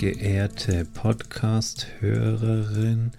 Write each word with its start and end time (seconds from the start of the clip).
Geehrte 0.00 0.86
Podcast-Hörerin, 0.94 3.10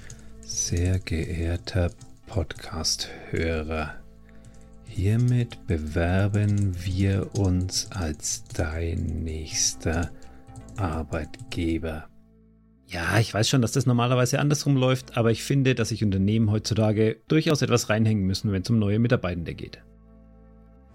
sehr 0.41 0.98
geehrter 0.98 1.91
Podcast-Hörer, 2.25 3.94
hiermit 4.88 5.67
bewerben 5.67 6.73
wir 6.84 7.30
uns 7.38 7.88
als 7.91 8.45
dein 8.45 9.23
nächster 9.23 10.09
Arbeitgeber. 10.76 12.07
Ja, 12.88 13.20
ich 13.20 13.32
weiß 13.32 13.48
schon, 13.48 13.62
dass 13.62 13.73
das 13.73 13.85
normalerweise 13.85 14.40
andersrum 14.40 14.76
läuft, 14.76 15.16
aber 15.16 15.29
ich 15.29 15.43
finde, 15.43 15.76
dass 15.76 15.90
sich 15.90 16.04
Unternehmen 16.04 16.49
heutzutage 16.49 17.18
durchaus 17.27 17.62
etwas 17.62 17.90
reinhängen 17.90 18.26
müssen, 18.26 18.52
wenn 18.52 18.63
es 18.63 18.70
um 18.71 18.79
neue 18.79 18.98
Mitarbeitende 18.98 19.54
geht. 19.54 19.84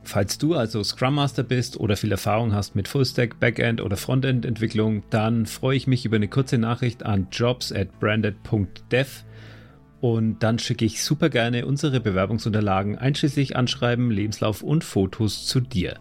Falls 0.06 0.38
du 0.38 0.54
also 0.54 0.84
Scrum 0.84 1.16
Master 1.16 1.42
bist 1.42 1.80
oder 1.80 1.96
viel 1.96 2.12
Erfahrung 2.12 2.54
hast 2.54 2.76
mit 2.76 2.86
Fullstack, 2.86 3.40
Backend 3.40 3.80
oder 3.80 3.96
Frontend 3.96 4.46
Entwicklung, 4.46 5.02
dann 5.10 5.46
freue 5.46 5.76
ich 5.76 5.88
mich 5.88 6.04
über 6.04 6.14
eine 6.14 6.28
kurze 6.28 6.58
Nachricht 6.58 7.04
an 7.04 7.26
jobs 7.32 7.72
at 7.72 7.98
branded.dev 7.98 9.24
und 10.00 10.38
dann 10.44 10.60
schicke 10.60 10.84
ich 10.84 11.02
super 11.02 11.28
gerne 11.28 11.66
unsere 11.66 11.98
Bewerbungsunterlagen 11.98 12.96
einschließlich 12.96 13.56
Anschreiben, 13.56 14.12
Lebenslauf 14.12 14.62
und 14.62 14.84
Fotos 14.84 15.44
zu 15.44 15.58
dir. 15.58 15.98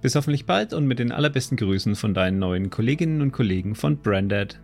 Bis 0.00 0.14
hoffentlich 0.14 0.46
bald 0.46 0.72
und 0.72 0.86
mit 0.86 1.00
den 1.00 1.10
allerbesten 1.10 1.56
Grüßen 1.56 1.96
von 1.96 2.14
deinen 2.14 2.38
neuen 2.38 2.70
Kolleginnen 2.70 3.20
und 3.20 3.32
Kollegen 3.32 3.74
von 3.74 3.98
Branded. 3.98 4.60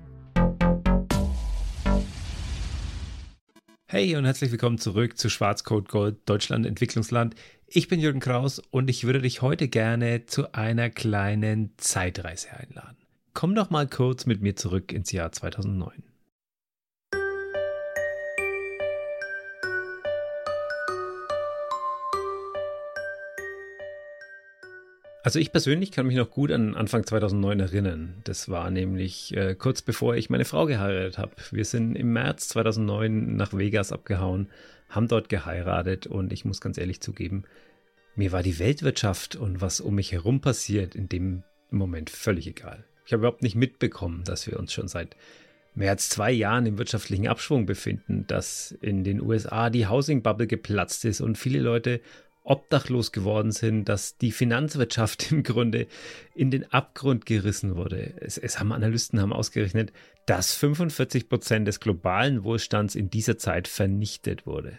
Hey 3.91 4.17
und 4.17 4.27
herzlich 4.27 4.50
willkommen 4.50 4.77
zurück 4.77 5.17
zu 5.17 5.31
Schwarzcode 5.31 5.89
Gold 5.89 6.17
Deutschland 6.27 6.67
Entwicklungsland. 6.67 7.34
Ich 7.67 7.89
bin 7.89 8.00
Jürgen 8.00 8.20
Kraus 8.20 8.58
und 8.70 8.91
ich 8.91 9.05
würde 9.05 9.22
dich 9.22 9.41
heute 9.41 9.67
gerne 9.67 10.27
zu 10.27 10.53
einer 10.53 10.91
kleinen 10.91 11.72
Zeitreise 11.78 12.50
einladen. 12.53 12.98
Komm 13.33 13.55
doch 13.55 13.70
mal 13.70 13.89
kurz 13.89 14.27
mit 14.27 14.42
mir 14.42 14.56
zurück 14.56 14.92
ins 14.92 15.11
Jahr 15.11 15.33
2009. 15.33 16.03
Also 25.28 25.40
ich 25.40 25.52
persönlich 25.52 25.92
kann 25.92 26.06
mich 26.06 26.16
noch 26.16 26.30
gut 26.30 26.50
an 26.50 26.74
Anfang 26.74 27.04
2009 27.04 27.60
erinnern. 27.60 28.14
Das 28.24 28.48
war 28.48 28.70
nämlich 28.70 29.36
äh, 29.36 29.54
kurz 29.54 29.82
bevor 29.82 30.16
ich 30.16 30.30
meine 30.30 30.46
Frau 30.46 30.64
geheiratet 30.64 31.18
habe. 31.18 31.32
Wir 31.50 31.66
sind 31.66 31.96
im 31.96 32.14
März 32.14 32.48
2009 32.48 33.36
nach 33.36 33.52
Vegas 33.52 33.92
abgehauen, 33.92 34.48
haben 34.88 35.06
dort 35.06 35.28
geheiratet 35.28 36.06
und 36.06 36.32
ich 36.32 36.46
muss 36.46 36.62
ganz 36.62 36.78
ehrlich 36.78 37.02
zugeben, 37.02 37.44
mir 38.16 38.32
war 38.32 38.42
die 38.42 38.58
Weltwirtschaft 38.58 39.36
und 39.36 39.60
was 39.60 39.82
um 39.82 39.96
mich 39.96 40.12
herum 40.12 40.40
passiert 40.40 40.94
in 40.94 41.10
dem 41.10 41.42
Moment 41.68 42.08
völlig 42.08 42.46
egal. 42.46 42.86
Ich 43.04 43.12
habe 43.12 43.20
überhaupt 43.20 43.42
nicht 43.42 43.54
mitbekommen, 43.54 44.24
dass 44.24 44.46
wir 44.46 44.58
uns 44.58 44.72
schon 44.72 44.88
seit 44.88 45.14
mehr 45.74 45.90
als 45.90 46.08
zwei 46.08 46.32
Jahren 46.32 46.64
im 46.64 46.78
wirtschaftlichen 46.78 47.28
Abschwung 47.28 47.66
befinden, 47.66 48.24
dass 48.28 48.72
in 48.80 49.04
den 49.04 49.20
USA 49.20 49.68
die 49.68 49.88
Housing 49.88 50.22
Bubble 50.22 50.46
geplatzt 50.46 51.04
ist 51.04 51.20
und 51.20 51.36
viele 51.36 51.60
Leute 51.60 52.00
obdachlos 52.48 53.12
geworden 53.12 53.52
sind, 53.52 53.88
dass 53.88 54.16
die 54.16 54.32
Finanzwirtschaft 54.32 55.30
im 55.32 55.42
Grunde 55.42 55.86
in 56.34 56.50
den 56.50 56.70
Abgrund 56.72 57.27
gerissen 57.27 57.77
wurde. 57.77 58.14
Es, 58.20 58.39
es 58.39 58.58
haben 58.58 58.73
Analysten 58.73 59.20
haben 59.20 59.33
ausgerechnet, 59.33 59.92
dass 60.27 60.55
45 60.55 61.28
Prozent 61.28 61.68
des 61.68 61.80
globalen 61.80 62.45
Wohlstands 62.45 62.95
in 62.95 63.11
dieser 63.11 63.39
Zeit 63.39 63.68
vernichtet 63.68 64.46
wurde. 64.46 64.78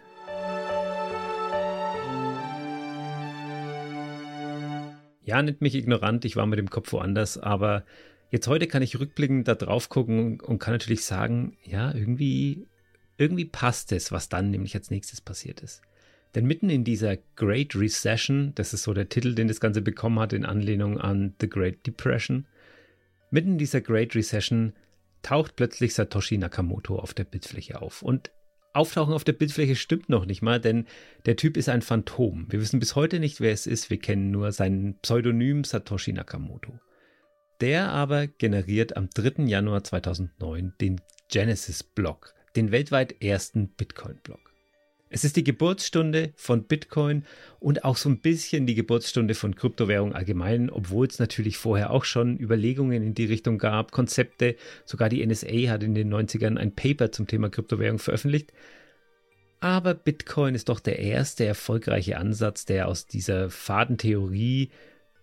Ja, 5.23 5.43
nennt 5.43 5.61
mich 5.61 5.75
ignorant, 5.75 6.25
ich 6.25 6.35
war 6.35 6.47
mit 6.47 6.57
dem 6.57 6.71
Kopf 6.71 6.91
woanders, 6.91 7.37
aber 7.37 7.85
jetzt 8.31 8.47
heute 8.47 8.65
kann 8.65 8.81
ich 8.81 8.99
rückblickend 8.99 9.47
da 9.47 9.53
drauf 9.53 9.89
gucken 9.89 10.41
und 10.41 10.57
kann 10.57 10.73
natürlich 10.73 11.05
sagen, 11.05 11.55
ja, 11.63 11.93
irgendwie, 11.93 12.65
irgendwie 13.17 13.45
passt 13.45 13.91
es, 13.91 14.11
was 14.11 14.29
dann 14.29 14.49
nämlich 14.49 14.73
als 14.73 14.89
nächstes 14.89 15.21
passiert 15.21 15.61
ist. 15.61 15.83
Denn 16.35 16.45
mitten 16.45 16.69
in 16.69 16.83
dieser 16.83 17.17
Great 17.35 17.75
Recession, 17.75 18.53
das 18.55 18.73
ist 18.73 18.83
so 18.83 18.93
der 18.93 19.09
Titel, 19.09 19.33
den 19.33 19.47
das 19.47 19.59
Ganze 19.59 19.81
bekommen 19.81 20.19
hat 20.19 20.33
in 20.33 20.45
Anlehnung 20.45 20.99
an 20.99 21.33
The 21.41 21.49
Great 21.49 21.85
Depression, 21.87 22.45
mitten 23.31 23.53
in 23.53 23.57
dieser 23.57 23.81
Great 23.81 24.15
Recession 24.15 24.73
taucht 25.21 25.55
plötzlich 25.55 25.93
Satoshi 25.93 26.37
Nakamoto 26.37 26.97
auf 26.97 27.13
der 27.13 27.23
Bildfläche 27.23 27.81
auf. 27.81 28.01
Und 28.01 28.31
Auftauchen 28.73 29.13
auf 29.13 29.23
der 29.23 29.33
Bildfläche 29.33 29.75
stimmt 29.75 30.09
noch 30.09 30.25
nicht 30.25 30.41
mal, 30.41 30.59
denn 30.59 30.85
der 31.25 31.35
Typ 31.35 31.57
ist 31.57 31.69
ein 31.69 31.81
Phantom. 31.81 32.45
Wir 32.49 32.61
wissen 32.61 32.79
bis 32.79 32.95
heute 32.95 33.19
nicht, 33.19 33.41
wer 33.41 33.51
es 33.51 33.65
ist. 33.65 33.89
Wir 33.89 33.99
kennen 33.99 34.29
nur 34.29 34.51
sein 34.51 34.95
Pseudonym 35.01 35.63
Satoshi 35.63 36.13
Nakamoto. 36.13 36.79
Der 37.61 37.89
aber 37.89 38.27
generiert 38.27 38.95
am 38.95 39.09
3. 39.09 39.43
Januar 39.45 39.83
2009 39.83 40.73
den 40.79 41.01
Genesis-Block, 41.29 42.35
den 42.55 42.71
weltweit 42.71 43.21
ersten 43.21 43.69
Bitcoin-Block. 43.69 44.48
Es 45.11 45.23
ist 45.23 45.35
die 45.35 45.43
Geburtsstunde 45.43 46.33
von 46.35 46.65
Bitcoin 46.65 47.25
und 47.59 47.83
auch 47.83 47.97
so 47.97 48.09
ein 48.09 48.19
bisschen 48.19 48.67
die 48.67 48.75
Geburtsstunde 48.75 49.33
von 49.33 49.55
Kryptowährung 49.55 50.13
allgemein, 50.13 50.69
obwohl 50.69 51.07
es 51.07 51.17
natürlich 51.17 51.57
vorher 51.57 51.89
auch 51.89 52.03
schon 52.03 52.37
Überlegungen 52.37 53.01
in 53.01 53.15
die 53.15 53.25
Richtung 53.25 53.57
gab, 53.57 53.91
Konzepte. 53.91 54.55
Sogar 54.85 55.09
die 55.09 55.25
NSA 55.25 55.69
hat 55.69 55.81
in 55.81 55.95
den 55.95 56.13
90ern 56.13 56.57
ein 56.57 56.75
Paper 56.75 57.11
zum 57.11 57.25
Thema 57.25 57.49
Kryptowährung 57.49 57.97
veröffentlicht. 57.97 58.53
Aber 59.61 59.95
Bitcoin 59.95 60.53
ist 60.53 60.69
doch 60.69 60.79
der 60.79 60.99
erste 60.99 61.43
erfolgreiche 61.43 62.17
Ansatz, 62.17 62.65
der 62.65 62.87
aus 62.87 63.07
dieser 63.07 63.49
Fadentheorie 63.49 64.69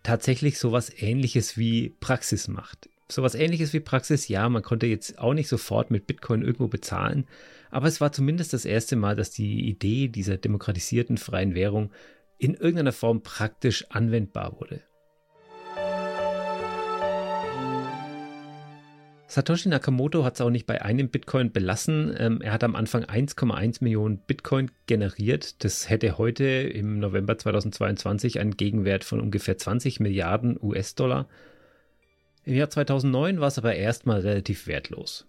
tatsächlich 0.03 0.59
sowas 0.59 0.93
ähnliches 1.01 1.57
wie 1.57 1.91
Praxis 2.01 2.49
macht 2.49 2.89
sowas 3.09 3.35
ähnliches 3.35 3.73
wie 3.73 3.81
Praxis, 3.81 4.29
ja, 4.29 4.49
man 4.49 4.63
konnte 4.63 4.87
jetzt 4.87 5.19
auch 5.19 5.35
nicht 5.35 5.49
sofort 5.49 5.91
mit 5.91 6.07
Bitcoin 6.07 6.43
irgendwo 6.43 6.69
bezahlen, 6.69 7.27
aber 7.71 7.89
es 7.89 8.01
war 8.01 8.13
zumindest 8.13 8.53
das 8.53 8.65
erste 8.65 8.97
Mal, 8.97 9.17
dass 9.17 9.31
die 9.31 9.69
Idee 9.69 10.09
dieser 10.09 10.37
demokratisierten 10.37 11.19
freien 11.19 11.55
Währung 11.55 11.91
in 12.39 12.55
irgendeiner 12.55 12.93
Form 12.93 13.23
praktisch 13.23 13.87
anwendbar 13.91 14.59
wurde. 14.61 14.83
Satoshi 19.29 19.69
Nakamoto 19.69 20.25
hat 20.25 20.37
es 20.37 20.41
auch 20.41 20.51
nicht 20.51 20.67
bei 20.67 20.81
einem 20.83 21.09
Bitcoin 21.09 21.53
belassen. 21.53 22.15
Ähm, 22.19 22.41
er 22.41 22.53
hat 22.53 22.65
am 22.65 22.77
Anfang 22.77 23.05
1,1 23.05 23.83
Millionen 23.83 24.19
Bitcoin 24.19 24.71
generiert. 24.87 25.63
Das 25.65 25.91
hätte 25.91 26.17
heute 26.17 26.45
im 26.45 27.01
November 27.01 27.37
2022 27.37 28.41
einen 28.41 28.57
Gegenwert 28.57 29.05
von 29.05 29.21
ungefähr 29.21 29.59
20 29.59 30.01
Milliarden 30.01 30.59
US-Dollar. 30.63 31.29
Im 32.45 32.55
Jahr 32.55 32.71
2009 32.71 33.41
war 33.41 33.49
es 33.49 33.59
aber 33.59 33.75
erstmal 33.75 34.21
relativ 34.21 34.69
wertlos. 34.69 35.27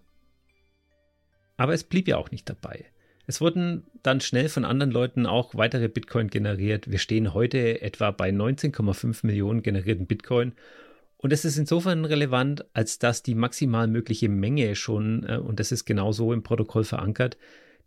Aber 1.58 1.74
es 1.74 1.84
blieb 1.84 2.08
ja 2.08 2.16
auch 2.16 2.30
nicht 2.30 2.48
dabei. 2.48 2.86
Es 3.26 3.42
wurden 3.42 3.84
dann 4.02 4.22
schnell 4.22 4.48
von 4.48 4.64
anderen 4.64 4.90
Leuten 4.90 5.26
auch 5.26 5.54
weitere 5.54 5.88
Bitcoin 5.88 6.28
generiert. 6.28 6.90
Wir 6.90 6.98
stehen 6.98 7.34
heute 7.34 7.82
etwa 7.82 8.10
bei 8.10 8.30
19,5 8.30 9.26
Millionen 9.26 9.60
generierten 9.60 10.06
Bitcoin. 10.06 10.52
Und 11.18 11.32
es 11.32 11.44
ist 11.44 11.58
insofern 11.58 12.06
relevant, 12.06 12.64
als 12.72 12.98
dass 12.98 13.22
die 13.22 13.34
maximal 13.34 13.86
mögliche 13.86 14.30
Menge 14.30 14.74
schon, 14.76 15.26
äh, 15.28 15.36
und 15.36 15.60
das 15.60 15.72
ist 15.72 15.84
genau 15.84 16.12
so 16.12 16.32
im 16.32 16.42
Protokoll 16.42 16.84
verankert, 16.84 17.36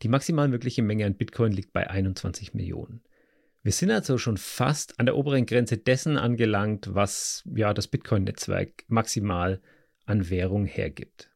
die 0.04 0.10
maximal 0.10 0.48
mögliche 0.48 0.84
Menge 0.84 1.06
an 1.06 1.16
Bitcoin 1.16 1.52
liegt 1.52 1.74
bei 1.74 1.90
21 1.90 2.54
Millionen. 2.54 3.02
Wir 3.64 3.72
sind 3.72 3.90
also 3.90 4.18
schon 4.18 4.38
fast 4.38 5.00
an 5.00 5.06
der 5.06 5.16
oberen 5.16 5.46
Grenze 5.46 5.78
dessen 5.78 6.18
angelangt, 6.18 6.94
was 6.94 7.44
ja 7.56 7.74
das 7.74 7.88
Bitcoin-Netzwerk 7.88 8.84
maximal 8.90 9.62
an 10.06 10.30
Währung 10.30 10.66
hergibt. 10.66 11.31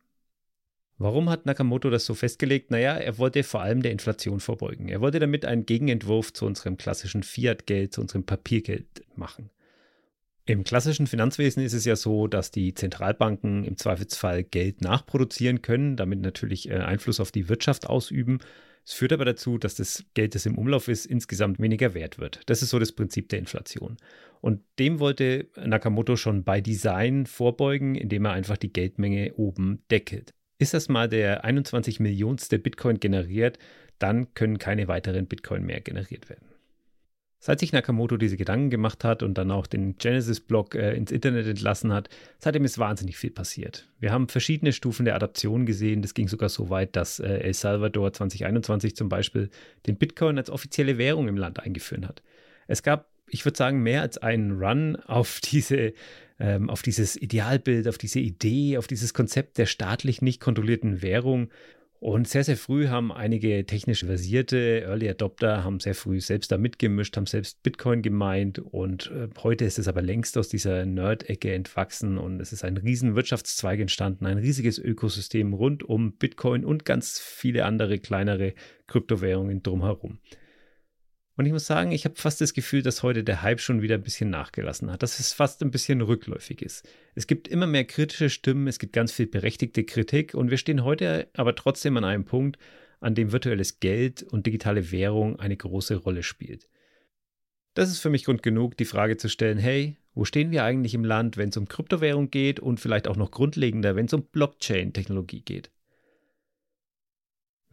Warum 0.97 1.29
hat 1.29 1.45
Nakamoto 1.45 1.89
das 1.89 2.05
so 2.05 2.13
festgelegt? 2.13 2.71
Naja, 2.71 2.95
er 2.95 3.17
wollte 3.17 3.43
vor 3.43 3.61
allem 3.61 3.81
der 3.81 3.91
Inflation 3.91 4.39
vorbeugen. 4.39 4.87
Er 4.87 5.01
wollte 5.01 5.19
damit 5.19 5.43
einen 5.43 5.65
Gegenentwurf 5.65 6.31
zu 6.31 6.45
unserem 6.45 6.77
klassischen 6.77 7.21
Fiat-Geld, 7.21 7.93
zu 7.93 8.01
unserem 8.01 8.23
Papiergeld 8.23 9.03
machen. 9.15 9.49
Im 10.45 10.63
klassischen 10.63 11.07
Finanzwesen 11.07 11.63
ist 11.63 11.73
es 11.73 11.85
ja 11.85 11.95
so, 11.95 12.27
dass 12.27 12.51
die 12.51 12.75
Zentralbanken 12.75 13.63
im 13.65 13.77
Zweifelsfall 13.77 14.43
Geld 14.43 14.81
nachproduzieren 14.81 15.63
können, 15.63 15.97
damit 15.97 16.21
natürlich 16.21 16.69
äh, 16.69 16.75
Einfluss 16.75 17.19
auf 17.19 17.31
die 17.31 17.49
Wirtschaft 17.49 17.87
ausüben. 17.87 18.39
Es 18.85 18.93
führt 18.93 19.11
aber 19.11 19.25
dazu, 19.25 19.57
dass 19.57 19.73
das 19.73 20.05
Geld, 20.13 20.35
das 20.35 20.45
im 20.45 20.59
Umlauf 20.59 20.87
ist, 20.87 21.07
insgesamt 21.07 21.59
weniger 21.59 21.95
wert 21.95 22.19
wird. 22.19 22.41
Das 22.45 22.61
ist 22.61 22.69
so 22.69 22.77
das 22.77 22.91
Prinzip 22.91 23.29
der 23.29 23.39
Inflation. 23.39 23.97
Und 24.39 24.61
dem 24.77 24.99
wollte 24.99 25.47
Nakamoto 25.57 26.15
schon 26.15 26.43
bei 26.43 26.61
Design 26.61 27.25
vorbeugen, 27.25 27.95
indem 27.95 28.25
er 28.25 28.33
einfach 28.33 28.57
die 28.57 28.71
Geldmenge 28.71 29.33
oben 29.33 29.81
deckelt. 29.89 30.34
Ist 30.57 30.73
das 30.73 30.89
mal 30.89 31.09
der 31.09 31.43
21 31.43 31.99
Millionste 31.99 32.59
Bitcoin 32.59 32.99
generiert, 32.99 33.59
dann 33.99 34.33
können 34.33 34.57
keine 34.57 34.87
weiteren 34.87 35.27
Bitcoin 35.27 35.65
mehr 35.65 35.81
generiert 35.81 36.29
werden. 36.29 36.47
Seit 37.39 37.59
sich 37.59 37.73
Nakamoto 37.73 38.17
diese 38.17 38.37
Gedanken 38.37 38.71
gemacht 38.71 39.03
hat 39.03 39.21
und 39.21 39.37
dann 39.37 39.51
auch 39.51 39.67
den 39.67 39.97
Genesis-Blog 39.97 40.73
äh, 40.73 40.95
ins 40.95 41.11
Internet 41.11 41.45
entlassen 41.45 41.93
hat, 41.93 42.09
seitdem 42.39 42.65
ist 42.65 42.79
wahnsinnig 42.79 43.17
viel 43.17 43.29
passiert. 43.29 43.87
Wir 43.99 44.11
haben 44.11 44.29
verschiedene 44.29 44.73
Stufen 44.73 45.05
der 45.05 45.15
Adaption 45.15 45.67
gesehen. 45.67 46.01
Das 46.01 46.15
ging 46.15 46.27
sogar 46.27 46.49
so 46.49 46.71
weit, 46.71 46.95
dass 46.95 47.19
äh, 47.19 47.27
El 47.27 47.53
Salvador 47.53 48.13
2021 48.13 48.95
zum 48.95 49.09
Beispiel 49.09 49.51
den 49.85 49.97
Bitcoin 49.97 50.39
als 50.39 50.49
offizielle 50.49 50.97
Währung 50.97 51.27
im 51.27 51.37
Land 51.37 51.59
eingeführt 51.59 52.07
hat. 52.07 52.23
Es 52.67 52.81
gab, 52.81 53.11
ich 53.29 53.45
würde 53.45 53.57
sagen, 53.57 53.83
mehr 53.83 54.01
als 54.01 54.17
einen 54.17 54.53
Run 54.53 54.95
auf 54.95 55.39
diese 55.39 55.93
ähm, 56.39 56.69
auf 56.69 56.81
dieses 56.81 57.15
Idealbild, 57.15 57.87
auf 57.87 57.97
diese 57.97 58.19
Idee, 58.19 58.77
auf 58.77 58.87
dieses 58.87 59.13
Konzept 59.13 59.57
der 59.57 59.65
staatlich 59.65 60.21
nicht 60.21 60.41
kontrollierten 60.41 61.01
Währung. 61.01 61.49
Und 61.99 62.27
sehr, 62.27 62.43
sehr 62.43 62.57
früh 62.57 62.87
haben 62.87 63.11
einige 63.11 63.65
technisch 63.65 64.03
versierte 64.03 64.81
Early 64.81 65.09
Adopter 65.09 65.63
haben 65.63 65.79
sehr 65.79 65.95
früh 65.95 66.19
selbst 66.19 66.51
da 66.51 66.57
mitgemischt, 66.57 67.15
haben 67.17 67.25
selbst 67.25 67.63
Bitcoin 67.63 68.01
gemeint 68.01 68.59
und 68.59 69.11
äh, 69.11 69.29
heute 69.41 69.65
ist 69.65 69.79
es 69.79 69.87
aber 69.87 70.01
längst 70.01 70.37
aus 70.37 70.49
dieser 70.49 70.85
Nerd-Ecke 70.85 71.53
entwachsen 71.53 72.17
und 72.17 72.41
es 72.41 72.53
ist 72.53 72.63
ein 72.63 72.77
riesen 72.77 73.15
Wirtschaftszweig 73.15 73.79
entstanden, 73.79 74.25
ein 74.25 74.37
riesiges 74.37 74.77
Ökosystem 74.77 75.53
rund 75.53 75.83
um 75.83 76.11
Bitcoin 76.11 76.63
und 76.65 76.85
ganz 76.85 77.19
viele 77.19 77.65
andere 77.65 77.97
kleinere 77.97 78.53
Kryptowährungen 78.87 79.63
drumherum. 79.63 80.19
Und 81.37 81.45
ich 81.45 81.51
muss 81.51 81.65
sagen, 81.65 81.91
ich 81.91 82.05
habe 82.05 82.15
fast 82.15 82.39
das 82.39 82.53
Gefühl, 82.53 82.81
dass 82.81 83.03
heute 83.03 83.23
der 83.23 83.41
Hype 83.41 83.59
schon 83.59 83.81
wieder 83.81 83.95
ein 83.95 84.03
bisschen 84.03 84.29
nachgelassen 84.29 84.89
hat, 84.89 85.03
dass 85.03 85.19
es 85.19 85.33
fast 85.33 85.61
ein 85.61 85.71
bisschen 85.71 86.01
rückläufig 86.01 86.61
ist. 86.61 86.87
Es 87.13 87.27
gibt 87.27 87.49
immer 87.49 87.67
mehr 87.67 87.83
kritische 87.83 88.29
Stimmen, 88.29 88.67
es 88.67 88.79
gibt 88.79 88.93
ganz 88.93 89.11
viel 89.11 89.27
berechtigte 89.27 89.83
Kritik 89.83 90.33
und 90.33 90.49
wir 90.49 90.57
stehen 90.57 90.85
heute 90.85 91.27
aber 91.33 91.55
trotzdem 91.55 91.97
an 91.97 92.05
einem 92.05 92.23
Punkt, 92.23 92.57
an 93.01 93.15
dem 93.15 93.33
virtuelles 93.33 93.81
Geld 93.81 94.23
und 94.23 94.45
digitale 94.45 94.91
Währung 94.91 95.37
eine 95.39 95.57
große 95.57 95.97
Rolle 95.97 96.23
spielt. 96.23 96.69
Das 97.73 97.89
ist 97.89 97.99
für 97.99 98.09
mich 98.09 98.23
Grund 98.23 98.41
genug, 98.41 98.77
die 98.77 98.85
Frage 98.85 99.17
zu 99.17 99.27
stellen, 99.27 99.57
hey, 99.57 99.97
wo 100.13 100.23
stehen 100.23 100.51
wir 100.51 100.63
eigentlich 100.63 100.93
im 100.93 101.03
Land, 101.03 101.35
wenn 101.35 101.49
es 101.49 101.57
um 101.57 101.67
Kryptowährung 101.67 102.31
geht 102.31 102.61
und 102.61 102.79
vielleicht 102.79 103.09
auch 103.09 103.17
noch 103.17 103.31
grundlegender, 103.31 103.97
wenn 103.97 104.05
es 104.05 104.13
um 104.13 104.23
Blockchain-Technologie 104.23 105.41
geht? 105.41 105.71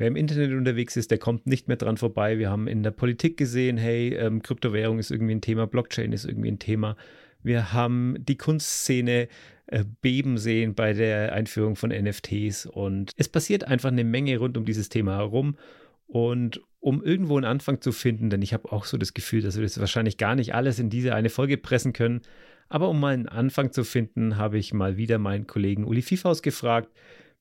Wer 0.03 0.09
im 0.09 0.17
Internet 0.17 0.51
unterwegs 0.51 0.97
ist, 0.97 1.13
der 1.13 1.19
kommt 1.19 1.47
nicht 1.47 1.69
mehr 1.69 1.77
dran 1.77 1.97
vorbei. 1.97 2.37
Wir 2.37 2.51
haben 2.51 2.67
in 2.67 2.83
der 2.83 2.91
Politik 2.91 3.37
gesehen, 3.37 3.77
hey, 3.77 4.13
ähm, 4.15 4.43
Kryptowährung 4.43 4.99
ist 4.99 5.13
irgendwie 5.13 5.37
ein 5.37 5.41
Thema, 5.41 5.69
Blockchain 5.69 6.13
ist 6.13 6.25
irgendwie 6.25 6.51
ein 6.51 6.59
Thema. 6.59 6.97
Wir 7.45 7.73
haben 7.73 8.17
die 8.19 8.37
Kunstszene 8.37 9.29
äh, 9.69 9.85
beben 10.01 10.39
sehen 10.39 10.75
bei 10.75 10.93
der 10.93 11.33
Einführung 11.35 11.77
von 11.77 11.91
NFTs 11.91 12.67
und 12.67 13.13
es 13.17 13.29
passiert 13.29 13.63
einfach 13.63 13.91
eine 13.91 14.03
Menge 14.03 14.39
rund 14.39 14.57
um 14.59 14.65
dieses 14.65 14.89
Thema 14.89 15.19
herum. 15.19 15.57
Und 16.09 16.61
um 16.81 17.01
irgendwo 17.01 17.37
einen 17.37 17.47
Anfang 17.47 17.81
zu 17.81 17.93
finden, 17.93 18.29
denn 18.29 18.43
ich 18.43 18.53
habe 18.53 18.73
auch 18.73 18.87
so 18.87 18.99
das 18.99 19.15
Gefühl, 19.15 19.41
dass 19.41 19.55
wir 19.55 19.63
das 19.63 19.79
wahrscheinlich 19.79 20.17
gar 20.17 20.35
nicht 20.35 20.53
alles 20.53 20.81
in 20.81 20.91
diese 20.91 21.15
eine 21.15 21.31
Folge 21.31 21.59
pressen 21.59 21.93
können, 21.93 22.23
aber 22.69 22.89
um 22.89 22.99
mal 22.99 23.15
einen 23.15 23.29
Anfang 23.29 23.71
zu 23.71 23.85
finden, 23.85 24.37
habe 24.37 24.59
ich 24.59 24.75
mal 24.75 24.97
wieder 24.97 25.19
meinen 25.19 25.47
Kollegen 25.47 25.85
Uli 25.85 26.03
Fifaus 26.03 26.43
gefragt, 26.43 26.89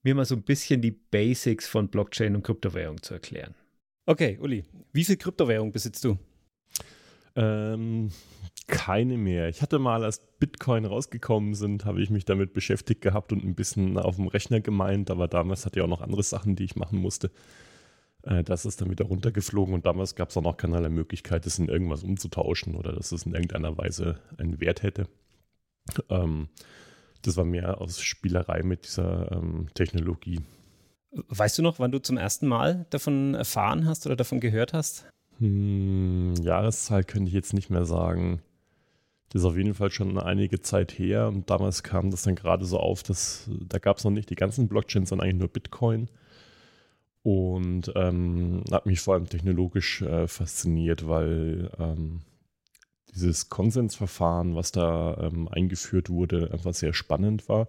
mir 0.03 0.15
mal 0.15 0.25
so 0.25 0.35
ein 0.35 0.43
bisschen 0.43 0.81
die 0.81 0.91
Basics 0.91 1.67
von 1.67 1.89
Blockchain 1.89 2.35
und 2.35 2.43
Kryptowährung 2.43 3.01
zu 3.01 3.13
erklären. 3.13 3.55
Okay, 4.05 4.37
Uli, 4.41 4.65
wie 4.93 5.03
viel 5.03 5.17
Kryptowährung 5.17 5.71
besitzt 5.71 6.03
du? 6.03 6.17
Ähm, 7.35 8.11
keine 8.67 9.17
mehr. 9.17 9.49
Ich 9.49 9.61
hatte 9.61 9.79
mal, 9.79 10.03
als 10.03 10.19
Bitcoin 10.39 10.85
rausgekommen 10.85 11.53
sind, 11.53 11.85
habe 11.85 12.01
ich 12.01 12.09
mich 12.09 12.25
damit 12.25 12.53
beschäftigt 12.53 13.01
gehabt 13.01 13.31
und 13.31 13.43
ein 13.43 13.55
bisschen 13.55 13.97
auf 13.97 14.15
dem 14.15 14.27
Rechner 14.27 14.59
gemeint, 14.59 15.11
aber 15.11 15.27
damals 15.27 15.65
hatte 15.65 15.79
ich 15.79 15.83
auch 15.83 15.89
noch 15.89 16.01
andere 16.01 16.23
Sachen, 16.23 16.55
die 16.55 16.63
ich 16.63 16.75
machen 16.75 16.99
musste. 16.99 17.31
Äh, 18.23 18.43
das 18.43 18.65
ist 18.65 18.81
dann 18.81 18.89
wieder 18.89 19.05
runtergeflogen 19.05 19.73
und 19.73 19.85
damals 19.85 20.15
gab 20.15 20.29
es 20.29 20.37
auch 20.37 20.41
noch 20.41 20.57
keinerlei 20.57 20.89
Möglichkeit, 20.89 21.45
das 21.45 21.59
in 21.59 21.69
irgendwas 21.69 22.03
umzutauschen 22.03 22.75
oder 22.75 22.91
dass 22.91 23.11
es 23.11 23.25
in 23.25 23.33
irgendeiner 23.33 23.77
Weise 23.77 24.19
einen 24.37 24.59
Wert 24.59 24.83
hätte. 24.83 25.07
Ähm, 26.09 26.49
das 27.21 27.37
war 27.37 27.45
mehr 27.45 27.81
aus 27.81 28.01
Spielerei 28.01 28.63
mit 28.63 28.85
dieser 28.85 29.31
ähm, 29.31 29.67
Technologie. 29.73 30.41
Weißt 31.11 31.57
du 31.57 31.61
noch, 31.61 31.79
wann 31.79 31.91
du 31.91 31.99
zum 31.99 32.17
ersten 32.17 32.47
Mal 32.47 32.85
davon 32.89 33.35
erfahren 33.35 33.85
hast 33.85 34.05
oder 34.05 34.15
davon 34.15 34.39
gehört 34.39 34.73
hast? 34.73 35.05
Hm, 35.39 36.35
Jahreszahl 36.41 37.03
könnte 37.03 37.27
ich 37.27 37.33
jetzt 37.33 37.53
nicht 37.53 37.69
mehr 37.69 37.85
sagen. 37.85 38.41
Das 39.29 39.41
ist 39.41 39.45
auf 39.45 39.57
jeden 39.57 39.73
Fall 39.73 39.91
schon 39.91 40.17
einige 40.19 40.61
Zeit 40.61 40.91
her 40.91 41.27
und 41.27 41.49
damals 41.49 41.83
kam 41.83 42.11
das 42.11 42.23
dann 42.23 42.35
gerade 42.35 42.65
so 42.65 42.79
auf, 42.79 43.01
dass 43.01 43.49
da 43.49 43.79
gab 43.79 43.97
es 43.97 44.03
noch 44.03 44.11
nicht 44.11 44.29
die 44.29 44.35
ganzen 44.35 44.67
Blockchains, 44.67 45.09
sondern 45.09 45.27
eigentlich 45.27 45.39
nur 45.39 45.47
Bitcoin. 45.49 46.09
Und 47.23 47.91
ähm, 47.95 48.63
hat 48.71 48.85
mich 48.85 48.99
vor 48.99 49.13
allem 49.13 49.29
technologisch 49.29 50.01
äh, 50.01 50.27
fasziniert, 50.27 51.07
weil 51.07 51.69
ähm, 51.77 52.21
dieses 53.13 53.49
Konsensverfahren, 53.49 54.55
was 54.55 54.71
da 54.71 55.17
ähm, 55.21 55.47
eingeführt 55.47 56.09
wurde, 56.09 56.49
einfach 56.51 56.73
sehr 56.73 56.93
spannend 56.93 57.49
war, 57.49 57.67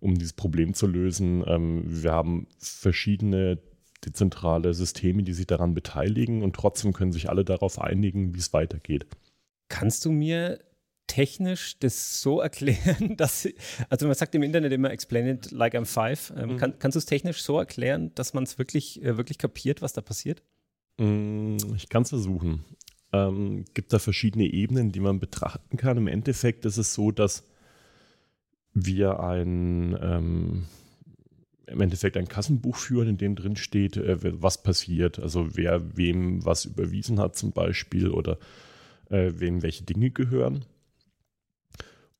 um 0.00 0.14
dieses 0.14 0.32
Problem 0.32 0.74
zu 0.74 0.86
lösen. 0.86 1.44
Ähm, 1.46 1.82
wir 1.86 2.12
haben 2.12 2.46
verschiedene 2.58 3.58
dezentrale 4.04 4.74
Systeme, 4.74 5.22
die 5.22 5.32
sich 5.32 5.46
daran 5.46 5.74
beteiligen 5.74 6.42
und 6.42 6.54
trotzdem 6.54 6.92
können 6.92 7.12
sich 7.12 7.28
alle 7.28 7.44
darauf 7.44 7.80
einigen, 7.80 8.34
wie 8.34 8.38
es 8.38 8.52
weitergeht. 8.52 9.06
Kannst 9.68 10.04
du 10.04 10.12
mir 10.12 10.60
technisch 11.06 11.78
das 11.78 12.20
so 12.20 12.40
erklären, 12.40 13.16
dass, 13.16 13.48
also 13.88 14.06
man 14.06 14.14
sagt 14.14 14.34
im 14.34 14.42
Internet 14.42 14.72
immer, 14.72 14.90
explain 14.90 15.26
it 15.26 15.50
like 15.50 15.74
I'm 15.74 15.86
five. 15.86 16.32
Ähm, 16.36 16.52
mhm. 16.52 16.56
kann, 16.58 16.78
kannst 16.78 16.96
du 16.96 16.98
es 16.98 17.06
technisch 17.06 17.42
so 17.42 17.58
erklären, 17.58 18.14
dass 18.14 18.34
man 18.34 18.44
es 18.44 18.58
wirklich, 18.58 19.02
äh, 19.02 19.16
wirklich 19.16 19.38
kapiert, 19.38 19.82
was 19.82 19.92
da 19.92 20.02
passiert? 20.02 20.42
Mm, 20.98 21.56
ich 21.74 21.88
kann 21.88 22.02
es 22.02 22.10
versuchen 22.10 22.64
ähm, 23.16 23.64
gibt 23.74 23.92
da 23.92 23.98
verschiedene 23.98 24.44
Ebenen, 24.44 24.92
die 24.92 25.00
man 25.00 25.20
betrachten 25.20 25.76
kann. 25.76 25.96
Im 25.96 26.08
Endeffekt 26.08 26.64
ist 26.64 26.76
es 26.76 26.94
so, 26.94 27.10
dass 27.10 27.44
wir 28.74 29.20
ein 29.20 29.96
ähm, 30.00 30.66
im 31.66 31.80
Endeffekt 31.80 32.16
ein 32.16 32.28
Kassenbuch 32.28 32.76
führen, 32.76 33.08
in 33.08 33.18
dem 33.18 33.34
drin 33.34 33.56
steht, 33.56 33.96
äh, 33.96 34.18
was 34.42 34.62
passiert. 34.62 35.18
Also 35.18 35.56
wer 35.56 35.96
wem 35.96 36.44
was 36.44 36.64
überwiesen 36.64 37.18
hat 37.18 37.36
zum 37.36 37.52
Beispiel 37.52 38.10
oder 38.10 38.38
äh, 39.10 39.32
wem 39.36 39.62
welche 39.62 39.84
Dinge 39.84 40.10
gehören. 40.10 40.64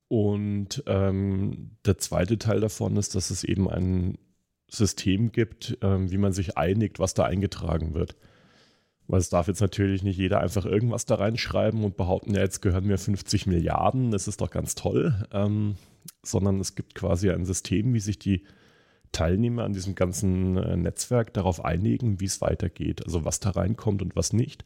Und 0.08 0.84
ähm, 0.87 1.72
der 1.84 1.98
zweite 1.98 2.38
Teil 2.38 2.60
davon 2.60 2.96
ist, 2.96 3.14
dass 3.14 3.31
es 3.31 3.43
eben 3.44 3.69
ein 3.69 4.19
System 4.69 5.32
gibt, 5.32 5.78
ähm, 5.82 6.10
wie 6.10 6.19
man 6.19 6.32
sich 6.32 6.56
einigt, 6.56 6.98
was 6.98 7.14
da 7.14 7.25
eingetragen 7.25 7.94
wird. 7.94 8.16
Weil 9.08 9.20
es 9.20 9.29
darf 9.29 9.47
jetzt 9.47 9.61
natürlich 9.61 10.03
nicht 10.03 10.19
jeder 10.19 10.41
einfach 10.41 10.64
irgendwas 10.64 11.06
da 11.06 11.17
reinschreiben 11.17 11.84
und 11.84 11.96
behaupten, 11.96 12.34
ja, 12.34 12.41
jetzt 12.41 12.60
gehören 12.60 12.86
mir 12.86 12.98
50 12.98 13.46
Milliarden, 13.46 14.10
das 14.10 14.27
ist 14.27 14.41
doch 14.41 14.51
ganz 14.51 14.75
toll. 14.75 15.15
Ähm, 15.32 15.77
sondern 16.22 16.60
es 16.60 16.75
gibt 16.75 16.94
quasi 16.94 17.31
ein 17.31 17.44
System, 17.44 17.94
wie 17.94 18.01
sich 18.01 18.19
die 18.19 18.44
Teilnehmer 19.13 19.65
an 19.65 19.72
diesem 19.72 19.94
ganzen 19.94 20.56
äh, 20.56 20.77
Netzwerk 20.77 21.32
darauf 21.32 21.65
einigen, 21.65 22.20
wie 22.20 22.27
es 22.27 22.41
weitergeht. 22.41 23.05
Also 23.05 23.25
was 23.25 23.41
da 23.41 23.51
reinkommt 23.51 24.03
und 24.03 24.17
was 24.17 24.32
nicht. 24.32 24.65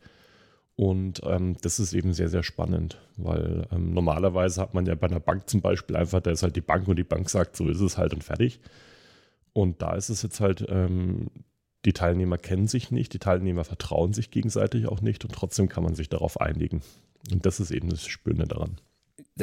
Und 0.76 1.20
ähm, 1.25 1.56
das 1.61 1.78
ist 1.78 1.92
eben 1.92 2.14
sehr, 2.14 2.30
sehr 2.30 2.42
spannend, 2.42 2.99
weil 3.18 3.66
ähm, 3.70 3.92
normalerweise 3.92 4.62
hat 4.62 4.73
man 4.73 4.87
ja 4.87 4.94
bei 4.94 5.09
einer 5.09 5.20
Bank 5.20 5.49
zum 5.49 5.61
Beispiel 5.61 5.94
einfach, 5.94 6.20
da 6.20 6.30
ist 6.30 6.42
halt 6.42 6.56
die 6.56 6.62
Bank 6.62 6.88
und 6.88 6.97
die 6.97 7.04
Bank 7.04 7.28
sagt, 7.28 7.54
so 7.54 7.68
ist 7.68 7.80
es 7.80 7.99
halt 7.99 8.14
und 8.14 8.25
fertig. 8.25 8.61
Und 9.52 9.82
da 9.82 9.94
ist 9.94 10.09
es 10.09 10.23
jetzt 10.23 10.40
halt 10.40 10.64
ähm, 10.70 11.30
die 11.84 11.92
Teilnehmer 11.92 12.38
kennen 12.38 12.68
sich 12.68 12.90
nicht, 12.90 13.12
die 13.12 13.18
Teilnehmer 13.18 13.64
vertrauen 13.64 14.12
sich 14.12 14.30
gegenseitig 14.30 14.87
auch 14.87 15.00
nicht 15.00 15.25
und 15.25 15.32
trotzdem 15.32 15.68
kann 15.68 15.84
man 15.84 15.94
sich 15.94 16.08
darauf 16.08 16.40
einigen. 16.40 16.82
Und 17.32 17.46
das 17.46 17.60
ist 17.60 17.70
eben 17.70 17.88
das 17.88 18.06
Spürende 18.06 18.46
daran. 18.46 18.80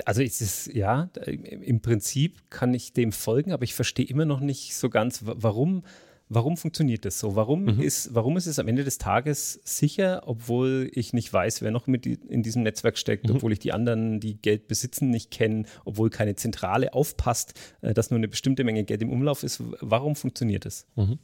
Also 0.06 0.22
ist 0.22 0.41
es, 0.41 0.70
ja, 0.72 1.10
im 1.25 1.82
Prinzip 1.82 2.50
kann 2.50 2.74
ich 2.74 2.94
dem 2.94 3.12
folgen, 3.12 3.51
aber 3.51 3.63
ich 3.63 3.74
verstehe 3.74 4.06
immer 4.06 4.25
noch 4.25 4.39
nicht 4.39 4.75
so 4.75 4.89
ganz, 4.89 5.22
warum, 5.24 5.84
warum 6.29 6.58
funktioniert 6.58 7.06
das 7.06 7.20
so? 7.20 7.36
Warum, 7.36 7.63
mhm. 7.63 7.82
ist, 7.82 8.13
warum 8.13 8.38
ist 8.38 8.46
es 8.46 8.60
am 8.60 8.67
Ende 8.67 8.84
des 8.84 8.98
Tages 8.98 9.60
sicher, 9.63 10.24
obwohl 10.25 10.91
ich 10.94 11.13
nicht 11.13 11.32
weiß, 11.32 11.62
wer 11.62 11.72
noch 11.72 11.88
mit 11.88 12.06
in 12.06 12.44
diesem 12.44 12.63
Netzwerk 12.63 12.98
steckt, 12.98 13.27
mhm. 13.27 13.38
obwohl 13.38 13.53
ich 13.53 13.60
die 13.60 13.74
anderen, 13.74 14.20
die 14.20 14.39
Geld 14.39 14.67
besitzen, 14.67 15.10
nicht 15.10 15.32
kenne, 15.32 15.63
obwohl 15.86 16.10
keine 16.10 16.36
Zentrale 16.36 16.94
aufpasst, 16.94 17.53
äh, 17.82 17.94
dass 17.94 18.12
nur 18.12 18.17
eine 18.17 18.27
bestimmte 18.27 18.63
Menge 18.63 18.84
Geld 18.84 19.01
im 19.01 19.12
Umlauf 19.12 19.41
ist. 19.44 19.63
Warum 19.79 20.15
funktioniert 20.15 20.65
das? 20.65 20.86
Mhm. 20.96 21.17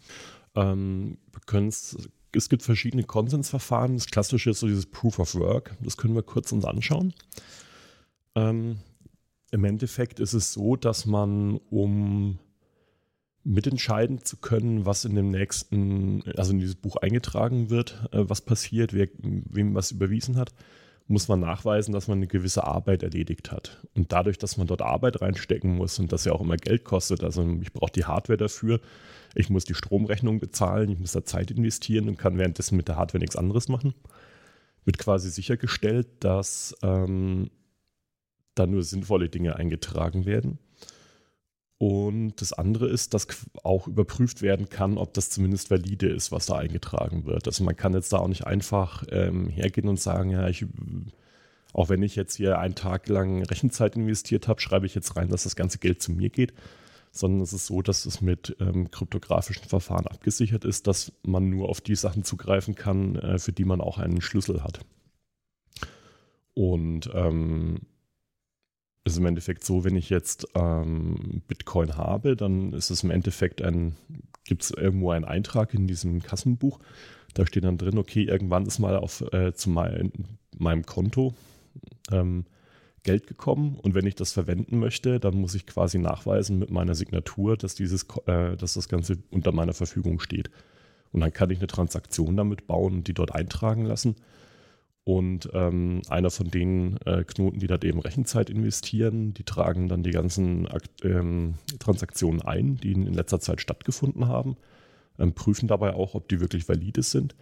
Ähm, 0.55 1.17
es 2.35 2.49
gibt 2.49 2.63
verschiedene 2.63 3.03
Konsensverfahren. 3.03 3.95
Das 3.95 4.07
klassische 4.07 4.51
ist 4.51 4.59
so 4.59 4.67
dieses 4.67 4.85
Proof 4.85 5.19
of 5.19 5.35
Work. 5.35 5.75
Das 5.81 5.97
können 5.97 6.15
wir 6.15 6.23
kurz 6.23 6.51
uns 6.51 6.65
anschauen. 6.65 7.13
Ähm, 8.35 8.77
Im 9.51 9.63
Endeffekt 9.65 10.19
ist 10.19 10.33
es 10.33 10.53
so, 10.53 10.75
dass 10.75 11.05
man, 11.05 11.57
um 11.69 12.39
mitentscheiden 13.43 14.23
zu 14.23 14.37
können, 14.37 14.85
was 14.85 15.05
in 15.05 15.15
dem 15.15 15.29
nächsten, 15.29 16.23
also 16.37 16.53
in 16.53 16.59
dieses 16.59 16.75
Buch 16.75 16.95
eingetragen 16.97 17.69
wird, 17.69 18.07
äh, 18.11 18.23
was 18.27 18.41
passiert, 18.41 18.93
wer 18.93 19.09
wem 19.19 19.75
was 19.75 19.91
überwiesen 19.91 20.37
hat, 20.37 20.53
muss 21.07 21.27
man 21.27 21.41
nachweisen, 21.41 21.93
dass 21.93 22.07
man 22.07 22.19
eine 22.19 22.27
gewisse 22.27 22.63
Arbeit 22.63 23.03
erledigt 23.03 23.51
hat. 23.51 23.85
Und 23.93 24.11
dadurch, 24.11 24.37
dass 24.37 24.57
man 24.57 24.67
dort 24.67 24.81
Arbeit 24.81 25.21
reinstecken 25.21 25.75
muss 25.75 25.99
und 25.99 26.11
das 26.11 26.25
ja 26.25 26.31
auch 26.31 26.41
immer 26.41 26.57
Geld 26.57 26.85
kostet, 26.85 27.23
also 27.23 27.45
ich 27.61 27.73
brauche 27.73 27.91
die 27.91 28.05
Hardware 28.05 28.37
dafür, 28.37 28.79
ich 29.35 29.49
muss 29.49 29.65
die 29.65 29.73
Stromrechnung 29.73 30.39
bezahlen, 30.39 30.91
ich 30.91 30.99
muss 30.99 31.11
da 31.11 31.25
Zeit 31.25 31.51
investieren 31.51 32.07
und 32.07 32.17
kann 32.17 32.37
währenddessen 32.37 32.77
mit 32.77 32.87
der 32.87 32.95
Hardware 32.95 33.19
nichts 33.19 33.35
anderes 33.35 33.67
machen, 33.67 33.93
wird 34.85 34.97
quasi 34.97 35.29
sichergestellt, 35.29 36.07
dass 36.19 36.75
ähm, 36.83 37.49
da 38.55 38.65
nur 38.65 38.83
sinnvolle 38.83 39.29
Dinge 39.29 39.55
eingetragen 39.55 40.25
werden. 40.25 40.59
Und 41.85 42.39
das 42.39 42.53
andere 42.53 42.87
ist, 42.87 43.13
dass 43.13 43.27
auch 43.63 43.89
überprüft 43.89 44.41
werden 44.41 44.69
kann, 44.69 44.97
ob 44.97 45.13
das 45.13 45.29
zumindest 45.29 45.69
valide 45.69 46.07
ist, 46.07 46.31
was 46.31 46.45
da 46.45 46.55
eingetragen 46.55 47.25
wird. 47.25 47.45
Also 47.45 47.65
man 47.65 47.75
kann 47.75 47.93
jetzt 47.93 48.13
da 48.13 48.19
auch 48.19 48.29
nicht 48.29 48.47
einfach 48.47 49.03
ähm, 49.09 49.49
hergehen 49.49 49.89
und 49.89 49.99
sagen, 49.99 50.29
ja, 50.29 50.47
ich 50.47 50.65
Auch 51.73 51.89
wenn 51.89 52.01
ich 52.01 52.15
jetzt 52.15 52.35
hier 52.35 52.57
einen 52.57 52.75
Tag 52.75 53.09
lang 53.09 53.43
Rechenzeit 53.43 53.97
investiert 53.97 54.47
habe, 54.47 54.61
schreibe 54.61 54.85
ich 54.85 54.95
jetzt 54.95 55.17
rein, 55.17 55.27
dass 55.27 55.43
das 55.43 55.57
ganze 55.57 55.77
Geld 55.77 56.01
zu 56.01 56.13
mir 56.13 56.29
geht, 56.29 56.53
sondern 57.11 57.41
es 57.41 57.51
ist 57.51 57.65
so, 57.65 57.81
dass 57.81 58.05
es 58.05 58.21
mit 58.21 58.55
ähm, 58.61 58.89
kryptografischen 58.89 59.65
Verfahren 59.67 60.07
abgesichert 60.07 60.63
ist, 60.63 60.87
dass 60.87 61.11
man 61.23 61.49
nur 61.49 61.67
auf 61.67 61.81
die 61.81 61.95
Sachen 61.95 62.23
zugreifen 62.23 62.75
kann, 62.75 63.17
äh, 63.17 63.39
für 63.39 63.51
die 63.51 63.65
man 63.65 63.81
auch 63.81 63.97
einen 63.97 64.21
Schlüssel 64.21 64.63
hat. 64.63 64.79
Und 66.53 67.09
ähm, 67.13 67.81
ist 69.05 69.17
im 69.17 69.25
Endeffekt 69.25 69.63
so, 69.63 69.83
wenn 69.83 69.95
ich 69.95 70.09
jetzt 70.09 70.47
ähm, 70.55 71.41
Bitcoin 71.47 71.97
habe, 71.97 72.35
dann 72.35 72.73
ist 72.73 72.89
es 72.89 73.03
im 73.03 73.11
Endeffekt 73.11 73.61
ein, 73.61 73.95
gibt 74.45 74.63
es 74.63 74.71
irgendwo 74.71 75.11
einen 75.11 75.25
Eintrag 75.25 75.73
in 75.73 75.87
diesem 75.87 76.21
Kassenbuch. 76.21 76.79
Da 77.33 77.45
steht 77.45 77.65
dann 77.65 77.77
drin, 77.77 77.97
okay, 77.97 78.23
irgendwann 78.23 78.65
ist 78.65 78.79
mal 78.79 78.95
auf 78.95 79.21
äh, 79.33 79.53
zu 79.53 79.69
mein, 79.69 80.11
meinem 80.57 80.85
Konto 80.85 81.33
ähm, 82.11 82.45
Geld 83.03 83.27
gekommen 83.27 83.77
und 83.81 83.95
wenn 83.95 84.07
ich 84.07 84.15
das 84.15 84.31
verwenden 84.31 84.79
möchte, 84.79 85.19
dann 85.19 85.35
muss 85.35 85.55
ich 85.55 85.65
quasi 85.65 85.99
nachweisen 85.99 86.57
mit 86.57 86.71
meiner 86.71 86.95
Signatur, 86.95 87.57
dass 87.57 87.75
dieses, 87.75 88.05
äh, 88.27 88.55
dass 88.55 88.75
das 88.75 88.87
Ganze 88.87 89.17
unter 89.29 89.51
meiner 89.51 89.73
Verfügung 89.73 90.21
steht. 90.21 90.49
Und 91.11 91.19
dann 91.19 91.33
kann 91.33 91.49
ich 91.49 91.59
eine 91.59 91.67
Transaktion 91.67 92.37
damit 92.37 92.65
bauen 92.65 92.93
und 92.93 93.07
die 93.07 93.13
dort 93.13 93.35
eintragen 93.35 93.85
lassen. 93.85 94.15
Und 95.05 95.49
ähm, 95.53 96.01
einer 96.07 96.31
von 96.31 96.49
den 96.49 96.97
äh, 97.05 97.25
Knoten, 97.25 97.59
die 97.59 97.67
dort 97.67 97.83
eben 97.83 97.99
Rechenzeit 97.99 98.49
investieren, 98.49 99.33
die 99.33 99.43
tragen 99.43 99.89
dann 99.89 100.01
die 100.01 100.11
ganzen 100.11 100.67
ähm, 101.03 101.55
Transaktionen 101.79 102.41
ein, 102.41 102.77
die 102.77 102.93
in 102.93 103.13
letzter 103.13 103.41
Zeit 103.41 103.59
stattgefunden 103.59 104.29
haben, 104.29 104.55
ähm, 105.19 105.33
prüfen 105.33 105.67
dabei 105.67 105.93
auch, 105.93 106.15
ob 106.15 106.29
die 106.29 106.39
wirklich 106.39 106.69
valide 106.69 107.03
sind. 107.03 107.35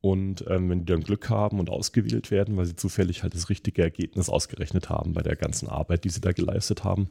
Und 0.00 0.44
ähm, 0.48 0.68
wenn 0.68 0.80
die 0.80 0.92
dann 0.92 1.02
Glück 1.02 1.30
haben 1.30 1.58
und 1.58 1.70
ausgewählt 1.70 2.30
werden, 2.30 2.56
weil 2.56 2.66
sie 2.66 2.76
zufällig 2.76 3.22
halt 3.22 3.34
das 3.34 3.48
richtige 3.48 3.82
Ergebnis 3.82 4.28
ausgerechnet 4.28 4.90
haben 4.90 5.14
bei 5.14 5.22
der 5.22 5.34
ganzen 5.34 5.68
Arbeit, 5.68 6.04
die 6.04 6.10
sie 6.10 6.20
da 6.20 6.32
geleistet 6.32 6.84
haben, 6.84 7.08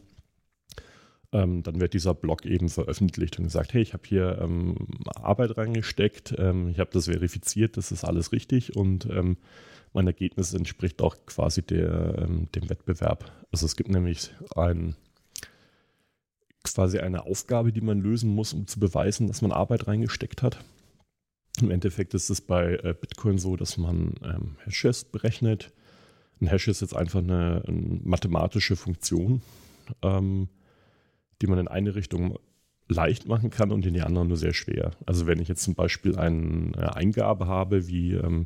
ähm, 1.33 1.63
dann 1.63 1.81
wird 1.81 1.93
dieser 1.93 2.13
Blog 2.13 2.45
eben 2.45 2.69
veröffentlicht 2.69 3.37
und 3.37 3.45
gesagt, 3.45 3.73
hey, 3.73 3.81
ich 3.81 3.93
habe 3.93 4.03
hier 4.07 4.39
ähm, 4.41 4.75
Arbeit 5.15 5.57
reingesteckt, 5.57 6.35
ähm, 6.37 6.69
ich 6.69 6.79
habe 6.79 6.89
das 6.93 7.05
verifiziert, 7.05 7.75
das 7.75 7.91
ist 7.91 8.05
alles 8.05 8.31
richtig 8.31 8.77
und 8.77 9.07
ähm, 9.07 9.37
mein 9.97 10.07
Ergebnis 10.07 10.53
entspricht 10.53 11.01
auch 11.01 11.17
quasi 11.25 11.63
der, 11.63 12.19
ähm, 12.19 12.51
dem 12.53 12.69
Wettbewerb. 12.69 13.31
Also 13.51 13.65
es 13.65 13.75
gibt 13.75 13.89
nämlich 13.89 14.31
ein, 14.55 14.95
quasi 16.63 16.99
eine 16.99 17.25
Aufgabe, 17.25 17.73
die 17.73 17.81
man 17.81 17.99
lösen 17.99 18.29
muss, 18.29 18.53
um 18.53 18.67
zu 18.67 18.79
beweisen, 18.79 19.25
dass 19.25 19.41
man 19.41 19.51
Arbeit 19.51 19.87
reingesteckt 19.87 20.43
hat. 20.43 20.63
Im 21.59 21.71
Endeffekt 21.71 22.13
ist 22.13 22.29
es 22.29 22.41
bei 22.41 22.75
äh, 22.75 22.93
Bitcoin 22.93 23.39
so, 23.39 23.55
dass 23.55 23.77
man 23.77 24.13
ähm, 24.23 24.57
Hashes 24.63 25.03
berechnet. 25.03 25.71
Ein 26.39 26.47
Hash 26.47 26.67
ist 26.67 26.81
jetzt 26.81 26.95
einfach 26.95 27.19
eine, 27.19 27.63
eine 27.67 27.99
mathematische 28.03 28.75
Funktion, 28.75 29.41
ähm, 30.03 30.47
die 31.41 31.47
man 31.47 31.57
in 31.57 31.67
eine 31.67 31.95
Richtung 31.95 32.37
leicht 32.87 33.27
machen 33.27 33.49
kann 33.49 33.71
und 33.71 33.83
in 33.83 33.95
die 33.95 34.03
andere 34.03 34.27
nur 34.27 34.37
sehr 34.37 34.53
schwer. 34.53 34.91
Also 35.07 35.25
wenn 35.25 35.39
ich 35.39 35.47
jetzt 35.47 35.63
zum 35.63 35.73
Beispiel 35.73 36.17
eine 36.17 36.95
Eingabe 36.95 37.47
habe, 37.47 37.87
wie 37.87 38.13
ähm, 38.13 38.45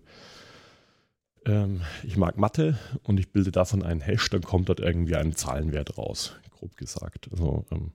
ähm, 1.45 1.81
ich 2.03 2.17
mag 2.17 2.37
Mathe 2.37 2.77
und 3.03 3.19
ich 3.19 3.31
bilde 3.31 3.51
davon 3.51 3.83
einen 3.83 4.01
Hash, 4.01 4.29
dann 4.29 4.41
kommt 4.41 4.69
dort 4.69 4.79
irgendwie 4.79 5.15
ein 5.15 5.35
Zahlenwert 5.35 5.97
raus, 5.97 6.35
grob 6.51 6.77
gesagt. 6.77 7.29
Also 7.31 7.65
ähm, 7.71 7.91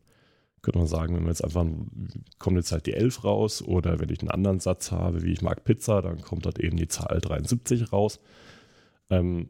könnte 0.62 0.78
man 0.78 0.88
sagen, 0.88 1.14
wenn 1.14 1.22
wir 1.22 1.28
jetzt 1.28 1.44
einfach, 1.44 1.64
kommt 2.38 2.56
jetzt 2.56 2.72
halt 2.72 2.86
die 2.86 2.94
11 2.94 3.22
raus 3.22 3.62
oder 3.62 4.00
wenn 4.00 4.08
ich 4.08 4.20
einen 4.20 4.30
anderen 4.30 4.58
Satz 4.58 4.90
habe, 4.90 5.22
wie 5.22 5.32
ich 5.32 5.42
mag 5.42 5.62
Pizza, 5.64 6.02
dann 6.02 6.20
kommt 6.22 6.44
dort 6.44 6.58
eben 6.58 6.76
die 6.76 6.88
Zahl 6.88 7.20
73 7.20 7.92
raus. 7.92 8.18
Ähm, 9.10 9.48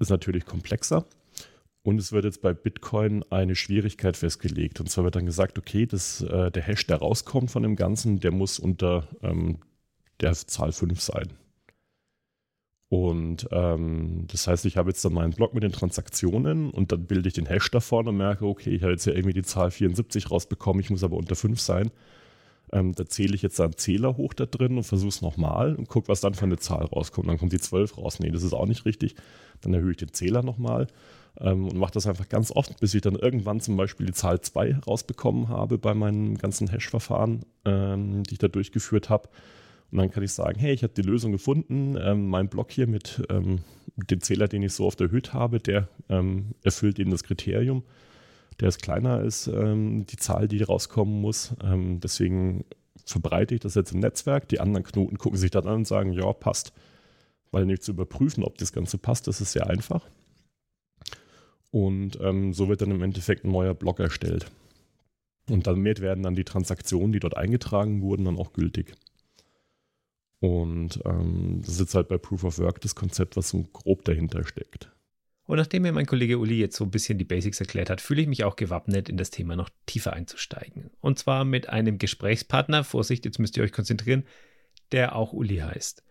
ist 0.00 0.10
natürlich 0.10 0.46
komplexer. 0.46 1.06
Und 1.82 1.98
es 1.98 2.12
wird 2.12 2.24
jetzt 2.24 2.42
bei 2.42 2.52
Bitcoin 2.52 3.24
eine 3.30 3.54
Schwierigkeit 3.54 4.16
festgelegt. 4.16 4.80
Und 4.80 4.90
zwar 4.90 5.04
wird 5.04 5.16
dann 5.16 5.26
gesagt, 5.26 5.58
okay, 5.58 5.86
das, 5.86 6.22
äh, 6.22 6.50
der 6.50 6.62
Hash, 6.62 6.86
der 6.86 6.96
rauskommt 6.96 7.50
von 7.50 7.62
dem 7.62 7.76
Ganzen, 7.76 8.18
der 8.18 8.32
muss 8.32 8.58
unter 8.58 9.08
ähm, 9.22 9.58
der 10.20 10.32
Zahl 10.34 10.72
5 10.72 11.00
sein. 11.00 11.28
Und 12.90 13.46
ähm, 13.52 14.24
das 14.28 14.46
heißt, 14.46 14.64
ich 14.64 14.78
habe 14.78 14.90
jetzt 14.90 15.04
dann 15.04 15.12
meinen 15.12 15.34
Block 15.34 15.52
mit 15.52 15.62
den 15.62 15.72
Transaktionen 15.72 16.70
und 16.70 16.90
dann 16.90 17.04
bilde 17.04 17.28
ich 17.28 17.34
den 17.34 17.46
Hash 17.46 17.70
davon 17.70 18.08
und 18.08 18.16
merke, 18.16 18.46
okay, 18.46 18.70
ich 18.70 18.82
habe 18.82 18.92
jetzt 18.92 19.04
ja 19.04 19.12
irgendwie 19.12 19.34
die 19.34 19.42
Zahl 19.42 19.70
74 19.70 20.30
rausbekommen, 20.30 20.80
ich 20.80 20.88
muss 20.88 21.04
aber 21.04 21.16
unter 21.16 21.36
5 21.36 21.60
sein. 21.60 21.90
Ähm, 22.72 22.94
da 22.94 23.06
zähle 23.06 23.34
ich 23.34 23.42
jetzt 23.42 23.60
einen 23.60 23.76
Zähler 23.76 24.16
hoch 24.16 24.34
da 24.34 24.46
drin 24.46 24.76
und 24.76 24.84
versuche 24.84 25.08
es 25.08 25.22
nochmal 25.22 25.74
und 25.74 25.88
gucke, 25.88 26.08
was 26.08 26.20
dann 26.20 26.34
für 26.34 26.44
eine 26.44 26.58
Zahl 26.58 26.84
rauskommt. 26.84 27.28
Dann 27.28 27.38
kommt 27.38 27.52
die 27.52 27.60
12 27.60 27.96
raus. 27.98 28.20
Nee, 28.20 28.30
das 28.30 28.42
ist 28.42 28.52
auch 28.52 28.66
nicht 28.66 28.84
richtig. 28.84 29.14
Dann 29.60 29.74
erhöhe 29.74 29.92
ich 29.92 29.96
den 29.98 30.12
Zähler 30.12 30.42
nochmal 30.42 30.86
ähm, 31.40 31.68
und 31.68 31.78
mache 31.78 31.92
das 31.92 32.06
einfach 32.06 32.28
ganz 32.28 32.50
oft, 32.52 32.78
bis 32.80 32.94
ich 32.94 33.02
dann 33.02 33.16
irgendwann 33.16 33.60
zum 33.60 33.76
Beispiel 33.76 34.06
die 34.06 34.12
Zahl 34.12 34.40
2 34.40 34.80
rausbekommen 34.86 35.48
habe 35.48 35.78
bei 35.78 35.94
meinen 35.94 36.36
ganzen 36.36 36.68
Hash-Verfahren, 36.68 37.44
ähm, 37.64 38.22
die 38.24 38.34
ich 38.34 38.38
da 38.38 38.48
durchgeführt 38.48 39.08
habe. 39.08 39.28
Und 39.90 39.98
dann 39.98 40.10
kann 40.10 40.22
ich 40.22 40.32
sagen, 40.32 40.58
hey, 40.58 40.72
ich 40.72 40.82
habe 40.82 40.92
die 40.92 41.02
Lösung 41.02 41.32
gefunden. 41.32 41.96
Ähm, 41.98 42.28
mein 42.28 42.48
Block 42.48 42.70
hier 42.70 42.86
mit 42.86 43.22
ähm, 43.30 43.60
dem 43.96 44.20
Zähler, 44.20 44.48
den 44.48 44.62
ich 44.62 44.72
so 44.72 44.84
oft 44.84 45.00
erhöht 45.00 45.32
habe, 45.32 45.60
der 45.60 45.88
ähm, 46.08 46.54
erfüllt 46.62 46.98
eben 46.98 47.10
das 47.10 47.24
Kriterium. 47.24 47.82
Der 48.60 48.68
ist 48.68 48.82
kleiner 48.82 49.14
als 49.14 49.46
ähm, 49.46 50.04
die 50.06 50.16
Zahl, 50.16 50.48
die 50.48 50.62
rauskommen 50.62 51.20
muss. 51.20 51.54
Ähm, 51.62 52.00
deswegen 52.00 52.64
verbreite 53.06 53.54
ich 53.54 53.60
das 53.60 53.74
jetzt 53.74 53.92
im 53.92 54.00
Netzwerk. 54.00 54.48
Die 54.48 54.60
anderen 54.60 54.84
Knoten 54.84 55.16
gucken 55.16 55.38
sich 55.38 55.50
dann 55.50 55.66
an 55.66 55.76
und 55.76 55.86
sagen, 55.86 56.12
ja, 56.12 56.32
passt. 56.32 56.72
Weil 57.50 57.64
nicht 57.64 57.82
zu 57.82 57.92
überprüfen, 57.92 58.44
ob 58.44 58.58
das 58.58 58.72
Ganze 58.72 58.98
passt, 58.98 59.26
das 59.26 59.40
ist 59.40 59.52
sehr 59.52 59.68
einfach. 59.68 60.06
Und 61.70 62.18
ähm, 62.20 62.52
so 62.52 62.68
wird 62.68 62.82
dann 62.82 62.90
im 62.90 63.02
Endeffekt 63.02 63.44
ein 63.44 63.52
neuer 63.52 63.74
Block 63.74 64.00
erstellt. 64.00 64.50
Und 65.48 65.66
damit 65.66 66.00
werden 66.00 66.22
dann 66.22 66.34
die 66.34 66.44
Transaktionen, 66.44 67.12
die 67.12 67.20
dort 67.20 67.36
eingetragen 67.36 68.02
wurden, 68.02 68.26
dann 68.26 68.38
auch 68.38 68.52
gültig. 68.52 68.94
Und 70.40 71.00
ähm, 71.04 71.62
das 71.64 71.80
ist 71.80 71.94
halt 71.94 72.08
bei 72.08 72.18
Proof 72.18 72.44
of 72.44 72.58
Work 72.58 72.80
das 72.80 72.94
Konzept, 72.94 73.36
was 73.36 73.48
so 73.48 73.64
grob 73.72 74.04
dahinter 74.04 74.44
steckt. 74.44 74.90
Und 75.48 75.56
nachdem 75.56 75.82
mir 75.82 75.92
mein 75.92 76.06
Kollege 76.06 76.38
Uli 76.38 76.58
jetzt 76.58 76.76
so 76.76 76.84
ein 76.84 76.90
bisschen 76.90 77.16
die 77.16 77.24
Basics 77.24 77.58
erklärt 77.58 77.88
hat, 77.88 78.02
fühle 78.02 78.20
ich 78.20 78.28
mich 78.28 78.44
auch 78.44 78.54
gewappnet, 78.54 79.08
in 79.08 79.16
das 79.16 79.30
Thema 79.30 79.56
noch 79.56 79.70
tiefer 79.86 80.12
einzusteigen. 80.12 80.90
Und 81.00 81.18
zwar 81.18 81.46
mit 81.46 81.70
einem 81.70 81.96
Gesprächspartner, 81.96 82.84
Vorsicht, 82.84 83.24
jetzt 83.24 83.38
müsst 83.38 83.56
ihr 83.56 83.62
euch 83.62 83.72
konzentrieren, 83.72 84.24
der 84.92 85.16
auch 85.16 85.32
Uli 85.32 85.56
heißt. 85.56 86.04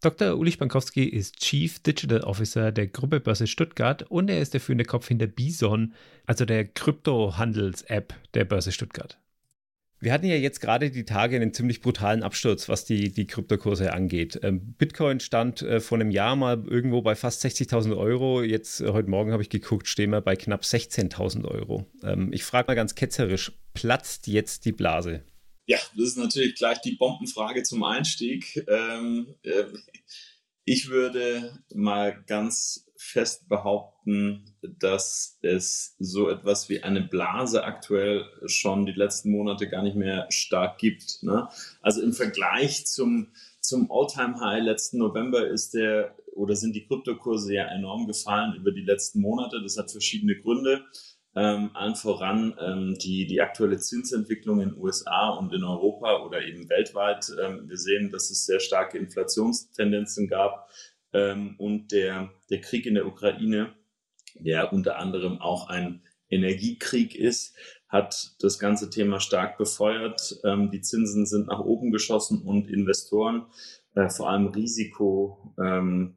Dr. 0.00 0.36
Uli 0.36 0.50
Spankowski 0.50 1.04
ist 1.04 1.40
Chief 1.40 1.80
Digital 1.80 2.22
Officer 2.22 2.72
der 2.72 2.88
Gruppe 2.88 3.20
Börse 3.20 3.46
Stuttgart 3.46 4.02
und 4.02 4.30
er 4.30 4.40
ist 4.40 4.54
der 4.54 4.60
führende 4.60 4.84
Kopf 4.84 5.08
hinter 5.08 5.28
Bison, 5.28 5.94
also 6.26 6.44
der 6.44 6.64
Kryptohandels-App 6.64 8.14
der 8.34 8.44
Börse 8.44 8.72
Stuttgart. 8.72 9.21
Wir 10.02 10.12
hatten 10.12 10.26
ja 10.26 10.34
jetzt 10.34 10.60
gerade 10.60 10.90
die 10.90 11.04
Tage 11.04 11.36
einen 11.36 11.54
ziemlich 11.54 11.80
brutalen 11.80 12.24
Absturz, 12.24 12.68
was 12.68 12.84
die, 12.84 13.12
die 13.12 13.28
Kryptokurse 13.28 13.92
angeht. 13.92 14.40
Ähm, 14.42 14.74
Bitcoin 14.76 15.20
stand 15.20 15.62
äh, 15.62 15.78
vor 15.78 15.96
einem 15.96 16.10
Jahr 16.10 16.34
mal 16.34 16.64
irgendwo 16.66 17.02
bei 17.02 17.14
fast 17.14 17.44
60.000 17.44 17.96
Euro. 17.96 18.42
Jetzt, 18.42 18.80
äh, 18.80 18.88
heute 18.88 19.08
Morgen 19.08 19.30
habe 19.30 19.44
ich 19.44 19.48
geguckt, 19.48 19.86
stehen 19.86 20.10
wir 20.10 20.20
bei 20.20 20.34
knapp 20.34 20.62
16.000 20.62 21.44
Euro. 21.44 21.86
Ähm, 22.02 22.32
ich 22.32 22.42
frage 22.42 22.66
mal 22.66 22.74
ganz 22.74 22.96
ketzerisch, 22.96 23.52
platzt 23.74 24.26
jetzt 24.26 24.64
die 24.64 24.72
Blase? 24.72 25.22
Ja, 25.66 25.78
das 25.96 26.08
ist 26.08 26.18
natürlich 26.18 26.56
gleich 26.56 26.80
die 26.80 26.96
Bombenfrage 26.96 27.62
zum 27.62 27.84
Einstieg. 27.84 28.60
Ähm, 28.68 29.36
äh, 29.44 29.66
ich 30.64 30.88
würde 30.88 31.60
mal 31.74 32.24
ganz 32.26 32.88
fest 33.02 33.48
behaupten, 33.48 34.44
dass 34.62 35.38
es 35.42 35.96
so 35.98 36.28
etwas 36.30 36.68
wie 36.68 36.82
eine 36.82 37.02
Blase 37.02 37.64
aktuell 37.64 38.24
schon 38.46 38.86
die 38.86 38.92
letzten 38.92 39.30
Monate 39.32 39.68
gar 39.68 39.82
nicht 39.82 39.96
mehr 39.96 40.26
stark 40.30 40.78
gibt. 40.78 41.22
Ne? 41.22 41.48
Also 41.82 42.00
im 42.00 42.12
Vergleich 42.12 42.86
zum, 42.86 43.28
zum 43.60 43.90
All-Time-High 43.90 44.62
letzten 44.62 44.98
November 44.98 45.46
ist 45.46 45.74
der 45.74 46.14
oder 46.34 46.56
sind 46.56 46.74
die 46.74 46.86
Kryptokurse 46.86 47.52
ja 47.52 47.66
enorm 47.66 48.06
gefallen 48.06 48.54
über 48.54 48.72
die 48.72 48.84
letzten 48.84 49.20
Monate. 49.20 49.60
Das 49.62 49.76
hat 49.76 49.90
verschiedene 49.90 50.36
Gründe. 50.40 50.82
Ähm, 51.34 51.70
allen 51.74 51.96
voran 51.96 52.54
ähm, 52.60 52.96
die, 53.02 53.26
die 53.26 53.40
aktuelle 53.40 53.78
Zinsentwicklung 53.78 54.60
in 54.60 54.70
den 54.70 54.78
USA 54.78 55.30
und 55.30 55.52
in 55.54 55.64
Europa 55.64 56.22
oder 56.24 56.42
eben 56.42 56.68
weltweit. 56.68 57.30
Ähm, 57.42 57.68
wir 57.68 57.78
sehen, 57.78 58.10
dass 58.10 58.30
es 58.30 58.44
sehr 58.44 58.60
starke 58.60 58.98
Inflationstendenzen 58.98 60.28
gab 60.28 60.68
ähm, 61.12 61.54
und 61.58 61.92
der, 61.92 62.32
der 62.50 62.60
Krieg 62.60 62.86
in 62.86 62.94
der 62.94 63.06
Ukraine, 63.06 63.74
der 64.34 64.72
unter 64.72 64.98
anderem 64.98 65.40
auch 65.40 65.68
ein 65.68 66.02
Energiekrieg 66.28 67.14
ist, 67.14 67.54
hat 67.88 68.36
das 68.40 68.58
ganze 68.58 68.88
Thema 68.88 69.20
stark 69.20 69.58
befeuert. 69.58 70.40
Ähm, 70.44 70.70
die 70.70 70.80
Zinsen 70.80 71.26
sind 71.26 71.48
nach 71.48 71.60
oben 71.60 71.92
geschossen 71.92 72.42
und 72.42 72.68
Investoren, 72.68 73.46
äh, 73.94 74.08
vor 74.08 74.30
allem 74.30 74.46
Risiko, 74.46 75.54
ähm, 75.62 76.16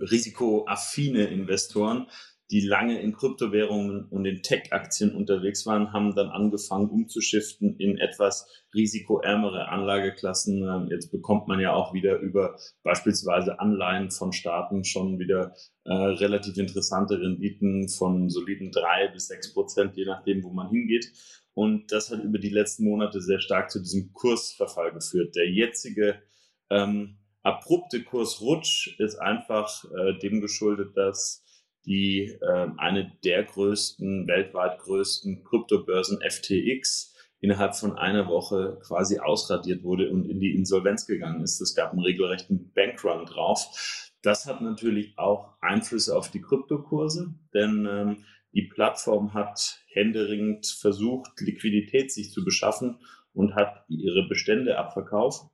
risikoaffine 0.00 1.26
Investoren, 1.26 2.06
die 2.50 2.60
lange 2.60 3.00
in 3.00 3.12
Kryptowährungen 3.12 4.06
und 4.06 4.24
in 4.24 4.42
Tech-Aktien 4.42 5.14
unterwegs 5.14 5.66
waren, 5.66 5.92
haben 5.92 6.14
dann 6.14 6.28
angefangen 6.28 6.88
umzuschiften 6.88 7.76
in 7.76 7.98
etwas 7.98 8.48
risikoärmere 8.74 9.68
Anlageklassen. 9.68 10.62
Ähm, 10.62 10.88
jetzt 10.90 11.10
bekommt 11.10 11.46
man 11.46 11.60
ja 11.60 11.74
auch 11.74 11.92
wieder 11.92 12.18
über 12.18 12.56
beispielsweise 12.82 13.60
Anleihen 13.60 14.10
von 14.10 14.32
Staaten 14.32 14.84
schon 14.84 15.18
wieder 15.18 15.54
äh, 15.84 15.92
relativ 15.92 16.56
interessante 16.56 17.20
Renditen 17.20 17.88
von 17.88 18.30
soliden 18.30 18.70
drei 18.72 19.08
bis 19.08 19.26
sechs 19.26 19.52
Prozent, 19.52 19.96
je 19.96 20.06
nachdem, 20.06 20.42
wo 20.42 20.50
man 20.50 20.70
hingeht. 20.70 21.12
Und 21.52 21.92
das 21.92 22.10
hat 22.10 22.22
über 22.22 22.38
die 22.38 22.50
letzten 22.50 22.84
Monate 22.84 23.20
sehr 23.20 23.40
stark 23.40 23.70
zu 23.70 23.80
diesem 23.80 24.12
Kursverfall 24.12 24.92
geführt. 24.92 25.34
Der 25.34 25.50
jetzige 25.50 26.22
ähm, 26.70 27.18
abrupte 27.42 28.02
Kursrutsch 28.04 28.98
ist 28.98 29.16
einfach 29.16 29.84
äh, 29.84 30.18
dem 30.18 30.40
geschuldet, 30.40 30.96
dass 30.96 31.44
die 31.86 32.36
äh, 32.40 32.68
eine 32.76 33.12
der 33.24 33.44
größten, 33.44 34.26
weltweit 34.26 34.78
größten 34.78 35.44
Kryptobörsen 35.44 36.20
FTX 36.20 37.14
innerhalb 37.40 37.76
von 37.76 37.96
einer 37.96 38.26
Woche 38.26 38.78
quasi 38.82 39.18
ausradiert 39.18 39.84
wurde 39.84 40.10
und 40.10 40.28
in 40.28 40.40
die 40.40 40.54
Insolvenz 40.54 41.06
gegangen 41.06 41.42
ist. 41.42 41.60
Es 41.60 41.74
gab 41.74 41.92
einen 41.92 42.02
regelrechten 42.02 42.72
Bankrun 42.72 43.26
drauf. 43.26 44.10
Das 44.22 44.46
hat 44.46 44.60
natürlich 44.60 45.16
auch 45.16 45.54
Einflüsse 45.60 46.16
auf 46.16 46.30
die 46.30 46.40
Kryptokurse, 46.40 47.34
denn 47.54 47.86
ähm, 47.88 48.24
die 48.52 48.62
Plattform 48.62 49.34
hat 49.34 49.84
händeringend 49.92 50.66
versucht, 50.66 51.40
Liquidität 51.40 52.10
sich 52.10 52.32
zu 52.32 52.44
beschaffen 52.44 52.98
und 53.32 53.54
hat 53.54 53.84
ihre 53.88 54.26
Bestände 54.26 54.78
abverkauft. 54.78 55.48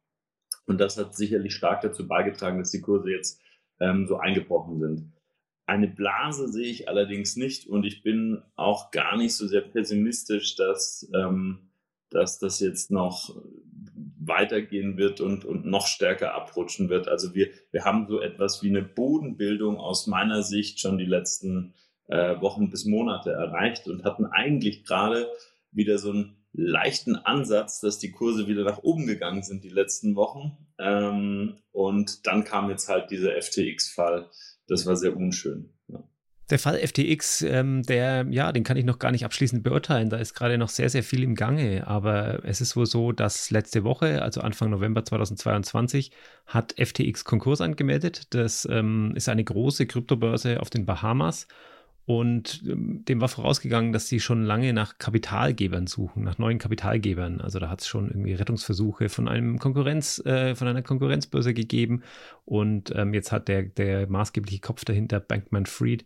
Und 0.66 0.81
das 0.81 0.97
hat 0.97 1.14
sicherlich 1.14 1.54
stark 1.54 1.83
dazu 1.83 2.09
beigetragen, 2.09 2.59
dass 2.59 2.71
die 2.71 2.81
Kurse 2.81 3.11
jetzt 3.11 3.43
ähm, 3.81 4.07
so 4.07 4.16
eingebrochen 4.16 4.81
sind. 4.81 5.12
Eine 5.66 5.88
Blase 5.88 6.49
sehe 6.49 6.66
ich 6.66 6.88
allerdings 6.88 7.37
nicht 7.37 7.66
und 7.66 7.85
ich 7.85 8.02
bin 8.02 8.42
auch 8.54 8.90
gar 8.90 9.16
nicht 9.16 9.35
so 9.35 9.47
sehr 9.47 9.62
pessimistisch, 9.62 10.56
dass, 10.56 11.11
ähm, 11.14 11.71
dass 12.11 12.38
das 12.38 12.61
jetzt 12.61 12.90
noch 12.90 13.35
weitergehen 14.26 14.97
wird 14.97 15.21
und, 15.21 15.44
und 15.44 15.66
noch 15.66 15.87
stärker 15.87 16.35
abrutschen 16.35 16.88
wird. 16.88 17.09
Also 17.09 17.35
wir, 17.35 17.49
wir 17.71 17.85
haben 17.85 18.06
so 18.09 18.21
etwas 18.21 18.62
wie 18.62 18.68
eine 18.68 18.83
Bodenbildung 18.83 19.78
aus 19.78 20.06
meiner 20.06 20.42
Sicht 20.42 20.80
schon 20.80 20.99
die 20.99 21.04
letzten 21.04 21.75
äh, 22.09 22.40
Wochen 22.40 22.71
bis 22.71 22.85
Monate 22.85 23.30
erreicht 23.33 23.88
und 23.88 24.04
hatten 24.04 24.26
eigentlich 24.26 24.85
gerade 24.85 25.28
wieder 25.71 25.99
so 25.99 26.11
einen 26.11 26.37
leichten 26.52 27.16
Ansatz, 27.16 27.80
dass 27.80 27.99
die 27.99 28.12
Kurse 28.12 28.47
wieder 28.47 28.64
nach 28.64 28.78
oben 28.83 29.06
gegangen 29.06 29.42
sind 29.42 29.64
die 29.64 29.71
letzten 29.71 30.14
Wochen. 30.14 30.56
Ähm, 30.78 31.56
und 31.73 32.26
dann 32.26 32.44
kam 32.44 32.71
jetzt 32.71 32.88
halt 32.88 33.11
dieser 33.11 33.33
FTX-Fall. 33.40 34.30
Das 34.68 34.87
war 34.87 34.97
sehr 34.97 35.16
unschön. 35.16 35.71
Ja. 35.88 36.02
Der 36.50 36.59
Fall 36.59 36.78
FTX, 36.78 37.40
ähm, 37.42 37.83
der, 37.85 38.26
ja, 38.28 38.52
den 38.52 38.64
kann 38.64 38.76
ich 38.76 38.85
noch 38.85 38.99
gar 38.99 39.11
nicht 39.11 39.25
abschließend 39.25 39.62
beurteilen. 39.62 40.11
Da 40.11 40.18
ist 40.18 40.35
gerade 40.35 40.59
noch 40.59 40.68
sehr, 40.68 40.90
sehr 40.90 41.02
viel 41.02 41.23
im 41.23 41.35
Gange. 41.35 41.87
Aber 41.87 42.44
es 42.44 42.61
ist 42.61 42.76
wohl 42.76 42.85
so, 42.85 43.12
dass 43.12 43.50
letzte 43.50 43.83
Woche, 43.83 44.21
also 44.21 44.42
Anfang 44.42 44.71
November 44.71 45.04
2022, 45.04 46.11
hat 46.47 46.75
FTX 46.78 47.25
Konkurs 47.25 47.62
angemeldet. 47.62 48.35
Das 48.35 48.68
ähm, 48.71 49.12
ist 49.16 49.30
eine 49.30 49.42
große 49.42 49.87
Kryptobörse 49.87 50.61
auf 50.61 50.68
den 50.68 50.85
Bahamas. 50.85 51.49
Und 52.06 52.62
ähm, 52.66 53.04
dem 53.06 53.20
war 53.20 53.28
vorausgegangen, 53.28 53.92
dass 53.92 54.08
sie 54.08 54.20
schon 54.20 54.44
lange 54.44 54.73
nach 54.73 54.99
Kapitalgebern 54.99 55.87
suchen, 55.87 56.23
nach 56.23 56.38
neuen 56.38 56.58
Kapitalgebern. 56.58 57.40
Also 57.40 57.58
da 57.58 57.70
hat 57.70 57.80
es 57.80 57.87
schon 57.87 58.08
irgendwie 58.08 58.34
Rettungsversuche 58.34 59.08
von 59.08 59.26
einem 59.26 59.58
Konkurrenz, 59.58 60.18
äh, 60.26 60.54
von 60.54 60.68
einer 60.68 60.82
Konkurrenzbörse 60.82 61.54
gegeben. 61.54 62.02
Und 62.44 62.92
ähm, 62.94 63.14
jetzt 63.14 63.32
hat 63.32 63.49
der, 63.49 63.62
der 63.62 64.06
maßgebliche 64.08 64.61
Kopf 64.61 64.84
dahinter, 64.84 65.18
Bankman 65.18 65.64
Fried, 65.64 66.04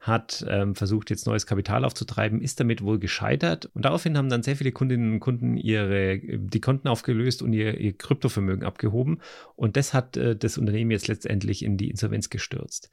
hat 0.00 0.44
ähm, 0.48 0.74
versucht, 0.74 1.10
jetzt 1.10 1.26
neues 1.26 1.46
Kapital 1.46 1.84
aufzutreiben, 1.84 2.40
ist 2.40 2.60
damit 2.60 2.82
wohl 2.82 2.98
gescheitert. 2.98 3.70
Und 3.74 3.84
daraufhin 3.84 4.18
haben 4.18 4.28
dann 4.28 4.42
sehr 4.42 4.56
viele 4.56 4.72
Kundinnen 4.72 5.14
und 5.14 5.20
Kunden 5.20 5.56
ihre, 5.56 6.18
die 6.18 6.60
Konten 6.60 6.88
aufgelöst 6.88 7.40
und 7.42 7.52
ihr, 7.52 7.78
ihr 7.78 7.96
Kryptovermögen 7.96 8.64
abgehoben. 8.64 9.20
Und 9.54 9.76
das 9.76 9.94
hat 9.94 10.16
äh, 10.16 10.36
das 10.36 10.58
Unternehmen 10.58 10.90
jetzt 10.90 11.08
letztendlich 11.08 11.64
in 11.64 11.76
die 11.76 11.90
Insolvenz 11.90 12.30
gestürzt 12.30 12.90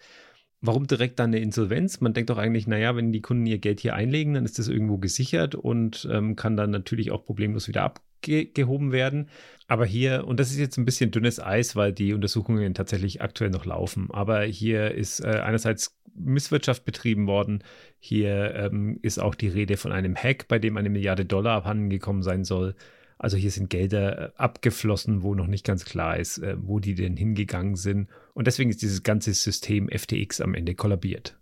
warum 0.63 0.87
direkt 0.87 1.19
dann 1.19 1.29
eine 1.31 1.39
Insolvenz? 1.39 1.99
Man 1.99 2.13
denkt 2.13 2.29
doch 2.29 2.37
eigentlich, 2.37 2.67
naja, 2.67 2.95
wenn 2.95 3.11
die 3.11 3.21
Kunden 3.21 3.45
ihr 3.45 3.59
Geld 3.59 3.81
hier 3.81 3.95
einlegen, 3.95 4.33
dann 4.33 4.45
ist 4.45 4.57
das 4.57 4.69
irgendwo 4.69 4.97
gesichert 4.97 5.55
und 5.55 6.07
ähm, 6.09 6.35
kann 6.35 6.55
dann 6.57 6.71
natürlich 6.71 7.11
auch 7.11 7.25
problemlos 7.25 7.67
wieder 7.67 7.83
abgehoben 7.83 8.93
werden. 8.93 9.27
Aber 9.67 9.85
hier, 9.85 10.25
und 10.25 10.39
das 10.39 10.51
ist 10.51 10.57
jetzt 10.57 10.77
ein 10.77 10.85
bisschen 10.85 11.11
dünnes 11.11 11.41
Eis, 11.41 11.75
weil 11.75 11.91
die 11.91 12.13
Untersuchungen 12.13 12.73
tatsächlich 12.73 13.21
aktuell 13.21 13.49
noch 13.49 13.65
laufen. 13.65 14.07
Aber 14.11 14.43
hier 14.43 14.91
ist 14.91 15.19
äh, 15.19 15.41
einerseits 15.43 15.99
Misswirtschaft 16.15 16.85
betrieben 16.85 17.27
worden. 17.27 17.63
Hier 17.99 18.55
ähm, 18.55 18.99
ist 19.01 19.19
auch 19.19 19.35
die 19.35 19.49
Rede 19.49 19.75
von 19.75 19.91
einem 19.91 20.15
Hack, 20.15 20.47
bei 20.47 20.59
dem 20.59 20.77
eine 20.77 20.89
Milliarde 20.89 21.25
Dollar 21.25 21.57
abhandengekommen 21.57 22.23
sein 22.23 22.45
soll. 22.45 22.75
Also 23.17 23.37
hier 23.37 23.51
sind 23.51 23.69
Gelder 23.69 24.19
äh, 24.19 24.31
abgeflossen, 24.35 25.23
wo 25.23 25.35
noch 25.35 25.47
nicht 25.47 25.65
ganz 25.65 25.85
klar 25.85 26.17
ist, 26.17 26.39
äh, 26.39 26.55
wo 26.59 26.79
die 26.79 26.95
denn 26.95 27.15
hingegangen 27.15 27.75
sind. 27.75 28.09
Und 28.33 28.47
deswegen 28.47 28.69
ist 28.69 28.81
dieses 28.81 29.03
ganze 29.03 29.33
System 29.33 29.89
FTX 29.89 30.41
am 30.41 30.55
Ende 30.55 30.75
kollabiert. 30.75 31.37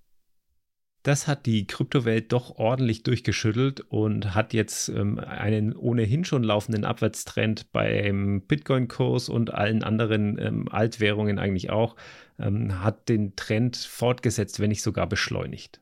Das 1.04 1.28
hat 1.28 1.48
die 1.48 1.66
Kryptowelt 1.66 2.32
doch 2.32 2.58
ordentlich 2.58 3.02
durchgeschüttelt 3.02 3.82
und 3.82 4.36
hat 4.36 4.54
jetzt 4.54 4.88
ähm, 4.90 5.18
einen 5.18 5.76
ohnehin 5.76 6.26
schon 6.26 6.44
laufenden 6.44 6.86
Abwärtstrend 6.86 7.72
beim 7.72 8.42
Bitcoin-Kurs 8.42 9.28
und 9.28 9.52
allen 9.52 9.84
anderen 9.84 10.38
ähm, 10.38 10.68
Altwährungen 10.70 11.40
eigentlich 11.40 11.72
auch, 11.72 11.96
ähm, 12.38 12.84
hat 12.84 13.10
den 13.10 13.36
Trend 13.36 13.78
fortgesetzt, 13.78 14.60
wenn 14.60 14.70
nicht 14.70 14.84
sogar 14.84 15.10
beschleunigt. 15.10 15.82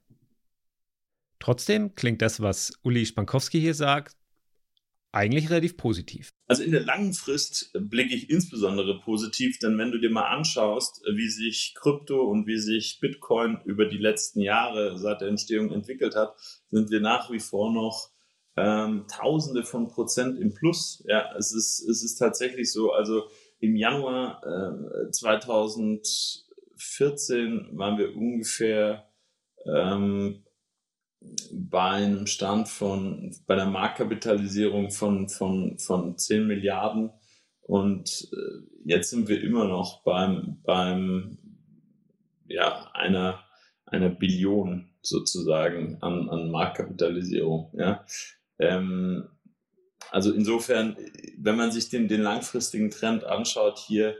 Trotzdem 1.40 1.96
klingt 1.96 2.22
das, 2.22 2.42
was 2.42 2.74
Uli 2.84 3.06
Spankowski 3.06 3.60
hier 3.60 3.74
sagt, 3.74 4.16
eigentlich 5.12 5.50
relativ 5.50 5.76
positiv. 5.78 6.34
Also 6.48 6.62
in 6.64 6.72
der 6.72 6.82
langen 6.82 7.14
Frist 7.14 7.72
blicke 7.74 8.14
ich 8.14 8.30
insbesondere 8.30 9.00
positiv, 9.00 9.58
denn 9.60 9.78
wenn 9.78 9.92
du 9.92 10.00
dir 10.00 10.12
mal 10.12 10.30
anschaust, 10.30 11.02
wie 11.16 11.30
sich 11.30 11.74
Krypto 11.76 12.22
und 12.24 12.48
wie 12.48 12.60
sich 12.60 13.00
Bitcoin 13.00 13.60
über 13.66 13.86
die 13.86 13.98
letzten 13.98 14.42
Jahre 14.42 14.98
seit 14.98 15.22
der 15.22 15.30
Entstehung 15.30 15.72
entwickelt 15.72 16.16
hat, 16.16 16.36
sind 16.70 16.92
wir 16.92 17.00
nach 17.02 17.32
wie 17.32 17.40
vor 17.40 17.74
noch 17.74 18.12
ähm, 18.56 19.06
Tausende 19.08 19.64
von 19.64 19.88
Prozent 19.88 20.40
im 20.40 20.54
Plus. 20.54 21.04
Ja, 21.08 21.34
es 21.38 21.52
ist, 21.54 21.80
es 21.88 22.04
ist 22.04 22.18
tatsächlich 22.18 22.72
so. 22.72 22.92
Also 22.92 23.24
im 23.60 23.76
Januar 23.76 24.44
äh, 24.46 25.10
2014 25.12 27.70
waren 27.74 27.98
wir 27.98 28.16
ungefähr 28.16 29.10
ähm, 29.66 30.44
bei 31.52 31.90
einem 31.90 32.28
Stand 32.28 32.70
von, 32.70 33.36
bei 33.46 33.56
der 33.56 33.66
Marktkapitalisierung 33.66 34.92
von, 34.92 35.28
von, 35.30 35.78
von 35.78 36.18
10 36.18 36.48
Milliarden 36.48 37.12
und 37.62 38.28
äh, 38.32 38.80
jetzt 38.86 39.10
sind 39.10 39.28
wir 39.28 39.44
immer 39.44 39.66
noch 39.66 40.04
beim, 40.04 40.60
beim, 40.64 41.38
ja, 42.48 42.90
einer, 42.94 43.44
einer 43.86 44.10
Billion 44.10 44.90
sozusagen 45.02 46.02
an, 46.02 46.30
an 46.30 46.50
Marktkapitalisierung, 46.50 47.72
ja. 47.78 48.06
Ähm, 48.58 49.30
also 50.12 50.34
insofern, 50.34 50.98
wenn 51.38 51.56
man 51.56 51.72
sich 51.72 51.90
den, 51.90 52.08
den 52.08 52.22
langfristigen 52.22 52.90
Trend 52.90 53.24
anschaut 53.24 53.78
hier, 53.78 54.16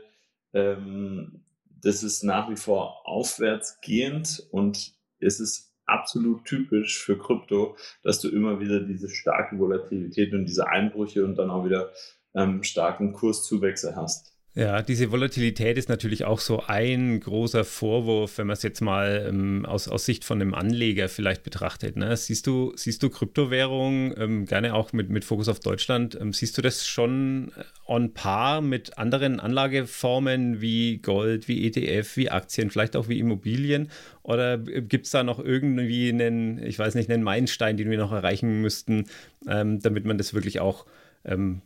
ähm, 0.52 1.44
das 1.66 2.02
ist 2.02 2.22
nach 2.22 2.48
wie 2.50 2.56
vor 2.56 3.06
aufwärtsgehend 3.06 4.46
und 4.50 4.92
es 5.18 5.40
ist 5.40 5.69
absolut 5.90 6.44
typisch 6.44 7.02
für 7.02 7.18
Krypto, 7.18 7.76
dass 8.02 8.20
du 8.20 8.28
immer 8.28 8.60
wieder 8.60 8.80
diese 8.80 9.08
starke 9.08 9.58
Volatilität 9.58 10.32
und 10.32 10.46
diese 10.46 10.68
Einbrüche 10.68 11.24
und 11.24 11.36
dann 11.36 11.50
auch 11.50 11.64
wieder 11.64 11.90
ähm, 12.34 12.62
starken 12.62 13.12
Kurszuwächse 13.12 13.96
hast. 13.96 14.30
Ja, 14.56 14.82
diese 14.82 15.12
Volatilität 15.12 15.78
ist 15.78 15.88
natürlich 15.88 16.24
auch 16.24 16.40
so 16.40 16.64
ein 16.66 17.20
großer 17.20 17.64
Vorwurf, 17.64 18.36
wenn 18.36 18.48
man 18.48 18.54
es 18.54 18.64
jetzt 18.64 18.80
mal 18.80 19.24
ähm, 19.28 19.64
aus, 19.64 19.86
aus 19.86 20.04
Sicht 20.04 20.24
von 20.24 20.40
einem 20.40 20.54
Anleger 20.54 21.08
vielleicht 21.08 21.44
betrachtet. 21.44 21.96
Ne? 21.96 22.16
Siehst 22.16 22.48
du, 22.48 22.72
siehst 22.74 23.00
du 23.04 23.10
Kryptowährungen, 23.10 24.12
ähm, 24.18 24.46
gerne 24.46 24.74
auch 24.74 24.92
mit, 24.92 25.08
mit 25.08 25.24
Fokus 25.24 25.48
auf 25.48 25.60
Deutschland, 25.60 26.18
ähm, 26.20 26.32
siehst 26.32 26.58
du 26.58 26.62
das 26.62 26.84
schon 26.84 27.52
äh, 27.56 27.62
on 27.86 28.12
par 28.12 28.60
mit 28.60 28.98
anderen 28.98 29.38
Anlageformen 29.38 30.60
wie 30.60 30.98
Gold, 30.98 31.46
wie 31.46 31.64
ETF, 31.64 32.16
wie 32.16 32.30
Aktien, 32.30 32.70
vielleicht 32.70 32.96
auch 32.96 33.08
wie 33.08 33.20
Immobilien? 33.20 33.88
Oder 34.24 34.58
gibt 34.58 35.06
es 35.06 35.12
da 35.12 35.22
noch 35.22 35.38
irgendwie 35.38 36.08
einen, 36.08 36.60
ich 36.60 36.76
weiß 36.76 36.96
nicht, 36.96 37.08
einen 37.08 37.22
Meilenstein, 37.22 37.76
den 37.76 37.88
wir 37.88 37.98
noch 37.98 38.10
erreichen 38.10 38.60
müssten, 38.60 39.04
ähm, 39.46 39.78
damit 39.78 40.06
man 40.06 40.18
das 40.18 40.34
wirklich 40.34 40.58
auch 40.58 40.86
ähm, 41.24 41.62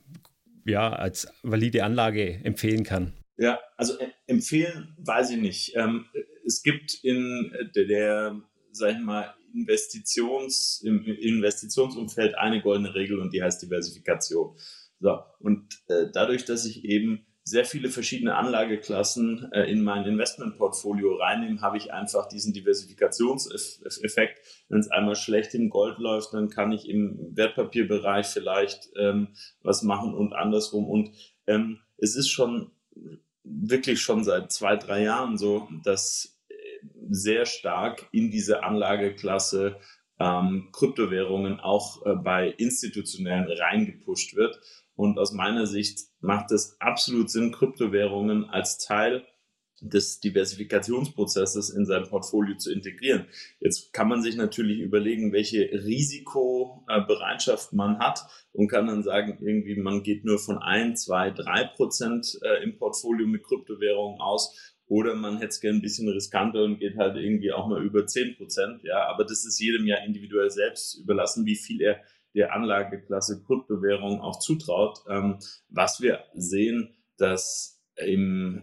ja, 0.64 0.92
als 0.92 1.28
valide 1.42 1.84
Anlage 1.84 2.40
empfehlen 2.44 2.84
kann? 2.84 3.12
Ja, 3.36 3.58
also 3.76 3.98
äh, 3.98 4.08
empfehlen 4.26 4.94
weiß 4.98 5.30
ich 5.30 5.38
nicht. 5.38 5.72
Ähm, 5.76 6.06
es 6.46 6.62
gibt 6.62 6.94
in 7.02 7.52
der, 7.74 7.84
der 7.86 8.42
sag 8.72 8.92
ich 8.92 9.00
mal, 9.00 9.34
Investitions, 9.54 10.82
im 10.84 11.04
Investitionsumfeld 11.04 12.36
eine 12.36 12.60
goldene 12.60 12.94
Regel 12.94 13.20
und 13.20 13.32
die 13.32 13.42
heißt 13.42 13.62
Diversifikation. 13.62 14.56
So, 15.00 15.20
und 15.38 15.82
äh, 15.88 16.06
dadurch, 16.12 16.44
dass 16.44 16.66
ich 16.66 16.84
eben 16.84 17.26
sehr 17.46 17.66
viele 17.66 17.90
verschiedene 17.90 18.36
Anlageklassen 18.36 19.52
äh, 19.52 19.70
in 19.70 19.84
mein 19.84 20.06
Investmentportfolio 20.06 21.16
reinnehme, 21.16 21.60
habe 21.60 21.76
ich 21.76 21.92
einfach 21.92 22.26
diesen 22.26 22.54
Diversifikationseffekt. 22.54 24.40
Wenn 24.70 24.80
es 24.80 24.90
einmal 24.90 25.14
schlecht 25.14 25.54
im 25.54 25.68
Gold 25.68 25.98
läuft, 25.98 26.32
dann 26.32 26.48
kann 26.48 26.72
ich 26.72 26.88
im 26.88 27.36
Wertpapierbereich 27.36 28.26
vielleicht 28.26 28.90
ähm, 28.96 29.34
was 29.60 29.82
machen 29.82 30.14
und 30.14 30.32
andersrum. 30.32 30.88
Und 30.88 31.10
ähm, 31.46 31.80
es 31.98 32.16
ist 32.16 32.30
schon 32.30 32.70
wirklich 33.42 34.00
schon 34.00 34.24
seit 34.24 34.50
zwei, 34.50 34.76
drei 34.76 35.02
Jahren 35.02 35.36
so, 35.36 35.68
dass 35.84 36.40
äh, 36.48 36.54
sehr 37.10 37.44
stark 37.44 38.08
in 38.10 38.30
diese 38.30 38.64
Anlageklasse 38.64 39.76
ähm, 40.18 40.70
Kryptowährungen 40.72 41.60
auch 41.60 42.06
äh, 42.06 42.14
bei 42.14 42.48
institutionellen 42.48 43.50
reingepusht 43.50 44.34
wird. 44.34 44.58
Und 44.96 45.18
aus 45.18 45.32
meiner 45.32 45.66
Sicht 45.66 46.00
macht 46.20 46.52
es 46.52 46.80
absolut 46.80 47.30
Sinn, 47.30 47.52
Kryptowährungen 47.52 48.44
als 48.44 48.78
Teil 48.78 49.26
des 49.80 50.20
Diversifikationsprozesses 50.20 51.70
in 51.70 51.84
sein 51.84 52.08
Portfolio 52.08 52.56
zu 52.56 52.72
integrieren. 52.72 53.26
Jetzt 53.60 53.92
kann 53.92 54.08
man 54.08 54.22
sich 54.22 54.36
natürlich 54.36 54.78
überlegen, 54.78 55.32
welche 55.32 55.68
Risikobereitschaft 55.72 57.72
man 57.72 57.98
hat 57.98 58.20
und 58.52 58.68
kann 58.68 58.86
dann 58.86 59.02
sagen, 59.02 59.38
irgendwie 59.40 59.76
man 59.76 60.02
geht 60.02 60.24
nur 60.24 60.38
von 60.38 60.58
ein, 60.58 60.96
zwei, 60.96 61.30
drei 61.30 61.64
Prozent 61.64 62.38
äh, 62.42 62.62
im 62.62 62.78
Portfolio 62.78 63.26
mit 63.26 63.42
Kryptowährungen 63.42 64.20
aus 64.20 64.74
oder 64.86 65.14
man 65.14 65.38
hätte 65.38 65.48
es 65.48 65.60
gerne 65.60 65.78
ein 65.78 65.82
bisschen 65.82 66.08
riskanter 66.08 66.62
und 66.62 66.78
geht 66.78 66.96
halt 66.96 67.16
irgendwie 67.16 67.52
auch 67.52 67.68
mal 67.68 67.82
über 67.82 68.06
10 68.06 68.36
Prozent. 68.36 68.82
Ja, 68.84 69.08
aber 69.08 69.24
das 69.24 69.44
ist 69.44 69.58
jedem 69.58 69.86
ja 69.86 69.96
individuell 70.04 70.50
selbst 70.50 70.98
überlassen, 70.98 71.46
wie 71.46 71.56
viel 71.56 71.80
er 71.80 72.00
der 72.34 72.52
Anlageklasse 72.52 73.42
Kryptowährung 73.44 74.20
auch 74.20 74.38
zutraut. 74.40 75.00
Ähm, 75.08 75.38
was 75.68 76.00
wir 76.00 76.24
sehen, 76.34 76.94
dass 77.16 77.82
im 77.96 78.62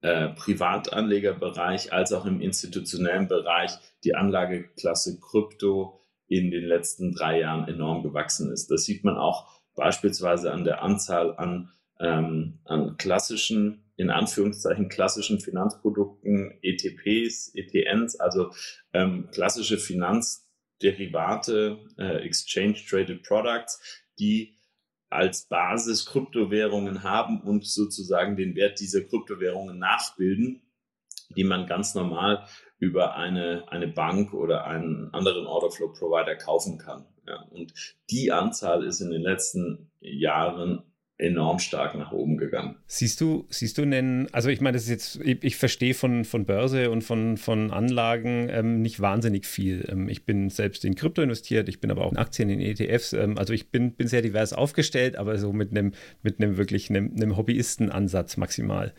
äh, 0.00 0.28
Privatanlegerbereich 0.30 1.92
als 1.92 2.12
auch 2.12 2.26
im 2.26 2.40
institutionellen 2.40 3.28
Bereich 3.28 3.72
die 4.04 4.14
Anlageklasse 4.14 5.20
Krypto 5.20 6.00
in 6.26 6.50
den 6.50 6.64
letzten 6.64 7.12
drei 7.12 7.40
Jahren 7.40 7.68
enorm 7.68 8.02
gewachsen 8.02 8.50
ist. 8.50 8.70
Das 8.70 8.84
sieht 8.84 9.04
man 9.04 9.16
auch 9.16 9.48
beispielsweise 9.74 10.52
an 10.52 10.64
der 10.64 10.82
Anzahl 10.82 11.36
an, 11.36 11.70
ähm, 12.00 12.60
an 12.64 12.96
klassischen 12.96 13.82
in 13.96 14.10
Anführungszeichen 14.10 14.88
klassischen 14.88 15.38
Finanzprodukten, 15.38 16.58
ETPs, 16.62 17.54
ETNs, 17.54 18.18
also 18.18 18.50
ähm, 18.92 19.28
klassische 19.32 19.78
Finanzderivate, 20.82 21.78
äh, 21.98 22.24
Exchange 22.26 22.76
Traded 22.88 23.22
Products, 23.22 24.02
die 24.18 24.56
als 25.08 25.46
Basis 25.48 26.06
Kryptowährungen 26.06 27.02
haben 27.02 27.40
und 27.42 27.66
sozusagen 27.66 28.36
den 28.36 28.56
Wert 28.56 28.80
dieser 28.80 29.02
Kryptowährungen 29.02 29.78
nachbilden, 29.78 30.62
die 31.36 31.44
man 31.44 31.66
ganz 31.66 31.94
normal 31.94 32.46
über 32.78 33.14
eine, 33.14 33.64
eine 33.68 33.88
Bank 33.88 34.32
oder 34.32 34.64
einen 34.64 35.12
anderen 35.12 35.46
Orderflow 35.46 35.92
Provider 35.92 36.34
kaufen 36.36 36.78
kann. 36.78 37.06
Ja, 37.26 37.42
und 37.50 37.72
die 38.10 38.32
Anzahl 38.32 38.84
ist 38.84 39.00
in 39.00 39.10
den 39.10 39.22
letzten 39.22 39.92
Jahren 40.00 40.91
enorm 41.22 41.58
stark 41.58 41.94
nach 41.94 42.12
oben 42.12 42.36
gegangen. 42.36 42.76
Siehst 42.86 43.20
du, 43.20 43.46
siehst 43.48 43.78
du 43.78 43.82
einen, 43.82 44.32
also 44.32 44.48
ich 44.48 44.60
meine, 44.60 44.74
das 44.74 44.84
ist 44.84 44.90
jetzt, 44.90 45.20
ich, 45.22 45.42
ich 45.42 45.56
verstehe 45.56 45.94
von, 45.94 46.24
von 46.24 46.44
Börse 46.44 46.90
und 46.90 47.02
von, 47.02 47.36
von 47.36 47.70
Anlagen 47.70 48.48
ähm, 48.50 48.82
nicht 48.82 49.00
wahnsinnig 49.00 49.46
viel. 49.46 49.86
Ähm, 49.88 50.08
ich 50.08 50.24
bin 50.26 50.50
selbst 50.50 50.84
in 50.84 50.94
Krypto 50.94 51.22
investiert, 51.22 51.68
ich 51.68 51.80
bin 51.80 51.90
aber 51.90 52.04
auch 52.04 52.12
in 52.12 52.18
Aktien, 52.18 52.50
in 52.50 52.60
ETFs. 52.60 53.12
Ähm, 53.12 53.38
also 53.38 53.52
ich 53.52 53.70
bin, 53.70 53.92
bin 53.92 54.08
sehr 54.08 54.22
divers 54.22 54.52
aufgestellt, 54.52 55.16
aber 55.16 55.38
so 55.38 55.52
mit 55.52 55.70
einem, 55.70 55.92
mit 56.22 56.40
einem 56.40 56.56
wirklich 56.56 56.90
einem, 56.90 57.12
einem 57.14 57.36
Hobbyistenansatz 57.36 58.36
maximal. 58.36 58.92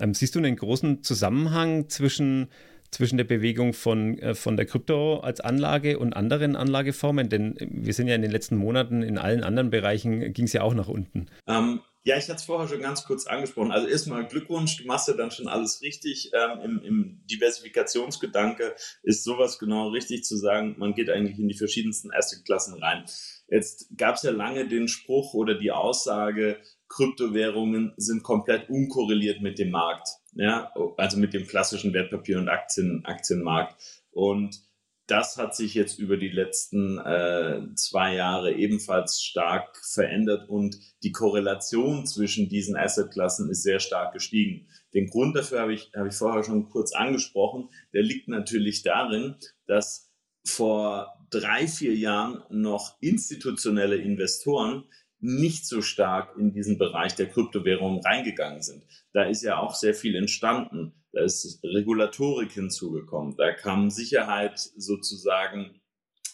Ähm, 0.00 0.14
siehst 0.14 0.34
du 0.34 0.40
einen 0.40 0.56
großen 0.56 1.02
Zusammenhang 1.02 1.88
zwischen 1.88 2.48
zwischen 2.90 3.16
der 3.16 3.24
Bewegung 3.24 3.72
von, 3.72 4.18
äh, 4.18 4.34
von 4.34 4.56
der 4.56 4.66
Krypto 4.66 5.20
als 5.20 5.40
Anlage 5.40 5.98
und 5.98 6.14
anderen 6.14 6.56
Anlageformen? 6.56 7.28
Denn 7.28 7.56
wir 7.58 7.94
sind 7.94 8.08
ja 8.08 8.14
in 8.14 8.22
den 8.22 8.30
letzten 8.30 8.56
Monaten 8.56 9.02
in 9.02 9.18
allen 9.18 9.44
anderen 9.44 9.70
Bereichen, 9.70 10.32
ging 10.32 10.46
es 10.46 10.52
ja 10.52 10.62
auch 10.62 10.74
nach 10.74 10.88
unten. 10.88 11.26
Ähm, 11.46 11.80
ja, 12.04 12.16
ich 12.16 12.24
hatte 12.24 12.36
es 12.36 12.44
vorher 12.44 12.68
schon 12.68 12.80
ganz 12.80 13.04
kurz 13.04 13.26
angesprochen. 13.26 13.70
Also 13.70 13.86
erstmal 13.86 14.26
Glückwunsch, 14.26 14.78
du 14.78 14.86
machst 14.86 15.08
ja 15.08 15.14
dann 15.14 15.30
schon 15.30 15.46
alles 15.46 15.82
richtig. 15.82 16.30
Ähm, 16.32 16.60
im, 16.62 16.82
Im 16.82 17.20
Diversifikationsgedanke 17.30 18.74
ist 19.02 19.24
sowas 19.24 19.58
genau 19.58 19.88
richtig 19.88 20.24
zu 20.24 20.36
sagen, 20.36 20.76
man 20.78 20.94
geht 20.94 21.10
eigentlich 21.10 21.38
in 21.38 21.48
die 21.48 21.56
verschiedensten 21.56 22.10
Assetklassen 22.10 22.82
rein. 22.82 23.04
Jetzt 23.48 23.88
gab 23.96 24.14
es 24.14 24.22
ja 24.22 24.30
lange 24.30 24.68
den 24.68 24.88
Spruch 24.88 25.34
oder 25.34 25.54
die 25.54 25.70
Aussage, 25.70 26.58
Kryptowährungen 26.88 27.92
sind 27.96 28.22
komplett 28.22 28.70
unkorreliert 28.70 29.42
mit 29.42 29.58
dem 29.58 29.70
Markt 29.70 30.08
ja, 30.34 30.72
also 30.96 31.18
mit 31.18 31.34
dem 31.34 31.46
klassischen 31.46 31.92
Wertpapier- 31.92 32.38
und 32.38 32.48
Aktien, 32.48 33.04
Aktienmarkt. 33.04 33.76
Und 34.10 34.60
das 35.08 35.38
hat 35.38 35.56
sich 35.56 35.72
jetzt 35.72 35.98
über 35.98 36.18
die 36.18 36.28
letzten 36.28 36.98
äh, 36.98 37.62
zwei 37.76 38.14
Jahre 38.14 38.52
ebenfalls 38.52 39.22
stark 39.22 39.74
verändert 39.78 40.50
und 40.50 40.76
die 41.02 41.12
Korrelation 41.12 42.06
zwischen 42.06 42.50
diesen 42.50 42.76
Assetklassen 42.76 43.48
ist 43.48 43.62
sehr 43.62 43.80
stark 43.80 44.12
gestiegen. 44.12 44.68
Den 44.92 45.08
Grund 45.08 45.34
dafür 45.34 45.60
habe 45.60 45.72
ich, 45.72 45.90
habe 45.96 46.08
ich 46.08 46.14
vorher 46.14 46.44
schon 46.44 46.68
kurz 46.68 46.92
angesprochen. 46.94 47.70
Der 47.94 48.02
liegt 48.02 48.28
natürlich 48.28 48.82
darin, 48.82 49.36
dass 49.66 50.12
vor 50.44 51.18
drei, 51.30 51.66
vier 51.66 51.94
Jahren 51.94 52.42
noch 52.50 52.96
institutionelle 53.00 53.96
Investoren 53.96 54.84
nicht 55.20 55.66
so 55.66 55.82
stark 55.82 56.36
in 56.36 56.52
diesen 56.52 56.78
Bereich 56.78 57.14
der 57.14 57.28
Kryptowährungen 57.28 58.00
reingegangen 58.00 58.62
sind. 58.62 58.84
Da 59.12 59.24
ist 59.24 59.42
ja 59.42 59.58
auch 59.58 59.74
sehr 59.74 59.94
viel 59.94 60.14
entstanden. 60.14 60.92
Da 61.12 61.22
ist 61.22 61.60
Regulatorik 61.64 62.52
hinzugekommen. 62.52 63.36
Da 63.36 63.52
kam 63.52 63.90
Sicherheit 63.90 64.58
sozusagen 64.58 65.80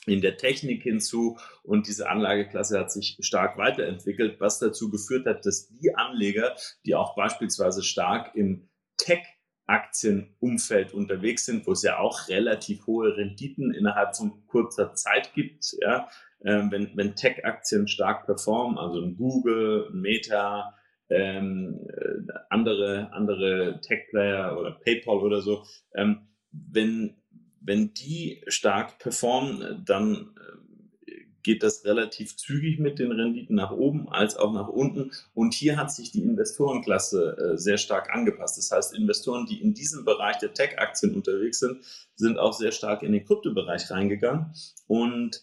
in 0.07 0.21
der 0.21 0.37
Technik 0.37 0.83
hinzu 0.83 1.39
und 1.63 1.87
diese 1.87 2.11
Anlageklasse 2.11 2.79
hat 2.79 2.93
sich 2.93 3.17
stark 3.21 3.57
weiterentwickelt, 3.57 4.39
was 4.39 4.59
dazu 4.59 4.91
geführt 4.91 5.27
hat, 5.27 5.47
dass 5.47 5.69
die 5.69 5.95
Anleger, 5.95 6.55
die 6.85 6.95
auch 6.95 7.15
beispielsweise 7.17 7.83
stark 7.83 8.35
im 8.35 8.69
Tech 8.99 9.23
Aktienumfeld 9.67 10.93
unterwegs 10.93 11.47
sind, 11.47 11.67
wo 11.67 11.73
es 11.73 11.83
ja 11.83 11.99
auch 11.99 12.29
relativ 12.29 12.87
hohe 12.87 13.17
Renditen 13.17 13.73
innerhalb 13.73 14.15
von 14.15 14.47
kurzer 14.47 14.95
Zeit 14.95 15.33
gibt, 15.33 15.75
ja, 15.81 16.09
ähm, 16.45 16.71
wenn, 16.71 16.91
wenn 16.95 17.15
Tech-Aktien 17.15 17.89
stark 17.89 18.27
performen, 18.27 18.79
also 18.79 19.01
ein 19.01 19.17
Google, 19.17 19.89
ein 19.91 20.01
Meta, 20.01 20.75
ähm, 21.09 21.81
äh, 21.89 22.33
andere, 22.51 23.13
andere 23.13 23.81
Tech-Player 23.81 24.59
oder 24.59 24.73
PayPal 24.73 25.19
oder 25.19 25.41
so, 25.41 25.65
ähm, 25.95 26.29
wenn, 26.53 27.17
wenn 27.61 27.95
die 27.95 28.43
stark 28.47 28.99
performen, 28.99 29.83
dann 29.85 30.35
äh, 30.37 31.15
geht 31.43 31.63
das 31.63 31.85
relativ 31.85 32.37
zügig 32.37 32.79
mit 32.79 32.99
den 32.99 33.13
Renditen 33.13 33.57
nach 33.57 33.71
oben 33.71 34.09
als 34.09 34.37
auch 34.37 34.53
nach 34.53 34.69
unten. 34.69 35.13
Und 35.35 35.55
hier 35.55 35.77
hat 35.77 35.93
sich 35.93 36.11
die 36.11 36.23
Investorenklasse 36.23 37.37
äh, 37.37 37.59
sehr 37.59 37.79
stark 37.79 38.13
angepasst. 38.15 38.59
Das 38.59 38.71
heißt, 38.71 38.95
Investoren, 38.97 39.47
die 39.47 39.61
in 39.63 39.75
diesem 39.75 40.05
Bereich 40.05 40.39
der 40.39 40.53
Tech-Aktien 40.53 41.15
unterwegs 41.15 41.61
sind, 41.61 41.85
sind 42.17 42.39
auch 42.39 42.53
sehr 42.53 42.73
stark 42.73 43.03
in 43.03 43.13
den 43.13 43.25
Kryptobereich 43.25 43.91
reingegangen. 43.91 44.55
Und 44.87 45.43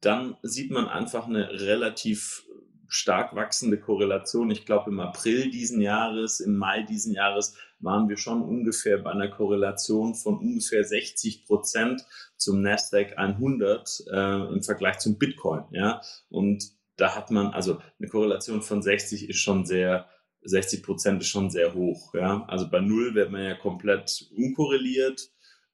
dann 0.00 0.36
sieht 0.42 0.70
man 0.70 0.88
einfach 0.88 1.26
eine 1.26 1.50
relativ 1.60 2.44
stark 2.88 3.34
wachsende 3.36 3.78
Korrelation. 3.78 4.50
Ich 4.50 4.64
glaube, 4.64 4.90
im 4.90 5.00
April 5.00 5.50
diesen 5.50 5.80
Jahres, 5.80 6.40
im 6.40 6.56
Mai 6.56 6.82
diesen 6.82 7.12
Jahres 7.12 7.54
waren 7.80 8.08
wir 8.08 8.16
schon 8.16 8.42
ungefähr 8.42 8.98
bei 8.98 9.10
einer 9.10 9.28
Korrelation 9.28 10.14
von 10.14 10.38
ungefähr 10.38 10.84
60 10.84 11.44
Prozent 11.44 12.04
zum 12.36 12.62
Nasdaq 12.62 13.16
100 13.16 14.04
äh, 14.10 14.52
im 14.52 14.62
Vergleich 14.62 14.98
zum 14.98 15.18
Bitcoin. 15.18 15.64
Ja, 15.70 16.00
und 16.30 16.64
da 16.96 17.14
hat 17.14 17.30
man 17.30 17.48
also 17.48 17.78
eine 17.98 18.08
Korrelation 18.08 18.62
von 18.62 18.82
60 18.82 19.28
ist 19.28 19.38
schon 19.38 19.66
sehr 19.66 20.08
60 20.42 20.82
Prozent 20.82 21.22
ist 21.22 21.28
schon 21.28 21.50
sehr 21.50 21.74
hoch. 21.74 22.14
Ja, 22.14 22.44
also 22.48 22.68
bei 22.68 22.80
null 22.80 23.14
wird 23.14 23.30
man 23.30 23.44
ja 23.44 23.54
komplett 23.54 24.28
unkorreliert 24.36 25.30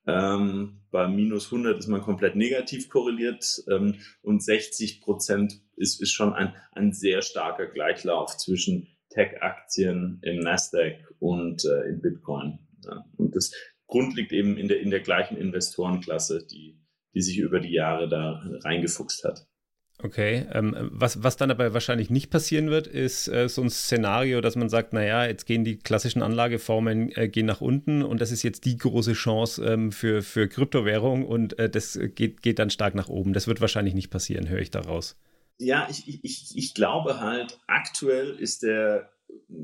ähm, 0.06 0.80
bei 0.90 1.08
minus 1.08 1.46
100 1.46 1.78
ist 1.78 1.88
man 1.88 2.02
komplett 2.02 2.36
negativ 2.36 2.88
korreliert 2.88 3.62
ähm, 3.70 3.96
und 4.22 4.42
60 4.42 5.00
Prozent 5.00 5.60
ist, 5.76 6.00
ist 6.00 6.12
schon 6.12 6.34
ein, 6.34 6.54
ein 6.72 6.92
sehr 6.92 7.22
starker 7.22 7.66
Gleichlauf 7.66 8.36
zwischen 8.36 8.88
Tech-Aktien 9.10 10.20
im 10.22 10.40
Nasdaq 10.40 11.14
und 11.20 11.64
äh, 11.64 11.88
in 11.88 12.00
Bitcoin. 12.00 12.58
Ja. 12.84 13.04
Und 13.16 13.34
das 13.34 13.52
Grund 13.86 14.14
liegt 14.14 14.32
eben 14.32 14.56
in 14.56 14.68
der, 14.68 14.80
in 14.80 14.90
der 14.90 15.00
gleichen 15.00 15.36
Investorenklasse, 15.36 16.46
die, 16.46 16.80
die 17.14 17.22
sich 17.22 17.38
über 17.38 17.60
die 17.60 17.72
Jahre 17.72 18.08
da 18.08 18.42
reingefuchst 18.64 19.24
hat. 19.24 19.46
Okay, 20.02 20.44
ähm, 20.52 20.74
was, 20.90 21.22
was 21.22 21.36
dann 21.36 21.52
aber 21.52 21.72
wahrscheinlich 21.72 22.10
nicht 22.10 22.28
passieren 22.28 22.68
wird, 22.68 22.88
ist 22.88 23.28
äh, 23.28 23.48
so 23.48 23.62
ein 23.62 23.70
Szenario, 23.70 24.40
dass 24.40 24.56
man 24.56 24.68
sagt, 24.68 24.92
naja, 24.92 25.24
jetzt 25.24 25.46
gehen 25.46 25.64
die 25.64 25.78
klassischen 25.78 26.20
Anlageformen 26.20 27.16
äh, 27.16 27.28
gehen 27.28 27.46
nach 27.46 27.60
unten 27.60 28.02
und 28.02 28.20
das 28.20 28.32
ist 28.32 28.42
jetzt 28.42 28.64
die 28.64 28.76
große 28.76 29.12
Chance 29.12 29.64
ähm, 29.64 29.92
für, 29.92 30.22
für 30.22 30.48
Kryptowährung 30.48 31.24
und 31.24 31.58
äh, 31.58 31.70
das 31.70 31.98
geht, 32.14 32.42
geht 32.42 32.58
dann 32.58 32.70
stark 32.70 32.96
nach 32.96 33.08
oben. 33.08 33.32
Das 33.32 33.46
wird 33.46 33.60
wahrscheinlich 33.60 33.94
nicht 33.94 34.10
passieren, 34.10 34.48
höre 34.48 34.60
ich 34.60 34.72
daraus. 34.72 35.16
Ja, 35.58 35.86
ich, 35.88 36.24
ich, 36.24 36.52
ich 36.56 36.74
glaube 36.74 37.20
halt, 37.20 37.60
aktuell 37.68 38.30
ist 38.30 38.64
der 38.64 39.14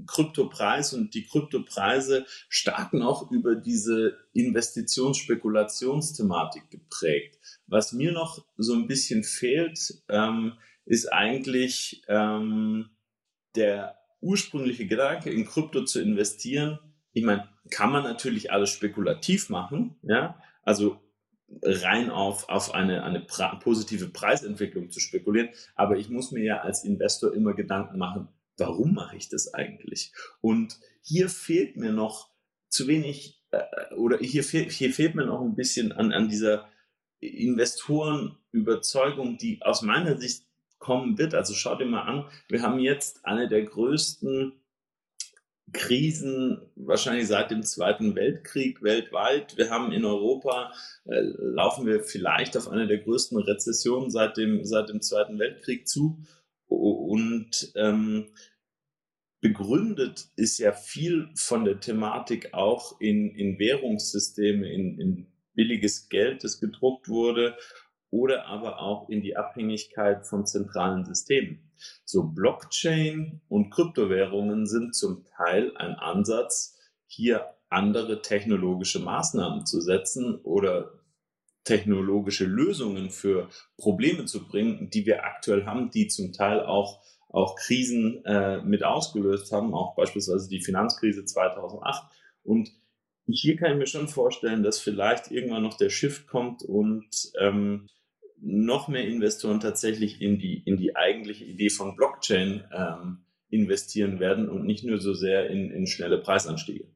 Kryptopreis 0.06 0.94
und 0.94 1.14
die 1.14 1.26
Kryptopreise 1.26 2.24
stark 2.48 2.92
noch 2.92 3.28
über 3.30 3.54
diese 3.56 4.16
Investitionsspekulationsthematik 4.32 6.70
geprägt. 6.70 7.38
Was 7.70 7.92
mir 7.92 8.12
noch 8.12 8.44
so 8.56 8.74
ein 8.74 8.88
bisschen 8.88 9.22
fehlt, 9.22 10.02
ähm, 10.08 10.54
ist 10.84 11.12
eigentlich 11.12 12.02
ähm, 12.08 12.90
der 13.54 13.96
ursprüngliche 14.20 14.86
Gedanke, 14.86 15.30
in 15.30 15.46
Krypto 15.46 15.84
zu 15.84 16.00
investieren. 16.00 16.80
Ich 17.12 17.24
meine, 17.24 17.48
kann 17.70 17.92
man 17.92 18.02
natürlich 18.02 18.52
alles 18.52 18.70
spekulativ 18.70 19.48
machen, 19.50 19.96
ja, 20.02 20.40
also 20.64 21.00
rein 21.62 22.10
auf, 22.10 22.48
auf 22.48 22.74
eine, 22.74 23.04
eine 23.04 23.20
positive 23.60 24.08
Preisentwicklung 24.08 24.90
zu 24.90 25.00
spekulieren. 25.00 25.50
Aber 25.74 25.96
ich 25.96 26.08
muss 26.08 26.32
mir 26.32 26.44
ja 26.44 26.60
als 26.60 26.84
Investor 26.84 27.32
immer 27.32 27.54
Gedanken 27.54 27.98
machen, 27.98 28.28
warum 28.56 28.94
mache 28.94 29.16
ich 29.16 29.28
das 29.28 29.54
eigentlich? 29.54 30.12
Und 30.40 30.78
hier 31.02 31.28
fehlt 31.28 31.76
mir 31.76 31.92
noch 31.92 32.30
zu 32.68 32.86
wenig, 32.88 33.42
äh, 33.52 33.94
oder 33.94 34.18
hier, 34.18 34.44
fehl, 34.44 34.68
hier 34.70 34.92
fehlt 34.92 35.14
mir 35.14 35.26
noch 35.26 35.40
ein 35.40 35.54
bisschen 35.54 35.92
an, 35.92 36.12
an 36.12 36.28
dieser 36.28 36.68
Investorenüberzeugung, 37.20 39.38
die 39.38 39.62
aus 39.62 39.82
meiner 39.82 40.18
Sicht 40.18 40.44
kommen 40.78 41.18
wird. 41.18 41.34
Also 41.34 41.54
schau 41.54 41.76
dir 41.76 41.86
mal 41.86 42.02
an, 42.02 42.26
wir 42.48 42.62
haben 42.62 42.80
jetzt 42.80 43.24
eine 43.24 43.48
der 43.48 43.64
größten 43.64 44.54
Krisen 45.72 46.60
wahrscheinlich 46.74 47.28
seit 47.28 47.50
dem 47.50 47.62
Zweiten 47.62 48.16
Weltkrieg 48.16 48.82
weltweit. 48.82 49.56
Wir 49.56 49.70
haben 49.70 49.92
in 49.92 50.04
Europa, 50.04 50.72
äh, 51.04 51.20
laufen 51.20 51.86
wir 51.86 52.02
vielleicht 52.02 52.56
auf 52.56 52.68
eine 52.68 52.88
der 52.88 52.98
größten 52.98 53.38
Rezessionen 53.38 54.10
seit 54.10 54.36
dem, 54.36 54.64
seit 54.64 54.88
dem 54.88 55.00
Zweiten 55.00 55.38
Weltkrieg 55.38 55.86
zu. 55.86 56.18
Und 56.66 57.72
ähm, 57.76 58.30
begründet 59.40 60.28
ist 60.36 60.58
ja 60.58 60.72
viel 60.72 61.30
von 61.34 61.64
der 61.64 61.80
Thematik 61.80 62.52
auch 62.52 63.00
in, 63.00 63.34
in 63.34 63.58
Währungssysteme, 63.58 64.70
in, 64.70 65.00
in 65.00 65.29
billiges 65.54 66.08
Geld, 66.08 66.44
das 66.44 66.60
gedruckt 66.60 67.08
wurde 67.08 67.56
oder 68.10 68.46
aber 68.46 68.80
auch 68.80 69.08
in 69.08 69.22
die 69.22 69.36
Abhängigkeit 69.36 70.26
von 70.26 70.46
zentralen 70.46 71.04
Systemen. 71.04 71.70
So 72.04 72.24
Blockchain 72.24 73.40
und 73.48 73.70
Kryptowährungen 73.70 74.66
sind 74.66 74.94
zum 74.94 75.24
Teil 75.24 75.76
ein 75.76 75.94
Ansatz, 75.94 76.78
hier 77.06 77.54
andere 77.68 78.20
technologische 78.20 78.98
Maßnahmen 78.98 79.64
zu 79.64 79.80
setzen 79.80 80.36
oder 80.42 80.92
technologische 81.64 82.46
Lösungen 82.46 83.10
für 83.10 83.48
Probleme 83.76 84.24
zu 84.24 84.48
bringen, 84.48 84.90
die 84.90 85.06
wir 85.06 85.24
aktuell 85.24 85.66
haben, 85.66 85.90
die 85.90 86.08
zum 86.08 86.32
Teil 86.32 86.64
auch 86.64 87.00
auch 87.32 87.54
Krisen 87.56 88.24
äh, 88.24 88.60
mit 88.62 88.82
ausgelöst 88.82 89.52
haben, 89.52 89.74
auch 89.74 89.94
beispielsweise 89.94 90.48
die 90.48 90.60
Finanzkrise 90.60 91.24
2008. 91.24 92.02
Und 92.42 92.70
hier 93.26 93.56
kann 93.56 93.72
ich 93.72 93.78
mir 93.78 93.86
schon 93.86 94.08
vorstellen, 94.08 94.62
dass 94.62 94.80
vielleicht 94.80 95.30
irgendwann 95.30 95.62
noch 95.62 95.76
der 95.76 95.90
Shift 95.90 96.26
kommt 96.26 96.62
und 96.62 97.08
ähm, 97.38 97.88
noch 98.40 98.88
mehr 98.88 99.06
Investoren 99.06 99.60
tatsächlich 99.60 100.20
in 100.20 100.38
die, 100.38 100.62
in 100.64 100.76
die 100.76 100.96
eigentliche 100.96 101.44
Idee 101.44 101.70
von 101.70 101.96
Blockchain 101.96 102.64
ähm, 102.72 103.18
investieren 103.50 104.20
werden 104.20 104.48
und 104.48 104.64
nicht 104.64 104.84
nur 104.84 104.98
so 104.98 105.12
sehr 105.12 105.50
in, 105.50 105.70
in 105.70 105.86
schnelle 105.86 106.18
Preisanstiege. 106.18 106.86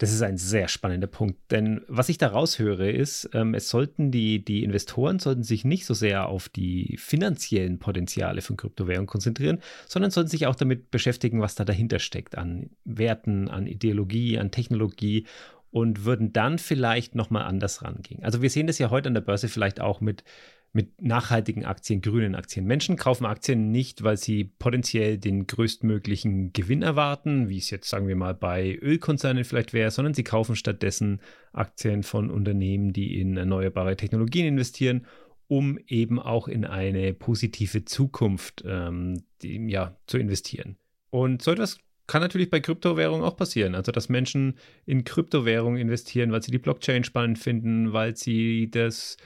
Das 0.00 0.14
ist 0.14 0.22
ein 0.22 0.38
sehr 0.38 0.66
spannender 0.68 1.08
Punkt, 1.08 1.38
denn 1.50 1.82
was 1.86 2.08
ich 2.08 2.16
da 2.16 2.28
raushöre 2.28 2.90
ist, 2.90 3.28
ähm, 3.34 3.52
es 3.52 3.68
sollten 3.68 4.10
die, 4.10 4.42
die 4.42 4.64
Investoren 4.64 5.18
sollten 5.18 5.42
sich 5.42 5.66
nicht 5.66 5.84
so 5.84 5.92
sehr 5.92 6.26
auf 6.26 6.48
die 6.48 6.96
finanziellen 6.98 7.78
Potenziale 7.78 8.40
von 8.40 8.56
Kryptowährungen 8.56 9.06
konzentrieren, 9.06 9.58
sondern 9.86 10.10
sollten 10.10 10.30
sich 10.30 10.46
auch 10.46 10.54
damit 10.54 10.90
beschäftigen, 10.90 11.42
was 11.42 11.54
da 11.54 11.66
dahinter 11.66 11.98
steckt 11.98 12.38
an 12.38 12.70
Werten, 12.86 13.50
an 13.50 13.66
Ideologie, 13.66 14.38
an 14.38 14.50
Technologie 14.50 15.26
und 15.70 16.06
würden 16.06 16.32
dann 16.32 16.58
vielleicht 16.58 17.14
nochmal 17.14 17.42
anders 17.44 17.82
rangehen. 17.82 18.24
Also 18.24 18.40
wir 18.40 18.48
sehen 18.48 18.68
das 18.68 18.78
ja 18.78 18.88
heute 18.88 19.08
an 19.08 19.14
der 19.14 19.20
Börse 19.20 19.48
vielleicht 19.48 19.82
auch 19.82 20.00
mit 20.00 20.24
mit 20.72 21.02
nachhaltigen 21.02 21.64
Aktien, 21.64 22.00
grünen 22.00 22.34
Aktien. 22.36 22.64
Menschen 22.64 22.96
kaufen 22.96 23.26
Aktien 23.26 23.72
nicht, 23.72 24.04
weil 24.04 24.16
sie 24.16 24.44
potenziell 24.44 25.18
den 25.18 25.46
größtmöglichen 25.46 26.52
Gewinn 26.52 26.82
erwarten, 26.82 27.48
wie 27.48 27.58
es 27.58 27.70
jetzt 27.70 27.88
sagen 27.88 28.06
wir 28.06 28.14
mal 28.14 28.34
bei 28.34 28.78
Ölkonzernen 28.80 29.44
vielleicht 29.44 29.72
wäre, 29.72 29.90
sondern 29.90 30.14
sie 30.14 30.22
kaufen 30.22 30.54
stattdessen 30.54 31.20
Aktien 31.52 32.04
von 32.04 32.30
Unternehmen, 32.30 32.92
die 32.92 33.20
in 33.20 33.36
erneuerbare 33.36 33.96
Technologien 33.96 34.46
investieren, 34.46 35.06
um 35.48 35.78
eben 35.88 36.20
auch 36.20 36.46
in 36.46 36.64
eine 36.64 37.14
positive 37.14 37.84
Zukunft 37.84 38.62
ähm, 38.64 39.24
die, 39.42 39.68
ja, 39.68 39.96
zu 40.06 40.18
investieren. 40.18 40.76
Und 41.10 41.42
so 41.42 41.50
etwas 41.50 41.78
kann 42.06 42.22
natürlich 42.22 42.50
bei 42.50 42.60
Kryptowährungen 42.60 43.24
auch 43.24 43.36
passieren. 43.36 43.74
Also, 43.74 43.90
dass 43.90 44.08
Menschen 44.08 44.58
in 44.86 45.02
Kryptowährungen 45.02 45.80
investieren, 45.80 46.30
weil 46.30 46.42
sie 46.42 46.52
die 46.52 46.58
Blockchain 46.58 47.02
spannend 47.02 47.40
finden, 47.40 47.92
weil 47.92 48.16
sie 48.16 48.70
das 48.70 49.16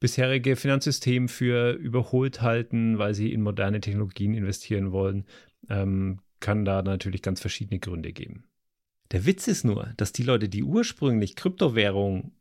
bisherige 0.00 0.56
Finanzsystem 0.56 1.28
für 1.28 1.72
überholt 1.72 2.42
halten, 2.42 2.98
weil 2.98 3.14
sie 3.14 3.32
in 3.32 3.42
moderne 3.42 3.80
Technologien 3.80 4.34
investieren 4.34 4.92
wollen, 4.92 5.26
ähm, 5.68 6.20
kann 6.40 6.64
da 6.64 6.82
natürlich 6.82 7.22
ganz 7.22 7.40
verschiedene 7.40 7.78
Gründe 7.78 8.12
geben. 8.12 8.44
Der 9.12 9.26
Witz 9.26 9.46
ist 9.46 9.64
nur, 9.64 9.92
dass 9.96 10.12
die 10.12 10.22
Leute, 10.22 10.48
die 10.48 10.62
ursprünglich 10.62 11.36
Kryptowährungen 11.36 12.32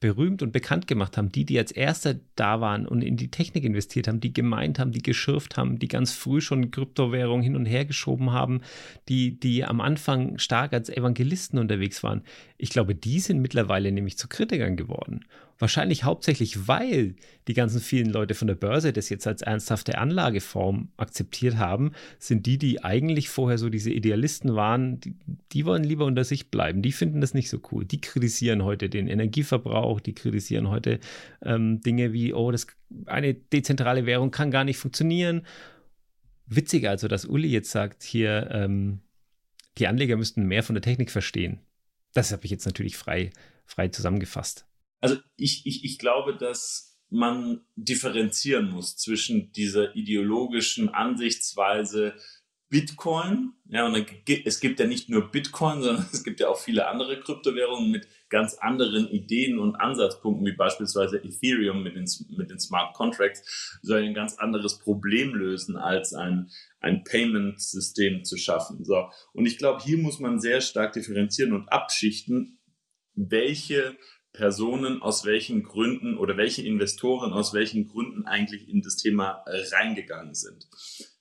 berühmt 0.00 0.42
und 0.42 0.52
bekannt 0.52 0.86
gemacht 0.86 1.16
haben, 1.16 1.32
die, 1.32 1.46
die 1.46 1.58
als 1.58 1.72
Erste 1.72 2.20
da 2.36 2.60
waren 2.60 2.86
und 2.86 3.02
in 3.02 3.16
die 3.16 3.30
Technik 3.30 3.64
investiert 3.64 4.06
haben, 4.06 4.20
die 4.20 4.34
gemeint 4.34 4.78
haben, 4.78 4.92
die 4.92 5.00
geschürft 5.00 5.56
haben, 5.56 5.78
die 5.78 5.88
ganz 5.88 6.12
früh 6.12 6.42
schon 6.42 6.70
Kryptowährungen 6.70 7.42
hin 7.42 7.56
und 7.56 7.64
her 7.64 7.86
geschoben 7.86 8.30
haben, 8.30 8.60
die, 9.08 9.40
die 9.40 9.64
am 9.64 9.80
Anfang 9.80 10.36
stark 10.36 10.74
als 10.74 10.90
Evangelisten 10.90 11.58
unterwegs 11.58 12.02
waren. 12.02 12.22
Ich 12.64 12.70
glaube, 12.70 12.94
die 12.94 13.20
sind 13.20 13.42
mittlerweile 13.42 13.92
nämlich 13.92 14.16
zu 14.16 14.26
Kritikern 14.26 14.74
geworden. 14.74 15.26
Wahrscheinlich 15.58 16.04
hauptsächlich, 16.04 16.66
weil 16.66 17.14
die 17.46 17.52
ganzen 17.52 17.78
vielen 17.78 18.08
Leute 18.08 18.32
von 18.32 18.48
der 18.48 18.54
Börse 18.54 18.94
das 18.94 19.10
jetzt 19.10 19.26
als 19.26 19.42
ernsthafte 19.42 19.98
Anlageform 19.98 20.88
akzeptiert 20.96 21.58
haben, 21.58 21.92
sind 22.18 22.46
die, 22.46 22.56
die 22.56 22.82
eigentlich 22.82 23.28
vorher 23.28 23.58
so 23.58 23.68
diese 23.68 23.90
Idealisten 23.90 24.54
waren, 24.54 24.98
die, 24.98 25.14
die 25.52 25.66
wollen 25.66 25.84
lieber 25.84 26.06
unter 26.06 26.24
sich 26.24 26.50
bleiben. 26.50 26.80
Die 26.80 26.92
finden 26.92 27.20
das 27.20 27.34
nicht 27.34 27.50
so 27.50 27.58
cool. 27.70 27.84
Die 27.84 28.00
kritisieren 28.00 28.64
heute 28.64 28.88
den 28.88 29.08
Energieverbrauch, 29.08 30.00
die 30.00 30.14
kritisieren 30.14 30.70
heute 30.70 31.00
ähm, 31.42 31.82
Dinge 31.82 32.14
wie, 32.14 32.32
oh, 32.32 32.50
das, 32.50 32.66
eine 33.04 33.34
dezentrale 33.34 34.06
Währung 34.06 34.30
kann 34.30 34.50
gar 34.50 34.64
nicht 34.64 34.78
funktionieren. 34.78 35.42
Witzig 36.46 36.88
also, 36.88 37.08
dass 37.08 37.26
Uli 37.26 37.48
jetzt 37.48 37.72
sagt, 37.72 38.04
hier, 38.04 38.48
ähm, 38.50 39.00
die 39.76 39.86
Anleger 39.86 40.16
müssten 40.16 40.46
mehr 40.46 40.62
von 40.62 40.74
der 40.74 40.82
Technik 40.82 41.10
verstehen. 41.10 41.60
Das 42.14 42.32
habe 42.32 42.44
ich 42.44 42.50
jetzt 42.50 42.64
natürlich 42.64 42.96
frei, 42.96 43.32
frei 43.66 43.88
zusammengefasst. 43.88 44.66
Also 45.00 45.16
ich, 45.36 45.66
ich, 45.66 45.84
ich 45.84 45.98
glaube, 45.98 46.36
dass 46.36 46.98
man 47.10 47.60
differenzieren 47.76 48.70
muss 48.70 48.96
zwischen 48.96 49.52
dieser 49.52 49.94
ideologischen 49.94 50.88
Ansichtsweise 50.88 52.14
Bitcoin, 52.74 53.52
ja, 53.68 53.86
und 53.86 54.04
es 54.26 54.58
gibt 54.58 54.80
ja 54.80 54.86
nicht 54.88 55.08
nur 55.08 55.30
Bitcoin, 55.30 55.80
sondern 55.82 56.08
es 56.12 56.24
gibt 56.24 56.40
ja 56.40 56.48
auch 56.48 56.58
viele 56.58 56.88
andere 56.88 57.20
Kryptowährungen 57.20 57.88
mit 57.88 58.08
ganz 58.30 58.54
anderen 58.54 59.06
Ideen 59.06 59.60
und 59.60 59.76
Ansatzpunkten, 59.76 60.44
wie 60.44 60.56
beispielsweise 60.56 61.18
Ethereum 61.18 61.84
mit 61.84 61.94
den, 61.94 62.08
mit 62.36 62.50
den 62.50 62.58
Smart 62.58 62.92
Contracts, 62.96 63.78
soll 63.80 64.02
ein 64.02 64.12
ganz 64.12 64.38
anderes 64.38 64.80
Problem 64.80 65.36
lösen, 65.36 65.76
als 65.76 66.14
ein, 66.14 66.50
ein 66.80 67.04
Payment-System 67.04 68.24
zu 68.24 68.36
schaffen. 68.36 68.84
So. 68.84 69.08
Und 69.34 69.46
ich 69.46 69.56
glaube, 69.56 69.80
hier 69.80 69.98
muss 69.98 70.18
man 70.18 70.40
sehr 70.40 70.60
stark 70.60 70.94
differenzieren 70.94 71.52
und 71.52 71.68
abschichten, 71.68 72.58
welche 73.14 73.96
Personen 74.32 75.00
aus 75.00 75.24
welchen 75.24 75.62
Gründen 75.62 76.18
oder 76.18 76.36
welche 76.36 76.62
Investoren 76.62 77.32
aus 77.32 77.54
welchen 77.54 77.86
Gründen 77.86 78.26
eigentlich 78.26 78.68
in 78.68 78.82
das 78.82 78.96
Thema 78.96 79.44
reingegangen 79.46 80.34
sind. 80.34 80.66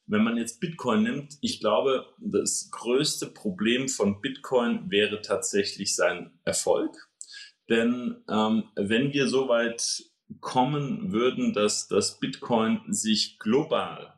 Wenn 0.06 0.24
man 0.24 0.38
jetzt 0.38 0.60
Bitcoin 0.60 1.04
nimmt, 1.04 1.38
ich 1.42 1.60
glaube, 1.60 2.06
das 2.20 2.70
größte 2.72 3.28
Problem 3.28 3.88
von 3.88 4.22
Bitcoin 4.22 4.92
wäre 4.92 5.22
tatsächlich 5.22 5.96
sein 5.96 6.32
Erfolg. 6.44 6.92
Denn 7.70 8.24
ähm, 8.30 8.66
wenn 8.76 9.14
wir 9.14 9.28
so 9.28 9.48
weit 9.48 10.04
kommen 10.42 11.12
würden, 11.12 11.54
dass 11.54 11.88
das 11.88 12.20
Bitcoin 12.20 12.82
sich 12.90 13.40
global, 13.40 14.14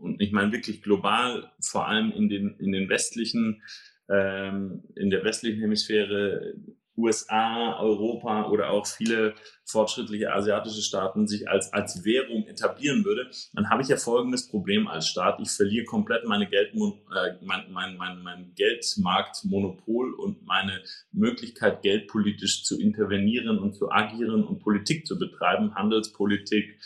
und 0.00 0.20
ich 0.20 0.32
meine 0.32 0.52
wirklich 0.52 0.82
global, 0.82 1.52
vor 1.60 1.86
allem 1.86 2.10
in 2.12 2.28
den, 2.28 2.56
in 2.58 2.72
den 2.72 2.88
westlichen, 2.88 3.62
ähm, 4.08 4.82
in 4.96 5.10
der 5.10 5.24
westlichen 5.24 5.60
Hemisphäre 5.60 6.54
USA, 7.00 7.78
Europa 7.80 8.48
oder 8.48 8.70
auch 8.70 8.86
viele 8.86 9.34
fortschrittliche 9.64 10.32
asiatische 10.32 10.82
Staaten 10.82 11.26
sich 11.26 11.48
als, 11.48 11.72
als 11.72 12.04
Währung 12.04 12.46
etablieren 12.46 13.04
würde, 13.04 13.30
dann 13.52 13.70
habe 13.70 13.82
ich 13.82 13.88
ja 13.88 13.96
folgendes 13.96 14.48
Problem 14.48 14.88
als 14.88 15.06
Staat. 15.06 15.40
Ich 15.40 15.50
verliere 15.50 15.84
komplett 15.84 16.24
meine 16.24 16.48
Geld, 16.48 16.74
äh, 16.74 17.34
mein, 17.42 17.70
mein, 17.70 17.96
mein, 17.96 18.22
mein 18.22 18.52
Geldmarktmonopol 18.54 20.14
und 20.14 20.44
meine 20.44 20.82
Möglichkeit, 21.12 21.82
geldpolitisch 21.82 22.64
zu 22.64 22.80
intervenieren 22.80 23.58
und 23.58 23.74
zu 23.74 23.90
agieren 23.90 24.44
und 24.44 24.60
Politik 24.60 25.06
zu 25.06 25.18
betreiben, 25.18 25.74
Handelspolitik, 25.74 26.80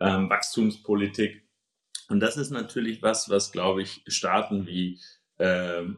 ähm, 0.00 0.30
Wachstumspolitik. 0.30 1.42
Und 2.08 2.20
das 2.20 2.36
ist 2.36 2.50
natürlich 2.50 3.02
was, 3.02 3.30
was, 3.30 3.52
glaube 3.52 3.82
ich, 3.82 4.02
Staaten 4.08 4.66
wie 4.66 4.98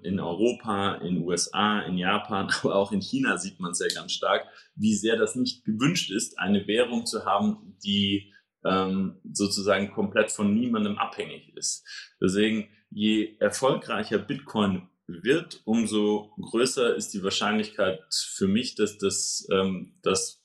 in 0.02 0.20
Europa, 0.20 0.94
in 0.96 1.24
USA, 1.24 1.80
in 1.80 1.98
Japan, 1.98 2.48
aber 2.62 2.76
auch 2.76 2.92
in 2.92 3.00
China 3.00 3.38
sieht 3.38 3.60
man 3.60 3.74
sehr 3.74 3.92
ganz 3.94 4.12
stark, 4.12 4.46
wie 4.74 4.94
sehr 4.94 5.16
das 5.16 5.34
nicht 5.34 5.64
gewünscht 5.64 6.10
ist, 6.10 6.38
eine 6.38 6.66
Währung 6.66 7.06
zu 7.06 7.24
haben, 7.24 7.76
die 7.84 8.32
ähm, 8.64 9.20
sozusagen 9.32 9.90
komplett 9.90 10.30
von 10.30 10.54
niemandem 10.54 10.98
abhängig 10.98 11.56
ist. 11.56 11.84
Deswegen, 12.20 12.68
je 12.90 13.36
erfolgreicher 13.40 14.18
Bitcoin 14.18 14.88
wird, 15.06 15.60
umso 15.64 16.32
größer 16.40 16.94
ist 16.94 17.12
die 17.12 17.24
Wahrscheinlichkeit 17.24 18.00
für 18.10 18.46
mich, 18.46 18.76
dass 18.76 18.98
das 18.98 19.46
ähm, 19.50 19.94
dass 20.02 20.42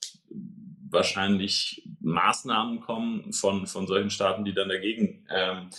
wahrscheinlich 0.90 1.88
Maßnahmen 2.00 2.80
kommen 2.80 3.32
von, 3.32 3.66
von 3.66 3.86
solchen 3.86 4.10
Staaten, 4.10 4.44
die 4.44 4.54
dann 4.54 4.68
dagegen 4.68 5.26
ähm, 5.30 5.70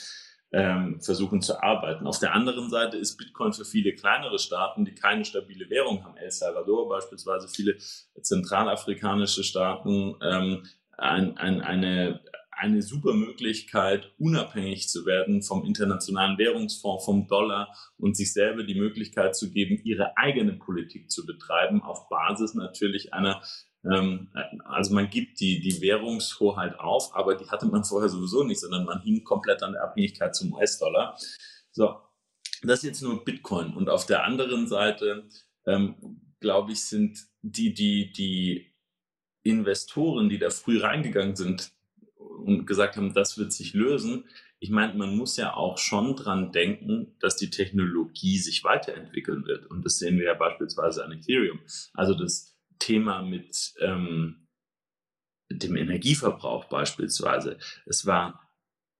ähm, 0.51 0.99
versuchen 1.01 1.41
zu 1.41 1.61
arbeiten. 1.61 2.07
Auf 2.07 2.19
der 2.19 2.33
anderen 2.33 2.69
Seite 2.69 2.97
ist 2.97 3.17
Bitcoin 3.17 3.53
für 3.53 3.65
viele 3.65 3.93
kleinere 3.93 4.39
Staaten, 4.39 4.83
die 4.85 4.95
keine 4.95 5.25
stabile 5.25 5.69
Währung 5.69 6.03
haben, 6.03 6.17
El 6.17 6.31
Salvador 6.31 6.89
beispielsweise, 6.89 7.47
viele 7.47 7.77
zentralafrikanische 8.21 9.43
Staaten, 9.43 10.15
ähm, 10.23 10.63
ein, 10.97 11.37
ein, 11.37 11.61
eine, 11.61 12.21
eine 12.51 12.81
super 12.81 13.13
Möglichkeit, 13.13 14.11
unabhängig 14.17 14.89
zu 14.89 15.05
werden 15.05 15.43
vom 15.43 15.63
internationalen 15.63 16.37
Währungsfonds, 16.37 17.05
vom 17.05 17.27
Dollar 17.27 17.73
und 17.97 18.17
sich 18.17 18.33
selber 18.33 18.63
die 18.63 18.79
Möglichkeit 18.79 19.35
zu 19.35 19.51
geben, 19.51 19.79
ihre 19.83 20.17
eigene 20.17 20.53
Politik 20.53 21.09
zu 21.09 21.25
betreiben, 21.25 21.81
auf 21.81 22.09
Basis 22.09 22.55
natürlich 22.55 23.13
einer 23.13 23.41
also 23.83 24.93
man 24.93 25.09
gibt 25.09 25.39
die, 25.39 25.61
die 25.61 25.81
Währungshoheit 25.81 26.77
auf, 26.79 27.15
aber 27.15 27.35
die 27.35 27.49
hatte 27.49 27.65
man 27.65 27.85
vorher 27.85 28.09
sowieso 28.09 28.43
nicht, 28.43 28.59
sondern 28.59 28.85
man 28.85 29.01
hing 29.01 29.23
komplett 29.23 29.63
an 29.63 29.73
der 29.73 29.83
Abhängigkeit 29.83 30.35
zum 30.35 30.53
US-Dollar. 30.53 31.17
So, 31.71 31.95
das 32.61 32.79
ist 32.79 32.85
jetzt 32.85 33.01
nur 33.01 33.23
Bitcoin. 33.23 33.73
Und 33.73 33.89
auf 33.89 34.05
der 34.05 34.25
anderen 34.25 34.67
Seite, 34.67 35.29
ähm, 35.65 35.95
glaube 36.41 36.73
ich, 36.73 36.83
sind 36.83 37.19
die, 37.41 37.73
die, 37.73 38.11
die 38.11 38.73
Investoren, 39.43 40.29
die 40.29 40.39
da 40.39 40.49
früh 40.49 40.79
reingegangen 40.79 41.37
sind 41.37 41.71
und 42.17 42.65
gesagt 42.65 42.97
haben, 42.97 43.13
das 43.13 43.37
wird 43.37 43.53
sich 43.53 43.73
lösen. 43.73 44.25
Ich 44.59 44.69
meine, 44.69 44.93
man 44.95 45.15
muss 45.15 45.37
ja 45.37 45.53
auch 45.53 45.77
schon 45.77 46.17
dran 46.17 46.51
denken, 46.51 47.15
dass 47.21 47.37
die 47.37 47.49
Technologie 47.49 48.37
sich 48.39 48.65
weiterentwickeln 48.65 49.45
wird. 49.45 49.67
Und 49.67 49.85
das 49.85 49.99
sehen 49.99 50.17
wir 50.17 50.25
ja 50.25 50.33
beispielsweise 50.33 51.05
an 51.05 51.13
Ethereum. 51.13 51.61
Also 51.93 52.13
das 52.13 52.48
Thema 52.79 53.21
mit 53.21 53.73
ähm, 53.79 54.47
dem 55.51 55.75
Energieverbrauch 55.75 56.65
beispielsweise. 56.65 57.57
Es 57.85 58.05
war 58.05 58.49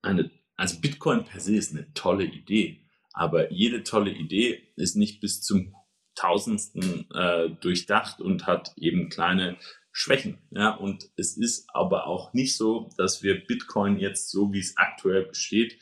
eine, 0.01 0.31
also 0.55 0.79
Bitcoin 0.79 1.25
per 1.25 1.39
se 1.39 1.55
ist 1.55 1.73
eine 1.73 1.91
tolle 1.93 2.25
Idee, 2.25 2.85
aber 3.13 3.51
jede 3.51 3.83
tolle 3.83 4.11
Idee 4.11 4.71
ist 4.75 4.95
nicht 4.95 5.21
bis 5.21 5.41
zum 5.41 5.75
Tausendsten 6.15 7.09
äh, 7.11 7.49
durchdacht 7.61 8.19
und 8.19 8.45
hat 8.45 8.73
eben 8.77 9.09
kleine 9.09 9.57
Schwächen. 9.91 10.37
Ja, 10.51 10.71
und 10.71 11.09
es 11.15 11.37
ist 11.37 11.69
aber 11.73 12.07
auch 12.07 12.33
nicht 12.33 12.55
so, 12.55 12.89
dass 12.97 13.23
wir 13.23 13.45
Bitcoin 13.45 13.99
jetzt 13.99 14.29
so, 14.29 14.51
wie 14.53 14.59
es 14.59 14.77
aktuell 14.77 15.25
besteht, 15.25 15.79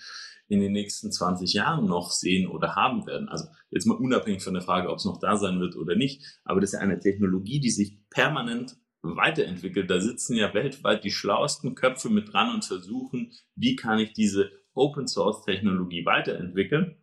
in 0.47 0.59
den 0.59 0.71
nächsten 0.71 1.11
20 1.11 1.53
Jahren 1.53 1.85
noch 1.85 2.11
sehen 2.11 2.47
oder 2.47 2.75
haben 2.75 3.05
werden. 3.05 3.29
Also 3.29 3.45
jetzt 3.69 3.85
mal 3.85 3.97
unabhängig 3.97 4.43
von 4.43 4.53
der 4.53 4.63
Frage, 4.63 4.89
ob 4.89 4.97
es 4.97 5.05
noch 5.05 5.19
da 5.19 5.37
sein 5.37 5.59
wird 5.59 5.75
oder 5.75 5.95
nicht. 5.95 6.23
Aber 6.43 6.61
das 6.61 6.71
ist 6.71 6.79
ja 6.79 6.79
eine 6.79 6.99
Technologie, 6.99 7.59
die 7.59 7.69
sich 7.69 7.99
permanent 8.09 8.77
weiterentwickelt. 9.01 9.89
Da 9.89 9.99
sitzen 9.99 10.35
ja 10.35 10.53
weltweit 10.53 11.03
die 11.03 11.11
schlauesten 11.11 11.75
Köpfe 11.75 12.09
mit 12.09 12.33
dran 12.33 12.53
und 12.53 12.65
versuchen, 12.65 13.31
wie 13.55 13.75
kann 13.75 13.99
ich 13.99 14.13
diese 14.13 14.51
Open 14.73 15.07
Source 15.07 15.43
Technologie 15.43 16.05
weiterentwickeln 16.05 16.97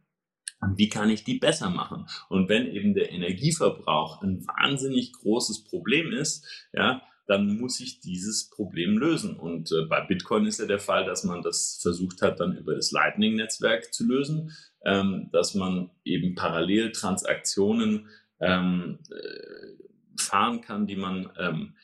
und 0.60 0.78
wie 0.78 0.88
kann 0.88 1.10
ich 1.10 1.24
die 1.24 1.38
besser 1.38 1.70
machen? 1.70 2.06
Und 2.28 2.48
wenn 2.48 2.66
eben 2.66 2.94
der 2.94 3.12
Energieverbrauch 3.12 4.22
ein 4.22 4.46
wahnsinnig 4.46 5.12
großes 5.12 5.64
Problem 5.64 6.12
ist, 6.12 6.46
ja, 6.72 7.02
dann 7.26 7.58
muss 7.58 7.80
ich 7.80 8.00
dieses 8.00 8.50
Problem 8.50 8.98
lösen. 8.98 9.36
Und 9.36 9.72
äh, 9.72 9.86
bei 9.86 10.00
Bitcoin 10.02 10.46
ist 10.46 10.60
ja 10.60 10.66
der 10.66 10.78
Fall, 10.78 11.04
dass 11.04 11.24
man 11.24 11.42
das 11.42 11.78
versucht 11.80 12.22
hat, 12.22 12.40
dann 12.40 12.56
über 12.56 12.74
das 12.74 12.90
Lightning-Netzwerk 12.92 13.94
zu 13.94 14.06
lösen, 14.06 14.52
ähm, 14.84 15.30
dass 15.32 15.54
man 15.54 15.90
eben 16.04 16.34
parallel 16.34 16.92
Transaktionen 16.92 18.08
ähm, 18.40 18.98
äh, 19.10 20.20
fahren 20.20 20.60
kann, 20.60 20.86
die 20.86 20.96
man 20.96 21.30
ähm, 21.38 21.74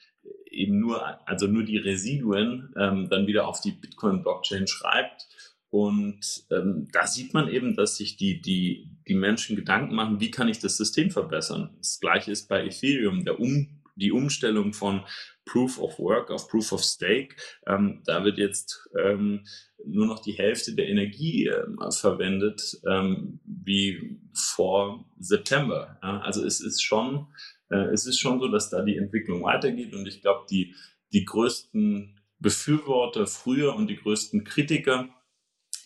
eben 0.51 0.79
nur, 0.79 1.27
also 1.29 1.47
nur 1.47 1.65
die 1.65 1.79
Residuen 1.79 2.75
ähm, 2.77 3.09
dann 3.09 3.27
wieder 3.27 3.47
auf 3.49 3.61
die 3.61 3.73
Bitcoin-Blockchain 3.73 4.67
schreibt. 4.67 5.29
Und 5.71 6.45
ähm, 6.51 6.89
da 6.93 7.07
sieht 7.07 7.33
man 7.33 7.49
eben, 7.49 7.77
dass 7.77 7.97
sich 7.97 8.17
die, 8.17 8.41
die, 8.41 8.91
die 9.07 9.15
Menschen 9.15 9.57
Gedanken 9.57 9.95
machen, 9.95 10.21
wie 10.21 10.31
kann 10.31 10.49
ich 10.49 10.59
das 10.59 10.77
System 10.77 11.11
verbessern. 11.11 11.71
Das 11.79 12.01
gleiche 12.01 12.33
ist 12.33 12.49
bei 12.49 12.65
Ethereum. 12.65 13.25
Der 13.25 13.39
um 13.39 13.80
die 13.97 14.13
Umstellung 14.13 14.73
von 14.73 15.05
Proof 15.45 15.79
of 15.79 15.99
Work 15.99 16.31
auf 16.31 16.49
Proof 16.49 16.73
of 16.73 16.83
Stake. 16.83 17.37
Ähm, 17.67 18.03
da 18.05 18.25
wird 18.25 18.39
jetzt 18.39 18.89
ähm, 19.03 19.45
nur 19.85 20.07
noch 20.07 20.21
die 20.21 20.33
Hälfte 20.33 20.75
der 20.75 20.89
Energie 20.89 21.47
äh, 21.47 21.65
verwendet, 21.91 22.81
ähm, 22.87 23.41
wie 23.45 24.21
vor 24.33 25.05
September. 25.19 25.99
Ja, 26.03 26.21
also 26.21 26.45
es 26.45 26.61
ist 26.61 26.83
schon, 26.83 27.27
äh, 27.71 27.93
es 27.93 28.07
ist 28.07 28.19
schon 28.19 28.41
so, 28.41 28.49
dass 28.49 28.71
da 28.71 28.83
die 28.83 28.97
Entwicklung 28.97 29.43
weitergeht 29.43 29.95
und 29.95 30.07
ich 30.07 30.23
glaube, 30.23 30.47
die, 30.51 30.75
die 31.13 31.25
größten 31.25 32.21
Befürworter 32.39 33.27
früher 33.27 33.75
und 33.75 33.89
die 33.89 33.97
größten 33.97 34.45
Kritiker 34.45 35.09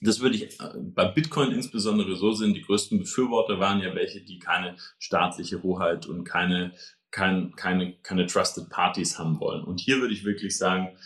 das 0.00 0.20
würde 0.20 0.36
ich 0.36 0.60
äh, 0.60 0.72
bei 0.76 1.06
Bitcoin 1.06 1.52
insbesondere 1.52 2.16
so 2.16 2.32
sehen. 2.32 2.54
Die 2.54 2.62
größten 2.62 2.98
Befürworter 2.98 3.58
waren 3.58 3.80
ja 3.80 3.94
welche, 3.94 4.20
die 4.20 4.38
keine 4.38 4.76
staatliche 4.98 5.62
Hoheit 5.62 6.06
und 6.06 6.24
keine 6.24 6.72
kein, 7.14 7.54
keine, 7.54 7.94
keine 8.02 8.26
Trusted 8.26 8.68
Parties 8.70 9.20
haben 9.20 9.38
wollen. 9.38 9.62
Und 9.62 9.78
hier 9.78 10.00
würde 10.00 10.12
ich 10.12 10.24
wirklich 10.24 10.58
sagen, 10.58 10.96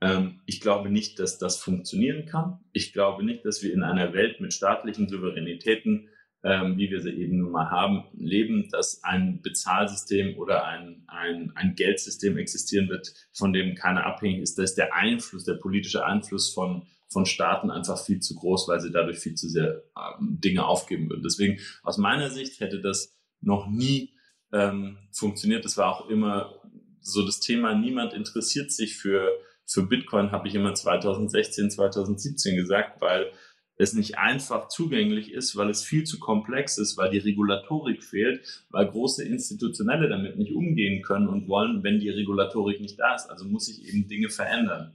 ähm, 0.00 0.40
ich 0.44 0.60
glaube 0.60 0.90
nicht, 0.90 1.20
dass 1.20 1.38
das 1.38 1.56
funktionieren 1.56 2.26
kann. 2.26 2.58
Ich 2.72 2.92
glaube 2.92 3.24
nicht, 3.24 3.44
dass 3.44 3.62
wir 3.62 3.72
in 3.72 3.84
einer 3.84 4.12
Welt 4.12 4.40
mit 4.40 4.52
staatlichen 4.52 5.08
Souveränitäten, 5.08 6.08
ähm, 6.42 6.76
wie 6.78 6.90
wir 6.90 7.00
sie 7.00 7.12
eben 7.12 7.38
nun 7.38 7.52
mal 7.52 7.70
haben, 7.70 8.08
leben, 8.12 8.70
dass 8.72 9.04
ein 9.04 9.40
Bezahlsystem 9.40 10.36
oder 10.36 10.66
ein, 10.66 11.04
ein, 11.06 11.52
ein 11.54 11.76
Geldsystem 11.76 12.38
existieren 12.38 12.88
wird, 12.88 13.14
von 13.32 13.52
dem 13.52 13.76
keiner 13.76 14.04
abhängig 14.04 14.40
ist. 14.40 14.58
Da 14.58 14.64
ist 14.64 14.74
der 14.74 14.92
Einfluss, 14.96 15.44
der 15.44 15.54
politische 15.54 16.04
Einfluss 16.04 16.52
von, 16.52 16.88
von 17.08 17.24
Staaten 17.24 17.70
einfach 17.70 18.04
viel 18.04 18.18
zu 18.18 18.34
groß, 18.34 18.66
weil 18.66 18.80
sie 18.80 18.90
dadurch 18.90 19.20
viel 19.20 19.36
zu 19.36 19.48
sehr 19.48 19.84
ähm, 19.96 20.40
Dinge 20.40 20.66
aufgeben 20.66 21.08
würden. 21.08 21.22
Deswegen 21.22 21.60
aus 21.84 21.98
meiner 21.98 22.30
Sicht 22.30 22.58
hätte 22.58 22.80
das 22.80 23.16
noch 23.40 23.68
nie 23.70 24.11
ähm, 24.52 24.98
funktioniert. 25.10 25.64
Das 25.64 25.76
war 25.76 25.88
auch 25.88 26.08
immer 26.08 26.54
so 27.00 27.24
das 27.24 27.40
Thema, 27.40 27.74
niemand 27.74 28.14
interessiert 28.14 28.70
sich 28.70 28.96
für, 28.96 29.28
für 29.66 29.82
Bitcoin, 29.82 30.30
habe 30.30 30.48
ich 30.48 30.54
immer 30.54 30.74
2016, 30.74 31.70
2017 31.70 32.56
gesagt, 32.56 33.00
weil 33.00 33.32
es 33.76 33.94
nicht 33.94 34.18
einfach 34.18 34.68
zugänglich 34.68 35.32
ist, 35.32 35.56
weil 35.56 35.70
es 35.70 35.82
viel 35.82 36.04
zu 36.04 36.18
komplex 36.20 36.78
ist, 36.78 36.96
weil 36.96 37.10
die 37.10 37.18
Regulatorik 37.18 38.04
fehlt, 38.04 38.64
weil 38.70 38.86
große 38.86 39.24
Institutionelle 39.24 40.08
damit 40.08 40.38
nicht 40.38 40.54
umgehen 40.54 41.02
können 41.02 41.26
und 41.26 41.48
wollen, 41.48 41.82
wenn 41.82 41.98
die 41.98 42.10
Regulatorik 42.10 42.80
nicht 42.80 43.00
da 43.00 43.14
ist. 43.14 43.28
Also 43.28 43.46
muss 43.46 43.66
sich 43.66 43.88
eben 43.88 44.06
Dinge 44.08 44.28
verändern. 44.28 44.92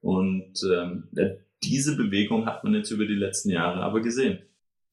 Und 0.00 0.60
ähm, 0.72 1.08
diese 1.62 1.96
Bewegung 1.96 2.46
hat 2.46 2.64
man 2.64 2.74
jetzt 2.74 2.90
über 2.90 3.06
die 3.06 3.14
letzten 3.14 3.50
Jahre 3.50 3.82
aber 3.82 4.00
gesehen. 4.00 4.38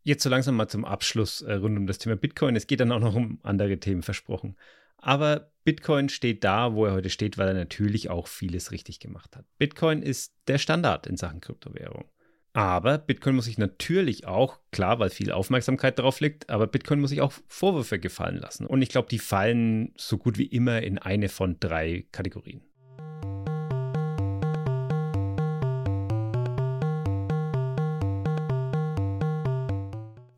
Jetzt 0.04 0.24
so 0.24 0.30
langsam 0.30 0.56
mal 0.56 0.68
zum 0.68 0.86
Abschluss 0.86 1.42
äh, 1.42 1.54
rund 1.54 1.78
um 1.78 1.88
das 1.88 2.00
Thema 2.00 2.16
Bitcoin. 2.16 2.56
Es 2.56 2.68
geht 2.68 2.80
dann 2.80 2.92
auch 2.92 3.00
noch 3.00 3.16
um 3.16 3.40
andere 3.44 3.78
Themen 3.80 4.02
versprochen. 4.02 4.56
Aber 4.98 5.52
Bitcoin 5.64 6.10
steht 6.10 6.44
da, 6.44 6.74
wo 6.74 6.86
er 6.86 6.94
heute 6.94 7.10
steht, 7.10 7.38
weil 7.38 7.50
er 7.50 7.54
natürlich 7.54 8.10
auch 8.10 8.28
vieles 8.28 8.72
richtig 8.72 9.00
gemacht 9.00 9.36
hat. 9.36 9.46
Bitcoin 9.58 10.02
ist 10.02 10.34
der 10.48 10.58
Standard 10.58 11.08
in 11.08 11.18
Sachen 11.18 11.42
Kryptowährung. 11.42 12.06
Aber 12.54 12.98
Bitcoin 12.98 13.36
muss 13.36 13.46
sich 13.46 13.58
natürlich 13.58 14.28
auch, 14.28 14.60
klar, 14.72 15.00
weil 15.00 15.10
viel 15.10 15.32
Aufmerksamkeit 15.32 15.98
darauf 15.98 16.20
liegt, 16.20 16.50
aber 16.50 16.68
Bitcoin 16.68 17.00
muss 17.00 17.12
sich 17.12 17.22
auch 17.22 17.32
Vorwürfe 17.48 17.98
gefallen 17.98 18.38
lassen. 18.38 18.66
Und 18.66 18.82
ich 18.82 18.90
glaube, 18.90 19.08
die 19.10 19.20
fallen 19.20 19.94
so 19.96 20.18
gut 20.18 20.38
wie 20.38 20.48
immer 20.48 20.82
in 20.82 20.98
eine 20.98 21.30
von 21.30 21.58
drei 21.60 22.06
Kategorien. 22.12 22.62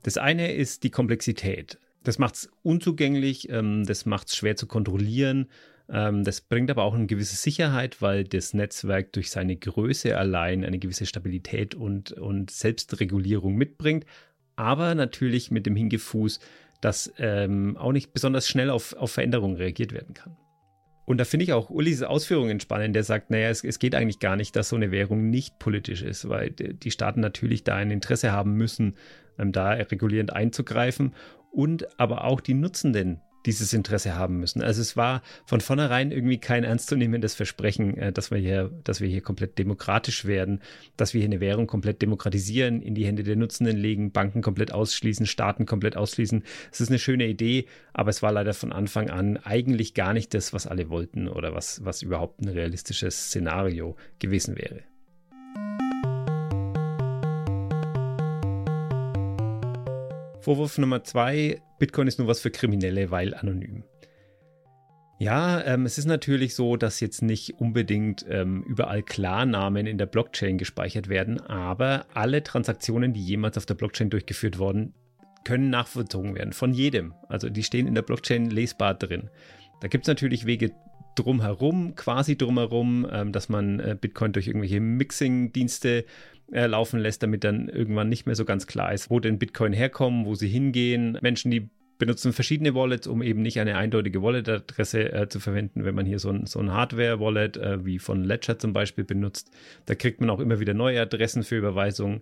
Das 0.04 0.18
eine 0.18 0.54
ist 0.54 0.84
die 0.84 0.92
Komplexität. 0.92 1.80
Das 2.04 2.20
macht 2.20 2.36
es 2.36 2.50
unzugänglich, 2.62 3.50
ähm, 3.50 3.86
das 3.86 4.06
macht 4.06 4.28
es 4.28 4.36
schwer 4.36 4.56
zu 4.56 4.68
kontrollieren. 4.68 5.48
Ähm, 5.90 6.24
das 6.24 6.42
bringt 6.42 6.70
aber 6.70 6.84
auch 6.84 6.94
eine 6.94 7.08
gewisse 7.08 7.36
Sicherheit, 7.36 8.02
weil 8.02 8.26
das 8.26 8.54
Netzwerk 8.54 9.14
durch 9.14 9.32
seine 9.32 9.56
Größe 9.56 10.18
allein 10.18 10.64
eine 10.66 10.80
gewisse 10.80 11.06
Stabilität 11.06 11.76
und, 11.76 12.12
und 12.12 12.52
Selbstregulierung 12.52 13.56
mitbringt. 13.56 14.06
Aber 14.56 14.94
natürlich 14.96 15.50
mit 15.50 15.66
dem 15.66 15.76
Hingefuß, 15.76 16.40
dass 16.82 17.14
ähm, 17.18 17.78
auch 17.78 17.94
nicht 17.94 18.14
besonders 18.14 18.48
schnell 18.48 18.70
auf, 18.70 18.94
auf 18.94 19.12
Veränderungen 19.12 19.56
reagiert 19.56 19.94
werden 19.94 20.14
kann. 20.14 20.36
Und 21.06 21.18
da 21.18 21.26
finde 21.26 21.44
ich 21.44 21.54
auch 21.54 21.70
Ulis 21.70 22.02
Ausführungen 22.02 22.60
spannend, 22.60 22.96
der 22.96 23.04
sagt, 23.04 23.30
naja, 23.30 23.50
es, 23.50 23.64
es 23.64 23.80
geht 23.80 23.94
eigentlich 23.94 24.20
gar 24.20 24.36
nicht, 24.36 24.56
dass 24.56 24.70
so 24.70 24.76
eine 24.76 24.92
Währung 24.92 25.30
nicht 25.30 25.60
politisch 25.60 26.02
ist, 26.02 26.30
weil 26.30 26.52
die 26.52 26.92
Staaten 26.92 27.20
natürlich 27.20 27.64
da 27.64 27.76
ein 27.76 27.92
Interesse 27.92 28.32
haben 28.32 28.54
müssen, 28.54 28.96
ähm, 29.38 29.52
da 29.52 29.72
regulierend 29.72 30.32
einzugreifen. 30.34 31.14
Und 31.52 32.00
aber 32.00 32.24
auch 32.24 32.42
die 32.42 32.54
Nutzenden 32.54 33.22
dieses 33.46 33.74
Interesse 33.74 34.16
haben 34.16 34.40
müssen. 34.40 34.62
Also 34.62 34.82
es 34.82 34.96
war 34.96 35.22
von 35.46 35.62
vornherein 35.62 36.12
irgendwie 36.12 36.38
kein 36.38 36.64
ernstzunehmendes 36.64 37.36
Versprechen, 37.36 37.98
äh, 37.98 38.12
dass 38.12 38.32
wir 38.32 38.38
hier, 38.38 38.72
dass 38.84 39.02
wir 39.02 39.08
hier 39.08 39.22
komplett 39.22 39.58
demokratisch 39.58 40.26
werden, 40.26 40.62
dass 40.98 41.14
wir 41.14 41.22
hier 41.22 41.30
eine 41.30 41.40
Währung 41.40 41.68
komplett 41.68 42.02
demokratisieren, 42.02 42.82
in 42.82 42.96
die 42.96 43.06
Hände 43.06 43.24
der 43.24 43.36
Nutzenden 43.36 43.78
legen, 43.78 44.12
Banken 44.12 44.42
komplett 44.42 44.72
ausschließen, 44.72 45.26
Staaten 45.26 45.66
komplett 45.66 45.98
ausschließen. 45.98 46.44
Es 46.72 46.82
ist 46.82 46.90
eine 46.90 47.00
schöne 47.00 47.28
Idee, 47.28 47.66
aber 47.94 48.10
es 48.10 48.22
war 48.22 48.32
leider 48.32 48.54
von 48.54 48.72
Anfang 48.72 49.10
an 49.10 49.38
eigentlich 49.38 49.94
gar 49.94 50.14
nicht 50.14 50.34
das, 50.34 50.54
was 50.54 50.68
alle 50.68 50.90
wollten 50.90 51.28
oder 51.28 51.54
was, 51.54 51.84
was 51.84 52.02
überhaupt 52.02 52.42
ein 52.42 52.50
realistisches 52.50 53.28
Szenario 53.28 53.96
gewesen 54.20 54.56
wäre. 54.56 54.84
Vorwurf 60.44 60.78
Nummer 60.78 61.06
zwei, 61.06 61.62
Bitcoin 61.80 62.06
ist 62.10 62.20
nur 62.20 62.28
was 62.28 62.42
für 62.42 62.52
Kriminelle, 62.52 63.12
weil 63.12 63.34
anonym. 63.34 63.86
Ja, 65.18 65.64
ähm, 65.64 65.86
es 65.86 65.98
ist 65.98 66.04
natürlich 66.04 66.54
so, 66.54 66.76
dass 66.76 67.00
jetzt 67.00 67.22
nicht 67.22 67.62
unbedingt 67.62 68.26
ähm, 68.28 68.62
überall 68.64 69.04
Klarnamen 69.04 69.88
in 69.88 69.98
der 69.98 70.06
Blockchain 70.06 70.58
gespeichert 70.58 71.08
werden, 71.08 71.40
aber 71.40 72.08
alle 72.14 72.44
Transaktionen, 72.44 73.14
die 73.14 73.24
jemals 73.24 73.58
auf 73.58 73.66
der 73.66 73.76
Blockchain 73.76 74.10
durchgeführt 74.10 74.60
wurden, 74.60 74.94
können 75.46 75.70
nachvollzogen 75.70 76.36
werden 76.36 76.52
von 76.52 76.74
jedem. 76.74 77.14
Also 77.30 77.50
die 77.50 77.64
stehen 77.64 77.88
in 77.88 77.96
der 77.96 78.02
Blockchain 78.02 78.50
lesbar 78.50 78.96
drin. 78.96 79.30
Da 79.80 79.88
gibt 79.88 80.04
es 80.04 80.10
natürlich 80.10 80.46
Wege 80.46 80.72
drumherum, 81.16 81.96
quasi 81.96 82.38
drumherum, 82.38 83.08
ähm, 83.10 83.32
dass 83.32 83.48
man 83.48 83.80
äh, 83.80 83.96
Bitcoin 84.00 84.34
durch 84.34 84.48
irgendwelche 84.48 84.82
Mixing-Dienste 84.82 86.04
äh, 86.52 86.66
laufen 86.68 87.00
lässt, 87.00 87.24
damit 87.24 87.44
dann 87.44 87.70
irgendwann 87.70 88.10
nicht 88.10 88.26
mehr 88.26 88.36
so 88.36 88.46
ganz 88.46 88.68
klar 88.68 88.94
ist, 88.94 89.10
wo 89.10 89.20
denn 89.20 89.40
Bitcoin 89.40 89.74
herkommen, 89.74 90.26
wo 90.26 90.36
sie 90.36 90.48
hingehen. 90.48 91.18
Menschen, 91.22 91.52
die 91.52 91.70
benutzen 91.98 92.34
verschiedene 92.34 92.76
Wallets, 92.76 93.08
um 93.08 93.22
eben 93.22 93.42
nicht 93.42 93.60
eine 93.60 93.78
eindeutige 93.78 94.22
Wallet-Adresse 94.22 95.14
äh, 95.14 95.30
zu 95.30 95.40
verwenden. 95.40 95.86
Wenn 95.86 95.96
man 95.96 96.06
hier 96.06 96.20
so 96.20 96.30
ein, 96.30 96.46
so 96.46 96.60
ein 96.60 96.72
Hardware-Wallet 96.72 97.58
äh, 97.58 97.86
wie 97.86 98.00
von 98.00 98.24
Ledger 98.24 98.60
zum 98.60 98.74
Beispiel 98.74 99.04
benutzt, 99.04 99.52
da 99.86 99.96
kriegt 99.96 100.20
man 100.20 100.30
auch 100.30 100.40
immer 100.40 100.60
wieder 100.60 100.74
neue 100.74 101.02
Adressen 101.02 101.44
für 101.44 101.58
Überweisungen. 101.58 102.22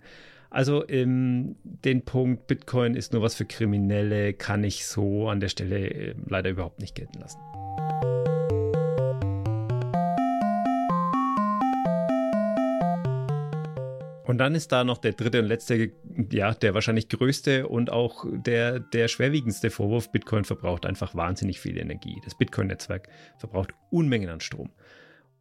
Also 0.51 0.87
ähm, 0.89 1.55
den 1.63 2.03
Punkt, 2.03 2.47
Bitcoin 2.47 2.95
ist 2.95 3.13
nur 3.13 3.21
was 3.21 3.35
für 3.35 3.45
Kriminelle, 3.45 4.33
kann 4.33 4.63
ich 4.63 4.85
so 4.85 5.29
an 5.29 5.39
der 5.39 5.47
Stelle 5.47 5.89
äh, 5.89 6.15
leider 6.27 6.49
überhaupt 6.49 6.81
nicht 6.81 6.93
gelten 6.93 7.19
lassen. 7.19 7.39
Und 14.31 14.37
dann 14.37 14.55
ist 14.55 14.71
da 14.71 14.85
noch 14.85 14.97
der 14.97 15.11
dritte 15.11 15.41
und 15.41 15.47
letzte, 15.47 15.91
ja, 16.31 16.53
der 16.53 16.73
wahrscheinlich 16.73 17.09
größte 17.09 17.67
und 17.67 17.89
auch 17.89 18.23
der, 18.31 18.79
der 18.79 19.09
schwerwiegendste 19.09 19.69
Vorwurf. 19.69 20.09
Bitcoin 20.09 20.45
verbraucht 20.45 20.85
einfach 20.85 21.15
wahnsinnig 21.15 21.59
viel 21.59 21.77
Energie. 21.77 22.15
Das 22.23 22.37
Bitcoin-Netzwerk 22.37 23.09
verbraucht 23.39 23.73
Unmengen 23.89 24.29
an 24.29 24.39
Strom. 24.39 24.69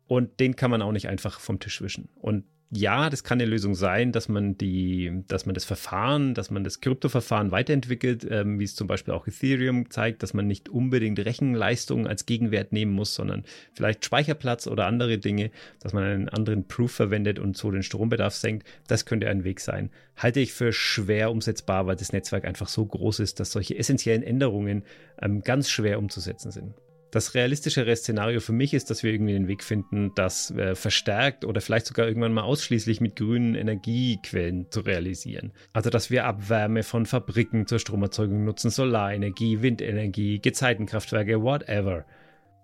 Und 0.09 0.41
den 0.41 0.57
kann 0.57 0.73
man 0.73 0.83
auch 0.83 0.91
nicht 0.91 1.09
einfach 1.09 1.39
vom 1.39 1.61
Tisch 1.61 1.81
wischen. 1.83 2.09
Und 2.17 2.47
ja, 2.73 3.11
das 3.11 3.25
kann 3.25 3.41
eine 3.41 3.51
Lösung 3.51 3.75
sein, 3.75 4.13
dass 4.13 4.29
man 4.29 4.57
die, 4.57 5.25
dass 5.27 5.45
man 5.45 5.55
das 5.55 5.65
Verfahren, 5.65 6.35
dass 6.35 6.53
man 6.53 6.63
das 6.63 6.81
Kryptoverfahren 6.81 7.51
weiterentwickelt, 7.51 8.25
ähm, 8.31 8.61
wie 8.61 8.65
es 8.65 8.77
zum 8.77 8.87
Beispiel 8.87 9.13
auch 9.13 9.27
Ethereum 9.27 9.91
zeigt, 9.91 10.23
dass 10.23 10.35
man 10.35 10.47
nicht 10.47 10.69
unbedingt 10.69 11.19
Rechenleistung 11.19 12.07
als 12.07 12.27
Gegenwert 12.27 12.73
nehmen 12.73 12.93
muss, 12.93 13.13
sondern 13.13 13.45
vielleicht 13.73 14.05
Speicherplatz 14.05 14.69
oder 14.69 14.87
andere 14.87 15.19
Dinge, 15.19 15.51
dass 15.81 15.93
man 15.93 16.05
einen 16.05 16.29
anderen 16.29 16.69
Proof 16.69 16.93
verwendet 16.93 17.41
und 17.41 17.57
so 17.57 17.73
den 17.73 17.83
Strombedarf 17.83 18.35
senkt. 18.35 18.69
Das 18.87 19.05
könnte 19.05 19.29
ein 19.29 19.43
Weg 19.43 19.59
sein. 19.59 19.91
Halte 20.17 20.39
ich 20.39 20.53
für 20.53 20.73
schwer 20.73 21.33
umsetzbar, 21.33 21.89
weil 21.89 21.97
das 21.97 22.13
Netzwerk 22.13 22.45
einfach 22.45 22.69
so 22.69 22.87
groß 22.87 23.19
ist, 23.19 23.41
dass 23.41 23.51
solche 23.51 23.77
essentiellen 23.77 24.23
Änderungen 24.23 24.85
ähm, 25.21 25.43
ganz 25.43 25.71
schwer 25.71 25.99
umzusetzen 25.99 26.53
sind. 26.53 26.75
Das 27.11 27.35
realistischere 27.35 27.95
Szenario 27.97 28.41
für 28.41 28.53
mich 28.53 28.73
ist, 28.73 28.91
dass 28.91 29.03
wir 29.03 29.13
irgendwie 29.13 29.33
den 29.33 29.49
Weg 29.49 29.65
finden, 29.65 30.13
das 30.15 30.51
äh, 30.53 30.75
verstärkt 30.75 31.45
oder 31.45 31.61
vielleicht 31.61 31.87
sogar 31.87 32.07
irgendwann 32.07 32.33
mal 32.33 32.43
ausschließlich 32.43 33.01
mit 33.01 33.17
grünen 33.17 33.55
Energiequellen 33.55 34.71
zu 34.71 34.81
realisieren. 34.81 35.53
Also, 35.73 35.91
dass 35.91 36.11
wir 36.11 36.25
Abwärme 36.25 36.83
von 36.83 37.07
Fabriken 37.07 37.67
zur 37.67 37.81
Stromerzeugung 37.81 38.45
nutzen, 38.45 38.71
Solarenergie, 38.71 39.61
Windenergie, 39.61 40.39
Gezeitenkraftwerke, 40.39 41.43
whatever. 41.43 42.05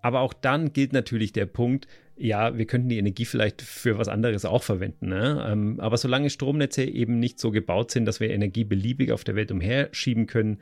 Aber 0.02 0.20
auch 0.20 0.32
dann 0.32 0.72
gilt 0.72 0.92
natürlich 0.92 1.32
der 1.32 1.46
Punkt, 1.46 1.88
ja, 2.16 2.56
wir 2.56 2.66
könnten 2.66 2.88
die 2.88 2.98
Energie 2.98 3.24
vielleicht 3.24 3.60
für 3.60 3.98
was 3.98 4.08
anderes 4.08 4.44
auch 4.44 4.62
verwenden. 4.62 5.08
Ne? 5.08 5.44
Ähm, 5.48 5.80
aber 5.80 5.96
solange 5.96 6.30
Stromnetze 6.30 6.84
eben 6.84 7.18
nicht 7.18 7.38
so 7.38 7.50
gebaut 7.50 7.90
sind, 7.90 8.06
dass 8.06 8.20
wir 8.20 8.30
Energie 8.30 8.64
beliebig 8.64 9.12
auf 9.12 9.24
der 9.24 9.34
Welt 9.34 9.50
umherschieben 9.50 10.26
können, 10.26 10.60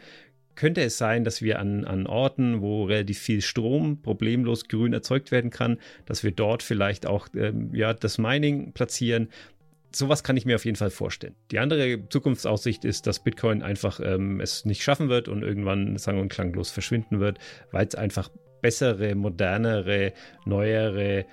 könnte 0.55 0.83
es 0.83 0.99
sein, 0.99 1.25
dass 1.25 1.43
wir 1.43 1.59
an, 1.59 1.85
an 1.85 2.07
Orten, 2.07 2.61
wo 2.61 2.85
relativ 2.85 3.19
viel 3.19 3.41
Strom 3.41 4.01
problemlos 4.03 4.69
grün 4.69 4.93
erzeugt 4.93 5.31
werden 5.31 5.51
kann, 5.51 5.79
dass 6.07 6.25
wir 6.25 6.33
dort 6.33 6.63
vielleicht 6.63 7.07
auch 7.07 7.29
ähm, 7.35 7.75
ja, 7.75 7.93
das 7.95 8.19
Mining 8.19 8.73
platzieren. 8.73 9.29
Sowas 9.93 10.25
kann 10.25 10.37
ich 10.37 10.45
mir 10.45 10.57
auf 10.57 10.65
jeden 10.65 10.77
Fall 10.77 10.91
vorstellen. 10.91 11.35
Die 11.51 11.59
andere 11.59 12.09
Zukunftsaussicht 12.09 12.85
ist, 12.85 13.07
dass 13.07 13.23
Bitcoin 13.23 13.63
einfach 13.63 14.01
ähm, 14.03 14.41
es 14.41 14.65
nicht 14.65 14.83
schaffen 14.83 15.09
wird 15.09 15.29
und 15.29 15.43
irgendwann 15.43 15.97
sang- 15.99 16.19
und 16.19 16.31
klanglos 16.31 16.71
verschwinden 16.71 17.21
wird, 17.21 17.39
weil 17.71 17.87
es 17.87 17.95
einfach 17.95 18.29
bessere, 18.61 19.15
modernere, 19.15 20.13
neuere 20.47 21.27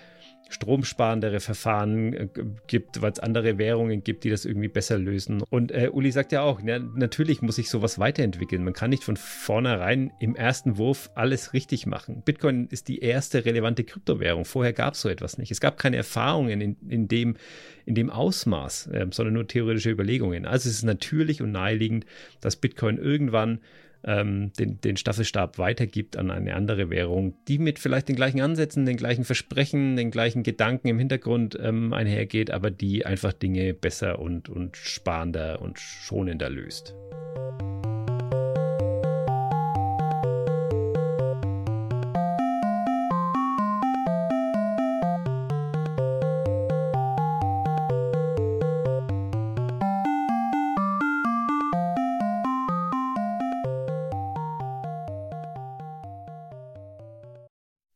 stromsparendere 0.52 1.40
Verfahren 1.40 2.14
äh, 2.14 2.28
gibt, 2.68 3.02
weil 3.02 3.12
es 3.12 3.20
andere 3.20 3.58
Währungen 3.58 4.04
gibt, 4.04 4.24
die 4.24 4.30
das 4.30 4.46
irgendwie 4.46 4.68
besser 4.68 4.98
lösen. 4.98 5.42
Und 5.50 5.72
äh, 5.72 5.90
Uli 5.92 6.12
sagt 6.12 6.32
ja 6.32 6.42
auch, 6.42 6.62
ja, 6.62 6.80
natürlich 6.80 7.42
muss 7.42 7.56
sich 7.56 7.70
sowas 7.70 8.00
weiterentwickeln. 8.00 8.64
Man 8.64 8.74
kann 8.74 8.90
nicht 8.90 9.04
von 9.04 9.18
vornherein 9.18 10.12
im 10.20 10.36
ersten 10.36 10.78
Wurf 10.78 11.10
alles 11.16 11.54
richtig 11.54 11.86
machen. 11.86 12.22
Bitcoin 12.24 12.68
ist 12.68 12.88
die 12.88 13.00
erste 13.00 13.46
relevante 13.46 13.84
Kryptowährung. 13.84 14.46
Vorher 14.46 14.74
gab 14.74 14.94
es 14.94 15.02
so 15.02 15.10
etwas 15.10 15.38
nicht. 15.38 15.52
Es 15.52 15.62
gab 15.62 15.78
keine 15.78 15.98
Erfahrungen 15.98 16.62
in, 16.62 16.78
in, 16.88 17.08
dem, 17.08 17.36
in 17.86 17.96
dem 17.96 18.10
Ausmaß, 18.10 18.88
äh, 18.88 19.08
sondern 19.12 19.34
nur 19.34 19.48
theoretische 19.48 19.90
Überlegungen. 19.90 20.46
Also 20.46 20.70
es 20.70 20.76
ist 20.76 20.84
natürlich 20.84 21.42
und 21.42 21.52
naheliegend, 21.52 22.06
dass 22.42 22.56
Bitcoin 22.56 22.98
irgendwann 22.98 23.60
ähm, 24.04 24.52
den, 24.54 24.82
den 24.82 24.98
Staffelstab 24.98 25.58
weitergibt 25.58 26.18
an 26.18 26.32
eine 26.32 26.56
andere 26.56 26.90
Währung, 26.90 27.36
die 27.48 27.60
mit 27.60 27.80
vielleicht 27.80 28.10
den 28.10 28.16
gleichen 28.16 28.42
Ansätzen, 28.42 28.86
den 28.86 28.98
gleichen 28.98 29.24
Versprechen, 29.24 29.96
den 29.96 30.12
gleichen 30.12 30.44
Gedanken 30.44 30.88
im 30.88 31.00
Hintergrund 31.00 31.58
ähm, 31.62 31.94
einhergeht, 31.94 32.52
aber 32.52 32.72
die 32.72 33.06
einfach 33.06 33.34
Dinge 33.34 33.74
besser 33.74 34.20
und, 34.20 34.50
und 34.50 34.78
sparender 34.78 35.62
und 35.62 35.80
schonender 35.80 36.50
löst. 36.50 36.96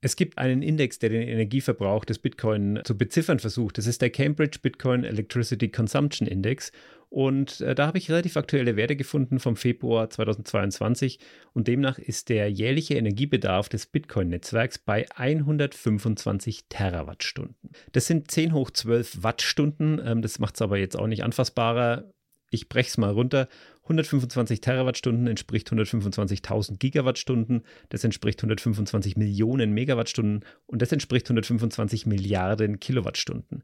Es 0.05 0.15
gibt 0.15 0.37
einen 0.37 0.61
Index, 0.61 0.99
der 0.99 1.09
den 1.09 1.27
Energieverbrauch 1.27 2.05
des 2.05 2.19
Bitcoin 2.19 2.79
zu 2.83 2.95
beziffern 2.95 3.39
versucht. 3.39 3.79
Das 3.79 3.87
ist 3.87 4.03
der 4.03 4.11
Cambridge 4.11 4.59
Bitcoin 4.61 5.03
Electricity 5.03 5.69
Consumption 5.69 6.27
Index. 6.27 6.71
Und 7.09 7.61
äh, 7.61 7.73
da 7.73 7.87
habe 7.87 7.97
ich 7.97 8.11
relativ 8.11 8.37
aktuelle 8.37 8.75
Werte 8.75 8.95
gefunden 8.95 9.39
vom 9.39 9.55
Februar 9.55 10.07
2022. 10.07 11.17
Und 11.53 11.67
demnach 11.67 11.97
ist 11.97 12.29
der 12.29 12.51
jährliche 12.51 12.93
Energiebedarf 12.93 13.67
des 13.67 13.87
Bitcoin-Netzwerks 13.87 14.77
bei 14.77 15.07
125 15.15 16.65
Terawattstunden. 16.69 17.71
Das 17.91 18.05
sind 18.05 18.29
10 18.29 18.53
hoch 18.53 18.69
12 18.69 19.23
Wattstunden. 19.23 19.99
Ähm, 20.05 20.21
das 20.21 20.37
macht 20.37 20.53
es 20.53 20.61
aber 20.61 20.77
jetzt 20.77 20.99
auch 20.99 21.07
nicht 21.07 21.23
anfassbarer. 21.23 22.11
Ich 22.49 22.69
breche 22.69 22.89
es 22.89 22.97
mal 22.97 23.11
runter. 23.11 23.47
125 23.83 24.61
Terawattstunden 24.61 25.27
entspricht 25.27 25.69
125.000 25.69 26.77
Gigawattstunden, 26.77 27.63
das 27.89 28.03
entspricht 28.03 28.39
125 28.39 29.15
Millionen 29.15 29.73
Megawattstunden 29.73 30.43
und 30.65 30.81
das 30.81 30.91
entspricht 30.91 31.27
125 31.27 32.05
Milliarden 32.05 32.79
Kilowattstunden. 32.79 33.63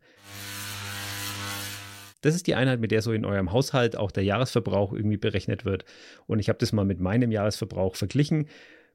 Das 2.21 2.36
ist 2.36 2.45
die 2.45 2.55
Einheit, 2.55 2.79
mit 2.79 2.91
der 2.91 3.01
so 3.01 3.13
in 3.13 3.25
eurem 3.25 3.51
Haushalt 3.51 3.95
auch 3.95 4.11
der 4.11 4.23
Jahresverbrauch 4.23 4.93
irgendwie 4.93 5.17
berechnet 5.17 5.65
wird. 5.65 5.86
Und 6.27 6.39
ich 6.39 6.49
habe 6.49 6.59
das 6.59 6.71
mal 6.71 6.86
mit 6.86 6.99
meinem 6.99 7.32
Jahresverbrauch 7.32 7.95
verglichen. 7.95 8.47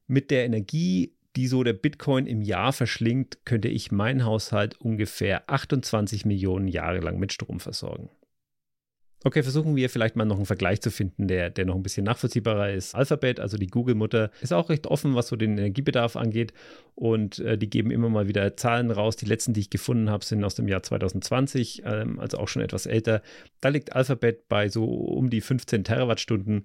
Mit 0.06 0.30
der 0.30 0.44
Energie, 0.44 1.12
die 1.34 1.48
so 1.48 1.64
der 1.64 1.72
Bitcoin 1.72 2.26
im 2.26 2.40
Jahr 2.40 2.72
verschlingt, 2.72 3.44
könnte 3.44 3.66
ich 3.66 3.90
meinen 3.90 4.24
Haushalt 4.24 4.80
ungefähr 4.80 5.50
28 5.50 6.24
Millionen 6.24 6.68
Jahre 6.68 7.00
lang 7.00 7.18
mit 7.18 7.32
Strom 7.32 7.58
versorgen. 7.58 8.10
Okay, 9.26 9.42
versuchen 9.42 9.74
wir 9.74 9.90
vielleicht 9.90 10.14
mal 10.14 10.24
noch 10.24 10.36
einen 10.36 10.46
Vergleich 10.46 10.80
zu 10.80 10.92
finden, 10.92 11.26
der, 11.26 11.50
der 11.50 11.64
noch 11.64 11.74
ein 11.74 11.82
bisschen 11.82 12.04
nachvollziehbarer 12.04 12.70
ist. 12.70 12.94
Alphabet, 12.94 13.40
also 13.40 13.56
die 13.56 13.66
Google-Mutter, 13.66 14.30
ist 14.40 14.52
auch 14.52 14.70
recht 14.70 14.86
offen, 14.86 15.16
was 15.16 15.26
so 15.26 15.34
den 15.34 15.58
Energiebedarf 15.58 16.14
angeht. 16.14 16.52
Und 16.94 17.40
äh, 17.40 17.58
die 17.58 17.68
geben 17.68 17.90
immer 17.90 18.08
mal 18.08 18.28
wieder 18.28 18.56
Zahlen 18.56 18.92
raus. 18.92 19.16
Die 19.16 19.26
letzten, 19.26 19.52
die 19.52 19.62
ich 19.62 19.70
gefunden 19.70 20.10
habe, 20.10 20.24
sind 20.24 20.44
aus 20.44 20.54
dem 20.54 20.68
Jahr 20.68 20.84
2020, 20.84 21.82
ähm, 21.84 22.20
also 22.20 22.38
auch 22.38 22.46
schon 22.46 22.62
etwas 22.62 22.86
älter. 22.86 23.20
Da 23.60 23.70
liegt 23.70 23.96
Alphabet 23.96 24.46
bei 24.48 24.68
so 24.68 24.84
um 24.84 25.28
die 25.28 25.40
15 25.40 25.82
Terawattstunden. 25.82 26.64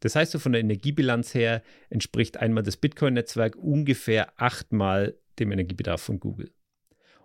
Das 0.00 0.16
heißt, 0.16 0.32
so 0.32 0.40
von 0.40 0.50
der 0.50 0.62
Energiebilanz 0.62 1.32
her 1.32 1.62
entspricht 1.90 2.38
einmal 2.38 2.64
das 2.64 2.76
Bitcoin-Netzwerk 2.76 3.54
ungefähr 3.54 4.32
achtmal 4.36 5.14
dem 5.38 5.52
Energiebedarf 5.52 6.02
von 6.02 6.18
Google. 6.18 6.50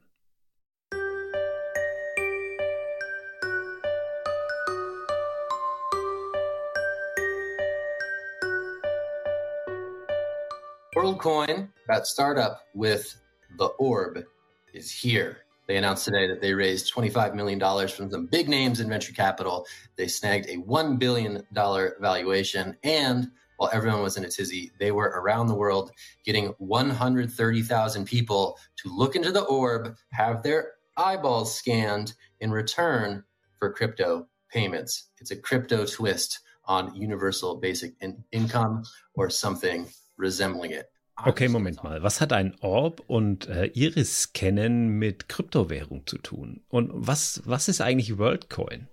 WorldCoin, 10.95 11.69
that 11.87 12.07
startup 12.07 12.61
with 12.73 13.15
the 13.59 13.67
orb, 13.77 14.25
is 14.73 14.91
here. 14.91 15.37
They 15.69 15.77
announced 15.77 16.03
today 16.03 16.27
that 16.27 16.41
they 16.41 16.55
raised 16.55 16.91
$25 16.91 17.35
million 17.35 17.59
from 17.59 18.09
some 18.09 18.25
big 18.25 18.49
names 18.49 18.79
in 18.79 18.89
venture 18.89 19.13
capital. 19.13 19.67
They 19.97 20.07
snagged 20.07 20.49
a 20.49 20.57
$1 20.57 20.97
billion 20.97 21.45
valuation. 21.53 22.75
And 22.83 23.29
while 23.57 23.69
everyone 23.71 24.01
was 24.01 24.17
in 24.17 24.25
a 24.25 24.29
tizzy, 24.29 24.71
they 24.79 24.91
were 24.91 25.21
around 25.21 25.45
the 25.45 25.53
world 25.53 25.91
getting 26.25 26.55
130,000 26.57 28.05
people 28.05 28.57
to 28.77 28.89
look 28.89 29.15
into 29.15 29.31
the 29.31 29.43
orb, 29.43 29.95
have 30.11 30.41
their 30.41 30.71
eyeballs 30.97 31.53
scanned 31.53 32.15
in 32.39 32.49
return 32.49 33.23
for 33.59 33.71
crypto 33.71 34.27
payments. 34.51 35.09
It's 35.19 35.29
a 35.29 35.35
crypto 35.35 35.85
twist 35.85 36.39
on 36.65 36.95
universal 36.95 37.57
basic 37.57 37.93
in- 38.01 38.23
income 38.31 38.85
or 39.13 39.29
something 39.29 39.87
resembling 40.17 40.71
it. 40.71 40.87
Okay, 41.25 41.49
Moment 41.49 41.83
mal. 41.83 42.01
Was 42.01 42.21
hat 42.21 42.33
ein 42.33 42.55
Orb 42.61 43.01
und 43.07 43.47
äh, 43.47 43.65
Iris-Scannen 43.67 44.89
mit 44.89 45.27
Kryptowährung 45.27 46.07
zu 46.07 46.17
tun? 46.17 46.61
Und 46.69 46.89
was, 46.93 47.41
was 47.45 47.67
ist 47.67 47.81
eigentlich 47.81 48.17
WorldCoin? 48.17 48.87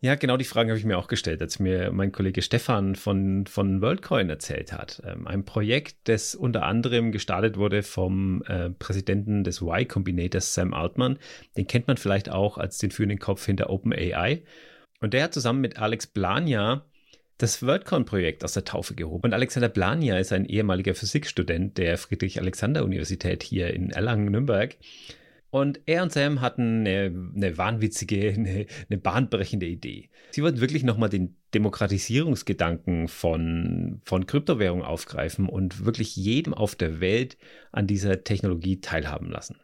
Ja, 0.00 0.14
genau 0.14 0.36
die 0.36 0.44
Fragen 0.44 0.70
habe 0.70 0.78
ich 0.78 0.84
mir 0.84 0.96
auch 0.96 1.08
gestellt, 1.08 1.42
als 1.42 1.58
mir 1.58 1.90
mein 1.90 2.12
Kollege 2.12 2.40
Stefan 2.40 2.94
von, 2.94 3.46
von 3.46 3.82
WorldCoin 3.82 4.30
erzählt 4.30 4.72
hat. 4.72 5.02
Ähm, 5.04 5.26
ein 5.26 5.44
Projekt, 5.44 5.96
das 6.04 6.36
unter 6.36 6.64
anderem 6.64 7.10
gestartet 7.10 7.56
wurde 7.56 7.82
vom 7.82 8.42
äh, 8.46 8.70
Präsidenten 8.70 9.42
des 9.42 9.60
Y 9.60 9.88
Combinators, 9.88 10.54
Sam 10.54 10.72
Altman. 10.72 11.18
Den 11.56 11.66
kennt 11.66 11.88
man 11.88 11.96
vielleicht 11.96 12.30
auch 12.30 12.58
als 12.58 12.78
den 12.78 12.92
führenden 12.92 13.18
Kopf 13.18 13.44
hinter 13.44 13.70
OpenAI. 13.70 14.44
Und 15.00 15.14
der 15.14 15.24
hat 15.24 15.34
zusammen 15.34 15.60
mit 15.60 15.78
Alex 15.78 16.06
Blania 16.06 16.84
das 17.38 17.62
WorldCon-Projekt 17.62 18.44
aus 18.44 18.52
der 18.52 18.64
Taufe 18.64 18.94
gehoben. 18.94 19.26
Und 19.26 19.32
Alexander 19.32 19.68
Blania 19.68 20.18
ist 20.18 20.32
ein 20.32 20.44
ehemaliger 20.44 20.94
Physikstudent 20.94 21.78
der 21.78 21.96
Friedrich-Alexander-Universität 21.96 23.44
hier 23.44 23.72
in 23.72 23.90
Erlangen-Nürnberg. 23.90 24.76
Und 25.50 25.80
er 25.86 26.02
und 26.02 26.12
Sam 26.12 26.40
hatten 26.40 26.80
eine, 26.80 27.32
eine 27.34 27.56
wahnwitzige, 27.56 28.28
eine, 28.36 28.66
eine, 28.90 28.98
bahnbrechende 28.98 29.66
Idee. 29.66 30.10
Sie 30.30 30.42
wollten 30.42 30.60
wirklich 30.60 30.82
nochmal 30.82 31.08
den 31.08 31.36
Demokratisierungsgedanken 31.54 33.08
von, 33.08 34.02
von 34.04 34.26
Kryptowährung 34.26 34.82
aufgreifen 34.82 35.48
und 35.48 35.86
wirklich 35.86 36.16
jedem 36.16 36.52
auf 36.52 36.74
der 36.74 37.00
Welt 37.00 37.38
an 37.72 37.86
dieser 37.86 38.24
Technologie 38.24 38.80
teilhaben 38.80 39.30
lassen. 39.30 39.56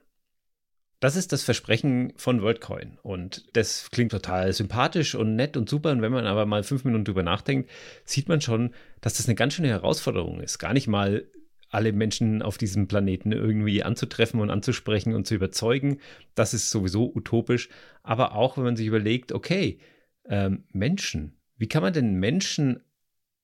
Das 1.05 1.17
ist 1.17 1.35
das 1.35 1.43
Versprechen 1.43 2.15
von 2.17 2.41
WorldCoin. 2.41 2.97
Und 3.03 3.45
das 3.53 3.91
klingt 3.91 4.11
total 4.11 4.55
sympathisch 4.55 5.15
und 5.15 5.37
nett 5.37 5.55
und 5.59 5.69
super. 5.69 5.91
Und 5.91 6.01
wenn 6.01 6.13
man 6.13 6.25
aber 6.25 6.47
mal 6.47 6.63
fünf 6.63 6.87
Minuten 6.87 7.05
drüber 7.05 7.23
nachdenkt, 7.23 7.69
sieht 8.07 8.27
man 8.27 8.41
schon, 8.41 8.71
dass 9.03 9.19
das 9.19 9.27
eine 9.27 9.35
ganz 9.35 9.53
schöne 9.53 9.69
Herausforderung 9.69 10.41
ist. 10.41 10.57
Gar 10.57 10.73
nicht 10.73 10.87
mal 10.87 11.27
alle 11.69 11.93
Menschen 11.93 12.41
auf 12.41 12.57
diesem 12.57 12.89
Planeten 12.89 13.33
irgendwie 13.33 13.83
anzutreffen 13.83 14.41
und 14.41 14.49
anzusprechen 14.49 15.15
und 15.15 15.27
zu 15.27 15.35
überzeugen. 15.35 15.99
Das 16.35 16.55
ist 16.55 16.71
sowieso 16.71 17.15
utopisch. 17.15 17.69
Aber 18.03 18.35
auch, 18.35 18.57
wenn 18.57 18.65
man 18.65 18.77
sich 18.77 18.87
überlegt, 18.87 19.33
okay, 19.33 19.81
ähm, 20.27 20.65
Menschen, 20.73 21.37
wie 21.59 21.69
kann 21.69 21.83
man 21.83 21.93
denn 21.93 22.15
Menschen 22.15 22.81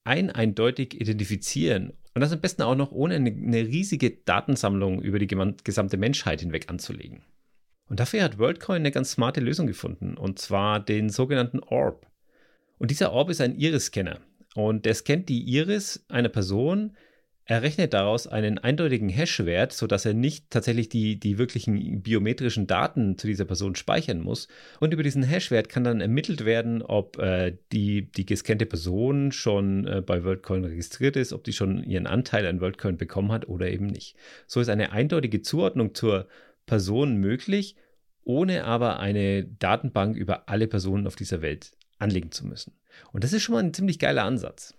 ein 0.04 0.30
eindeutig 0.30 0.98
identifizieren 0.98 1.92
und 2.14 2.22
das 2.22 2.32
am 2.32 2.40
besten 2.40 2.62
auch 2.62 2.74
noch 2.74 2.90
ohne 2.90 3.16
eine, 3.16 3.30
eine 3.30 3.66
riesige 3.66 4.12
Datensammlung 4.12 5.02
über 5.02 5.18
die 5.18 5.26
gesamte 5.26 5.98
Menschheit 5.98 6.40
hinweg 6.40 6.70
anzulegen. 6.70 7.22
Und 7.91 7.99
dafür 7.99 8.22
hat 8.22 8.38
WorldCoin 8.38 8.76
eine 8.76 8.93
ganz 8.93 9.11
smarte 9.11 9.41
Lösung 9.41 9.66
gefunden, 9.66 10.16
und 10.16 10.38
zwar 10.38 10.78
den 10.78 11.11
sogenannten 11.11 11.59
Orb. 11.59 12.07
Und 12.78 12.93
dieser 12.93 13.12
Orb 13.12 13.30
ist 13.30 13.41
ein 13.41 13.57
Iris-Scanner. 13.57 14.20
Und 14.55 14.86
der 14.86 14.95
scannt 14.95 15.28
die 15.28 15.43
Iris 15.43 16.05
einer 16.09 16.28
Person, 16.28 16.97
errechnet 17.47 17.93
daraus 17.93 18.28
einen 18.28 18.59
eindeutigen 18.59 19.09
Hash-Wert, 19.09 19.72
sodass 19.72 20.07
er 20.07 20.14
nicht 20.14 20.51
tatsächlich 20.51 20.88
die, 20.88 21.18
die 21.18 21.36
wirklichen 21.36 22.01
biometrischen 22.01 22.68
Daten 22.68 23.18
zu 23.18 23.26
dieser 23.26 23.45
Person 23.45 23.74
speichern 23.74 24.20
muss. 24.20 24.47
Und 24.78 24.95
über 24.95 25.03
diesen 25.03 25.24
Hash-Wert 25.24 25.68
kann 25.68 25.82
dann 25.82 26.01
ermittelt 26.01 26.45
werden, 26.45 26.82
ob 26.82 27.18
äh, 27.18 27.57
die, 27.72 28.12
die 28.12 28.24
gescannte 28.24 28.66
Person 28.66 29.32
schon 29.32 29.84
äh, 29.88 30.01
bei 30.01 30.22
WorldCoin 30.22 30.64
registriert 30.64 31.16
ist, 31.16 31.32
ob 31.32 31.43
die 31.43 31.53
schon 31.53 31.82
ihren 31.82 32.07
Anteil 32.07 32.47
an 32.47 32.61
WorldCoin 32.61 32.99
bekommen 32.99 33.32
hat 33.32 33.49
oder 33.49 33.68
eben 33.68 33.86
nicht. 33.86 34.14
So 34.47 34.61
ist 34.61 34.68
eine 34.68 34.93
eindeutige 34.93 35.43
Zuordnung 35.43 35.93
zur 35.97 36.28
Personen 36.66 37.16
möglich, 37.16 37.76
ohne 38.24 38.64
aber 38.64 39.00
eine 39.00 39.44
Datenbank 39.44 40.16
über 40.16 40.48
alle 40.48 40.66
Personen 40.68 41.06
auf 41.06 41.16
dieser 41.16 41.42
Welt 41.42 41.72
anlegen 41.98 42.30
zu 42.30 42.46
müssen. 42.46 42.74
Und 43.12 43.24
das 43.24 43.32
ist 43.32 43.42
schon 43.42 43.54
mal 43.54 43.62
ein 43.62 43.74
ziemlich 43.74 43.98
geiler 43.98 44.24
Ansatz. 44.24 44.74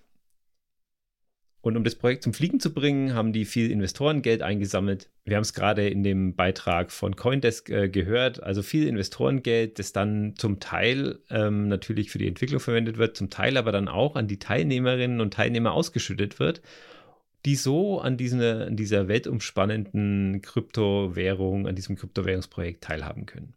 Und 1.61 1.77
um 1.77 1.83
das 1.83 1.93
Projekt 1.93 2.23
zum 2.23 2.33
Fliegen 2.33 2.59
zu 2.59 2.73
bringen, 2.73 3.13
haben 3.13 3.33
die 3.33 3.45
viel 3.45 3.69
Investorengeld 3.69 4.41
eingesammelt. 4.41 5.09
Wir 5.25 5.35
haben 5.35 5.43
es 5.43 5.53
gerade 5.53 5.87
in 5.87 6.01
dem 6.01 6.35
Beitrag 6.35 6.91
von 6.91 7.15
Coindesk 7.15 7.69
äh, 7.69 7.87
gehört. 7.87 8.41
Also 8.41 8.63
viel 8.63 8.87
Investorengeld, 8.87 9.77
das 9.77 9.93
dann 9.93 10.33
zum 10.37 10.59
Teil 10.59 11.19
ähm, 11.29 11.67
natürlich 11.67 12.09
für 12.09 12.17
die 12.17 12.27
Entwicklung 12.27 12.59
verwendet 12.59 12.97
wird, 12.97 13.15
zum 13.15 13.29
Teil 13.29 13.57
aber 13.57 13.71
dann 13.71 13.87
auch 13.87 14.15
an 14.15 14.27
die 14.27 14.39
Teilnehmerinnen 14.39 15.21
und 15.21 15.35
Teilnehmer 15.35 15.73
ausgeschüttet 15.73 16.39
wird 16.39 16.61
die 17.45 17.55
so 17.55 17.99
an, 17.99 18.17
diesen, 18.17 18.41
an 18.41 18.75
dieser 18.75 19.07
weltumspannenden 19.07 20.41
Kryptowährung, 20.41 21.67
an 21.67 21.75
diesem 21.75 21.95
Kryptowährungsprojekt 21.95 22.83
teilhaben 22.83 23.25
können. 23.25 23.53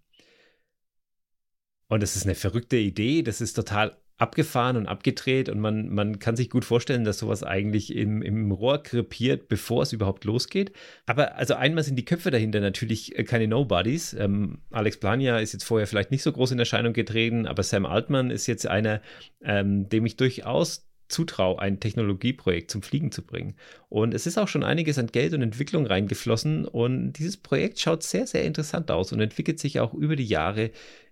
Und 1.89 2.03
das 2.03 2.16
ist 2.16 2.24
eine 2.24 2.35
verrückte 2.35 2.76
Idee, 2.76 3.22
das 3.22 3.41
ist 3.41 3.55
total 3.55 3.97
abgefahren 4.16 4.76
und 4.76 4.87
abgedreht 4.87 5.49
und 5.49 5.59
man, 5.59 5.89
man 5.89 6.20
kann 6.20 6.37
sich 6.37 6.49
gut 6.49 6.64
vorstellen, 6.64 7.05
dass 7.05 7.18
sowas 7.18 7.43
eigentlich 7.43 7.95
im, 7.95 8.22
im 8.22 8.53
Rohr 8.53 8.82
krepiert, 8.82 9.49
bevor 9.49 9.82
es 9.82 9.93
überhaupt 9.93 10.24
losgeht. 10.24 10.72
Aber 11.05 11.35
also 11.35 11.55
einmal 11.55 11.82
sind 11.82 11.97
die 11.97 12.05
Köpfe 12.05 12.30
dahinter 12.30 12.61
natürlich 12.61 13.18
äh, 13.18 13.24
keine 13.24 13.49
Nobodies. 13.49 14.14
Ähm, 14.14 14.62
Alex 14.70 14.99
Plania 14.99 15.39
ist 15.39 15.53
jetzt 15.53 15.64
vorher 15.64 15.89
vielleicht 15.89 16.12
nicht 16.12 16.22
so 16.22 16.30
groß 16.30 16.53
in 16.53 16.61
Erscheinung 16.61 16.93
getreten, 16.93 17.47
aber 17.47 17.64
Sam 17.64 17.87
Altman 17.87 18.30
ist 18.30 18.47
jetzt 18.47 18.68
einer, 18.68 19.01
ähm, 19.43 19.89
dem 19.89 20.07
ich 20.07 20.16
durchaus 20.16 20.87
zutraue, 21.09 21.59
ein 21.59 21.81
Technologieprojekt 21.81 22.71
zum 22.71 22.83
Fliegen 22.83 23.13
zu 23.13 23.23
bringen. 23.23 23.57
Und 23.89 24.15
es 24.15 24.27
ist 24.27 24.39
auch 24.39 24.49
schon 24.49 24.65
einiges 24.65 24.99
an 24.99 25.09
Geld 25.09 25.35
und 25.35 25.43
Entwicklung 25.43 25.87
reingeflossen 25.87 26.67
und 26.67 27.15
dieses 27.15 27.37
Projekt 27.37 27.79
schaut 27.81 28.03
sehr, 28.03 28.27
sehr 28.27 28.45
interessant 28.45 28.91
aus 28.91 29.13
und 29.13 29.21
entwickelt 29.21 29.59
sich 29.59 29.81
auch 29.81 29.95
über 29.95 30.17
die 30.17 30.27
Jahre 30.27 30.71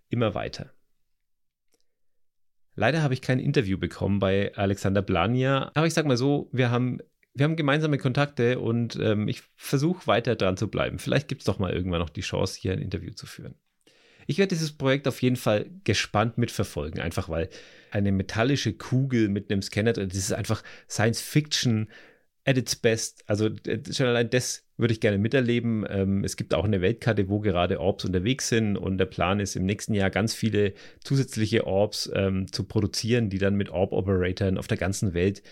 immer 0.09 0.35
weiter. 0.35 0.73
Leider 2.75 3.03
habe 3.03 3.15
ich 3.15 3.21
kein 3.21 3.39
Interview 3.39 3.77
bekommen 3.79 4.19
bei 4.19 4.55
Alexander 4.57 5.03
Blania, 5.03 5.71
aber 5.75 5.87
ich 5.87 5.95
sage 5.95 6.09
mal 6.09 6.17
so, 6.17 6.49
wir 6.53 6.71
haben, 6.71 7.01
wir 7.35 7.45
haben 7.45 7.57
gemeinsame 7.57 7.99
Kontakte 7.99 8.61
und 8.61 8.97
ähm, 8.97 9.29
ich 9.29 9.43
versuche 9.57 10.07
weiter 10.07 10.37
dran 10.37 10.57
zu 10.57 10.69
bleiben. 10.69 10.99
Vielleicht 10.99 11.29
gibt 11.29 11.43
es 11.43 11.47
doch 11.47 11.59
mal 11.59 11.73
irgendwann 11.73 12.01
noch 12.01 12.09
die 12.09 12.23
Chance, 12.23 12.59
hier 12.59 12.73
ein 12.73 12.81
Interview 12.81 13.13
zu 13.13 13.27
führen. 13.27 13.57
Ich 14.27 14.39
werde 14.39 14.55
dieses 14.55 14.73
Projekt 14.73 15.09
auf 15.09 15.23
jeden 15.23 15.37
Fall 15.37 15.67
gespannt 15.85 16.39
mitverfolgen, 16.39 17.01
einfach 17.01 17.29
weil 17.29 17.49
eine 17.91 18.13
metallische 18.13 18.73
Kugel 18.73 19.29
mit 19.29 19.51
einem 19.51 19.63
Scanner 19.63 19.93
das 19.93 20.15
ist 20.15 20.33
einfach 20.33 20.63
Science 20.89 21.21
Fiction 21.21 21.89
at 22.45 22.57
its 22.57 22.77
best. 22.77 23.23
Also 23.27 23.51
schon 23.91 24.07
allein 24.07 24.31
das 24.31 24.65
würde 24.77 24.93
ich 24.93 25.01
gerne 25.01 25.19
miterleben. 25.19 25.87
Ähm, 25.89 26.25
es 26.25 26.37
gibt 26.37 26.55
auch 26.55 26.65
eine 26.65 26.81
Weltkarte, 26.81 27.29
wo 27.29 27.41
gerade 27.41 27.81
Orbs 27.81 28.05
unterwegs 28.05 28.49
sind 28.49 28.77
und 28.77 28.99
der 28.99 29.07
Plan 29.07 29.39
ist 29.41 29.55
im 29.55 29.65
nächsten 29.65 29.95
Jahr 29.95 30.11
ganz 30.11 30.35
viele 30.35 30.75
zusätzliche 31.05 31.67
Orbs 31.67 32.11
ähm, 32.15 32.51
zu 32.51 32.65
produzieren, 32.65 33.31
die 33.31 33.39
dann 33.39 33.55
mit 33.55 33.71
Orb-Operatoren 33.71 34.59
auf 34.59 34.67
der 34.67 34.79
ganzen 34.79 35.15
Welt 35.15 35.43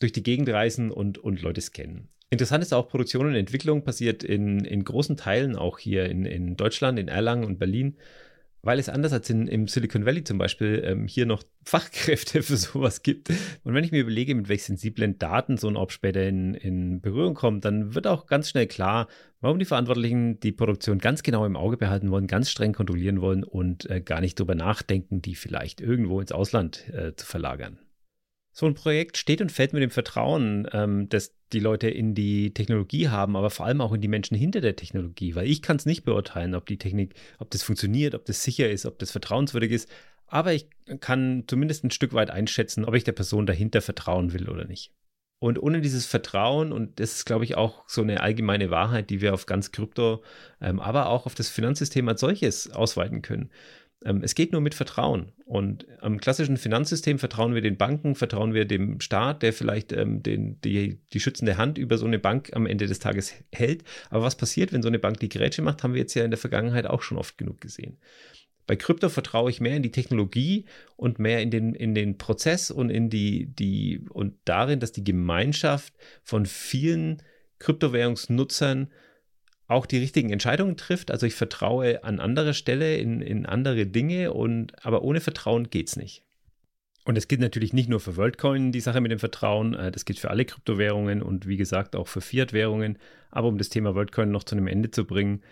durch 0.00 0.12
die 0.12 0.24
Gegend 0.24 0.48
reisen 0.48 0.90
und, 0.90 1.18
und 1.18 1.40
Leute 1.40 1.60
scannen. 1.60 2.08
Interessant 2.30 2.62
ist 2.62 2.72
auch, 2.72 2.88
Produktion 2.88 3.26
und 3.26 3.34
Entwicklung 3.34 3.82
passiert 3.84 4.22
in, 4.22 4.64
in 4.64 4.84
großen 4.84 5.16
Teilen 5.16 5.56
auch 5.56 5.78
hier 5.78 6.06
in, 6.06 6.24
in 6.24 6.56
Deutschland, 6.56 6.98
in 6.98 7.08
Erlangen 7.08 7.44
und 7.44 7.58
Berlin 7.58 7.96
weil 8.62 8.78
es 8.78 8.88
anders 8.88 9.12
als 9.12 9.30
in, 9.30 9.46
im 9.46 9.68
Silicon 9.68 10.04
Valley 10.04 10.24
zum 10.24 10.38
Beispiel 10.38 10.82
ähm, 10.84 11.06
hier 11.06 11.26
noch 11.26 11.42
Fachkräfte 11.64 12.42
für 12.42 12.56
sowas 12.56 13.02
gibt. 13.02 13.30
Und 13.64 13.74
wenn 13.74 13.84
ich 13.84 13.92
mir 13.92 14.00
überlege, 14.00 14.34
mit 14.34 14.48
welchen 14.48 14.76
sensiblen 14.76 15.18
Daten 15.18 15.56
so 15.56 15.68
ein 15.68 15.76
Ob 15.76 15.92
später 15.92 16.26
in, 16.26 16.54
in 16.54 17.00
Berührung 17.00 17.34
kommt, 17.34 17.64
dann 17.64 17.94
wird 17.94 18.06
auch 18.06 18.26
ganz 18.26 18.48
schnell 18.50 18.66
klar, 18.66 19.08
warum 19.40 19.58
die 19.58 19.64
Verantwortlichen 19.64 20.40
die 20.40 20.52
Produktion 20.52 20.98
ganz 20.98 21.22
genau 21.22 21.44
im 21.46 21.56
Auge 21.56 21.76
behalten 21.76 22.10
wollen, 22.10 22.26
ganz 22.26 22.50
streng 22.50 22.72
kontrollieren 22.72 23.20
wollen 23.20 23.44
und 23.44 23.88
äh, 23.90 24.00
gar 24.00 24.20
nicht 24.20 24.38
darüber 24.38 24.54
nachdenken, 24.54 25.22
die 25.22 25.34
vielleicht 25.34 25.80
irgendwo 25.80 26.20
ins 26.20 26.32
Ausland 26.32 26.88
äh, 26.92 27.14
zu 27.14 27.26
verlagern. 27.26 27.78
So 28.52 28.66
ein 28.66 28.74
Projekt 28.74 29.16
steht 29.16 29.40
und 29.40 29.52
fällt 29.52 29.72
mit 29.72 29.82
dem 29.82 29.90
Vertrauen, 29.90 30.68
ähm, 30.72 31.08
das 31.08 31.34
die 31.52 31.60
Leute 31.60 31.88
in 31.88 32.14
die 32.14 32.52
Technologie 32.54 33.08
haben, 33.08 33.36
aber 33.36 33.50
vor 33.50 33.66
allem 33.66 33.80
auch 33.80 33.92
in 33.92 34.00
die 34.00 34.08
Menschen 34.08 34.36
hinter 34.36 34.60
der 34.60 34.76
Technologie, 34.76 35.34
weil 35.34 35.48
ich 35.48 35.62
kann 35.62 35.76
es 35.76 35.86
nicht 35.86 36.04
beurteilen, 36.04 36.54
ob 36.54 36.66
die 36.66 36.78
Technik, 36.78 37.14
ob 37.38 37.50
das 37.50 37.62
funktioniert, 37.62 38.14
ob 38.14 38.24
das 38.24 38.42
sicher 38.44 38.70
ist, 38.70 38.86
ob 38.86 38.98
das 38.98 39.10
vertrauenswürdig 39.10 39.72
ist, 39.72 39.88
aber 40.26 40.52
ich 40.52 40.68
kann 41.00 41.44
zumindest 41.48 41.84
ein 41.84 41.90
Stück 41.90 42.12
weit 42.12 42.30
einschätzen, 42.30 42.84
ob 42.84 42.94
ich 42.94 43.04
der 43.04 43.12
Person 43.12 43.46
dahinter 43.46 43.82
vertrauen 43.82 44.32
will 44.32 44.48
oder 44.48 44.64
nicht. 44.64 44.92
Und 45.42 45.60
ohne 45.60 45.80
dieses 45.80 46.04
Vertrauen, 46.04 46.70
und 46.70 47.00
das 47.00 47.14
ist, 47.14 47.24
glaube 47.24 47.44
ich, 47.44 47.56
auch 47.56 47.84
so 47.88 48.02
eine 48.02 48.20
allgemeine 48.20 48.70
Wahrheit, 48.70 49.08
die 49.08 49.22
wir 49.22 49.32
auf 49.32 49.46
ganz 49.46 49.72
Krypto, 49.72 50.22
ähm, 50.60 50.78
aber 50.78 51.08
auch 51.08 51.24
auf 51.24 51.34
das 51.34 51.48
Finanzsystem 51.48 52.06
als 52.08 52.20
solches 52.20 52.70
ausweiten 52.70 53.22
können. 53.22 53.50
Ähm, 54.04 54.22
es 54.22 54.34
geht 54.34 54.52
nur 54.52 54.60
mit 54.60 54.74
Vertrauen. 54.74 55.32
Und 55.44 55.86
am 56.00 56.18
klassischen 56.18 56.56
Finanzsystem 56.56 57.18
vertrauen 57.18 57.54
wir 57.54 57.60
den 57.60 57.76
Banken, 57.76 58.14
vertrauen 58.14 58.54
wir 58.54 58.64
dem 58.64 59.00
Staat, 59.00 59.42
der 59.42 59.52
vielleicht 59.52 59.92
ähm, 59.92 60.22
den, 60.22 60.60
die, 60.62 61.00
die 61.12 61.20
schützende 61.20 61.56
Hand 61.56 61.76
über 61.78 61.98
so 61.98 62.06
eine 62.06 62.18
Bank 62.18 62.50
am 62.54 62.66
Ende 62.66 62.86
des 62.86 62.98
Tages 62.98 63.34
hält. 63.52 63.84
Aber 64.08 64.22
was 64.22 64.36
passiert, 64.36 64.72
wenn 64.72 64.82
so 64.82 64.88
eine 64.88 64.98
Bank 64.98 65.20
die 65.20 65.28
Grätsche 65.28 65.62
macht, 65.62 65.82
haben 65.82 65.94
wir 65.94 66.00
jetzt 66.00 66.14
ja 66.14 66.24
in 66.24 66.30
der 66.30 66.38
Vergangenheit 66.38 66.86
auch 66.86 67.02
schon 67.02 67.18
oft 67.18 67.36
genug 67.36 67.60
gesehen. 67.60 67.98
Bei 68.66 68.76
Krypto 68.76 69.08
vertraue 69.08 69.50
ich 69.50 69.60
mehr 69.60 69.76
in 69.76 69.82
die 69.82 69.90
Technologie 69.90 70.64
und 70.96 71.18
mehr 71.18 71.42
in 71.42 71.50
den, 71.50 71.74
in 71.74 71.92
den 71.92 72.18
Prozess 72.18 72.70
und 72.70 72.88
in 72.88 73.10
die, 73.10 73.46
die 73.46 74.04
und 74.10 74.34
darin, 74.44 74.78
dass 74.78 74.92
die 74.92 75.02
Gemeinschaft 75.02 75.92
von 76.22 76.46
vielen 76.46 77.20
Kryptowährungsnutzern 77.58 78.92
auch 79.70 79.86
die 79.86 79.98
richtigen 79.98 80.30
Entscheidungen 80.30 80.76
trifft. 80.76 81.10
Also 81.10 81.26
ich 81.26 81.34
vertraue 81.34 82.02
an 82.04 82.20
anderer 82.20 82.54
Stelle 82.54 82.96
in, 82.96 83.20
in 83.20 83.46
andere 83.46 83.86
Dinge 83.86 84.32
und 84.32 84.84
aber 84.84 85.02
ohne 85.02 85.20
Vertrauen 85.20 85.70
geht 85.70 85.88
es 85.88 85.96
nicht. 85.96 86.24
Und 87.04 87.16
es 87.16 87.28
gilt 87.28 87.40
natürlich 87.40 87.72
nicht 87.72 87.88
nur 87.88 88.00
für 88.00 88.16
WorldCoin 88.16 88.72
die 88.72 88.80
Sache 88.80 89.00
mit 89.00 89.10
dem 89.10 89.18
Vertrauen, 89.18 89.74
äh, 89.74 89.90
das 89.90 90.04
gilt 90.04 90.18
für 90.18 90.30
alle 90.30 90.44
Kryptowährungen 90.44 91.22
und 91.22 91.46
wie 91.46 91.56
gesagt 91.56 91.96
auch 91.96 92.08
für 92.08 92.20
Fiat-Währungen. 92.20 92.98
Aber 93.30 93.48
um 93.48 93.58
das 93.58 93.68
Thema 93.68 93.94
WorldCoin 93.94 94.30
noch 94.30 94.44
zu 94.44 94.54
einem 94.54 94.66
Ende 94.66 94.90
zu 94.90 95.04
bringen, 95.04 95.42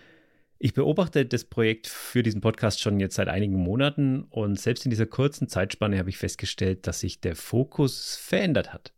ich 0.59 0.75
beobachte 0.75 1.25
das 1.25 1.45
Projekt 1.45 1.87
für 1.87 2.25
diesen 2.25 2.41
Podcast 2.41 2.81
schon 2.81 2.99
jetzt 2.99 3.15
seit 3.15 3.29
einigen 3.29 3.55
Monaten 3.55 4.25
und 4.25 4.59
selbst 4.59 4.85
in 4.85 4.91
dieser 4.91 5.07
kurzen 5.07 5.49
Zeitspanne 5.49 5.97
habe 5.97 6.11
ich 6.11 6.19
festgestellt, 6.19 6.89
dass 6.89 7.01
sich 7.01 7.21
der 7.21 7.37
Fokus 7.37 8.17
verändert 8.17 8.73
hat. 8.73 8.93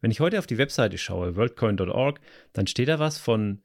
Wenn 0.00 0.10
ich 0.10 0.18
heute 0.18 0.40
auf 0.40 0.48
die 0.48 0.58
Webseite 0.58 0.98
schaue, 0.98 1.36
worldcoin.org, 1.36 2.20
dann 2.52 2.66
steht 2.66 2.88
da 2.88 2.98
was 2.98 3.18
von 3.18 3.62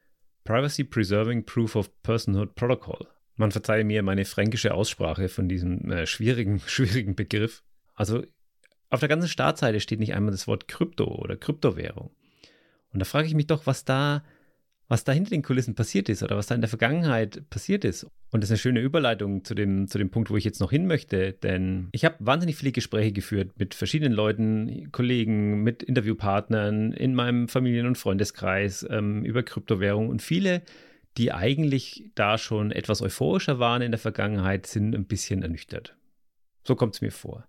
Privacy 0.52 0.84
Preserving 0.84 1.46
Proof 1.46 1.78
of 1.78 1.90
Personhood 2.04 2.56
Protocol. 2.56 3.08
Man 3.38 3.52
verzeihe 3.52 3.86
mir 3.86 4.04
meine 4.04 4.26
fränkische 4.26 4.74
Aussprache 4.74 5.30
von 5.30 5.48
diesem 5.48 5.90
äh, 5.90 6.06
schwierigen, 6.06 6.60
schwierigen 6.66 7.16
Begriff. 7.16 7.64
Also 7.96 8.26
auf 8.90 9.00
der 9.00 9.08
ganzen 9.08 9.30
Startseite 9.30 9.80
steht 9.80 10.02
nicht 10.02 10.14
einmal 10.14 10.32
das 10.32 10.48
Wort 10.48 10.68
Krypto 10.68 11.06
oder 11.06 11.38
Kryptowährung. 11.38 12.14
Und 12.92 13.00
da 13.00 13.06
frage 13.06 13.28
ich 13.28 13.34
mich 13.34 13.48
doch, 13.48 13.66
was 13.66 13.86
da 13.86 14.26
was 14.92 15.06
da 15.06 15.14
hinter 15.14 15.30
den 15.30 15.42
Kulissen 15.42 15.74
passiert 15.74 16.10
ist 16.10 16.22
oder 16.22 16.36
was 16.36 16.48
da 16.48 16.56
in 16.56 16.60
der 16.60 16.68
Vergangenheit 16.68 17.50
passiert 17.50 17.86
ist. 17.86 18.04
Und 18.30 18.44
das 18.44 18.50
ist 18.50 18.52
eine 18.52 18.58
schöne 18.58 18.82
Überleitung 18.82 19.46
zu 19.46 19.56
dem, 19.56 19.88
zu 19.88 19.98
dem 19.98 20.10
Punkt, 20.10 20.30
wo 20.30 20.36
ich 20.36 20.44
jetzt 20.44 20.60
noch 20.60 20.70
hin 20.70 20.86
möchte, 20.86 21.32
denn 21.32 21.88
ich 21.94 22.04
habe 22.04 22.18
wahnsinnig 22.20 22.58
viele 22.58 22.74
Gespräche 22.74 23.14
geführt 23.14 23.52
mit 23.58 23.74
verschiedenen 23.74 24.12
Leuten, 24.12 24.92
Kollegen, 24.92 25.64
mit 25.64 25.82
Interviewpartnern 25.82 26.92
in 26.92 27.16
meinem 27.16 27.48
Familien- 27.48 27.88
und 27.88 27.98
Freundeskreis 27.98 28.86
ähm, 28.90 29.24
über 29.24 29.44
Kryptowährung 29.44 30.10
und 30.10 30.22
viele, 30.22 30.62
die 31.18 31.32
eigentlich 31.32 32.12
da 32.16 32.38
schon 32.38 32.74
etwas 32.74 33.02
euphorischer 33.02 33.60
waren 33.60 33.82
in 33.82 33.92
der 33.92 34.00
Vergangenheit, 34.00 34.68
sind 34.68 34.94
ein 34.94 35.06
bisschen 35.06 35.42
ernüchtert. 35.42 35.96
So 36.66 36.76
kommt 36.76 36.96
es 36.96 37.02
mir 37.02 37.12
vor. 37.12 37.48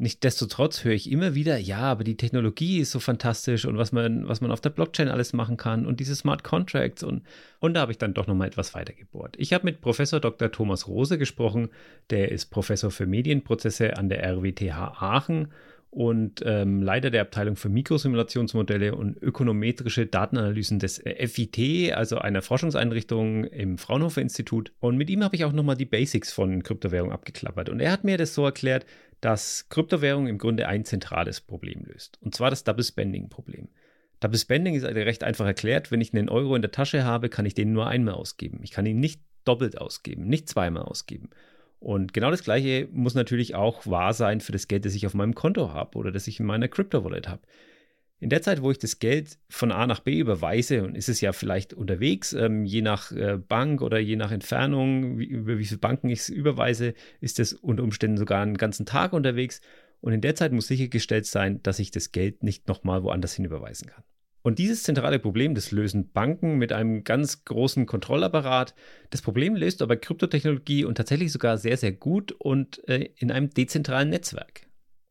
Nichtsdestotrotz 0.00 0.84
höre 0.84 0.92
ich 0.92 1.10
immer 1.10 1.34
wieder, 1.34 1.58
ja, 1.58 1.80
aber 1.80 2.04
die 2.04 2.16
Technologie 2.16 2.78
ist 2.78 2.92
so 2.92 3.00
fantastisch 3.00 3.64
und 3.64 3.78
was 3.78 3.90
man, 3.90 4.28
was 4.28 4.40
man 4.40 4.52
auf 4.52 4.60
der 4.60 4.70
Blockchain 4.70 5.08
alles 5.08 5.32
machen 5.32 5.56
kann 5.56 5.86
und 5.86 5.98
diese 5.98 6.14
Smart 6.14 6.44
Contracts 6.44 7.02
und, 7.02 7.24
und 7.58 7.74
da 7.74 7.80
habe 7.80 7.90
ich 7.90 7.98
dann 7.98 8.14
doch 8.14 8.28
nochmal 8.28 8.46
etwas 8.46 8.74
weitergebohrt. 8.74 9.34
Ich 9.38 9.52
habe 9.52 9.64
mit 9.64 9.80
Professor 9.80 10.20
Dr. 10.20 10.52
Thomas 10.52 10.86
Rose 10.86 11.18
gesprochen, 11.18 11.70
der 12.10 12.30
ist 12.30 12.46
Professor 12.46 12.92
für 12.92 13.06
Medienprozesse 13.06 13.96
an 13.96 14.08
der 14.08 14.22
RWTH 14.22 15.02
Aachen 15.02 15.48
und 15.90 16.42
ähm, 16.44 16.82
Leiter 16.82 17.10
der 17.10 17.22
Abteilung 17.22 17.56
für 17.56 17.70
Mikrosimulationsmodelle 17.70 18.94
und 18.94 19.20
ökonometrische 19.22 20.06
Datenanalysen 20.06 20.78
des 20.78 20.98
äh, 21.04 21.26
FIT, 21.26 21.92
also 21.94 22.18
einer 22.18 22.42
Forschungseinrichtung 22.42 23.44
im 23.44 23.78
Fraunhofer 23.78 24.20
Institut. 24.20 24.72
Und 24.80 24.96
mit 24.96 25.08
ihm 25.08 25.24
habe 25.24 25.34
ich 25.34 25.44
auch 25.44 25.52
nochmal 25.52 25.76
die 25.76 25.86
Basics 25.86 26.30
von 26.30 26.62
Kryptowährung 26.62 27.10
abgeklappert. 27.10 27.70
Und 27.70 27.80
er 27.80 27.90
hat 27.90 28.04
mir 28.04 28.18
das 28.18 28.34
so 28.34 28.44
erklärt, 28.44 28.84
dass 29.20 29.68
Kryptowährung 29.68 30.26
im 30.26 30.38
Grunde 30.38 30.68
ein 30.68 30.84
zentrales 30.84 31.40
Problem 31.40 31.84
löst. 31.84 32.18
Und 32.20 32.34
zwar 32.34 32.50
das 32.50 32.64
Double 32.64 32.84
Spending 32.84 33.28
Problem. 33.28 33.68
Double 34.20 34.38
Spending 34.38 34.74
ist 34.74 34.84
also 34.84 35.00
recht 35.00 35.24
einfach 35.24 35.46
erklärt. 35.46 35.90
Wenn 35.90 36.00
ich 36.00 36.12
einen 36.12 36.28
Euro 36.28 36.54
in 36.54 36.62
der 36.62 36.72
Tasche 36.72 37.04
habe, 37.04 37.28
kann 37.28 37.46
ich 37.46 37.54
den 37.54 37.72
nur 37.72 37.86
einmal 37.86 38.14
ausgeben. 38.14 38.60
Ich 38.62 38.70
kann 38.70 38.86
ihn 38.86 39.00
nicht 39.00 39.20
doppelt 39.44 39.80
ausgeben, 39.80 40.26
nicht 40.26 40.48
zweimal 40.48 40.82
ausgeben. 40.82 41.30
Und 41.80 42.12
genau 42.12 42.30
das 42.30 42.42
Gleiche 42.42 42.88
muss 42.92 43.14
natürlich 43.14 43.54
auch 43.54 43.86
wahr 43.86 44.12
sein 44.12 44.40
für 44.40 44.52
das 44.52 44.66
Geld, 44.66 44.84
das 44.84 44.94
ich 44.94 45.06
auf 45.06 45.14
meinem 45.14 45.34
Konto 45.34 45.72
habe 45.72 45.96
oder 45.96 46.10
das 46.10 46.26
ich 46.26 46.40
in 46.40 46.46
meiner 46.46 46.68
Crypto-Wallet 46.68 47.28
habe. 47.28 47.42
In 48.20 48.30
der 48.30 48.42
Zeit, 48.42 48.62
wo 48.62 48.70
ich 48.72 48.78
das 48.78 48.98
Geld 48.98 49.38
von 49.48 49.70
A 49.70 49.86
nach 49.86 50.00
B 50.00 50.18
überweise, 50.18 50.82
und 50.82 50.96
ist 50.96 51.08
es 51.08 51.20
ja 51.20 51.32
vielleicht 51.32 51.72
unterwegs, 51.72 52.32
ähm, 52.32 52.64
je 52.64 52.82
nach 52.82 53.12
äh, 53.12 53.36
Bank 53.36 53.80
oder 53.80 53.98
je 54.00 54.16
nach 54.16 54.32
Entfernung, 54.32 55.18
wie, 55.18 55.26
über 55.26 55.58
wie 55.58 55.64
viele 55.64 55.78
Banken 55.78 56.08
ich 56.08 56.20
es 56.20 56.28
überweise, 56.28 56.94
ist 57.20 57.38
es 57.38 57.52
unter 57.52 57.84
Umständen 57.84 58.16
sogar 58.16 58.42
einen 58.42 58.56
ganzen 58.56 58.86
Tag 58.86 59.12
unterwegs. 59.12 59.60
Und 60.00 60.12
in 60.12 60.20
der 60.20 60.34
Zeit 60.34 60.52
muss 60.52 60.66
sichergestellt 60.66 61.26
sein, 61.26 61.62
dass 61.62 61.78
ich 61.78 61.92
das 61.92 62.10
Geld 62.10 62.42
nicht 62.42 62.66
nochmal 62.66 63.04
woanders 63.04 63.34
hin 63.34 63.44
überweisen 63.44 63.88
kann. 63.88 64.02
Und 64.42 64.58
dieses 64.58 64.82
zentrale 64.82 65.18
Problem, 65.18 65.54
das 65.54 65.72
lösen 65.72 66.10
Banken 66.10 66.58
mit 66.58 66.72
einem 66.72 67.04
ganz 67.04 67.44
großen 67.44 67.86
Kontrollapparat. 67.86 68.74
Das 69.10 69.22
Problem 69.22 69.54
löst 69.54 69.82
aber 69.82 69.96
Kryptotechnologie 69.96 70.84
und 70.84 70.96
tatsächlich 70.96 71.30
sogar 71.30 71.58
sehr, 71.58 71.76
sehr 71.76 71.92
gut 71.92 72.32
und 72.32 72.86
äh, 72.88 73.10
in 73.16 73.30
einem 73.30 73.50
dezentralen 73.50 74.08
Netzwerk. 74.08 74.62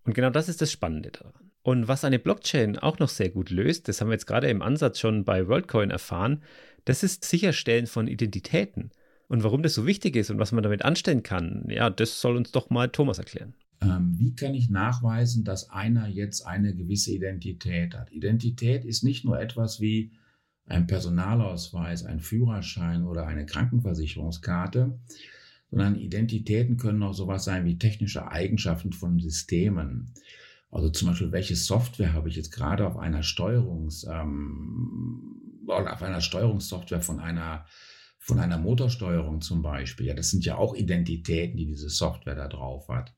Und 0.06 0.14
genau 0.14 0.30
das 0.30 0.50
ist 0.50 0.62
das 0.62 0.72
Spannende 0.72 1.12
daran. 1.12 1.47
Und 1.68 1.90
was 1.90 2.06
eine 2.06 2.18
Blockchain 2.18 2.80
auch 2.80 2.98
noch 3.00 3.10
sehr 3.10 3.30
gut 3.30 3.50
löst, 3.50 3.90
das 3.90 4.00
haben 4.00 4.08
wir 4.08 4.14
jetzt 4.14 4.26
gerade 4.26 4.48
im 4.48 4.62
Ansatz 4.62 5.02
schon 5.02 5.26
bei 5.26 5.50
WorldCoin 5.50 5.90
erfahren, 5.92 6.42
das 6.86 7.04
ist 7.04 7.26
Sicherstellen 7.26 7.88
von 7.88 8.08
Identitäten. 8.08 8.92
Und 9.28 9.44
warum 9.44 9.64
das 9.64 9.74
so 9.74 9.86
wichtig 9.86 10.16
ist 10.16 10.30
und 10.30 10.40
was 10.40 10.54
man 10.54 10.64
damit 10.64 10.86
anstellen 10.86 11.24
kann, 11.24 11.66
ja, 11.68 11.90
das 11.90 12.22
soll 12.22 12.38
uns 12.38 12.54
doch 12.54 12.70
mal 12.70 12.88
Thomas 12.88 13.18
erklären. 13.18 13.54
Ähm, 13.82 14.16
wie 14.18 14.34
kann 14.34 14.54
ich 14.54 14.70
nachweisen, 14.70 15.44
dass 15.44 15.70
einer 15.70 16.08
jetzt 16.08 16.48
eine 16.48 16.74
gewisse 16.74 17.12
Identität 17.12 17.96
hat? 17.96 18.14
Identität 18.14 18.86
ist 18.86 19.04
nicht 19.04 19.26
nur 19.26 19.38
etwas 19.38 19.82
wie 19.82 20.14
ein 20.68 20.88
Personalausweis, 20.88 22.06
ein 22.06 22.22
Führerschein 22.22 23.04
oder 23.04 23.28
eine 23.28 23.46
Krankenversicherungskarte, 23.46 24.98
sondern 25.70 25.98
Identitäten 25.98 26.78
können 26.78 27.04
auch 27.04 27.14
sowas 27.14 27.44
sein 27.44 27.66
wie 27.66 27.78
technische 27.78 28.32
Eigenschaften 28.32 28.94
von 28.94 29.20
Systemen. 29.20 30.14
Also 30.70 30.90
zum 30.90 31.10
Beispiel, 31.10 31.32
welche 31.32 31.56
Software 31.56 32.14
habe 32.14 32.30
ich 32.30 32.36
jetzt 32.36 32.52
gerade 32.52 32.86
auf 32.86 32.98
einer 32.98 33.24
Steuerungs, 33.24 34.06
ähm, 34.10 35.64
auf 35.68 36.02
einer 36.02 36.22
Steuerungssoftware 36.22 37.02
von 37.02 37.20
einer 37.20 37.66
von 38.28 38.40
einer 38.40 38.58
Motorsteuerung 38.58 39.40
zum 39.40 39.62
Beispiel. 39.62 40.08
Ja, 40.08 40.14
das 40.14 40.32
sind 40.32 40.44
ja 40.44 40.58
auch 40.58 40.76
Identitäten, 40.76 41.56
die 41.56 41.66
diese 41.66 41.88
Software 41.88 42.36
da 42.36 42.50
drauf 42.50 42.90
hat. 42.90 43.16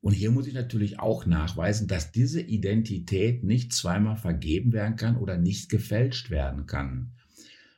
Und 0.00 0.14
hier 0.14 0.30
muss 0.30 0.46
ich 0.46 0.54
natürlich 0.54 1.00
auch 1.00 1.26
nachweisen, 1.26 1.86
dass 1.86 2.12
diese 2.12 2.40
Identität 2.40 3.44
nicht 3.44 3.74
zweimal 3.74 4.16
vergeben 4.16 4.72
werden 4.72 4.96
kann 4.96 5.18
oder 5.18 5.36
nicht 5.36 5.68
gefälscht 5.68 6.30
werden 6.30 6.64
kann. 6.64 7.12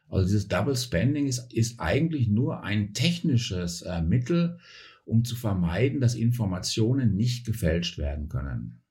Also 0.08 0.26
dieses 0.26 0.46
Double 0.46 0.76
Spending 0.76 1.26
ist, 1.26 1.52
ist 1.52 1.80
eigentlich 1.80 2.28
nur 2.28 2.62
ein 2.62 2.94
technisches 2.94 3.82
äh, 3.82 4.00
Mittel, 4.00 4.60
um 5.08 5.24
zu 5.24 5.36
vermeiden, 5.36 6.00
dass 6.00 6.14
Informationen 6.14 7.16
nicht 7.16 7.46
gefälscht 7.46 7.98
werden 7.98 8.28
können. 8.28 8.82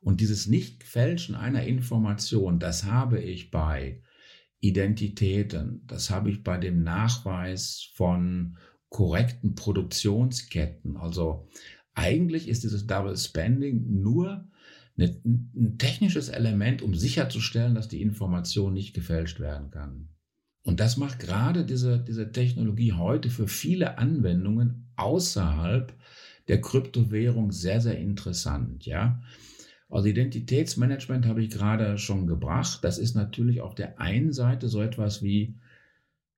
Und 0.00 0.20
dieses 0.20 0.48
Nicht-Fälschen 0.48 1.36
einer 1.36 1.64
Information, 1.64 2.58
das 2.58 2.84
habe 2.84 3.20
ich 3.20 3.50
bei 3.50 4.02
Identitäten. 4.58 5.82
Das 5.86 6.10
habe 6.10 6.30
ich 6.30 6.42
bei 6.42 6.58
dem 6.58 6.82
Nachweis 6.82 7.90
von 7.94 8.56
korrekten 8.88 9.54
Produktionsketten. 9.54 10.96
Also 10.96 11.48
eigentlich 11.94 12.48
ist 12.48 12.64
dieses 12.64 12.86
Double 12.86 13.16
Spending 13.16 14.00
nur 14.00 14.48
ein 14.98 15.78
technisches 15.78 16.28
Element, 16.28 16.82
um 16.82 16.94
sicherzustellen, 16.94 17.74
dass 17.74 17.88
die 17.88 18.02
Information 18.02 18.74
nicht 18.74 18.94
gefälscht 18.94 19.40
werden 19.40 19.70
kann. 19.70 20.08
Und 20.64 20.80
das 20.80 20.96
macht 20.96 21.18
gerade 21.18 21.64
diese, 21.64 21.98
diese 21.98 22.30
Technologie 22.30 22.92
heute 22.92 23.30
für 23.30 23.48
viele 23.48 23.98
Anwendungen 23.98 24.86
außerhalb 24.96 25.92
der 26.48 26.60
Kryptowährung 26.60 27.52
sehr, 27.52 27.80
sehr 27.80 27.98
interessant. 27.98 28.86
Ja, 28.86 29.20
also 29.88 30.08
Identitätsmanagement 30.08 31.26
habe 31.26 31.42
ich 31.42 31.50
gerade 31.50 31.98
schon 31.98 32.26
gebracht. 32.26 32.80
Das 32.82 32.98
ist 32.98 33.14
natürlich 33.14 33.60
auf 33.60 33.74
der 33.74 34.00
einen 34.00 34.32
Seite 34.32 34.68
so 34.68 34.80
etwas 34.80 35.22
wie, 35.22 35.56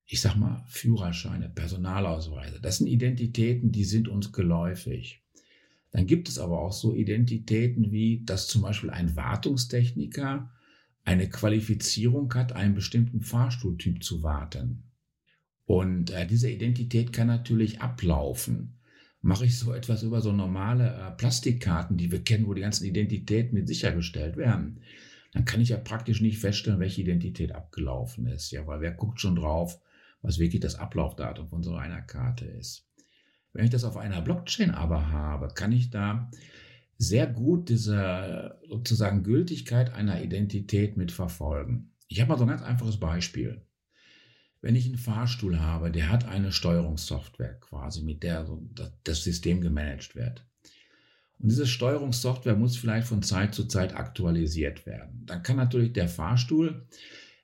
ich 0.05 0.21
sag 0.21 0.35
mal, 0.35 0.63
Führerscheine, 0.67 1.49
Personalausweise. 1.49 2.59
Das 2.59 2.79
sind 2.79 2.87
Identitäten, 2.87 3.71
die 3.71 3.85
sind 3.85 4.07
uns 4.07 4.31
geläufig. 4.33 5.21
Dann 5.91 6.07
gibt 6.07 6.27
es 6.27 6.39
aber 6.39 6.59
auch 6.59 6.73
so 6.73 6.93
Identitäten 6.93 7.91
wie, 7.91 8.23
dass 8.25 8.47
zum 8.47 8.63
Beispiel 8.63 8.89
ein 8.89 9.15
Wartungstechniker 9.15 10.51
eine 11.05 11.29
Qualifizierung 11.29 12.33
hat, 12.33 12.51
einen 12.53 12.75
bestimmten 12.75 13.21
Fahrstuhltyp 13.21 14.03
zu 14.03 14.21
warten. 14.21 14.91
Und 15.65 16.09
äh, 16.11 16.27
diese 16.27 16.49
Identität 16.49 17.13
kann 17.13 17.27
natürlich 17.27 17.81
ablaufen 17.81 18.75
mache 19.25 19.45
ich 19.45 19.57
so 19.57 19.73
etwas 19.73 20.03
über 20.03 20.21
so 20.21 20.31
normale 20.31 20.93
äh, 20.93 21.11
Plastikkarten, 21.17 21.97
die 21.97 22.11
wir 22.11 22.23
kennen, 22.23 22.45
wo 22.45 22.53
die 22.53 22.61
ganzen 22.61 22.85
Identitäten 22.85 23.55
mit 23.55 23.67
sichergestellt 23.67 24.37
werden, 24.37 24.81
dann 25.33 25.45
kann 25.45 25.61
ich 25.61 25.69
ja 25.69 25.77
praktisch 25.77 26.21
nicht 26.21 26.37
feststellen, 26.37 26.79
welche 26.79 27.01
Identität 27.01 27.51
abgelaufen 27.51 28.27
ist. 28.27 28.51
Ja, 28.51 28.67
weil 28.67 28.81
wer 28.81 28.91
guckt 28.91 29.19
schon 29.19 29.35
drauf, 29.35 29.81
was 30.21 30.37
wirklich 30.37 30.61
das 30.61 30.75
Ablaufdatum 30.75 31.49
von 31.49 31.63
so 31.63 31.73
einer 31.73 32.03
Karte 32.03 32.45
ist. 32.45 32.87
Wenn 33.51 33.65
ich 33.65 33.71
das 33.71 33.83
auf 33.83 33.97
einer 33.97 34.21
Blockchain 34.21 34.69
aber 34.69 35.09
habe, 35.09 35.47
kann 35.47 35.71
ich 35.71 35.89
da 35.89 36.29
sehr 36.97 37.27
gut 37.27 37.69
diese 37.69 38.59
sozusagen 38.67 39.23
Gültigkeit 39.23 39.93
einer 39.93 40.21
Identität 40.21 40.97
mitverfolgen. 40.97 41.91
Ich 42.07 42.21
habe 42.21 42.29
mal 42.29 42.37
so 42.37 42.45
ein 42.45 42.49
ganz 42.49 42.61
einfaches 42.61 42.99
Beispiel 42.99 43.65
wenn 44.65 44.75
ich 44.75 44.87
einen 44.87 44.97
Fahrstuhl 44.97 45.59
habe, 45.59 45.91
der 45.91 46.09
hat 46.09 46.25
eine 46.27 46.51
Steuerungssoftware 46.51 47.59
quasi, 47.59 48.01
mit 48.01 48.23
der 48.23 48.47
das 49.03 49.23
System 49.23 49.61
gemanagt 49.61 50.15
wird. 50.15 50.43
Und 51.37 51.51
diese 51.51 51.67
Steuerungssoftware 51.67 52.55
muss 52.55 52.75
vielleicht 52.75 53.05
von 53.05 53.21
Zeit 53.21 53.53
zu 53.53 53.65
Zeit 53.65 53.95
aktualisiert 53.95 54.87
werden. 54.87 55.21
Dann 55.27 55.43
kann 55.43 55.57
natürlich 55.57 55.93
der 55.93 56.07
Fahrstuhl 56.07 56.87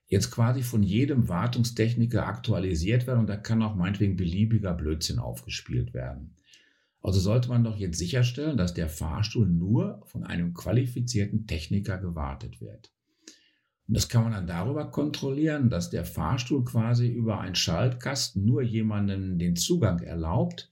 jetzt 0.08 0.32
quasi 0.32 0.64
von 0.64 0.82
jedem 0.82 1.30
Wartungstechniker 1.30 2.26
aktualisiert 2.26 3.06
werden 3.06 3.20
und 3.20 3.28
da 3.28 3.38
kann 3.38 3.62
auch 3.62 3.76
meinetwegen 3.76 4.16
beliebiger 4.16 4.74
Blödsinn 4.74 5.20
aufgespielt 5.20 5.94
werden. 5.94 6.34
Also 7.02 7.20
sollte 7.20 7.50
man 7.50 7.64
doch 7.64 7.78
jetzt 7.78 7.98
sicherstellen, 7.98 8.58
dass 8.58 8.74
der 8.74 8.88
Fahrstuhl 8.88 9.48
nur 9.48 10.02
von 10.06 10.24
einem 10.24 10.54
qualifizierten 10.54 11.48
Techniker 11.48 11.98
gewartet 11.98 12.62
wird. 12.62 12.92
Und 13.88 13.98
das 13.98 14.08
kann 14.08 14.24
man 14.24 14.34
dann 14.34 14.48
darüber 14.48 14.90
kontrollieren, 14.92 15.70
dass 15.70 15.90
der 15.90 16.06
Fahrstuhl 16.06 16.64
quasi 16.64 17.10
über 17.10 17.42
einen 17.42 17.56
Schaltkasten 17.56 18.46
nur 18.46 18.62
jemanden 18.62 19.40
den 19.40 19.56
Zugang 19.56 20.00
erlaubt, 20.00 20.72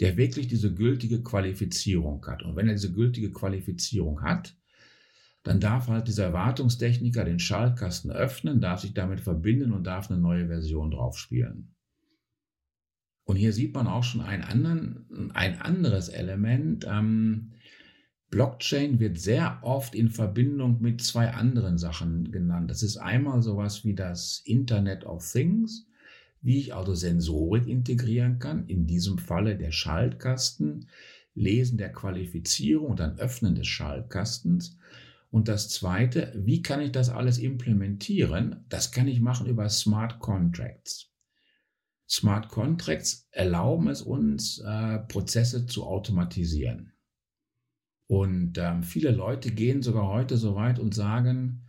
der 0.00 0.16
wirklich 0.16 0.46
diese 0.46 0.74
gültige 0.74 1.22
Qualifizierung 1.22 2.24
hat. 2.26 2.42
Und 2.42 2.54
wenn 2.56 2.68
er 2.68 2.74
diese 2.74 2.92
gültige 2.92 3.32
Qualifizierung 3.32 4.22
hat, 4.22 4.56
dann 5.42 5.58
darf 5.58 5.88
halt 5.88 6.06
dieser 6.06 6.32
Wartungstechniker 6.32 7.24
den 7.24 7.38
Schaltkasten 7.38 8.12
öffnen, 8.12 8.60
darf 8.60 8.80
sich 8.80 8.94
damit 8.94 9.20
verbinden 9.20 9.72
und 9.72 9.84
darf 9.84 10.10
eine 10.10 10.20
neue 10.20 10.46
Version 10.46 10.90
drauf 10.90 11.18
spielen. 11.18 11.71
Und 13.24 13.36
hier 13.36 13.52
sieht 13.52 13.74
man 13.74 13.86
auch 13.86 14.02
schon 14.02 14.20
einen 14.20 14.42
anderen, 14.42 15.30
ein 15.34 15.60
anderes 15.60 16.08
Element. 16.08 16.86
Ähm, 16.88 17.52
Blockchain 18.30 18.98
wird 18.98 19.18
sehr 19.18 19.58
oft 19.62 19.94
in 19.94 20.08
Verbindung 20.08 20.80
mit 20.80 21.02
zwei 21.02 21.32
anderen 21.32 21.76
Sachen 21.76 22.32
genannt. 22.32 22.70
Das 22.70 22.82
ist 22.82 22.96
einmal 22.96 23.42
sowas 23.42 23.84
wie 23.84 23.94
das 23.94 24.42
Internet 24.46 25.04
of 25.04 25.30
Things, 25.30 25.86
wie 26.40 26.58
ich 26.58 26.74
also 26.74 26.94
Sensorik 26.94 27.66
integrieren 27.66 28.38
kann, 28.38 28.66
in 28.66 28.86
diesem 28.86 29.18
Falle 29.18 29.56
der 29.56 29.70
Schaltkasten, 29.70 30.88
Lesen 31.34 31.78
der 31.78 31.92
Qualifizierung 31.92 32.88
und 32.88 33.00
dann 33.00 33.18
Öffnen 33.18 33.54
des 33.54 33.66
Schaltkastens. 33.66 34.78
Und 35.30 35.48
das 35.48 35.68
Zweite, 35.68 36.32
wie 36.34 36.62
kann 36.62 36.80
ich 36.80 36.92
das 36.92 37.10
alles 37.10 37.38
implementieren? 37.38 38.64
Das 38.68 38.92
kann 38.92 39.08
ich 39.08 39.20
machen 39.20 39.46
über 39.46 39.68
Smart 39.68 40.18
Contracts. 40.20 41.11
Smart 42.12 42.50
Contracts 42.50 43.26
erlauben 43.30 43.88
es 43.88 44.02
uns, 44.02 44.58
äh, 44.58 44.98
Prozesse 44.98 45.64
zu 45.64 45.84
automatisieren. 45.84 46.92
Und 48.06 48.58
ähm, 48.58 48.82
viele 48.82 49.12
Leute 49.12 49.50
gehen 49.50 49.80
sogar 49.80 50.08
heute 50.08 50.36
so 50.36 50.54
weit 50.54 50.78
und 50.78 50.94
sagen, 50.94 51.64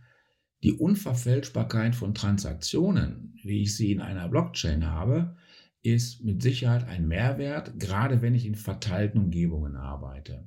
die 0.62 0.74
Unverfälschbarkeit 0.74 1.96
von 1.96 2.14
Transaktionen, 2.14 3.38
wie 3.42 3.62
ich 3.62 3.74
sie 3.74 3.90
in 3.90 4.02
einer 4.02 4.28
Blockchain 4.28 4.84
habe, 4.84 5.34
ist 5.80 6.22
mit 6.22 6.42
Sicherheit 6.42 6.86
ein 6.88 7.08
Mehrwert, 7.08 7.80
gerade 7.80 8.20
wenn 8.20 8.34
ich 8.34 8.44
in 8.44 8.54
verteilten 8.54 9.20
Umgebungen 9.20 9.76
arbeite. 9.76 10.46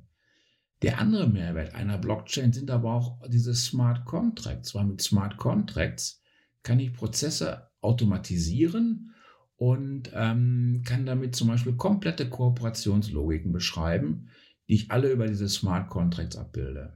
Der 0.82 1.00
andere 1.00 1.28
Mehrwert 1.28 1.74
einer 1.74 1.98
Blockchain 1.98 2.52
sind 2.52 2.70
aber 2.70 2.92
auch 2.92 3.28
diese 3.28 3.54
Smart 3.54 4.04
Contracts, 4.04 4.76
weil 4.76 4.84
mit 4.84 5.02
Smart 5.02 5.38
Contracts 5.38 6.22
kann 6.62 6.78
ich 6.78 6.92
Prozesse 6.92 7.68
automatisieren 7.80 9.12
und 9.58 10.12
ähm, 10.14 10.82
kann 10.86 11.04
damit 11.04 11.34
zum 11.34 11.48
Beispiel 11.48 11.74
komplette 11.74 12.30
Kooperationslogiken 12.30 13.52
beschreiben, 13.52 14.28
die 14.68 14.74
ich 14.74 14.90
alle 14.90 15.10
über 15.10 15.26
diese 15.26 15.48
Smart 15.48 15.90
Contracts 15.90 16.36
abbilde. 16.36 16.94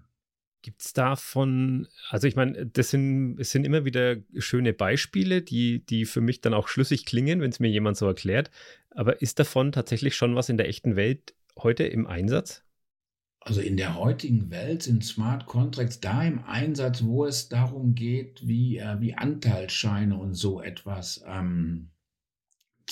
Gibt 0.62 0.80
es 0.80 0.92
davon, 0.92 1.88
also 2.08 2.28
ich 2.28 2.36
meine, 2.36 2.66
das 2.66 2.90
sind, 2.90 3.36
es 3.40 3.50
sind 3.50 3.66
immer 3.66 3.84
wieder 3.84 4.18
schöne 4.38 4.72
Beispiele, 4.72 5.42
die, 5.42 5.84
die 5.84 6.04
für 6.04 6.20
mich 6.20 6.40
dann 6.40 6.54
auch 6.54 6.68
schlüssig 6.68 7.04
klingen, 7.04 7.40
wenn 7.40 7.50
es 7.50 7.58
mir 7.58 7.68
jemand 7.68 7.96
so 7.96 8.06
erklärt. 8.06 8.48
Aber 8.90 9.20
ist 9.20 9.40
davon 9.40 9.72
tatsächlich 9.72 10.14
schon 10.14 10.36
was 10.36 10.48
in 10.48 10.56
der 10.56 10.68
echten 10.68 10.94
Welt 10.94 11.34
heute 11.58 11.82
im 11.82 12.06
Einsatz? 12.06 12.62
Also 13.40 13.60
in 13.60 13.76
der 13.76 13.96
heutigen 13.96 14.52
Welt 14.52 14.84
sind 14.84 15.04
Smart 15.04 15.46
Contracts 15.46 15.98
da 15.98 16.22
im 16.22 16.44
Einsatz, 16.44 17.02
wo 17.02 17.24
es 17.24 17.48
darum 17.48 17.96
geht, 17.96 18.46
wie, 18.46 18.78
äh, 18.78 19.00
wie 19.00 19.14
Anteilsscheine 19.14 20.16
und 20.16 20.34
so 20.34 20.62
etwas 20.62 21.24
ähm, 21.26 21.90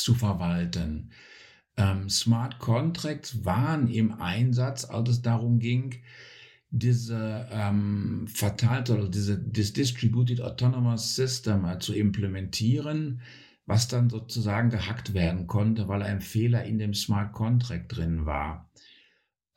zu 0.03 0.15
verwalten. 0.15 1.11
Ähm, 1.77 2.09
Smart 2.09 2.59
Contracts 2.59 3.45
waren 3.45 3.89
im 3.89 4.21
Einsatz, 4.21 4.85
als 4.85 5.09
es 5.09 5.23
darum 5.23 5.59
ging, 5.59 6.03
diese 6.71 7.49
ähm, 7.51 8.27
verteilte 8.29 8.97
oder 8.97 9.09
diese 9.09 9.43
this 9.51 9.73
Distributed 9.73 10.41
Autonomous 10.41 11.17
System 11.17 11.65
äh, 11.65 11.79
zu 11.79 11.95
implementieren, 11.95 13.23
was 13.67 13.89
dann 13.89 14.09
sozusagen 14.09 14.71
gehackt 14.71 15.15
werden 15.15 15.47
konnte, 15.47 15.89
weil 15.89 16.03
ein 16.03 16.21
Fehler 16.21 16.65
in 16.65 16.79
dem 16.79 16.95
Smart 16.95 17.33
Contract 17.33 17.97
drin 17.97 18.25
war. 18.25 18.71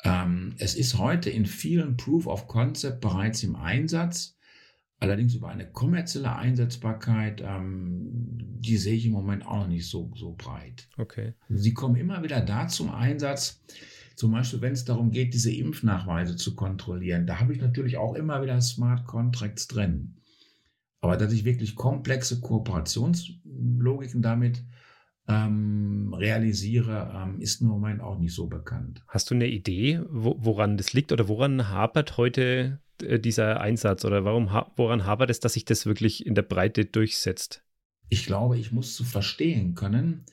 Ähm, 0.03 0.55
es 0.57 0.75
ist 0.75 0.97
heute 0.97 1.29
in 1.29 1.45
vielen 1.45 1.97
Proof 1.97 2.27
of 2.27 2.47
Concept 2.47 2.99
bereits 2.99 3.43
im 3.43 3.55
Einsatz. 3.55 4.32
Allerdings 5.03 5.35
über 5.35 5.49
eine 5.49 5.69
kommerzielle 5.69 6.33
Einsetzbarkeit, 6.33 7.43
ähm, 7.45 8.37
die 8.61 8.77
sehe 8.77 8.95
ich 8.95 9.05
im 9.05 9.11
Moment 9.11 9.45
auch 9.45 9.57
noch 9.57 9.67
nicht 9.67 9.89
so, 9.89 10.09
so 10.15 10.33
breit. 10.37 10.87
Okay. 10.97 11.33
Sie 11.49 11.73
kommen 11.73 11.97
immer 11.97 12.23
wieder 12.23 12.39
da 12.39 12.69
zum 12.69 12.89
Einsatz, 12.89 13.61
zum 14.15 14.31
Beispiel, 14.31 14.61
wenn 14.61 14.71
es 14.71 14.85
darum 14.85 15.11
geht, 15.11 15.33
diese 15.33 15.51
Impfnachweise 15.51 16.37
zu 16.37 16.55
kontrollieren. 16.55 17.27
Da 17.27 17.41
habe 17.41 17.51
ich 17.51 17.59
natürlich 17.59 17.97
auch 17.97 18.15
immer 18.15 18.41
wieder 18.41 18.61
Smart 18.61 19.05
Contracts 19.05 19.67
drin. 19.67 20.15
Aber 21.01 21.17
dass 21.17 21.33
ich 21.33 21.43
wirklich 21.43 21.75
komplexe 21.75 22.39
Kooperationslogiken 22.39 24.21
damit 24.21 24.63
ähm, 25.27 26.13
realisiere, 26.13 27.11
ähm, 27.15 27.39
ist 27.39 27.61
im 27.61 27.67
Moment 27.67 28.01
auch 28.01 28.17
nicht 28.17 28.33
so 28.33 28.47
bekannt. 28.47 29.03
Hast 29.07 29.31
du 29.31 29.35
eine 29.35 29.47
Idee, 29.47 30.01
wo, 30.09 30.35
woran 30.37 30.77
das 30.77 30.93
liegt 30.93 31.11
oder 31.11 31.27
woran 31.27 31.69
hapert 31.69 32.17
heute 32.17 32.81
äh, 33.01 33.19
dieser 33.19 33.61
Einsatz 33.61 34.03
oder 34.05 34.25
warum, 34.25 34.49
woran 34.75 35.05
hapert 35.05 35.29
es, 35.29 35.39
dass 35.39 35.53
sich 35.53 35.65
das 35.65 35.85
wirklich 35.85 36.25
in 36.25 36.35
der 36.35 36.41
Breite 36.41 36.85
durchsetzt? 36.85 37.63
Ich 38.09 38.25
glaube, 38.25 38.57
ich 38.57 38.71
muss 38.71 38.95
zu 38.95 39.03
verstehen 39.03 39.75
können, 39.75 40.25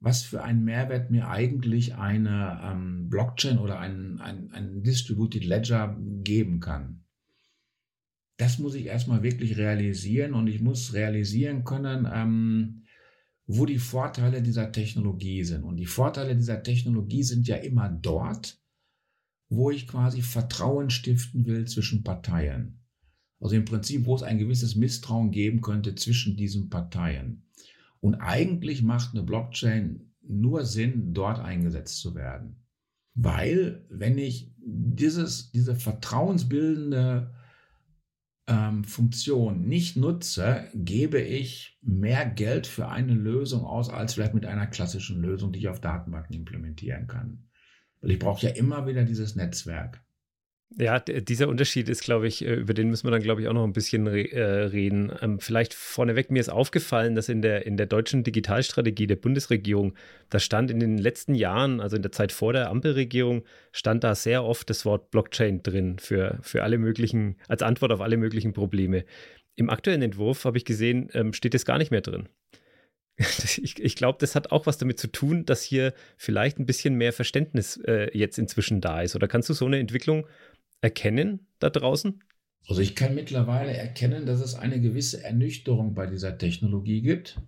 was 0.00 0.22
für 0.22 0.42
einen 0.42 0.62
Mehrwert 0.62 1.10
mir 1.10 1.28
eigentlich 1.28 1.96
eine 1.96 2.60
ähm, 2.62 3.08
Blockchain 3.08 3.58
oder 3.58 3.80
ein, 3.80 4.20
ein, 4.20 4.50
ein 4.52 4.82
Distributed 4.82 5.44
Ledger 5.44 5.96
geben 6.22 6.60
kann. 6.60 7.04
Das 8.36 8.60
muss 8.60 8.74
ich 8.76 8.86
erstmal 8.86 9.24
wirklich 9.24 9.56
realisieren 9.56 10.34
und 10.34 10.46
ich 10.46 10.60
muss 10.60 10.92
realisieren 10.92 11.64
können, 11.64 12.06
ähm, 12.12 12.84
wo 13.48 13.64
die 13.64 13.78
Vorteile 13.78 14.42
dieser 14.42 14.70
Technologie 14.70 15.42
sind. 15.42 15.64
Und 15.64 15.78
die 15.78 15.86
Vorteile 15.86 16.36
dieser 16.36 16.62
Technologie 16.62 17.22
sind 17.22 17.48
ja 17.48 17.56
immer 17.56 17.88
dort, 17.88 18.60
wo 19.48 19.70
ich 19.70 19.88
quasi 19.88 20.20
Vertrauen 20.20 20.90
stiften 20.90 21.46
will 21.46 21.66
zwischen 21.66 22.04
Parteien. 22.04 22.84
Also 23.40 23.56
im 23.56 23.64
Prinzip, 23.64 24.04
wo 24.04 24.14
es 24.14 24.22
ein 24.22 24.38
gewisses 24.38 24.76
Misstrauen 24.76 25.30
geben 25.30 25.62
könnte 25.62 25.94
zwischen 25.94 26.36
diesen 26.36 26.68
Parteien. 26.68 27.46
Und 28.00 28.16
eigentlich 28.16 28.82
macht 28.82 29.14
eine 29.14 29.22
Blockchain 29.22 30.12
nur 30.20 30.66
Sinn, 30.66 31.14
dort 31.14 31.40
eingesetzt 31.40 32.00
zu 32.00 32.14
werden. 32.14 32.56
Weil, 33.14 33.86
wenn 33.88 34.18
ich 34.18 34.52
dieses, 34.58 35.50
diese 35.52 35.74
vertrauensbildende 35.74 37.34
ähm, 38.48 38.84
Funktion 38.84 39.68
nicht 39.68 39.96
nutze, 39.96 40.68
gebe 40.74 41.20
ich 41.20 41.78
mehr 41.82 42.26
Geld 42.26 42.66
für 42.66 42.88
eine 42.88 43.14
Lösung 43.14 43.64
aus, 43.64 43.90
als 43.90 44.14
vielleicht 44.14 44.34
mit 44.34 44.46
einer 44.46 44.66
klassischen 44.66 45.20
Lösung, 45.20 45.52
die 45.52 45.60
ich 45.60 45.68
auf 45.68 45.80
Datenbanken 45.80 46.34
implementieren 46.34 47.06
kann. 47.06 47.44
Weil 48.00 48.12
ich 48.12 48.18
brauche 48.18 48.46
ja 48.46 48.52
immer 48.52 48.86
wieder 48.86 49.04
dieses 49.04 49.36
Netzwerk. 49.36 50.02
Ja, 50.76 51.00
dieser 51.00 51.48
Unterschied 51.48 51.88
ist, 51.88 52.02
glaube 52.02 52.28
ich, 52.28 52.44
äh, 52.44 52.54
über 52.54 52.74
den 52.74 52.90
müssen 52.90 53.06
wir 53.06 53.10
dann, 53.10 53.22
glaube 53.22 53.40
ich, 53.40 53.48
auch 53.48 53.54
noch 53.54 53.64
ein 53.64 53.72
bisschen 53.72 54.06
re 54.06 54.30
äh, 54.30 54.64
reden. 54.66 55.10
Ähm, 55.22 55.40
vielleicht 55.40 55.72
vorneweg, 55.72 56.30
mir 56.30 56.40
ist 56.40 56.50
aufgefallen, 56.50 57.14
dass 57.14 57.30
in 57.30 57.40
der, 57.40 57.64
in 57.64 57.78
der 57.78 57.86
deutschen 57.86 58.22
Digitalstrategie 58.22 59.06
der 59.06 59.16
Bundesregierung, 59.16 59.94
da 60.28 60.38
stand 60.38 60.70
in 60.70 60.78
den 60.78 60.98
letzten 60.98 61.34
Jahren, 61.34 61.80
also 61.80 61.96
in 61.96 62.02
der 62.02 62.12
Zeit 62.12 62.32
vor 62.32 62.52
der 62.52 62.68
Ampelregierung, 62.68 63.44
stand 63.72 64.04
da 64.04 64.14
sehr 64.14 64.44
oft 64.44 64.68
das 64.68 64.84
Wort 64.84 65.10
Blockchain 65.10 65.62
drin 65.62 65.98
für, 65.98 66.38
für 66.42 66.62
alle 66.62 66.76
möglichen, 66.76 67.36
als 67.48 67.62
Antwort 67.62 67.90
auf 67.90 68.02
alle 68.02 68.18
möglichen 68.18 68.52
Probleme. 68.52 69.04
Im 69.56 69.70
aktuellen 69.70 70.02
Entwurf 70.02 70.44
habe 70.44 70.58
ich 70.58 70.66
gesehen, 70.66 71.08
ähm, 71.14 71.32
steht 71.32 71.54
es 71.54 71.64
gar 71.64 71.78
nicht 71.78 71.90
mehr 71.90 72.02
drin. 72.02 72.28
ich, 73.18 73.82
ich 73.82 73.96
glaube, 73.96 74.18
das 74.20 74.34
hat 74.36 74.52
auch 74.52 74.66
was 74.66 74.78
damit 74.78 75.00
zu 75.00 75.08
tun, 75.08 75.44
dass 75.44 75.62
hier 75.62 75.92
vielleicht 76.16 76.58
ein 76.58 76.66
bisschen 76.66 76.94
mehr 76.94 77.12
Verständnis 77.12 77.76
äh, 77.84 78.16
jetzt 78.16 78.38
inzwischen 78.38 78.80
da 78.80 79.02
ist. 79.02 79.16
Oder 79.16 79.26
kannst 79.26 79.48
du 79.48 79.54
so 79.54 79.66
eine 79.66 79.78
Entwicklung 79.78 80.26
erkennen 80.80 81.46
da 81.58 81.70
draußen? 81.70 82.22
Also 82.68 82.82
ich 82.82 82.94
kann 82.94 83.14
mittlerweile 83.14 83.72
erkennen, 83.72 84.26
dass 84.26 84.40
es 84.40 84.54
eine 84.54 84.80
gewisse 84.80 85.24
Ernüchterung 85.24 85.94
bei 85.94 86.06
dieser 86.06 86.36
Technologie 86.36 87.00
gibt. 87.00 87.40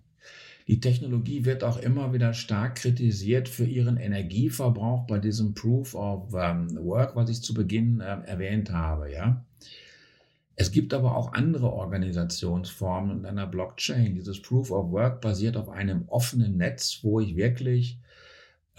Die 0.67 0.81
Technologie 0.81 1.45
wird 1.45 1.65
auch 1.65 1.79
immer 1.79 2.13
wieder 2.13 2.33
stark 2.33 2.77
kritisiert 2.77 3.49
für 3.49 3.65
ihren 3.65 3.97
Energieverbrauch 3.97 5.07
bei 5.07 5.19
diesem 5.19 5.53
Proof 5.53 5.95
of 5.95 6.33
um, 6.33 6.77
Work, 6.85 7.17
was 7.17 7.29
ich 7.29 7.43
zu 7.43 7.55
Beginn 7.55 8.01
äh, 8.01 8.21
erwähnt 8.27 8.71
habe. 8.71 9.13
Ja, 9.13 9.45
es 10.61 10.71
gibt 10.71 10.95
aber 10.95 11.17
auch 11.17 11.33
andere 11.33 11.73
Organisationsformen 11.73 13.21
in 13.21 13.27
einer 13.27 13.47
Blockchain. 13.47 14.15
Dieses 14.15 14.43
Proof 14.43 14.71
of 14.71 14.91
Work 14.93 15.23
basiert 15.23 15.57
auf 15.57 15.71
einem 15.71 16.05
offenen 16.09 16.57
Netz, 16.57 17.01
wo 17.03 17.19
ich 17.19 17.35
wirklich 17.35 17.99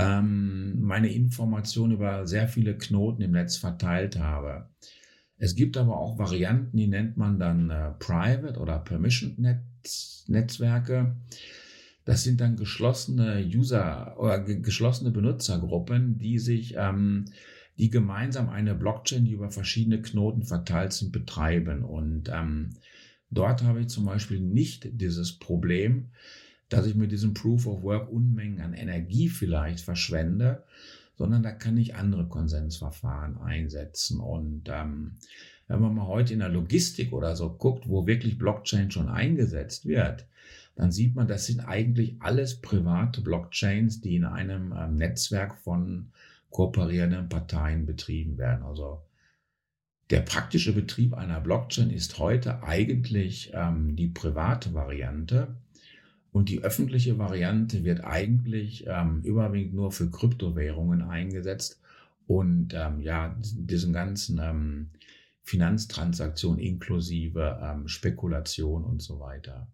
ähm, 0.02 0.82
meine 0.82 1.12
Informationen 1.12 1.94
über 1.94 2.28
sehr 2.28 2.48
viele 2.48 2.78
Knoten 2.78 3.22
im 3.22 3.32
Netz 3.32 3.58
verteilt 3.58 4.20
habe. 4.20 4.70
Es 5.38 5.56
gibt 5.56 5.76
aber 5.78 5.98
auch 5.98 6.20
Varianten, 6.20 6.78
die 6.78 6.88
nennt 6.88 7.18
man 7.18 7.40
dann 7.40 7.70
äh, 7.72 7.92
Private 7.98 8.60
oder 8.60 8.78
Permission 8.80 9.36
Netz, 9.38 10.26
Netzwerke. 10.28 11.16
Das 12.06 12.24
sind 12.24 12.42
dann 12.42 12.56
geschlossene 12.56 13.44
User 13.44 14.16
oder 14.20 14.40
geschlossene 14.40 15.12
Benutzergruppen, 15.12 16.18
die 16.20 16.40
sich, 16.40 16.76
ähm, 16.78 17.26
die 17.78 17.90
gemeinsam 17.90 18.50
eine 18.50 18.76
Blockchain, 18.76 19.26
die 19.26 19.32
über 19.32 19.50
verschiedene 19.50 20.02
Knoten 20.02 20.44
verteilt 20.44 20.94
sind, 20.94 21.12
betreiben. 21.12 21.84
Und 21.84 22.30
ähm, 22.32 22.72
dort 23.32 23.64
habe 23.64 23.82
ich 23.82 23.88
zum 23.88 24.06
Beispiel 24.06 24.40
nicht 24.40 24.90
dieses 24.94 25.40
Problem, 25.40 26.12
dass 26.72 26.86
ich 26.86 26.96
mit 26.96 27.12
diesem 27.12 27.34
Proof 27.34 27.68
of 27.68 27.84
Work 27.84 28.10
Unmengen 28.12 28.62
an 28.62 28.74
Energie 28.74 29.28
vielleicht 29.28 29.82
verschwende, 29.82 30.64
sondern 31.18 31.44
da 31.44 31.52
kann 31.52 31.78
ich 31.78 31.96
andere 31.96 32.28
Konsensverfahren 32.28 33.38
einsetzen. 33.38 34.22
Und 34.22 34.70
ähm, 34.70 35.18
wenn 35.68 35.82
man 35.82 35.94
mal 35.94 36.08
heute 36.08 36.34
in 36.34 36.40
der 36.40 36.50
Logistik 36.50 37.12
oder 37.12 37.36
so 37.36 37.50
guckt, 37.50 37.90
wo 37.90 38.08
wirklich 38.08 38.38
Blockchain 38.38 38.90
schon 38.90 39.10
eingesetzt 39.10 39.86
wird, 39.86 40.26
dann 40.76 40.94
sieht 40.94 41.14
man, 41.14 41.28
das 41.28 41.46
sind 41.46 41.60
eigentlich 41.60 42.16
alles 42.22 42.62
private 42.62 43.20
Blockchains, 43.20 44.00
die 44.00 44.16
in 44.16 44.24
einem 44.24 44.74
ähm, 44.76 44.96
Netzwerk 44.96 45.58
von 45.58 46.12
kooperierenden 46.52 47.28
Parteien 47.28 47.86
betrieben 47.86 48.38
werden. 48.38 48.64
Also 48.64 49.02
der 50.10 50.22
praktische 50.22 50.74
Betrieb 50.74 51.14
einer 51.14 51.42
Blockchain 51.42 51.90
ist 51.90 52.18
heute 52.18 52.64
eigentlich 52.64 53.52
ähm, 53.54 53.98
die 53.98 54.08
private 54.08 54.74
Variante. 54.74 55.56
Und 56.32 56.50
die 56.50 56.64
öffentliche 56.64 57.18
Variante 57.18 57.84
wird 57.84 58.04
eigentlich 58.04 58.86
ähm, 58.88 59.22
überwiegend 59.24 59.74
nur 59.74 59.92
für 59.92 60.10
Kryptowährungen 60.10 61.02
eingesetzt 61.02 61.82
und 62.26 62.74
ähm, 62.74 63.02
ja, 63.02 63.36
diesen 63.40 63.92
ganzen 63.92 64.40
ähm, 64.42 64.90
Finanztransaktionen 65.44 66.60
inklusive 66.60 67.60
ähm, 67.62 67.88
Spekulation 67.88 68.86
und 68.86 69.02
so 69.02 69.20
weiter. 69.20 69.68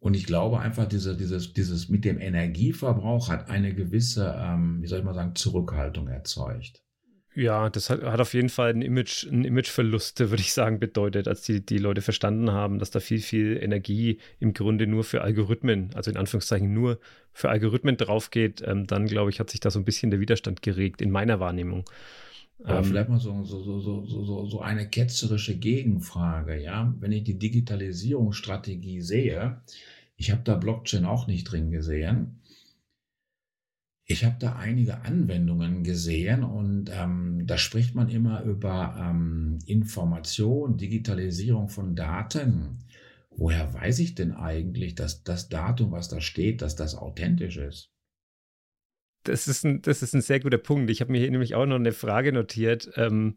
Und 0.00 0.14
ich 0.14 0.26
glaube 0.26 0.58
einfach, 0.58 0.86
diese, 0.86 1.16
dieses, 1.16 1.54
dieses 1.54 1.88
mit 1.88 2.04
dem 2.04 2.20
Energieverbrauch 2.20 3.30
hat 3.30 3.48
eine 3.48 3.74
gewisse, 3.74 4.34
ähm, 4.36 4.82
wie 4.82 4.86
soll 4.86 4.98
ich 4.98 5.04
mal 5.04 5.14
sagen, 5.14 5.34
Zurückhaltung 5.34 6.08
erzeugt. 6.08 6.83
Ja, 7.36 7.68
das 7.68 7.90
hat, 7.90 8.02
hat 8.02 8.20
auf 8.20 8.32
jeden 8.32 8.48
Fall 8.48 8.70
einen 8.70 8.82
Image, 8.82 9.26
einen 9.26 9.44
Imageverlust, 9.44 10.20
würde 10.30 10.40
ich 10.40 10.52
sagen, 10.52 10.78
bedeutet, 10.78 11.26
als 11.26 11.42
die, 11.42 11.64
die 11.64 11.78
Leute 11.78 12.00
verstanden 12.00 12.52
haben, 12.52 12.78
dass 12.78 12.90
da 12.90 13.00
viel, 13.00 13.20
viel 13.20 13.58
Energie 13.60 14.18
im 14.38 14.52
Grunde 14.54 14.86
nur 14.86 15.04
für 15.04 15.22
Algorithmen, 15.22 15.90
also 15.94 16.10
in 16.10 16.16
Anführungszeichen 16.16 16.72
nur 16.72 16.98
für 17.32 17.48
Algorithmen 17.48 17.96
draufgeht, 17.96 18.62
ähm, 18.64 18.86
dann 18.86 19.06
glaube 19.06 19.30
ich, 19.30 19.40
hat 19.40 19.50
sich 19.50 19.60
da 19.60 19.70
so 19.70 19.80
ein 19.80 19.84
bisschen 19.84 20.10
der 20.10 20.20
Widerstand 20.20 20.62
geregt, 20.62 21.02
in 21.02 21.10
meiner 21.10 21.40
Wahrnehmung. 21.40 21.84
Aber 22.62 22.78
ähm, 22.78 22.84
vielleicht 22.84 23.08
mal 23.08 23.18
so, 23.18 23.42
so, 23.42 23.80
so, 23.80 24.06
so, 24.06 24.46
so 24.46 24.60
eine 24.60 24.88
ketzerische 24.88 25.56
Gegenfrage, 25.56 26.62
ja. 26.62 26.94
Wenn 27.00 27.10
ich 27.10 27.24
die 27.24 27.38
Digitalisierungsstrategie 27.38 29.00
sehe, 29.00 29.60
ich 30.16 30.30
habe 30.30 30.42
da 30.44 30.54
Blockchain 30.54 31.04
auch 31.04 31.26
nicht 31.26 31.50
drin 31.50 31.72
gesehen 31.72 32.38
ich 34.06 34.24
habe 34.24 34.36
da 34.38 34.56
einige 34.56 35.02
Anwendungen 35.02 35.82
gesehen 35.82 36.44
und 36.44 36.90
ähm, 36.92 37.46
da 37.46 37.56
spricht 37.56 37.94
man 37.94 38.10
immer 38.10 38.42
über 38.42 38.96
ähm, 39.00 39.58
Information, 39.66 40.76
Digitalisierung 40.76 41.68
von 41.68 41.96
Daten. 41.96 42.84
Woher 43.30 43.72
weiß 43.72 44.00
ich 44.00 44.14
denn 44.14 44.32
eigentlich, 44.32 44.94
dass 44.94 45.24
das 45.24 45.48
Datum, 45.48 45.92
was 45.92 46.08
da 46.08 46.20
steht, 46.20 46.60
dass 46.60 46.76
das 46.76 46.94
authentisch 46.94 47.56
ist? 47.56 47.90
Das 49.24 49.48
ist 49.48 49.64
ein, 49.64 49.80
das 49.80 50.02
ist 50.02 50.14
ein 50.14 50.20
sehr 50.20 50.38
guter 50.38 50.58
Punkt. 50.58 50.90
Ich 50.90 51.00
habe 51.00 51.10
mir 51.10 51.18
hier 51.18 51.30
nämlich 51.30 51.54
auch 51.54 51.64
noch 51.64 51.76
eine 51.76 51.92
Frage 51.92 52.30
notiert. 52.30 52.90
Ähm, 52.96 53.34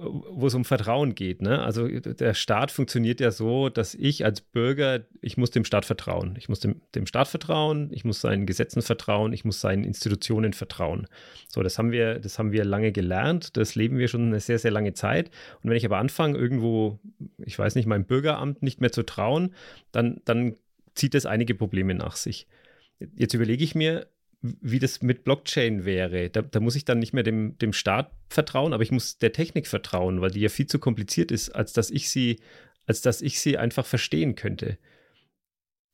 wo 0.00 0.46
es 0.46 0.54
um 0.54 0.64
Vertrauen 0.64 1.14
geht. 1.14 1.42
Ne? 1.42 1.60
Also 1.60 1.88
der 1.88 2.34
Staat 2.34 2.70
funktioniert 2.70 3.20
ja 3.20 3.30
so, 3.30 3.68
dass 3.68 3.94
ich 3.94 4.24
als 4.24 4.40
Bürger, 4.40 5.00
ich 5.20 5.36
muss 5.36 5.50
dem 5.50 5.64
Staat 5.64 5.84
vertrauen. 5.84 6.36
Ich 6.38 6.48
muss 6.48 6.60
dem, 6.60 6.80
dem 6.94 7.06
Staat 7.06 7.28
vertrauen, 7.28 7.90
ich 7.92 8.04
muss 8.04 8.20
seinen 8.20 8.46
Gesetzen 8.46 8.82
vertrauen, 8.82 9.32
ich 9.32 9.44
muss 9.44 9.60
seinen 9.60 9.84
Institutionen 9.84 10.52
vertrauen. 10.52 11.08
So, 11.48 11.62
das 11.62 11.78
haben 11.78 11.90
wir, 11.90 12.20
das 12.20 12.38
haben 12.38 12.52
wir 12.52 12.64
lange 12.64 12.92
gelernt, 12.92 13.56
das 13.56 13.74
leben 13.74 13.98
wir 13.98 14.08
schon 14.08 14.26
eine 14.26 14.40
sehr, 14.40 14.58
sehr 14.58 14.70
lange 14.70 14.92
Zeit. 14.92 15.30
Und 15.62 15.70
wenn 15.70 15.76
ich 15.76 15.84
aber 15.84 15.98
anfange, 15.98 16.38
irgendwo, 16.38 17.00
ich 17.38 17.58
weiß 17.58 17.74
nicht, 17.74 17.86
meinem 17.86 18.04
Bürgeramt 18.04 18.62
nicht 18.62 18.80
mehr 18.80 18.92
zu 18.92 19.02
trauen, 19.02 19.54
dann, 19.90 20.20
dann 20.24 20.54
zieht 20.94 21.14
das 21.14 21.26
einige 21.26 21.54
Probleme 21.54 21.94
nach 21.94 22.16
sich. 22.16 22.46
Jetzt 23.16 23.34
überlege 23.34 23.64
ich 23.64 23.74
mir, 23.74 24.06
wie 24.40 24.78
das 24.78 25.02
mit 25.02 25.24
Blockchain 25.24 25.84
wäre. 25.84 26.30
Da, 26.30 26.42
da, 26.42 26.60
muss 26.60 26.76
ich 26.76 26.84
dann 26.84 27.00
nicht 27.00 27.12
mehr 27.12 27.24
dem, 27.24 27.58
dem 27.58 27.72
Staat 27.72 28.12
vertrauen, 28.28 28.72
aber 28.72 28.82
ich 28.82 28.92
muss 28.92 29.18
der 29.18 29.32
Technik 29.32 29.66
vertrauen, 29.66 30.20
weil 30.20 30.30
die 30.30 30.40
ja 30.40 30.48
viel 30.48 30.66
zu 30.66 30.78
kompliziert 30.78 31.32
ist, 31.32 31.50
als 31.50 31.72
dass 31.72 31.90
ich 31.90 32.10
sie, 32.10 32.38
als 32.86 33.00
dass 33.00 33.20
ich 33.20 33.40
sie 33.40 33.58
einfach 33.58 33.84
verstehen 33.84 34.36
könnte. 34.36 34.78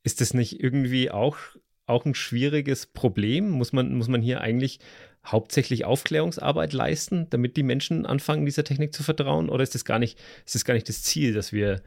Ist 0.03 0.21
das 0.21 0.35
nicht 0.35 0.63
irgendwie 0.63 1.11
auch, 1.11 1.39
auch 1.87 2.05
ein 2.05 2.15
schwieriges 2.15 2.87
Problem? 2.87 3.49
Muss 3.49 3.73
man, 3.73 3.95
muss 3.95 4.09
man 4.09 4.21
hier 4.21 4.43
eigentlich 4.43 4.79
hauptsächlich 5.25 5.87
Aufklärungsarbeit 5.87 6.75
leisten, 6.75 7.29
damit 7.31 7.57
die 7.57 7.63
Menschen 7.63 8.05
anfangen, 8.05 8.45
dieser 8.45 8.65
Technik 8.65 8.93
zu 8.93 9.03
vertrauen? 9.03 9.49
Oder 9.49 9.63
ist 9.63 9.75
das 9.75 9.87
gar 9.87 9.99
nicht, 9.99 10.19
ist 10.45 10.55
das 10.55 10.67
gar 10.67 10.75
nicht 10.75 10.89
das 10.91 11.03
Ziel, 11.03 11.33
dass 11.33 11.53
wir 11.55 11.81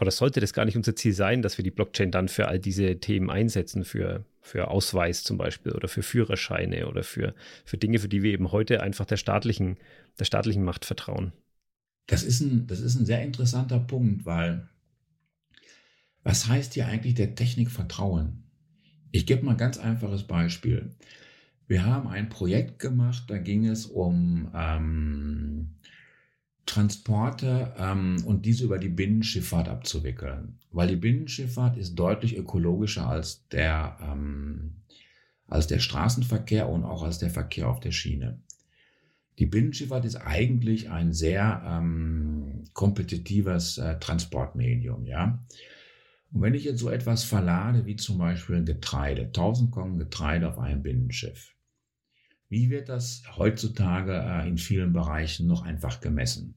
oder 0.00 0.10
sollte 0.10 0.40
das 0.40 0.52
gar 0.52 0.64
nicht 0.64 0.76
unser 0.76 0.94
Ziel 0.94 1.12
sein, 1.12 1.42
dass 1.42 1.58
wir 1.58 1.62
die 1.62 1.70
Blockchain 1.70 2.10
dann 2.10 2.28
für 2.28 2.48
all 2.48 2.58
diese 2.58 2.98
Themen 3.00 3.30
einsetzen, 3.30 3.84
für, 3.84 4.24
für 4.46 4.68
Ausweis 4.70 5.24
zum 5.24 5.36
Beispiel 5.36 5.72
oder 5.72 5.88
für 5.88 6.02
Führerscheine 6.02 6.86
oder 6.86 7.02
für, 7.02 7.34
für 7.64 7.76
Dinge, 7.76 7.98
für 7.98 8.08
die 8.08 8.22
wir 8.22 8.32
eben 8.32 8.52
heute 8.52 8.82
einfach 8.82 9.04
der 9.04 9.16
staatlichen, 9.16 9.76
der 10.18 10.24
staatlichen 10.24 10.64
Macht 10.64 10.84
vertrauen? 10.84 11.32
Das 12.06 12.22
ist, 12.22 12.40
ein, 12.40 12.66
das 12.66 12.80
ist 12.80 12.94
ein 12.94 13.06
sehr 13.06 13.22
interessanter 13.22 13.80
Punkt, 13.80 14.24
weil 14.24 14.68
was 16.22 16.48
heißt 16.48 16.74
hier 16.74 16.86
eigentlich 16.86 17.14
der 17.14 17.34
Technik 17.34 17.70
vertrauen? 17.70 18.44
Ich 19.10 19.26
gebe 19.26 19.44
mal 19.44 19.52
ein 19.52 19.58
ganz 19.58 19.78
einfaches 19.78 20.24
Beispiel. 20.24 20.94
Wir 21.66 21.84
haben 21.84 22.06
ein 22.06 22.28
Projekt 22.28 22.78
gemacht, 22.78 23.24
da 23.28 23.38
ging 23.38 23.66
es 23.66 23.86
um 23.86 24.50
ähm, 24.54 25.70
Transporte 26.66 27.72
ähm, 27.78 28.16
und 28.26 28.44
diese 28.44 28.64
über 28.64 28.78
die 28.78 28.88
Binnenschifffahrt 28.88 29.68
abzuwickeln. 29.68 30.58
Weil 30.72 30.88
die 30.88 30.96
Binnenschifffahrt 30.96 31.76
ist 31.76 31.94
deutlich 31.94 32.36
ökologischer 32.36 33.08
als 33.08 33.48
der, 33.48 33.96
ähm, 34.02 34.82
als 35.46 35.68
der 35.68 35.78
Straßenverkehr 35.78 36.68
und 36.68 36.84
auch 36.84 37.02
als 37.02 37.18
der 37.18 37.30
Verkehr 37.30 37.68
auf 37.68 37.80
der 37.80 37.92
Schiene. 37.92 38.40
Die 39.38 39.46
Binnenschifffahrt 39.46 40.04
ist 40.04 40.16
eigentlich 40.16 40.90
ein 40.90 41.12
sehr 41.12 41.62
ähm, 41.66 42.64
kompetitives 42.72 43.78
äh, 43.78 43.98
Transportmedium, 43.98 45.06
ja. 45.06 45.44
Und 46.32 46.42
wenn 46.42 46.54
ich 46.54 46.64
jetzt 46.64 46.80
so 46.80 46.90
etwas 46.90 47.22
verlade, 47.22 47.86
wie 47.86 47.96
zum 47.96 48.18
Beispiel 48.18 48.64
Getreide, 48.64 49.22
1000 49.22 49.72
Tonnen 49.72 49.98
Getreide 49.98 50.48
auf 50.48 50.58
einem 50.58 50.82
Binnenschiff, 50.82 51.55
wie 52.48 52.70
wird 52.70 52.88
das 52.88 53.22
heutzutage 53.36 54.12
äh, 54.12 54.48
in 54.48 54.58
vielen 54.58 54.92
Bereichen 54.92 55.46
noch 55.46 55.62
einfach 55.62 56.00
gemessen? 56.00 56.56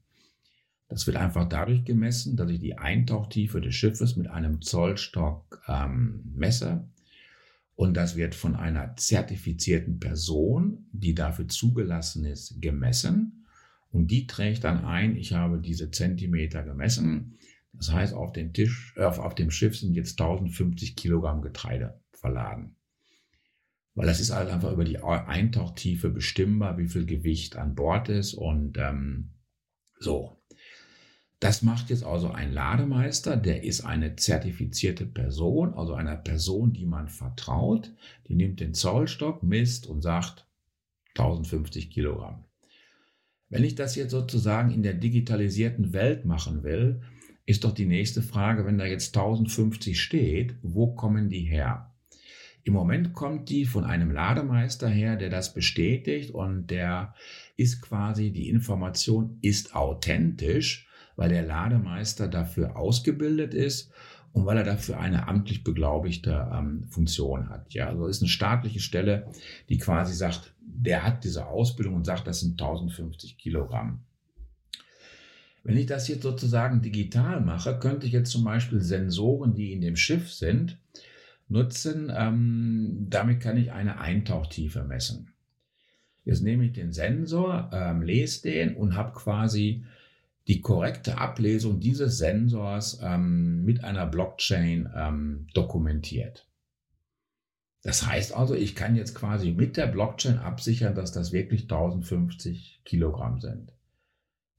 Das 0.88 1.06
wird 1.06 1.16
einfach 1.16 1.48
dadurch 1.48 1.84
gemessen, 1.84 2.36
dass 2.36 2.50
ich 2.50 2.58
die 2.58 2.76
Eintauchtiefe 2.76 3.60
des 3.60 3.74
Schiffes 3.74 4.16
mit 4.16 4.26
einem 4.28 4.60
Zollstock 4.60 5.62
ähm, 5.68 6.22
messe. 6.34 6.88
Und 7.76 7.96
das 7.96 8.16
wird 8.16 8.34
von 8.34 8.56
einer 8.56 8.96
zertifizierten 8.96 10.00
Person, 10.00 10.86
die 10.92 11.14
dafür 11.14 11.48
zugelassen 11.48 12.24
ist, 12.24 12.60
gemessen. 12.60 13.46
Und 13.92 14.10
die 14.10 14.26
trägt 14.26 14.64
dann 14.64 14.84
ein, 14.84 15.16
ich 15.16 15.32
habe 15.32 15.60
diese 15.60 15.90
Zentimeter 15.90 16.62
gemessen. 16.62 17.38
Das 17.72 17.92
heißt, 17.92 18.12
auf 18.12 18.32
dem, 18.32 18.52
Tisch, 18.52 18.92
äh, 18.96 19.04
auf 19.04 19.34
dem 19.34 19.50
Schiff 19.50 19.78
sind 19.78 19.94
jetzt 19.94 20.20
1050 20.20 20.96
Kilogramm 20.96 21.40
Getreide 21.40 22.00
verladen. 22.12 22.76
Weil 23.94 24.06
das 24.06 24.20
ist 24.20 24.30
halt 24.30 24.48
einfach 24.50 24.72
über 24.72 24.84
die 24.84 25.02
Eintauchtiefe 25.02 26.10
bestimmbar, 26.10 26.78
wie 26.78 26.88
viel 26.88 27.06
Gewicht 27.06 27.56
an 27.56 27.74
Bord 27.74 28.08
ist 28.08 28.34
und 28.34 28.78
ähm, 28.78 29.30
so. 29.98 30.36
Das 31.40 31.62
macht 31.62 31.88
jetzt 31.88 32.04
also 32.04 32.30
ein 32.30 32.52
Lademeister, 32.52 33.36
der 33.36 33.64
ist 33.64 33.80
eine 33.80 34.14
zertifizierte 34.16 35.06
Person, 35.06 35.72
also 35.72 35.94
einer 35.94 36.16
Person, 36.16 36.74
die 36.74 36.84
man 36.84 37.08
vertraut. 37.08 37.92
Die 38.28 38.34
nimmt 38.34 38.60
den 38.60 38.74
Zollstock, 38.74 39.42
misst 39.42 39.86
und 39.86 40.02
sagt 40.02 40.46
1050 41.16 41.90
Kilogramm. 41.90 42.44
Wenn 43.48 43.64
ich 43.64 43.74
das 43.74 43.96
jetzt 43.96 44.12
sozusagen 44.12 44.70
in 44.70 44.82
der 44.82 44.94
digitalisierten 44.94 45.94
Welt 45.94 46.26
machen 46.26 46.62
will, 46.62 47.00
ist 47.46 47.64
doch 47.64 47.72
die 47.72 47.86
nächste 47.86 48.22
Frage, 48.22 48.64
wenn 48.64 48.78
da 48.78 48.84
jetzt 48.84 49.16
1050 49.16 50.00
steht, 50.00 50.54
wo 50.62 50.94
kommen 50.94 51.30
die 51.30 51.40
her? 51.40 51.89
Im 52.64 52.74
Moment 52.74 53.14
kommt 53.14 53.48
die 53.48 53.64
von 53.64 53.84
einem 53.84 54.10
Lademeister 54.10 54.88
her, 54.88 55.16
der 55.16 55.30
das 55.30 55.54
bestätigt 55.54 56.30
und 56.30 56.66
der 56.68 57.14
ist 57.56 57.80
quasi, 57.80 58.32
die 58.32 58.48
Information 58.48 59.38
ist 59.40 59.74
authentisch, 59.74 60.88
weil 61.16 61.30
der 61.30 61.42
Lademeister 61.42 62.28
dafür 62.28 62.76
ausgebildet 62.76 63.54
ist 63.54 63.92
und 64.32 64.46
weil 64.46 64.58
er 64.58 64.64
dafür 64.64 65.00
eine 65.00 65.26
amtlich 65.26 65.64
beglaubigte 65.64 66.50
ähm, 66.52 66.84
Funktion 66.88 67.48
hat. 67.48 67.72
Ja, 67.72 67.88
also 67.88 68.06
ist 68.06 68.22
eine 68.22 68.28
staatliche 68.28 68.80
Stelle, 68.80 69.30
die 69.68 69.78
quasi 69.78 70.14
sagt, 70.14 70.54
der 70.60 71.02
hat 71.02 71.24
diese 71.24 71.46
Ausbildung 71.46 71.94
und 71.94 72.04
sagt, 72.04 72.26
das 72.26 72.40
sind 72.40 72.60
1050 72.60 73.38
Kilogramm. 73.38 74.04
Wenn 75.62 75.76
ich 75.76 75.86
das 75.86 76.08
jetzt 76.08 76.22
sozusagen 76.22 76.80
digital 76.80 77.40
mache, 77.40 77.78
könnte 77.78 78.06
ich 78.06 78.12
jetzt 78.12 78.30
zum 78.30 78.44
Beispiel 78.44 78.80
Sensoren, 78.80 79.54
die 79.54 79.72
in 79.72 79.80
dem 79.80 79.96
Schiff 79.96 80.32
sind, 80.32 80.78
nutzen. 81.50 82.12
Ähm, 82.14 83.06
damit 83.10 83.40
kann 83.40 83.56
ich 83.56 83.72
eine 83.72 84.00
Eintauchtiefe 84.00 84.84
messen. 84.84 85.32
Jetzt 86.24 86.42
nehme 86.42 86.64
ich 86.66 86.72
den 86.72 86.92
Sensor, 86.92 87.70
ähm, 87.72 88.02
lese 88.02 88.42
den 88.42 88.76
und 88.76 88.94
habe 88.94 89.12
quasi 89.12 89.84
die 90.46 90.60
korrekte 90.60 91.18
Ablesung 91.18 91.80
dieses 91.80 92.18
Sensors 92.18 93.00
ähm, 93.02 93.64
mit 93.64 93.84
einer 93.84 94.06
Blockchain 94.06 94.88
ähm, 94.94 95.46
dokumentiert. 95.54 96.46
Das 97.82 98.06
heißt 98.06 98.34
also, 98.34 98.54
ich 98.54 98.74
kann 98.74 98.96
jetzt 98.96 99.14
quasi 99.14 99.52
mit 99.52 99.76
der 99.76 99.86
Blockchain 99.86 100.38
absichern, 100.38 100.94
dass 100.94 101.12
das 101.12 101.32
wirklich 101.32 101.62
1050 101.62 102.82
Kilogramm 102.84 103.40
sind. 103.40 103.72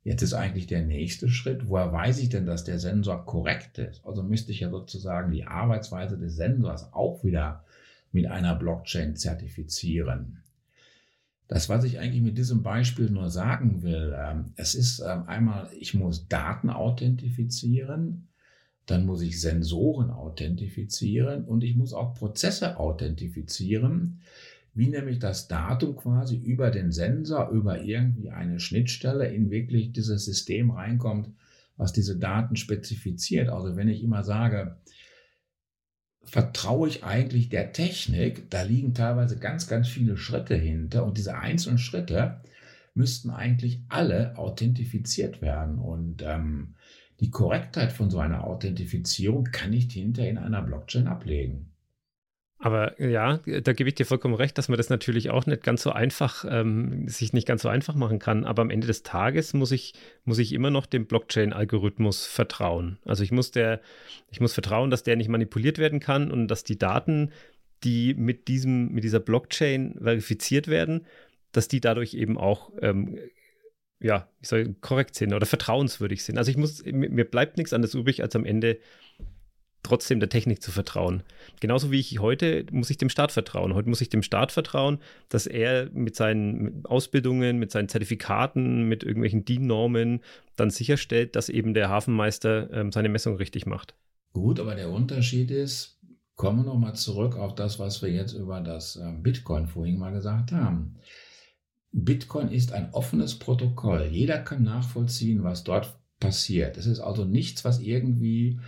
Jetzt 0.03 0.23
ist 0.23 0.33
eigentlich 0.33 0.65
der 0.65 0.83
nächste 0.83 1.29
Schritt, 1.29 1.69
woher 1.69 1.93
weiß 1.93 2.19
ich 2.19 2.29
denn, 2.29 2.47
dass 2.47 2.63
der 2.63 2.79
Sensor 2.79 3.25
korrekt 3.25 3.77
ist? 3.77 4.03
Also 4.05 4.23
müsste 4.23 4.51
ich 4.51 4.61
ja 4.61 4.69
sozusagen 4.69 5.31
die 5.31 5.43
Arbeitsweise 5.43 6.17
des 6.17 6.35
Sensors 6.35 6.91
auch 6.91 7.23
wieder 7.23 7.63
mit 8.11 8.25
einer 8.25 8.55
Blockchain 8.55 9.15
zertifizieren. 9.15 10.41
Das, 11.47 11.69
was 11.69 11.83
ich 11.83 11.99
eigentlich 11.99 12.23
mit 12.23 12.37
diesem 12.37 12.63
Beispiel 12.63 13.09
nur 13.09 13.29
sagen 13.29 13.83
will, 13.83 14.15
ähm, 14.17 14.53
es 14.55 14.73
ist 14.73 14.99
ähm, 14.99 15.23
einmal, 15.27 15.69
ich 15.77 15.93
muss 15.93 16.27
Daten 16.27 16.69
authentifizieren, 16.69 18.29
dann 18.85 19.05
muss 19.05 19.21
ich 19.21 19.39
Sensoren 19.39 20.09
authentifizieren 20.09 21.45
und 21.45 21.63
ich 21.63 21.75
muss 21.75 21.93
auch 21.93 22.15
Prozesse 22.15 22.77
authentifizieren, 22.77 24.21
wie 24.73 24.87
nämlich 24.87 25.19
das 25.19 25.47
Datum 25.47 25.95
quasi 25.95 26.37
über 26.37 26.71
den 26.71 26.91
Sensor, 26.91 27.49
über 27.49 27.81
irgendwie 27.81 28.29
eine 28.29 28.59
Schnittstelle 28.59 29.27
in 29.27 29.49
wirklich 29.51 29.91
dieses 29.91 30.25
System 30.25 30.71
reinkommt, 30.71 31.29
was 31.77 31.91
diese 31.91 32.17
Daten 32.17 32.55
spezifiziert. 32.55 33.49
Also 33.49 33.75
wenn 33.75 33.89
ich 33.89 34.03
immer 34.03 34.23
sage, 34.23 34.77
vertraue 36.23 36.87
ich 36.87 37.03
eigentlich 37.03 37.49
der 37.49 37.73
Technik, 37.73 38.49
da 38.49 38.61
liegen 38.61 38.93
teilweise 38.93 39.37
ganz, 39.37 39.67
ganz 39.67 39.87
viele 39.87 40.17
Schritte 40.17 40.55
hinter 40.55 41.05
und 41.05 41.17
diese 41.17 41.37
einzelnen 41.37 41.79
Schritte 41.79 42.41
müssten 42.93 43.29
eigentlich 43.29 43.83
alle 43.89 44.37
authentifiziert 44.37 45.41
werden 45.41 45.79
und 45.79 46.21
ähm, 46.21 46.75
die 47.19 47.29
Korrektheit 47.29 47.91
von 47.91 48.09
so 48.09 48.19
einer 48.19 48.43
Authentifizierung 48.43 49.45
kann 49.45 49.73
ich 49.73 49.91
hinter 49.91 50.27
in 50.27 50.37
einer 50.37 50.61
Blockchain 50.61 51.07
ablegen. 51.07 51.70
Aber 52.63 53.01
ja, 53.01 53.39
da 53.63 53.73
gebe 53.73 53.89
ich 53.89 53.95
dir 53.95 54.05
vollkommen 54.05 54.35
recht, 54.35 54.55
dass 54.55 54.69
man 54.69 54.77
das 54.77 54.91
natürlich 54.91 55.31
auch 55.31 55.47
nicht 55.47 55.63
ganz 55.63 55.81
so 55.81 55.91
einfach, 55.91 56.45
ähm, 56.47 57.07
sich 57.07 57.33
nicht 57.33 57.47
ganz 57.47 57.63
so 57.63 57.69
einfach 57.69 57.95
machen 57.95 58.19
kann. 58.19 58.45
Aber 58.45 58.61
am 58.61 58.69
Ende 58.69 58.85
des 58.85 59.01
Tages 59.01 59.55
muss 59.55 59.71
ich, 59.71 59.93
muss 60.25 60.37
ich 60.37 60.53
immer 60.53 60.69
noch 60.69 60.85
dem 60.85 61.07
Blockchain-Algorithmus 61.07 62.27
vertrauen. 62.27 62.99
Also 63.03 63.23
ich 63.23 63.31
muss 63.31 63.49
der, 63.49 63.81
ich 64.29 64.41
muss 64.41 64.53
vertrauen, 64.53 64.91
dass 64.91 65.01
der 65.01 65.15
nicht 65.15 65.27
manipuliert 65.27 65.79
werden 65.79 65.99
kann 65.99 66.29
und 66.29 66.49
dass 66.49 66.63
die 66.63 66.77
Daten, 66.77 67.31
die 67.83 68.13
mit 68.13 68.47
diesem, 68.47 68.91
mit 68.91 69.03
dieser 69.03 69.19
Blockchain 69.19 69.97
verifiziert 69.99 70.67
werden, 70.67 71.07
dass 71.53 71.67
die 71.67 71.81
dadurch 71.81 72.13
eben 72.13 72.37
auch 72.37 72.71
ähm, 72.83 73.17
ja, 73.99 74.27
ich 74.39 74.49
soll 74.49 74.75
korrekt 74.81 75.15
sind 75.15 75.33
oder 75.33 75.45
vertrauenswürdig 75.45 76.23
sind. 76.23 76.37
Also 76.37 76.49
ich 76.49 76.57
muss, 76.57 76.83
mir 76.85 77.25
bleibt 77.25 77.57
nichts 77.57 77.73
anderes 77.73 77.93
übrig, 77.93 78.23
als 78.23 78.35
am 78.35 78.45
Ende 78.45 78.79
trotzdem 79.91 80.21
der 80.21 80.29
Technik 80.29 80.63
zu 80.63 80.71
vertrauen. 80.71 81.21
Genauso 81.59 81.91
wie 81.91 81.99
ich 81.99 82.19
heute 82.19 82.65
muss 82.71 82.89
ich 82.89 82.97
dem 82.97 83.09
Staat 83.09 83.33
vertrauen. 83.33 83.73
Heute 83.73 83.89
muss 83.89 83.99
ich 83.99 84.07
dem 84.07 84.23
Staat 84.23 84.53
vertrauen, 84.53 84.99
dass 85.27 85.47
er 85.47 85.89
mit 85.91 86.15
seinen 86.15 86.85
Ausbildungen, 86.85 87.57
mit 87.57 87.71
seinen 87.71 87.89
Zertifikaten, 87.89 88.83
mit 88.87 89.03
irgendwelchen 89.03 89.43
DIN-Normen 89.43 90.21
dann 90.55 90.69
sicherstellt, 90.69 91.35
dass 91.35 91.49
eben 91.49 91.73
der 91.73 91.89
Hafenmeister 91.89 92.71
ähm, 92.71 92.93
seine 92.93 93.09
Messung 93.09 93.35
richtig 93.35 93.65
macht. 93.65 93.93
Gut, 94.31 94.61
aber 94.61 94.75
der 94.75 94.89
Unterschied 94.89 95.51
ist, 95.51 95.99
kommen 96.35 96.59
wir 96.59 96.71
nochmal 96.71 96.95
zurück 96.95 97.35
auf 97.35 97.53
das, 97.53 97.77
was 97.77 98.01
wir 98.01 98.09
jetzt 98.09 98.31
über 98.31 98.61
das 98.61 98.95
ähm, 98.95 99.21
Bitcoin 99.21 99.67
vorhin 99.67 99.99
mal 99.99 100.13
gesagt 100.13 100.53
haben. 100.53 100.95
Bitcoin 101.91 102.47
ist 102.47 102.71
ein 102.71 102.93
offenes 102.93 103.37
Protokoll. 103.37 104.07
Jeder 104.09 104.39
kann 104.39 104.63
nachvollziehen, 104.63 105.43
was 105.43 105.65
dort 105.65 105.99
passiert. 106.21 106.77
Es 106.77 106.85
ist 106.85 107.01
also 107.01 107.25
nichts, 107.25 107.65
was 107.65 107.81
irgendwie 107.81 108.61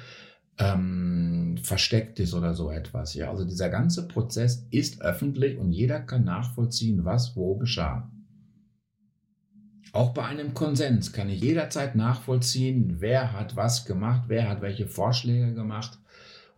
ähm, 0.57 1.57
versteckt 1.61 2.19
ist 2.19 2.33
oder 2.33 2.53
so 2.53 2.69
etwas. 2.69 3.13
Ja, 3.13 3.29
also 3.29 3.45
dieser 3.45 3.69
ganze 3.69 4.07
Prozess 4.07 4.67
ist 4.71 5.01
öffentlich 5.01 5.57
und 5.57 5.71
jeder 5.71 5.99
kann 5.99 6.23
nachvollziehen, 6.23 7.05
was 7.05 7.35
wo 7.35 7.55
geschah. 7.55 8.09
Auch 9.91 10.13
bei 10.13 10.25
einem 10.25 10.53
Konsens 10.55 11.13
kann 11.13 11.29
ich 11.29 11.41
jederzeit 11.41 11.95
nachvollziehen, 11.95 12.97
wer 12.99 13.31
hat 13.33 13.55
was 13.55 13.85
gemacht, 13.85 14.23
wer 14.27 14.49
hat 14.49 14.61
welche 14.61 14.87
Vorschläge 14.87 15.53
gemacht 15.53 15.99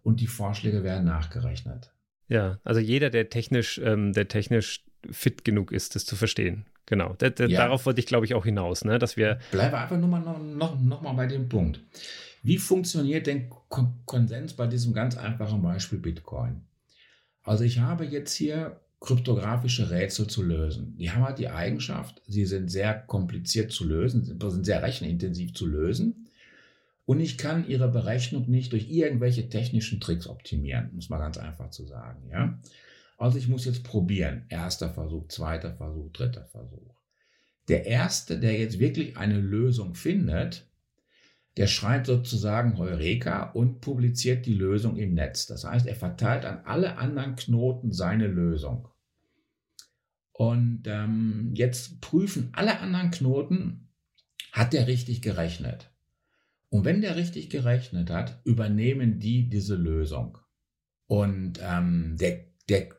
und 0.04 0.22
die 0.22 0.28
Vorschläge 0.28 0.84
werden 0.84 1.06
nachgerechnet. 1.06 1.92
Ja, 2.28 2.60
also 2.64 2.80
jeder, 2.80 3.10
der 3.10 3.30
technisch, 3.30 3.80
ähm, 3.84 4.14
der 4.14 4.28
technisch 4.30 4.86
fit 5.12 5.44
genug 5.44 5.72
ist, 5.72 5.96
das 5.96 6.06
zu 6.06 6.16
verstehen. 6.16 6.66
Genau. 6.86 7.14
Der, 7.14 7.34
ja. 7.50 7.66
Darauf 7.66 7.86
wollte 7.86 8.00
ich, 8.00 8.06
glaube 8.06 8.26
ich, 8.26 8.36
auch 8.36 8.46
hinaus, 8.46 8.86
ne? 8.86 9.00
dass 9.00 9.18
wir. 9.18 9.40
Bleibe 9.52 9.78
einfach 9.78 9.98
nur 9.98 10.08
mal 10.08 10.22
noch, 10.22 10.40
noch, 10.40 10.80
noch 10.80 11.02
mal 11.02 11.14
bei 11.14 11.28
dem 11.28 11.50
Punkt. 11.50 11.80
Wie 12.46 12.60
funktioniert 12.60 13.26
denn 13.26 13.50
Konsens 14.06 14.54
bei 14.54 14.68
diesem 14.68 14.94
ganz 14.94 15.18
einfachen 15.18 15.64
Beispiel 15.64 15.98
Bitcoin? 15.98 16.62
Also 17.42 17.64
ich 17.64 17.80
habe 17.80 18.06
jetzt 18.06 18.36
hier 18.36 18.82
kryptografische 19.00 19.90
Rätsel 19.90 20.28
zu 20.28 20.44
lösen. 20.44 20.96
Die 21.00 21.10
haben 21.10 21.24
halt 21.24 21.40
die 21.40 21.50
Eigenschaft, 21.50 22.22
sie 22.28 22.46
sind 22.46 22.70
sehr 22.70 22.94
kompliziert 22.94 23.72
zu 23.72 23.88
lösen, 23.88 24.26
sind 24.26 24.64
sehr 24.64 24.84
rechenintensiv 24.84 25.56
zu 25.56 25.66
lösen. 25.66 26.28
Und 27.06 27.20
ich 27.20 27.40
kann 27.40 27.68
ihre 27.68 27.88
Berechnung 27.88 28.48
nicht 28.48 28.74
durch 28.74 28.92
irgendwelche 28.92 29.50
technischen 29.50 30.00
Tricks 30.00 30.28
optimieren, 30.28 30.92
muss 30.94 31.10
man 31.10 31.22
ganz 31.22 31.40
einfach 31.40 31.72
zu 31.72 31.88
sagen. 31.88 32.30
Ja? 32.30 32.60
Also 33.18 33.40
ich 33.40 33.48
muss 33.48 33.66
jetzt 33.66 33.84
probieren. 33.84 34.46
Erster 34.50 34.92
Versuch, 34.92 35.30
zweiter 35.30 35.74
Versuch, 35.74 36.12
dritter 36.12 36.46
Versuch. 36.46 36.94
Der 37.70 37.88
erste, 37.88 38.40
der 38.40 38.60
jetzt 38.60 38.78
wirklich 38.78 39.18
eine 39.18 39.40
Lösung 39.40 39.96
findet, 39.96 40.68
der 41.58 41.68
schreibt 41.68 42.08
sozusagen 42.08 42.78
Heureka 42.78 43.52
und 43.52 43.80
publiziert 43.80 44.46
die 44.46 44.56
Lösung 44.56 44.98
im 44.98 45.14
Netz. 45.14 45.46
Das 45.48 45.64
heißt, 45.64 45.88
er 45.88 45.96
verteilt 45.96 46.44
an 46.46 46.62
alle 46.66 46.98
anderen 46.98 47.36
Knoten 47.36 47.94
seine 47.94 48.28
Lösung. 48.28 48.90
Und 50.34 50.84
ähm, 50.86 51.52
jetzt 51.54 52.02
prüfen 52.02 52.50
alle 52.52 52.80
anderen 52.80 53.10
Knoten, 53.10 53.90
hat 54.52 54.74
der 54.74 54.88
richtig 54.88 55.22
gerechnet. 55.22 55.92
Und 56.68 56.84
wenn 56.84 57.00
der 57.00 57.16
richtig 57.16 57.50
gerechnet 57.50 58.10
hat, 58.10 58.42
übernehmen 58.44 59.20
die 59.20 59.48
diese 59.48 59.76
Lösung. 59.76 60.38
Und 61.08 61.60
ähm, 61.64 62.18
der, 62.20 62.48
der, 62.68 62.90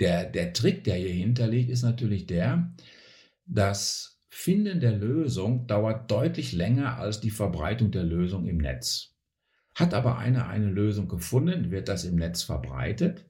der, 0.00 0.24
der 0.24 0.52
Trick, 0.52 0.82
der 0.82 0.96
hier 0.96 1.12
hinterliegt, 1.12 1.70
ist 1.70 1.82
natürlich 1.82 2.26
der, 2.26 2.74
dass 3.46 4.11
Finden 4.34 4.80
der 4.80 4.96
Lösung 4.96 5.66
dauert 5.66 6.10
deutlich 6.10 6.54
länger 6.54 6.96
als 6.96 7.20
die 7.20 7.30
Verbreitung 7.30 7.90
der 7.90 8.02
Lösung 8.02 8.46
im 8.46 8.56
Netz. 8.56 9.14
Hat 9.74 9.92
aber 9.92 10.16
einer 10.16 10.48
eine 10.48 10.70
Lösung 10.70 11.06
gefunden, 11.06 11.70
wird 11.70 11.86
das 11.86 12.04
im 12.04 12.16
Netz 12.16 12.42
verbreitet. 12.42 13.26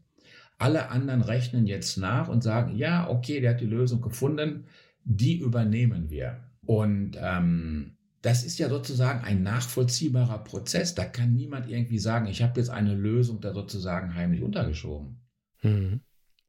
Alle 0.58 0.90
anderen 0.90 1.22
rechnen 1.22 1.66
jetzt 1.66 1.96
nach 1.96 2.28
und 2.28 2.44
sagen, 2.44 2.76
ja, 2.76 3.10
okay, 3.10 3.40
der 3.40 3.50
hat 3.50 3.60
die 3.60 3.66
Lösung 3.66 4.00
gefunden, 4.00 4.66
die 5.02 5.40
übernehmen 5.40 6.08
wir. 6.08 6.44
Und 6.64 7.18
ähm, 7.20 7.96
das 8.22 8.44
ist 8.44 8.60
ja 8.60 8.68
sozusagen 8.68 9.24
ein 9.24 9.42
nachvollziehbarer 9.42 10.44
Prozess. 10.44 10.94
Da 10.94 11.04
kann 11.04 11.34
niemand 11.34 11.68
irgendwie 11.68 11.98
sagen, 11.98 12.28
ich 12.28 12.42
habe 12.42 12.60
jetzt 12.60 12.70
eine 12.70 12.94
Lösung 12.94 13.40
da 13.40 13.52
sozusagen 13.52 14.14
heimlich 14.14 14.42
untergeschoben. 14.42 15.20
Mhm. 15.62 16.00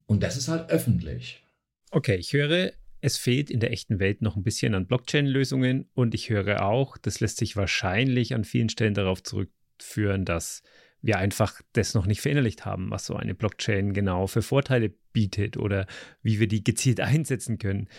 Und 0.06 0.22
das 0.22 0.38
ist 0.38 0.48
halt 0.48 0.70
öffentlich. 0.70 1.44
Okay, 1.90 2.16
ich 2.18 2.34
höre, 2.34 2.72
es 3.04 3.18
fehlt 3.18 3.52
in 3.52 3.60
der 3.60 3.72
echten 3.72 4.00
Welt 4.00 4.22
noch 4.22 4.38
ein 4.38 4.44
bisschen 4.44 4.74
an 4.74 4.88
Blockchain-Lösungen 4.88 5.90
und 5.94 6.16
ich 6.16 6.30
höre 6.30 6.66
auch, 6.66 6.98
das 6.98 7.20
lässt 7.20 7.36
sich 7.36 7.58
wahrscheinlich 7.58 8.34
an 8.34 8.46
vielen 8.46 8.70
Stellen 8.70 8.94
darauf 8.94 9.22
zurückführen, 9.22 10.24
dass 10.24 10.64
wir 11.02 11.18
einfach 11.18 11.62
das 11.74 11.96
noch 11.96 12.06
nicht 12.06 12.22
verinnerlicht 12.22 12.64
haben, 12.64 12.92
was 12.92 13.06
so 13.06 13.18
eine 13.18 13.36
Blockchain 13.36 13.92
genau 13.92 14.28
für 14.28 14.42
Vorteile 14.42 14.94
bietet 15.12 15.58
oder 15.58 15.86
wie 16.22 16.40
wir 16.40 16.48
die 16.48 16.64
gezielt 16.64 17.02
einsetzen 17.02 17.58
können. 17.58 17.90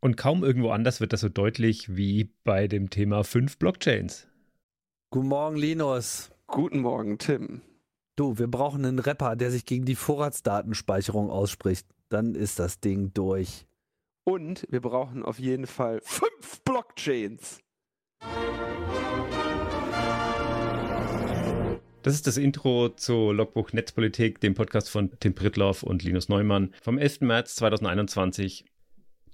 Und 0.00 0.16
kaum 0.16 0.42
irgendwo 0.42 0.70
anders 0.70 1.00
wird 1.00 1.12
das 1.12 1.20
so 1.20 1.28
deutlich 1.28 1.96
wie 1.96 2.34
bei 2.42 2.66
dem 2.66 2.90
Thema 2.90 3.22
fünf 3.22 3.56
Blockchains. 3.56 4.26
Guten 5.10 5.28
Morgen, 5.28 5.56
Linus. 5.56 6.32
Guten 6.48 6.80
Morgen, 6.80 7.18
Tim. 7.18 7.62
Du, 8.16 8.36
wir 8.36 8.48
brauchen 8.48 8.84
einen 8.84 8.98
Rapper, 8.98 9.36
der 9.36 9.52
sich 9.52 9.64
gegen 9.64 9.84
die 9.84 9.94
Vorratsdatenspeicherung 9.94 11.30
ausspricht. 11.30 11.86
Dann 12.08 12.34
ist 12.34 12.58
das 12.58 12.80
Ding 12.80 13.14
durch. 13.14 13.66
Und 14.24 14.66
wir 14.70 14.80
brauchen 14.80 15.24
auf 15.24 15.38
jeden 15.38 15.66
Fall 15.66 16.00
fünf 16.02 16.62
Blockchains. 16.64 17.60
Das 22.02 22.14
ist 22.14 22.26
das 22.26 22.38
Intro 22.38 22.88
zu 22.90 23.30
Logbuch 23.30 23.72
Netzpolitik, 23.72 24.40
dem 24.40 24.54
Podcast 24.54 24.88
von 24.88 25.10
Tim 25.20 25.34
Pritloff 25.34 25.82
und 25.82 26.02
Linus 26.02 26.28
Neumann 26.30 26.74
vom 26.80 26.96
11. 26.96 27.20
März 27.22 27.56
2021. 27.56 28.64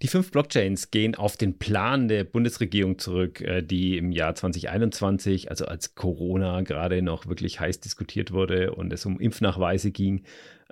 Die 0.03 0.09
fünf 0.09 0.31
Blockchains 0.31 0.91
gehen 0.91 1.15
auf 1.15 1.37
den 1.37 1.59
Plan 1.59 2.09
der 2.09 2.25
Bundesregierung 2.25 2.99
zurück, 2.99 3.41
äh, 3.41 3.63
die 3.63 3.97
im 3.97 4.13
Jahr 4.13 4.35
2021, 4.35 5.49
also 5.51 5.65
als 5.65 5.95
Corona 5.95 6.61
gerade 6.63 7.01
noch 7.03 7.27
wirklich 7.27 7.61
heiß 7.61 7.81
diskutiert 7.81 8.33
wurde 8.33 8.75
und 8.75 8.93
es 8.93 9.07
um 9.07 9.21
Impfnachweise 9.21 9.93
ging, 9.93 10.25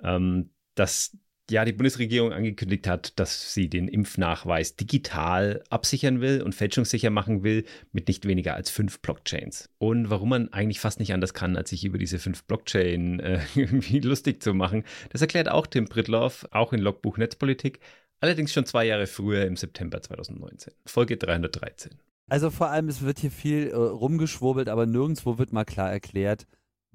ähm, 0.03 0.51
dass 0.75 1.17
ja 1.49 1.65
die 1.65 1.73
Bundesregierung 1.73 2.33
angekündigt 2.33 2.87
hat, 2.87 3.19
dass 3.19 3.53
sie 3.53 3.69
den 3.69 3.87
Impfnachweis 3.87 4.75
digital 4.75 5.63
absichern 5.69 6.21
will 6.21 6.41
und 6.41 6.55
fälschungssicher 6.55 7.09
machen 7.09 7.43
will 7.43 7.65
mit 7.91 8.07
nicht 8.07 8.25
weniger 8.27 8.55
als 8.55 8.69
fünf 8.69 8.99
Blockchains. 8.99 9.69
Und 9.77 10.09
warum 10.09 10.29
man 10.29 10.51
eigentlich 10.53 10.79
fast 10.79 10.99
nicht 10.99 11.13
anders 11.13 11.33
kann, 11.33 11.55
als 11.55 11.69
sich 11.69 11.85
über 11.85 11.97
diese 11.97 12.19
fünf 12.19 12.43
Blockchain 12.45 13.19
äh, 13.19 13.41
irgendwie 13.55 13.99
lustig 13.99 14.41
zu 14.41 14.53
machen, 14.53 14.83
das 15.09 15.21
erklärt 15.21 15.49
auch 15.49 15.67
Tim 15.67 15.87
Pritloff, 15.87 16.47
auch 16.51 16.73
in 16.73 16.79
Logbuch 16.79 17.17
Netzpolitik, 17.17 17.79
allerdings 18.19 18.53
schon 18.53 18.65
zwei 18.65 18.85
Jahre 18.85 19.07
früher 19.07 19.45
im 19.45 19.55
September 19.55 20.01
2019. 20.01 20.73
Folge 20.85 21.17
313. 21.17 21.91
Also 22.27 22.49
vor 22.49 22.71
allem, 22.71 22.89
es 22.89 23.03
wird 23.03 23.19
hier 23.19 23.31
viel 23.31 23.67
äh, 23.67 23.75
rumgeschwurbelt, 23.75 24.67
aber 24.67 24.87
nirgendwo 24.87 25.37
wird 25.37 25.53
mal 25.53 25.65
klar 25.65 25.91
erklärt, 25.91 26.47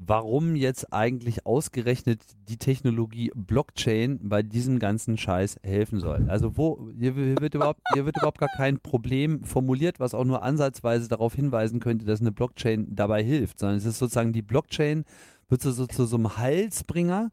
warum 0.03 0.57
jetzt 0.57 0.95
eigentlich 0.95 1.45
ausgerechnet 1.45 2.23
die 2.49 2.57
Technologie 2.57 3.31
Blockchain 3.35 4.19
bei 4.23 4.43
diesem 4.43 4.79
ganzen 4.79 5.19
Scheiß 5.19 5.59
helfen 5.63 6.01
soll. 6.01 6.25
Also 6.29 6.57
wo 6.57 6.89
hier, 6.99 7.15
wird 7.17 7.55
überhaupt 7.55 7.81
hier 7.93 8.07
wird 8.07 8.17
überhaupt 8.17 8.39
gar 8.39 8.49
kein 8.49 8.81
Problem 8.81 9.45
formuliert, 9.45 10.01
was 10.01 10.15
auch 10.15 10.25
nur 10.25 10.43
ansatzweise 10.43 11.07
darauf 11.09 11.35
hinweisen 11.35 11.81
könnte, 11.81 12.07
dass 12.07 12.23
eine 12.23 12.33
Blockchain 12.33 12.87
dabei 12.95 13.23
hilft, 13.23 13.59
sondern 13.59 13.77
es 13.77 13.85
ist 13.85 13.99
sozusagen 13.99 14.33
die 14.33 14.43
Blockchain 14.43 15.05
wird 15.51 15.61
so, 15.61 15.71
so 15.71 15.87
zu 15.87 16.07
so 16.07 16.17
einem 16.17 16.39
Heilsbringer. 16.39 17.31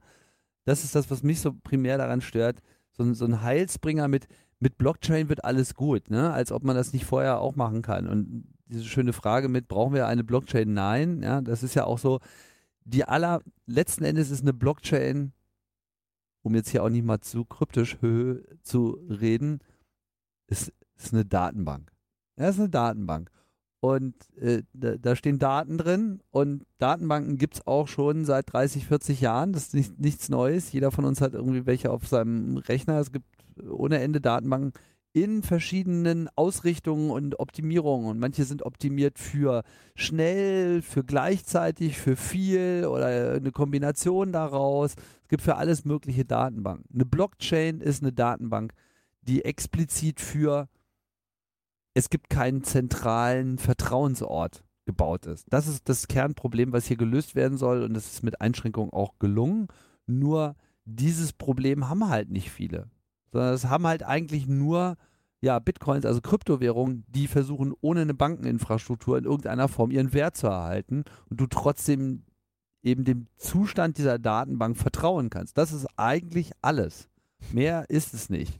Das 0.65 0.83
ist 0.83 0.93
das, 0.93 1.09
was 1.09 1.23
mich 1.23 1.39
so 1.39 1.53
primär 1.53 1.97
daran 1.97 2.19
stört. 2.19 2.59
So, 2.91 3.13
so 3.13 3.25
ein 3.25 3.41
Heilsbringer 3.41 4.09
mit 4.09 4.27
mit 4.59 4.77
Blockchain 4.77 5.29
wird 5.29 5.45
alles 5.45 5.75
gut, 5.75 6.09
ne? 6.09 6.33
Als 6.33 6.51
ob 6.51 6.63
man 6.63 6.75
das 6.75 6.91
nicht 6.91 7.05
vorher 7.05 7.39
auch 7.39 7.55
machen 7.55 7.83
kann. 7.83 8.07
Und 8.07 8.47
diese 8.65 8.85
schöne 8.85 9.13
Frage 9.13 9.49
mit, 9.49 9.67
brauchen 9.67 9.93
wir 9.93 10.07
eine 10.07 10.23
Blockchain? 10.23 10.73
Nein, 10.73 11.21
ja, 11.21 11.41
das 11.41 11.63
ist 11.63 11.75
ja 11.75 11.85
auch 11.85 11.99
so, 11.99 12.19
die 12.87 13.03
aller, 13.03 13.41
letzten 13.65 14.05
Endes 14.05 14.31
ist 14.31 14.41
eine 14.41 14.53
Blockchain, 14.53 15.33
um 16.41 16.55
jetzt 16.55 16.69
hier 16.69 16.83
auch 16.83 16.89
nicht 16.89 17.05
mal 17.05 17.19
zu 17.19 17.43
kryptisch 17.43 17.97
zu 18.63 18.91
reden, 19.09 19.59
ist, 20.47 20.71
ist 20.95 21.13
eine 21.13 21.25
Datenbank. 21.25 21.91
Ja, 22.37 22.47
ist 22.47 22.59
eine 22.59 22.69
Datenbank. 22.69 23.29
Und 23.79 24.15
äh, 24.37 24.63
da, 24.73 24.95
da, 24.97 25.15
stehen 25.15 25.37
Daten 25.37 25.77
drin 25.77 26.21
und 26.31 26.65
Datenbanken 26.79 27.37
gibt 27.37 27.55
es 27.55 27.67
auch 27.67 27.87
schon 27.87 28.25
seit 28.25 28.51
30, 28.51 28.87
40 28.87 29.21
Jahren. 29.21 29.53
Das 29.53 29.63
ist 29.63 29.73
nicht, 29.75 29.99
nichts 29.99 30.29
Neues. 30.29 30.71
Jeder 30.71 30.91
von 30.91 31.05
uns 31.05 31.21
hat 31.21 31.33
irgendwie 31.33 31.65
welche 31.65 31.91
auf 31.91 32.07
seinem 32.07 32.57
Rechner. 32.57 32.99
Es 32.99 33.11
gibt 33.11 33.27
ohne 33.69 33.99
Ende 33.99 34.19
Datenbanken 34.19 34.71
in 35.23 35.41
verschiedenen 35.41 36.29
Ausrichtungen 36.35 37.09
und 37.09 37.39
Optimierungen. 37.39 38.07
Und 38.07 38.19
manche 38.19 38.43
sind 38.43 38.61
optimiert 38.61 39.17
für 39.17 39.63
schnell, 39.95 40.83
für 40.83 41.03
gleichzeitig, 41.03 41.97
für 41.97 42.15
viel 42.15 42.85
oder 42.87 43.33
eine 43.33 43.51
Kombination 43.51 44.31
daraus. 44.31 44.93
Es 45.23 45.27
gibt 45.27 45.41
für 45.41 45.55
alles 45.55 45.85
mögliche 45.85 46.23
Datenbanken. 46.23 46.85
Eine 46.93 47.05
Blockchain 47.05 47.81
ist 47.81 48.03
eine 48.03 48.13
Datenbank, 48.13 48.73
die 49.21 49.43
explizit 49.43 50.21
für 50.21 50.69
es 51.95 52.11
gibt 52.11 52.29
keinen 52.29 52.63
zentralen 52.63 53.57
Vertrauensort 53.57 54.63
gebaut 54.85 55.25
ist. 55.25 55.47
Das 55.49 55.67
ist 55.67 55.89
das 55.89 56.07
Kernproblem, 56.07 56.71
was 56.71 56.85
hier 56.85 56.95
gelöst 56.95 57.33
werden 57.33 57.57
soll 57.57 57.81
und 57.81 57.95
das 57.95 58.05
ist 58.05 58.23
mit 58.23 58.39
Einschränkungen 58.39 58.93
auch 58.93 59.17
gelungen. 59.17 59.67
Nur 60.05 60.55
dieses 60.85 61.33
Problem 61.33 61.89
haben 61.89 62.07
halt 62.07 62.29
nicht 62.29 62.51
viele 62.51 62.91
sondern 63.31 63.53
es 63.53 63.65
haben 63.65 63.87
halt 63.87 64.03
eigentlich 64.03 64.47
nur 64.47 64.95
ja, 65.41 65.59
Bitcoins, 65.59 66.05
also 66.05 66.21
Kryptowährungen, 66.21 67.05
die 67.09 67.27
versuchen, 67.27 67.73
ohne 67.81 68.01
eine 68.01 68.13
Bankeninfrastruktur 68.13 69.17
in 69.17 69.25
irgendeiner 69.25 69.67
Form 69.67 69.91
ihren 69.91 70.13
Wert 70.13 70.35
zu 70.35 70.47
erhalten 70.47 71.03
und 71.29 71.39
du 71.39 71.47
trotzdem 71.47 72.23
eben 72.81 73.03
dem 73.03 73.27
Zustand 73.37 73.97
dieser 73.97 74.17
Datenbank 74.17 74.77
vertrauen 74.77 75.29
kannst. 75.29 75.57
Das 75.57 75.73
ist 75.73 75.87
eigentlich 75.95 76.51
alles. 76.61 77.07
Mehr 77.51 77.89
ist 77.89 78.13
es 78.13 78.29
nicht. 78.29 78.59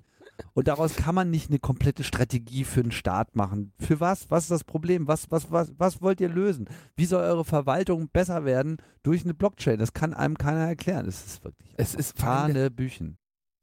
Und 0.54 0.68
daraus 0.68 0.96
kann 0.96 1.16
man 1.16 1.32
nicht 1.32 1.50
eine 1.50 1.58
komplette 1.58 2.04
Strategie 2.04 2.64
für 2.64 2.84
den 2.84 2.92
Staat 2.92 3.36
machen. 3.36 3.74
Für 3.80 4.00
was? 4.00 4.30
Was 4.30 4.44
ist 4.44 4.52
das 4.52 4.64
Problem? 4.64 5.08
Was, 5.08 5.32
was, 5.32 5.52
was, 5.52 5.74
was 5.78 6.02
wollt 6.02 6.22
ihr 6.22 6.30
lösen? 6.30 6.70
Wie 6.96 7.06
soll 7.06 7.24
eure 7.24 7.46
Verwaltung 7.46 8.10
besser 8.10 8.46
werden 8.46 8.78
durch 9.02 9.24
eine 9.24 9.34
Blockchain? 9.34 9.80
Das 9.80 9.94
kann 9.94 10.14
einem 10.14 10.38
keiner 10.38 10.68
erklären. 10.68 11.06
Das 11.06 11.26
ist 11.26 11.44
wirklich. 11.44 11.74
Es 11.78 11.96
ist 11.96 12.18
Büchen. 12.70 13.18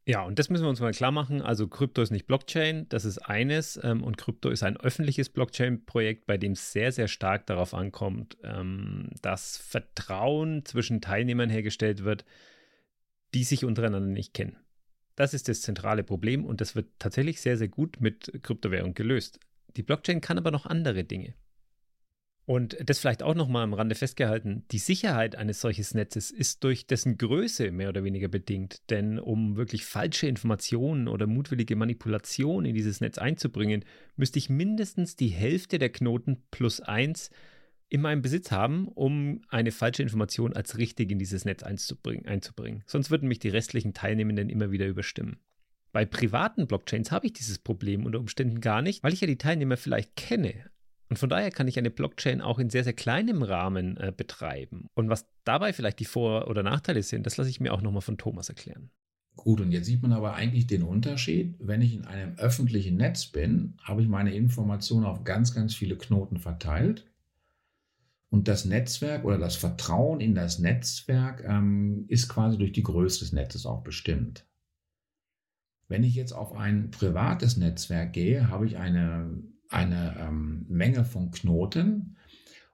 Ja, 0.07 0.23
und 0.23 0.39
das 0.39 0.51
müssen 0.51 0.65
wir 0.65 0.69
uns 0.69 0.81
mal 0.81 0.93
klar 0.93 1.13
machen. 1.13 1.41
Also 1.41 1.67
Krypto 1.67 2.03
ist 2.03 2.11
nicht 2.11 2.27
Blockchain, 2.27 2.87
das 2.91 3.07
ist 3.07 3.19
eines. 3.19 3.81
Ähm, 3.83 4.03
und 4.03 4.19
Krypto 4.19 4.51
ist 4.51 4.63
ein 4.63 4.77
öffentliches 4.77 5.31
Blockchain-Projekt, 5.31 6.27
bei 6.27 6.37
dem 6.37 6.55
sehr, 6.55 6.93
sehr 6.93 7.09
stark 7.09 7.47
darauf 7.47 7.73
ankommt, 7.73 8.37
ähm, 8.43 9.11
dass 9.23 9.57
Vertrauen 9.57 10.65
zwischen 10.67 11.01
Teilnehmern 11.01 11.49
hergestellt 11.49 12.05
wird, 12.05 12.27
die 13.33 13.45
sich 13.45 13.65
untereinander 13.65 14.13
nicht 14.13 14.35
kennen. 14.35 14.59
Das 15.17 15.33
ist 15.33 15.49
das 15.49 15.63
zentrale 15.63 16.05
Problem 16.05 16.45
und 16.45 16.61
das 16.61 16.77
wird 16.77 16.89
tatsächlich 16.99 17.41
sehr, 17.41 17.57
sehr 17.57 17.69
gut 17.69 18.01
mit 18.01 18.41
Kryptowährung 18.43 18.95
gelöst. 18.95 19.41
Die 19.77 19.83
Blockchain 19.83 20.21
kann 20.21 20.39
aber 20.39 20.51
noch 20.51 20.67
andere 20.67 21.05
Dinge. 21.05 21.35
Und 22.47 22.77
das 22.85 22.99
vielleicht 22.99 23.23
auch 23.23 23.35
nochmal 23.35 23.63
am 23.63 23.73
Rande 23.73 23.95
festgehalten, 23.95 24.65
die 24.71 24.79
Sicherheit 24.79 25.35
eines 25.35 25.63
solches 25.63 25.95
Netzes 25.95 26.31
ist 26.31 26.63
durch 26.63 26.87
dessen 26.87 27.17
Größe 27.17 27.71
mehr 27.71 27.89
oder 27.89 28.05
weniger 28.05 28.29
bedingt. 28.29 28.83
Denn 28.91 29.19
um 29.19 29.57
wirklich 29.57 29.87
falsche 29.87 30.27
Informationen 30.27 31.09
oder 31.09 31.27
mutwillige 31.27 31.75
Manipulationen 31.75 32.67
in 32.67 32.75
dieses 32.75 33.01
Netz 33.01 33.17
einzubringen, 33.17 33.85
müsste 34.17 34.39
ich 34.39 34.51
mindestens 34.51 35.17
die 35.17 35.29
Hälfte 35.29 35.79
der 35.79 35.89
Knoten 35.89 36.43
plus 36.51 36.81
eins 36.81 37.31
in 37.89 38.03
meinem 38.03 38.21
Besitz 38.21 38.51
haben, 38.51 38.89
um 38.89 39.41
eine 39.49 39.71
falsche 39.71 40.03
Information 40.03 40.53
als 40.53 40.77
richtig 40.77 41.13
in 41.13 41.19
dieses 41.19 41.47
Netz 41.47 41.63
einzubringen. 41.63 42.83
Sonst 42.87 43.11
würden 43.11 43.29
mich 43.29 43.39
die 43.39 43.49
restlichen 43.49 43.95
Teilnehmenden 43.95 44.51
immer 44.51 44.71
wieder 44.71 44.87
überstimmen. 44.87 45.39
Bei 45.93 46.05
privaten 46.05 46.67
Blockchains 46.67 47.13
habe 47.13 47.27
ich 47.27 47.33
dieses 47.35 47.59
Problem 47.59 48.05
unter 48.05 48.19
Umständen 48.19 48.61
gar 48.61 48.83
nicht, 48.83 49.03
weil 49.03 49.13
ich 49.13 49.21
ja 49.21 49.29
die 49.29 49.39
Teilnehmer 49.39 49.77
vielleicht 49.77 50.17
kenne, 50.17 50.55
und 51.09 51.19
von 51.19 51.29
daher 51.29 51.51
kann 51.51 51.69
ich 51.69 51.79
eine 51.79 51.91
Blockchain 51.91 52.41
auch 52.41 52.59
in 52.59 52.71
sehr, 52.71 52.85
sehr 52.85 52.93
kleinem 52.93 53.43
Rahmen 53.43 53.97
äh, 53.97 54.13
betreiben. 54.17 54.89
Und 54.95 55.09
was 55.09 55.27
dabei 55.45 55.73
vielleicht 55.73 56.01
die 56.01 56.07
Vor- 56.07 56.49
oder 56.49 56.63
Nachteile 56.63 57.03
sind, 57.03 57.27
das 57.27 57.37
lasse 57.37 57.51
ich 57.51 57.61
mir 57.61 57.73
auch 57.73 57.83
nochmal 57.83 58.03
von 58.03 58.17
Thomas 58.17 58.49
erklären. 58.49 58.91
Gut, 59.37 59.61
und 59.61 59.73
jetzt 59.73 59.87
sieht 59.87 60.03
man 60.03 60.13
aber 60.13 60.35
eigentlich 60.35 60.67
den 60.67 60.83
Unterschied. 60.83 61.57
Wenn 61.59 61.83
ich 61.83 61.95
in 61.95 62.05
einem 62.05 62.37
öffentlichen 62.39 62.97
Netz 62.97 63.27
bin, 63.27 63.77
habe 63.83 64.03
ich 64.03 64.09
meine 64.09 64.33
Informationen 64.33 65.05
auf 65.05 65.25
ganz, 65.25 65.53
ganz 65.53 65.75
viele 65.75 65.97
Knoten 65.97 66.39
verteilt. 66.39 67.11
Und 68.31 68.49
das 68.49 68.65
Netzwerk 68.65 69.25
oder 69.25 69.39
das 69.39 69.57
Vertrauen 69.57 70.21
in 70.21 70.35
das 70.35 70.59
Netzwerk 70.59 71.45
ähm, 71.47 72.05
ist 72.09 72.29
quasi 72.29 72.59
durch 72.59 72.73
die 72.73 72.83
Größe 72.83 73.21
des 73.21 73.33
Netzes 73.33 73.67
auch 73.67 73.83
bestimmt. 73.83 74.47
Wenn 75.89 76.03
ich 76.03 76.15
jetzt 76.15 76.33
auf 76.33 76.53
ein 76.53 76.91
privates 76.91 77.57
Netzwerk 77.57 78.13
gehe, 78.13 78.49
habe 78.49 78.67
ich 78.67 78.79
eine 78.79 79.43
eine 79.75 80.17
ähm, 80.21 80.67
Menge 80.69 81.05
von 81.05 81.31
Knoten 81.31 82.17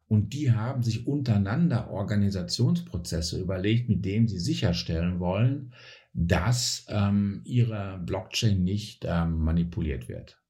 und 0.06 0.32
die 0.32 0.52
haben 0.52 0.82
sich 0.82 1.06
untereinander 1.06 1.90
Organisationsprozesse 1.90 3.40
überlegt, 3.40 3.89
mit 3.89 4.05
denen 4.05 4.28
sie 4.28 4.40
sicherstellen 4.40 5.20
wollen, 5.20 5.72
dass 6.12 6.86
ähm, 6.89 7.43
ihre 7.44 7.98
Blockchain 8.05 8.64
nicht 8.64 9.05
ähm, 9.06 9.39
manipuliert 9.39 10.09
wird. 10.09 10.40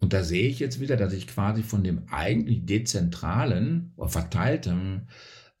Und 0.00 0.12
da 0.12 0.22
sehe 0.22 0.48
ich 0.48 0.58
jetzt 0.58 0.80
wieder, 0.80 0.96
dass 0.96 1.12
ich 1.12 1.26
quasi 1.26 1.62
von 1.62 1.82
dem 1.82 2.06
eigentlich 2.08 2.64
dezentralen 2.66 3.92
oder 3.96 4.08
verteilten 4.08 5.08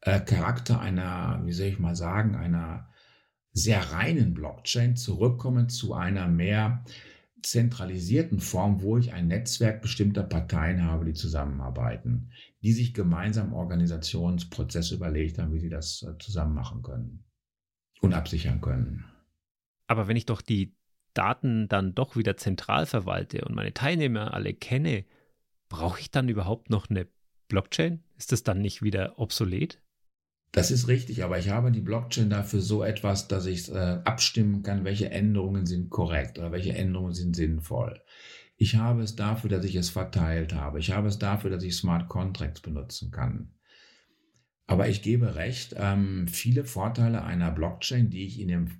äh, 0.02 0.20
Charakter 0.20 0.80
einer, 0.80 1.42
wie 1.44 1.52
soll 1.52 1.66
ich 1.66 1.78
mal 1.78 1.96
sagen, 1.96 2.36
einer 2.36 2.88
sehr 3.52 3.80
reinen 3.92 4.34
Blockchain 4.34 4.96
zurückkomme 4.96 5.68
zu 5.68 5.94
einer 5.94 6.28
mehr 6.28 6.84
zentralisierten 7.44 8.40
Form, 8.40 8.82
wo 8.82 8.98
ich 8.98 9.12
ein 9.12 9.28
Netzwerk 9.28 9.82
bestimmter 9.82 10.22
Parteien 10.22 10.82
habe, 10.84 11.04
die 11.04 11.12
zusammenarbeiten, 11.12 12.30
die 12.62 12.72
sich 12.72 12.94
gemeinsam 12.94 13.52
Organisationsprozesse 13.52 14.94
überlegt 14.94 15.38
haben, 15.38 15.52
wie 15.52 15.60
sie 15.60 15.68
das 15.68 16.02
äh, 16.02 16.18
zusammen 16.18 16.54
machen 16.54 16.82
können 16.82 17.24
und 18.00 18.14
absichern 18.14 18.60
können. 18.60 19.04
Aber 19.86 20.08
wenn 20.08 20.16
ich 20.16 20.26
doch 20.26 20.40
die 20.40 20.74
Daten 21.12 21.68
dann 21.68 21.94
doch 21.94 22.16
wieder 22.16 22.36
zentral 22.36 22.86
verwalte 22.86 23.44
und 23.44 23.54
meine 23.54 23.74
Teilnehmer 23.74 24.34
alle 24.34 24.54
kenne, 24.54 25.04
brauche 25.68 26.00
ich 26.00 26.10
dann 26.10 26.28
überhaupt 26.28 26.70
noch 26.70 26.88
eine 26.88 27.06
Blockchain? 27.48 28.02
Ist 28.16 28.32
das 28.32 28.42
dann 28.42 28.60
nicht 28.60 28.82
wieder 28.82 29.18
obsolet? 29.18 29.80
Das 30.54 30.70
ist 30.70 30.86
richtig, 30.86 31.24
aber 31.24 31.36
ich 31.36 31.48
habe 31.48 31.72
die 31.72 31.80
Blockchain 31.80 32.30
dafür 32.30 32.60
so 32.60 32.84
etwas, 32.84 33.26
dass 33.26 33.44
ich 33.46 33.72
äh, 33.72 33.98
abstimmen 34.04 34.62
kann, 34.62 34.84
welche 34.84 35.10
Änderungen 35.10 35.66
sind 35.66 35.90
korrekt 35.90 36.38
oder 36.38 36.52
welche 36.52 36.72
Änderungen 36.74 37.12
sind 37.12 37.34
sinnvoll. 37.34 38.00
Ich 38.56 38.76
habe 38.76 39.02
es 39.02 39.16
dafür, 39.16 39.50
dass 39.50 39.64
ich 39.64 39.74
es 39.74 39.90
verteilt 39.90 40.54
habe. 40.54 40.78
Ich 40.78 40.92
habe 40.92 41.08
es 41.08 41.18
dafür, 41.18 41.50
dass 41.50 41.64
ich 41.64 41.76
Smart 41.76 42.08
Contracts 42.08 42.60
benutzen 42.60 43.10
kann. 43.10 43.50
Aber 44.68 44.88
ich 44.88 45.02
gebe 45.02 45.34
recht, 45.34 45.74
ähm, 45.76 46.28
viele 46.28 46.62
Vorteile 46.62 47.24
einer 47.24 47.50
Blockchain, 47.50 48.10
die 48.10 48.24
ich 48.24 48.38
in 48.38 48.46
dem 48.46 48.70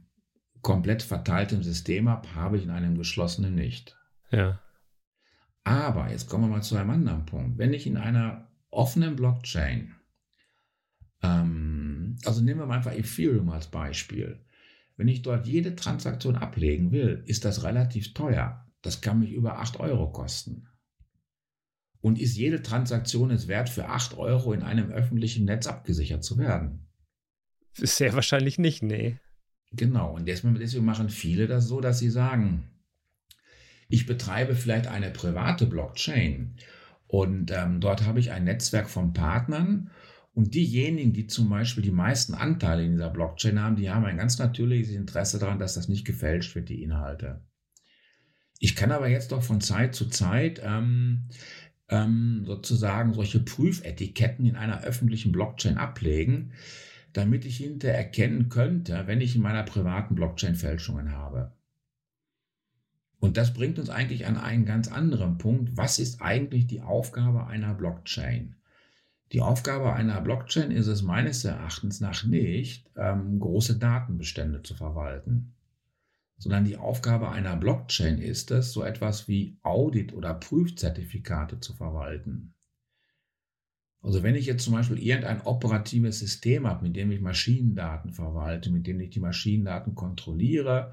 komplett 0.63 1.03
verteilten 1.03 1.65
System 1.65 2.09
habe, 2.09 2.37
habe 2.37 2.57
ich 2.57 2.63
in 2.63 2.71
einem 2.71 2.97
geschlossenen 2.97 3.57
nicht. 3.57 3.99
Ja. 4.31 4.61
Aber 5.65 6.09
jetzt 6.13 6.31
kommen 6.31 6.45
wir 6.45 6.55
mal 6.55 6.63
zu 6.63 6.77
einem 6.77 6.91
anderen 6.91 7.27
Punkt. 7.27 7.59
Wenn 7.59 7.75
ich 7.75 7.89
in 7.89 7.97
einer 7.97 8.47
offenen 8.71 9.17
Blockchain 9.17 9.94
ähm, 11.25 12.17
also 12.25 12.43
nehmen 12.43 12.61
wir 12.61 12.67
mal 12.67 12.77
einfach 12.77 12.93
Ethereum 12.93 13.49
als 13.51 13.69
Beispiel. 13.69 14.41
Wenn 14.97 15.09
ich 15.09 15.23
dort 15.23 15.47
jede 15.47 15.75
Transaktion 15.75 16.37
ablegen 16.37 16.93
will, 16.93 17.25
ist 17.27 17.45
das 17.45 17.65
relativ 17.65 18.15
teuer. 18.15 18.67
Das 18.83 19.01
kann 19.01 19.21
mich 19.21 19.33
über 19.33 19.59
8 19.59 19.81
Euro 19.81 20.13
kosten. 20.13 20.69
Und 22.01 22.19
ist 22.19 22.37
jede 22.37 22.63
Transaktion 22.63 23.31
es 23.31 23.49
wert, 23.49 23.71
für 23.71 23.89
8 23.89 24.19
Euro 24.19 24.53
in 24.53 24.63
einem 24.63 24.91
öffentlichen 24.91 25.47
Netz 25.47 25.67
abgesichert 25.67 26.23
zu 26.23 26.37
werden? 26.37 26.87
Sehr 27.73 28.13
wahrscheinlich 28.13 28.59
nicht, 28.59 28.83
nee. 28.83 29.19
Genau, 29.73 30.15
und 30.15 30.27
deswegen 30.27 30.85
machen 30.85 31.09
viele 31.09 31.49
das 31.49 31.67
so, 31.67 31.81
dass 31.81 31.99
sie 31.99 32.11
sagen, 32.11 32.71
ich 33.89 34.07
betreibe 34.07 34.55
vielleicht 34.55 34.87
eine 34.87 35.11
private 35.11 35.67
Blockchain 35.67 36.57
und 37.09 37.51
ähm, 37.51 37.81
dort 37.81 38.05
habe 38.05 38.21
ich 38.21 38.31
ein 38.31 38.45
Netzwerk 38.45 38.89
von 38.89 39.13
Partnern 39.13 39.91
und 40.35 40.55
diejenigen, 40.55 41.13
die 41.13 41.29
zum 41.29 41.49
Beispiel 41.49 41.85
die 41.85 41.93
meisten 41.93 42.35
Anteile 42.35 42.85
in 42.85 42.93
dieser 42.93 43.11
Blockchain 43.11 43.61
haben, 43.61 43.77
die 43.77 43.91
haben 43.91 44.05
ein 44.05 44.17
ganz 44.17 44.39
natürliches 44.39 44.95
Interesse 44.95 45.39
daran, 45.39 45.61
dass 45.61 45.75
das 45.75 45.89
nicht 45.89 46.05
gefälscht 46.05 46.57
wird, 46.57 46.69
die 46.69 46.83
Inhalte. 46.83 47.41
Ich 48.59 48.75
kann 48.75 48.91
aber 48.91 49.09
jetzt 49.09 49.31
doch 49.31 49.43
von 49.43 49.61
Zeit 49.61 49.95
zu 49.95 50.09
Zeit 50.09 50.61
ähm, 50.65 51.29
ähm, 51.89 52.43
sozusagen 52.47 53.15
solche 53.15 53.39
Prüfetiketten 53.41 54.45
in 54.45 54.57
einer 54.57 54.83
öffentlichen 54.83 55.31
Blockchain 55.31 55.79
ablegen, 55.79 56.53
damit 57.13 57.45
ich 57.45 57.59
hinterher 57.59 57.97
erkennen 57.97 58.49
könnte, 58.49 59.05
wenn 59.07 59.21
ich 59.21 59.37
in 59.37 59.43
meiner 59.43 59.63
privaten 59.63 60.17
Blockchain 60.17 60.57
Fälschungen 60.57 61.13
habe. 61.13 61.53
Und 63.21 63.37
das 63.37 63.55
bringt 63.55 63.79
uns 63.79 63.89
eigentlich 63.89 64.27
an 64.27 64.37
einen 64.37 64.65
ganz 64.65 64.89
anderen 64.91 65.39
Punkt. 65.39 65.77
Was 65.77 66.01
ist 66.01 66.21
eigentlich 66.21 66.67
die 66.67 66.81
Aufgabe 66.81 67.47
einer 67.47 67.73
Blockchain? 67.73 68.57
Die 69.33 69.41
Aufgabe 69.41 69.93
einer 69.93 70.21
Blockchain 70.21 70.71
ist 70.71 70.87
es 70.87 71.03
meines 71.03 71.45
Erachtens 71.45 72.01
nach 72.01 72.25
nicht, 72.25 72.89
ähm, 72.97 73.41
große 73.41 73.79
Datenbestände 73.79 74.63
zu 74.63 74.75
verwalten, 74.75 75.55
sondern 76.39 76.65
die 76.65 76.77
Aufgabe 76.77 77.31
einer 77.31 77.57
Blockchain 77.57 78.19
ist 78.19 78.51
es, 78.51 78.73
so 78.73 78.83
etwas 78.83 79.27
wie 79.27 79.57
Audit- 79.63 80.15
oder 80.15 80.35
Prüfzertifikate 80.35 81.61
zu 81.61 81.73
verwalten. 81.73 82.55
Also 84.03 84.23
wenn 84.23 84.35
ich 84.35 84.45
jetzt 84.45 84.65
zum 84.65 84.75
Beispiel 84.75 84.99
irgendein 84.99 85.41
operatives 85.41 86.19
System 86.19 86.67
habe, 86.67 86.85
mit 86.85 86.95
dem 86.95 87.11
ich 87.11 87.23
Maschinendaten 87.23 88.13
verwalte, 88.13 88.71
mit 88.71 88.87
dem 88.87 89.01
ich 89.01 89.09
die 89.09 89.21
Maschinendaten 89.21 89.95
kontrolliere, 89.95 90.93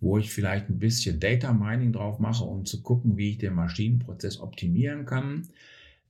wo 0.00 0.16
ich 0.16 0.32
vielleicht 0.32 0.70
ein 0.70 0.78
bisschen 0.78 1.20
Data 1.20 1.52
Mining 1.52 1.92
drauf 1.92 2.18
mache, 2.18 2.44
um 2.44 2.64
zu 2.64 2.82
gucken, 2.82 3.18
wie 3.18 3.32
ich 3.32 3.38
den 3.38 3.54
Maschinenprozess 3.54 4.40
optimieren 4.40 5.04
kann, 5.04 5.48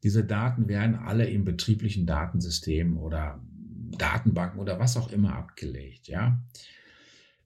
diese 0.02 0.24
Daten 0.24 0.68
werden 0.68 0.94
alle 0.94 1.26
im 1.26 1.44
betrieblichen 1.44 2.06
Datensystem 2.06 2.96
oder 2.98 3.40
Datenbanken 3.98 4.60
oder 4.60 4.78
was 4.78 4.96
auch 4.96 5.10
immer 5.10 5.34
abgelegt, 5.34 6.08
ja. 6.08 6.40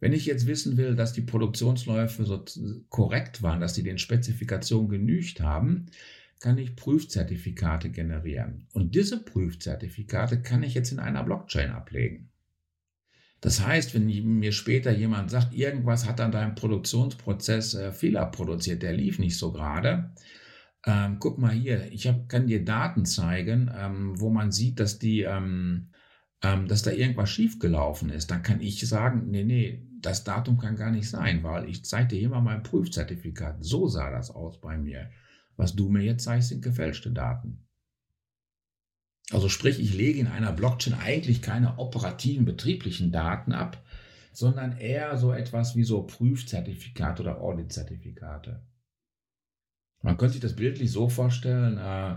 Wenn 0.00 0.14
ich 0.14 0.24
jetzt 0.24 0.46
wissen 0.46 0.78
will, 0.78 0.96
dass 0.96 1.12
die 1.12 1.20
Produktionsläufe 1.20 2.24
so 2.24 2.42
korrekt 2.88 3.42
waren, 3.42 3.60
dass 3.60 3.74
sie 3.74 3.82
den 3.82 3.98
Spezifikationen 3.98 4.88
genügt 4.88 5.40
haben, 5.40 5.86
kann 6.40 6.56
ich 6.56 6.74
Prüfzertifikate 6.74 7.90
generieren. 7.90 8.66
Und 8.72 8.94
diese 8.94 9.22
Prüfzertifikate 9.22 10.40
kann 10.40 10.62
ich 10.62 10.72
jetzt 10.72 10.90
in 10.90 10.98
einer 10.98 11.22
Blockchain 11.22 11.70
ablegen. 11.70 12.30
Das 13.42 13.64
heißt, 13.64 13.94
wenn 13.94 14.06
mir 14.38 14.52
später 14.52 14.90
jemand 14.90 15.30
sagt, 15.30 15.54
irgendwas 15.54 16.06
hat 16.06 16.20
an 16.20 16.32
deinem 16.32 16.54
Produktionsprozess 16.54 17.74
äh, 17.74 17.92
Fehler 17.92 18.26
produziert, 18.26 18.82
der 18.82 18.92
lief 18.92 19.18
nicht 19.18 19.36
so 19.36 19.52
gerade, 19.52 20.12
ähm, 20.86 21.18
guck 21.18 21.38
mal 21.38 21.52
hier, 21.52 21.92
ich 21.92 22.06
hab, 22.06 22.28
kann 22.28 22.46
dir 22.46 22.64
Daten 22.64 23.04
zeigen, 23.04 23.70
ähm, 23.76 24.18
wo 24.18 24.30
man 24.30 24.50
sieht, 24.50 24.80
dass 24.80 24.98
die, 24.98 25.22
ähm, 25.22 25.90
ähm, 26.42 26.66
dass 26.68 26.82
da 26.82 26.90
irgendwas 26.90 27.30
schiefgelaufen 27.30 28.10
ist, 28.10 28.30
dann 28.30 28.42
kann 28.42 28.60
ich 28.60 28.86
sagen, 28.88 29.30
nee, 29.30 29.44
nee, 29.44 29.86
das 30.00 30.24
Datum 30.24 30.58
kann 30.58 30.76
gar 30.76 30.90
nicht 30.90 31.08
sein, 31.10 31.42
weil 31.42 31.68
ich 31.68 31.84
zeige 31.84 32.08
dir 32.08 32.18
hier 32.18 32.30
mal 32.30 32.40
mein 32.40 32.62
Prüfzertifikat. 32.62 33.62
So 33.62 33.88
sah 33.88 34.10
das 34.10 34.30
aus 34.30 34.60
bei 34.60 34.78
mir. 34.78 35.10
Was 35.56 35.76
du 35.76 35.90
mir 35.90 36.02
jetzt 36.02 36.24
zeigst, 36.24 36.48
sind 36.48 36.62
gefälschte 36.62 37.10
Daten. 37.10 37.66
Also 39.30 39.48
sprich, 39.48 39.78
ich 39.78 39.94
lege 39.94 40.18
in 40.18 40.26
einer 40.26 40.52
Blockchain 40.52 40.94
eigentlich 40.94 41.42
keine 41.42 41.78
operativen 41.78 42.46
betrieblichen 42.46 43.12
Daten 43.12 43.52
ab, 43.52 43.84
sondern 44.32 44.78
eher 44.78 45.18
so 45.18 45.32
etwas 45.32 45.76
wie 45.76 45.84
so 45.84 46.02
Prüfzertifikate 46.04 47.22
oder 47.22 47.40
Auditzertifikate. 47.40 48.62
Man 50.02 50.16
könnte 50.16 50.34
sich 50.34 50.42
das 50.42 50.56
bildlich 50.56 50.90
so 50.92 51.08
vorstellen, 51.08 51.78
äh, 51.78 52.16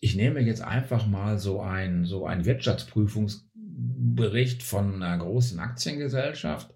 ich 0.00 0.16
nehme 0.16 0.40
jetzt 0.40 0.62
einfach 0.62 1.06
mal 1.06 1.38
so 1.38 1.60
ein, 1.60 2.04
so 2.04 2.26
ein 2.26 2.44
Wirtschaftsprüfungsbericht 2.44 4.62
von 4.62 5.02
einer 5.02 5.18
großen 5.18 5.58
Aktiengesellschaft. 5.60 6.74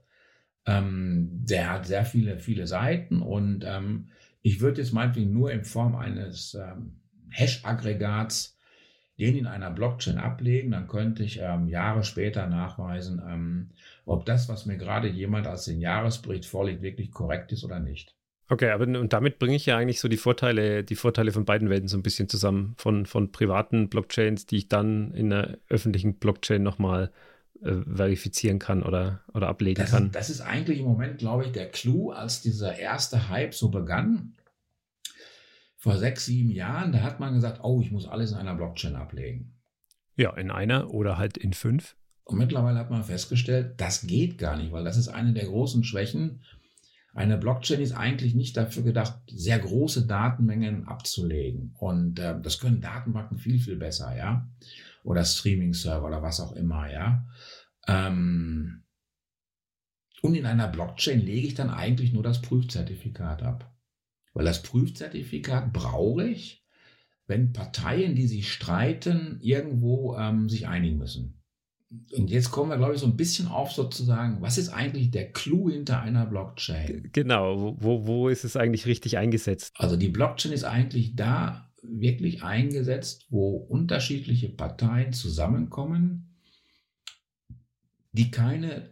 Ähm, 0.67 1.29
der 1.45 1.71
hat 1.71 1.87
sehr 1.87 2.05
viele, 2.05 2.39
viele 2.39 2.67
Seiten 2.67 3.23
und 3.23 3.65
ähm, 3.67 4.09
ich 4.43 4.61
würde 4.61 4.81
jetzt 4.81 4.93
meinetwegen 4.93 5.33
nur 5.33 5.53
in 5.53 5.65
Form 5.65 5.95
eines 5.95 6.55
ähm, 6.55 7.01
Hash-Aggregats 7.31 8.59
den 9.19 9.37
in 9.37 9.47
einer 9.47 9.71
Blockchain 9.71 10.19
ablegen, 10.19 10.71
dann 10.71 10.87
könnte 10.87 11.25
ich 11.25 11.41
ähm, 11.41 11.69
Jahre 11.69 12.05
später 12.05 12.47
nachweisen, 12.47 13.21
ähm, 13.29 13.71
ob 14.07 14.25
das, 14.25 14.49
was 14.49 14.65
mir 14.65 14.77
gerade 14.77 15.09
jemand 15.09 15.47
als 15.47 15.65
den 15.65 15.81
Jahresbericht 15.81 16.47
vorlegt, 16.47 16.83
wirklich 16.83 17.11
korrekt 17.11 17.51
ist 17.53 17.65
oder 17.65 17.81
nicht. 17.81 18.15
Okay, 18.51 18.71
aber 18.71 18.85
und 18.85 19.13
damit 19.13 19.39
bringe 19.39 19.57
ich 19.57 19.67
ja 19.67 19.77
eigentlich 19.77 20.01
so 20.01 20.09
die 20.09 20.17
Vorteile, 20.17 20.83
die 20.83 20.95
Vorteile 20.95 21.33
von 21.33 21.45
beiden 21.45 21.69
Welten 21.69 21.89
so 21.89 21.99
ein 21.99 22.03
bisschen 22.03 22.29
zusammen, 22.29 22.75
von, 22.79 23.05
von 23.05 23.31
privaten 23.31 23.89
Blockchains, 23.89 24.47
die 24.47 24.57
ich 24.57 24.69
dann 24.69 25.13
in 25.13 25.33
einer 25.33 25.59
öffentlichen 25.69 26.15
Blockchain 26.15 26.63
nochmal 26.63 27.13
äh, 27.63 27.83
verifizieren 27.95 28.59
kann 28.59 28.83
oder, 28.83 29.21
oder 29.35 29.49
ablegen 29.49 29.83
das 29.83 29.91
kann. 29.91 30.07
Ist, 30.07 30.15
das 30.15 30.31
ist 30.31 30.41
eigentlich 30.41 30.79
im 30.79 30.87
Moment, 30.87 31.19
glaube 31.19 31.45
ich, 31.45 31.53
der 31.53 31.71
Clou, 31.71 32.11
als 32.11 32.41
dieser 32.41 32.79
erste 32.79 33.29
Hype 33.29 33.55
so 33.55 33.69
begann. 33.69 34.35
Vor 35.77 35.97
sechs, 35.97 36.25
sieben 36.25 36.51
Jahren, 36.51 36.93
da 36.93 37.01
hat 37.01 37.21
man 37.21 37.35
gesagt, 37.35 37.61
oh, 37.63 37.81
ich 37.83 37.91
muss 37.91 38.09
alles 38.09 38.33
in 38.33 38.39
einer 38.39 38.55
Blockchain 38.55 38.97
ablegen. 38.97 39.55
Ja, 40.17 40.35
in 40.37 40.51
einer 40.51 40.93
oder 40.93 41.19
halt 41.19 41.37
in 41.37 41.53
fünf. 41.53 41.97
Und 42.25 42.39
mittlerweile 42.39 42.79
hat 42.79 42.91
man 42.91 43.05
festgestellt, 43.05 43.75
das 43.77 44.07
geht 44.07 44.39
gar 44.39 44.57
nicht, 44.57 44.73
weil 44.73 44.85
das 44.85 44.97
ist 44.97 45.09
eine 45.09 45.33
der 45.33 45.47
großen 45.47 45.85
Schwächen 45.85 46.43
eine 47.19 47.37
Blockchain 47.37 47.81
ist 47.81 47.93
eigentlich 47.93 48.37
nicht 48.37 48.57
dafür 48.57 48.85
gedacht, 48.85 49.21
sehr 49.27 49.59
große 49.59 50.07
Datenmengen 50.07 50.87
abzulegen. 50.87 51.75
Und 51.77 52.21
äh, 52.21 52.41
das 52.41 52.61
können 52.61 52.81
Datenbanken 52.81 53.39
viel, 53.39 53.59
viel 53.59 53.75
besser, 53.75 54.17
ja. 54.17 54.49
Oder 55.03 55.25
Streaming-Server 55.25 56.07
oder 56.07 56.23
was 56.23 56.39
auch 56.39 56.53
immer, 56.53 56.89
ja. 56.89 57.27
Ähm, 57.89 58.85
und 60.23 60.35
in 60.37 60.47
einer 60.47 60.69
Blockchain 60.69 61.19
lege 61.21 61.49
ich 61.49 61.55
dann 61.55 61.71
eigentlich 61.71 62.13
nur 62.13 62.23
das 62.23 62.41
Prüfzertifikat 62.41 63.43
ab. 63.43 63.75
Weil 64.33 64.45
das 64.45 64.63
Prüfzertifikat 64.63 65.73
brauche 65.73 66.25
ich, 66.25 66.65
wenn 67.27 67.53
Parteien, 67.53 68.15
die 68.15 68.29
sich 68.29 68.53
streiten, 68.53 69.41
irgendwo 69.41 70.17
ähm, 70.17 70.49
sich 70.49 70.69
einigen 70.69 70.99
müssen 70.99 71.39
und 71.91 72.29
jetzt 72.29 72.51
kommen 72.51 72.71
wir, 72.71 72.77
glaube 72.77 72.95
ich, 72.95 73.01
so 73.01 73.07
ein 73.07 73.17
bisschen 73.17 73.49
auf 73.49 73.73
sozusagen, 73.73 74.43
was 74.43 74.59
ist 74.59 74.69
eigentlich 74.69 75.11
der 75.11 75.33
Clou 75.33 75.71
hinter 75.71 76.01
einer 76.03 76.27
Blockchain? 76.27 77.09
Genau, 77.13 77.77
wo, 77.81 78.07
wo 78.07 78.29
ist 78.29 78.45
es 78.45 78.57
eigentlich 78.57 78.87
richtig 78.87 79.17
eingesetzt? 79.17 79.73
Also 79.77 79.97
die 79.97 80.11
Blockchain 80.11 80.53
ist 80.53 80.65
eigentlich 80.65 81.17
da 81.17 81.73
wirklich 81.83 82.43
eingesetzt, 82.43 83.27
wo 83.31 83.57
unterschiedliche 83.57 84.51
Parteien 84.51 85.13
zusammenkommen, 85.15 86.37
die 88.13 88.31
keine 88.31 88.91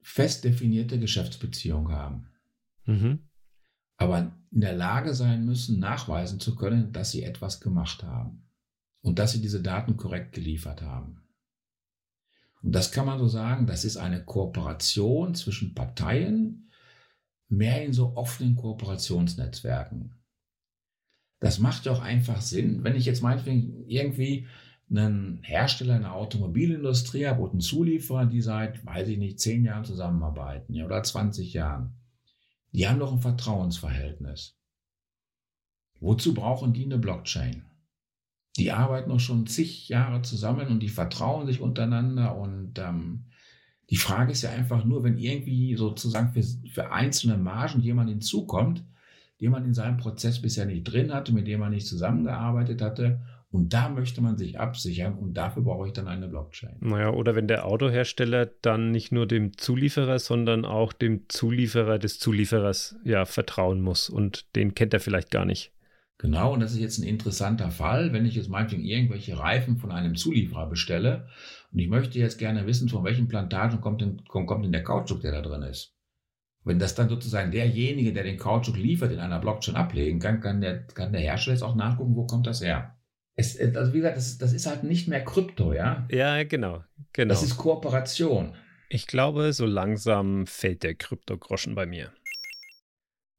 fest 0.00 0.44
definierte 0.44 1.00
Geschäftsbeziehung 1.00 1.90
haben. 1.90 2.28
Mhm. 2.84 3.20
Aber 3.96 4.32
in 4.50 4.60
der 4.60 4.74
Lage 4.74 5.14
sein 5.14 5.44
müssen, 5.44 5.78
nachweisen 5.80 6.38
zu 6.38 6.54
können, 6.54 6.92
dass 6.92 7.10
sie 7.10 7.22
etwas 7.22 7.60
gemacht 7.60 8.02
haben 8.04 8.44
und 9.00 9.18
dass 9.18 9.32
sie 9.32 9.40
diese 9.40 9.62
Daten 9.62 9.96
korrekt 9.96 10.32
geliefert 10.32 10.82
haben. 10.82 11.21
Und 12.62 12.72
das 12.72 12.92
kann 12.92 13.06
man 13.06 13.18
so 13.18 13.28
sagen, 13.28 13.66
das 13.66 13.84
ist 13.84 13.96
eine 13.96 14.24
Kooperation 14.24 15.34
zwischen 15.34 15.74
Parteien, 15.74 16.70
mehr 17.48 17.84
in 17.84 17.92
so 17.92 18.16
offenen 18.16 18.56
Kooperationsnetzwerken. 18.56 20.14
Das 21.40 21.58
macht 21.58 21.88
auch 21.88 22.00
einfach 22.00 22.40
Sinn, 22.40 22.84
wenn 22.84 22.94
ich 22.94 23.04
jetzt 23.04 23.22
meinetwegen 23.22 23.84
irgendwie 23.88 24.46
einen 24.88 25.42
Hersteller 25.42 25.96
in 25.96 26.02
der 26.02 26.14
Automobilindustrie 26.14 27.26
habe 27.26 27.42
und 27.42 27.50
einen 27.50 27.60
Zulieferer, 27.60 28.26
die 28.26 28.42
seit, 28.42 28.84
weiß 28.86 29.08
ich 29.08 29.18
nicht, 29.18 29.40
zehn 29.40 29.64
Jahren 29.64 29.84
zusammenarbeiten 29.84 30.80
oder 30.82 31.02
20 31.02 31.52
Jahren. 31.52 31.94
Die 32.72 32.86
haben 32.86 33.00
doch 33.00 33.12
ein 33.12 33.20
Vertrauensverhältnis. 33.20 34.56
Wozu 35.98 36.34
brauchen 36.34 36.72
die 36.72 36.84
eine 36.84 36.98
Blockchain? 36.98 37.64
Die 38.56 38.70
arbeiten 38.70 39.08
noch 39.08 39.20
schon 39.20 39.46
zig 39.46 39.88
Jahre 39.88 40.22
zusammen 40.22 40.68
und 40.68 40.80
die 40.80 40.88
vertrauen 40.88 41.46
sich 41.46 41.60
untereinander. 41.60 42.36
Und 42.36 42.78
ähm, 42.78 43.24
die 43.90 43.96
Frage 43.96 44.32
ist 44.32 44.42
ja 44.42 44.50
einfach 44.50 44.84
nur, 44.84 45.04
wenn 45.04 45.16
irgendwie 45.16 45.74
sozusagen 45.76 46.32
für, 46.32 46.42
für 46.70 46.92
einzelne 46.92 47.36
Margen 47.36 47.80
jemand 47.80 48.10
hinzukommt, 48.10 48.84
den 49.40 49.50
man 49.50 49.64
in 49.64 49.74
seinem 49.74 49.96
Prozess 49.96 50.40
bisher 50.40 50.66
nicht 50.66 50.84
drin 50.84 51.12
hatte, 51.12 51.32
mit 51.32 51.46
dem 51.46 51.60
man 51.60 51.72
nicht 51.72 51.86
zusammengearbeitet 51.86 52.82
hatte. 52.82 53.20
Und 53.50 53.74
da 53.74 53.90
möchte 53.90 54.22
man 54.22 54.38
sich 54.38 54.58
absichern 54.58 55.14
und 55.18 55.34
dafür 55.34 55.62
brauche 55.62 55.86
ich 55.86 55.92
dann 55.92 56.08
eine 56.08 56.26
Blockchain. 56.26 56.76
Naja, 56.80 57.10
oder 57.10 57.34
wenn 57.34 57.48
der 57.48 57.66
Autohersteller 57.66 58.46
dann 58.46 58.90
nicht 58.92 59.12
nur 59.12 59.26
dem 59.26 59.58
Zulieferer, 59.58 60.18
sondern 60.18 60.64
auch 60.64 60.94
dem 60.94 61.28
Zulieferer 61.28 61.98
des 61.98 62.18
Zulieferers 62.18 62.96
ja 63.04 63.26
vertrauen 63.26 63.82
muss 63.82 64.08
und 64.08 64.46
den 64.56 64.74
kennt 64.74 64.94
er 64.94 65.00
vielleicht 65.00 65.30
gar 65.30 65.44
nicht. 65.44 65.71
Genau, 66.22 66.52
und 66.52 66.60
das 66.60 66.70
ist 66.70 66.78
jetzt 66.78 66.98
ein 66.98 67.06
interessanter 67.06 67.72
Fall, 67.72 68.12
wenn 68.12 68.24
ich 68.24 68.36
jetzt 68.36 68.48
meinetwegen 68.48 68.84
irgendwelche 68.84 69.36
Reifen 69.36 69.76
von 69.76 69.90
einem 69.90 70.14
Zulieferer 70.14 70.68
bestelle 70.68 71.26
und 71.72 71.80
ich 71.80 71.88
möchte 71.88 72.20
jetzt 72.20 72.38
gerne 72.38 72.64
wissen, 72.64 72.88
von 72.88 73.02
welchen 73.02 73.26
Plantagen 73.26 73.80
kommt 73.80 74.02
denn, 74.02 74.24
kommt, 74.28 74.46
kommt 74.46 74.64
denn 74.64 74.70
der 74.70 74.84
Kautschuk, 74.84 75.20
der 75.20 75.32
da 75.32 75.42
drin 75.42 75.62
ist. 75.62 75.96
Wenn 76.62 76.78
das 76.78 76.94
dann 76.94 77.08
sozusagen 77.08 77.50
derjenige, 77.50 78.12
der 78.12 78.22
den 78.22 78.38
Kautschuk 78.38 78.76
liefert, 78.76 79.10
in 79.10 79.18
einer 79.18 79.40
Blockchain 79.40 79.74
ablegen 79.74 80.20
kann, 80.20 80.40
kann 80.40 80.60
der, 80.60 80.86
kann 80.86 81.10
der 81.10 81.22
Hersteller 81.22 81.56
jetzt 81.56 81.64
auch 81.64 81.74
nachgucken, 81.74 82.14
wo 82.14 82.24
kommt 82.24 82.46
das 82.46 82.62
her. 82.62 82.96
Es, 83.34 83.58
also 83.58 83.92
wie 83.92 83.96
gesagt, 83.96 84.16
das, 84.16 84.38
das 84.38 84.52
ist 84.52 84.66
halt 84.66 84.84
nicht 84.84 85.08
mehr 85.08 85.24
Krypto, 85.24 85.72
ja? 85.72 86.06
Ja, 86.08 86.44
genau, 86.44 86.84
genau. 87.12 87.34
Das 87.34 87.42
ist 87.42 87.56
Kooperation. 87.56 88.54
Ich 88.90 89.08
glaube, 89.08 89.52
so 89.52 89.66
langsam 89.66 90.46
fällt 90.46 90.84
der 90.84 90.94
Kryptogroschen 90.94 91.74
bei 91.74 91.86
mir. 91.86 92.12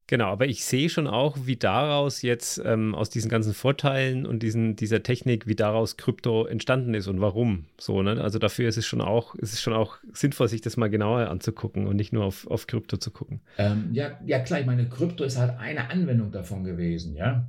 Genau, 0.06 0.26
aber 0.26 0.46
ich 0.46 0.64
sehe 0.64 0.90
schon 0.90 1.06
auch, 1.06 1.38
wie 1.44 1.56
daraus 1.56 2.20
jetzt 2.20 2.60
ähm, 2.64 2.94
aus 2.94 3.08
diesen 3.08 3.30
ganzen 3.30 3.54
Vorteilen 3.54 4.26
und 4.26 4.42
diesen, 4.42 4.76
dieser 4.76 5.02
Technik, 5.02 5.46
wie 5.46 5.54
daraus 5.54 5.96
Krypto 5.96 6.44
entstanden 6.44 6.92
ist 6.92 7.06
und 7.06 7.22
warum. 7.22 7.64
So, 7.78 8.02
ne? 8.02 8.20
Also 8.20 8.38
dafür 8.38 8.68
ist 8.68 8.76
es 8.76 8.84
schon 8.84 9.00
auch, 9.00 9.34
ist 9.36 9.54
es 9.54 9.62
schon 9.62 9.72
auch 9.72 9.96
sinnvoll, 10.12 10.48
sich 10.48 10.60
das 10.60 10.76
mal 10.76 10.90
genauer 10.90 11.30
anzugucken 11.30 11.86
und 11.86 11.96
nicht 11.96 12.12
nur 12.12 12.24
auf, 12.24 12.46
auf 12.48 12.66
Krypto 12.66 12.98
zu 12.98 13.10
gucken. 13.10 13.40
Ähm, 13.56 13.88
ja, 13.92 14.18
ja, 14.26 14.40
klar, 14.40 14.60
ich 14.60 14.66
meine, 14.66 14.88
Krypto 14.88 15.24
ist 15.24 15.38
halt 15.38 15.58
eine 15.58 15.88
Anwendung 15.90 16.30
davon 16.32 16.64
gewesen, 16.64 17.16
ja. 17.16 17.48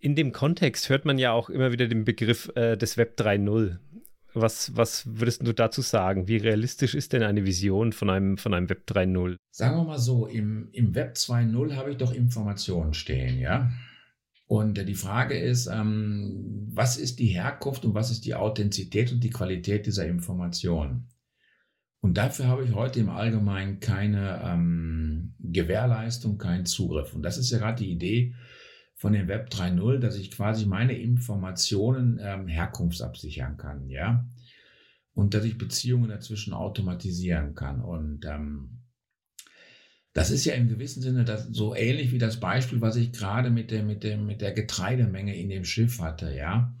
In 0.00 0.14
dem 0.14 0.32
Kontext 0.32 0.88
hört 0.88 1.04
man 1.04 1.18
ja 1.18 1.32
auch 1.32 1.50
immer 1.50 1.72
wieder 1.72 1.88
den 1.88 2.04
Begriff 2.04 2.50
äh, 2.54 2.76
des 2.76 2.96
Web 2.96 3.18
3.0. 3.18 3.78
Was, 4.34 4.74
was 4.76 5.04
würdest 5.06 5.46
du 5.46 5.52
dazu 5.52 5.82
sagen? 5.82 6.28
Wie 6.28 6.36
realistisch 6.36 6.94
ist 6.94 7.12
denn 7.12 7.22
eine 7.22 7.44
Vision 7.44 7.92
von 7.92 8.10
einem, 8.10 8.38
von 8.38 8.54
einem 8.54 8.68
Web 8.70 8.84
3.0? 8.88 9.36
Sagen 9.50 9.76
wir 9.76 9.84
mal 9.84 9.98
so, 9.98 10.26
im, 10.26 10.70
im 10.72 10.94
Web 10.94 11.16
2.0 11.16 11.76
habe 11.76 11.90
ich 11.90 11.96
doch 11.98 12.12
Informationen 12.12 12.94
stehen, 12.94 13.38
ja? 13.38 13.70
Und 14.46 14.76
die 14.86 14.94
Frage 14.94 15.38
ist, 15.38 15.66
ähm, 15.66 16.68
was 16.72 16.98
ist 16.98 17.18
die 17.18 17.28
Herkunft 17.28 17.84
und 17.84 17.94
was 17.94 18.10
ist 18.10 18.26
die 18.26 18.34
Authentizität 18.34 19.10
und 19.10 19.24
die 19.24 19.30
Qualität 19.30 19.86
dieser 19.86 20.06
Informationen? 20.06 21.08
Und 22.00 22.18
dafür 22.18 22.48
habe 22.48 22.64
ich 22.64 22.74
heute 22.74 23.00
im 23.00 23.08
Allgemeinen 23.08 23.80
keine 23.80 24.42
ähm, 24.44 25.34
Gewährleistung, 25.38 26.36
keinen 26.36 26.66
Zugriff. 26.66 27.14
Und 27.14 27.22
das 27.22 27.38
ist 27.38 27.50
ja 27.50 27.58
gerade 27.58 27.82
die 27.82 27.92
Idee 27.92 28.34
von 29.02 29.14
dem 29.14 29.26
Web 29.26 29.48
3.0, 29.50 29.98
dass 29.98 30.14
ich 30.14 30.30
quasi 30.30 30.64
meine 30.64 30.96
Informationen 30.96 32.20
ähm, 32.22 32.46
herkunftsabsichern 32.46 33.56
kann, 33.56 33.88
ja. 33.88 34.28
Und 35.12 35.34
dass 35.34 35.44
ich 35.44 35.58
Beziehungen 35.58 36.08
dazwischen 36.08 36.52
automatisieren 36.52 37.56
kann. 37.56 37.80
Und 37.80 38.24
ähm, 38.26 38.84
das 40.12 40.30
ist 40.30 40.44
ja 40.44 40.54
im 40.54 40.68
gewissen 40.68 41.02
Sinne 41.02 41.24
das, 41.24 41.48
so 41.48 41.74
ähnlich 41.74 42.12
wie 42.12 42.18
das 42.18 42.38
Beispiel, 42.38 42.80
was 42.80 42.94
ich 42.94 43.10
gerade 43.10 43.50
mit 43.50 43.72
der, 43.72 43.82
mit, 43.82 44.04
der, 44.04 44.18
mit 44.18 44.40
der 44.40 44.52
Getreidemenge 44.52 45.36
in 45.36 45.48
dem 45.48 45.64
Schiff 45.64 45.98
hatte, 45.98 46.32
ja. 46.32 46.72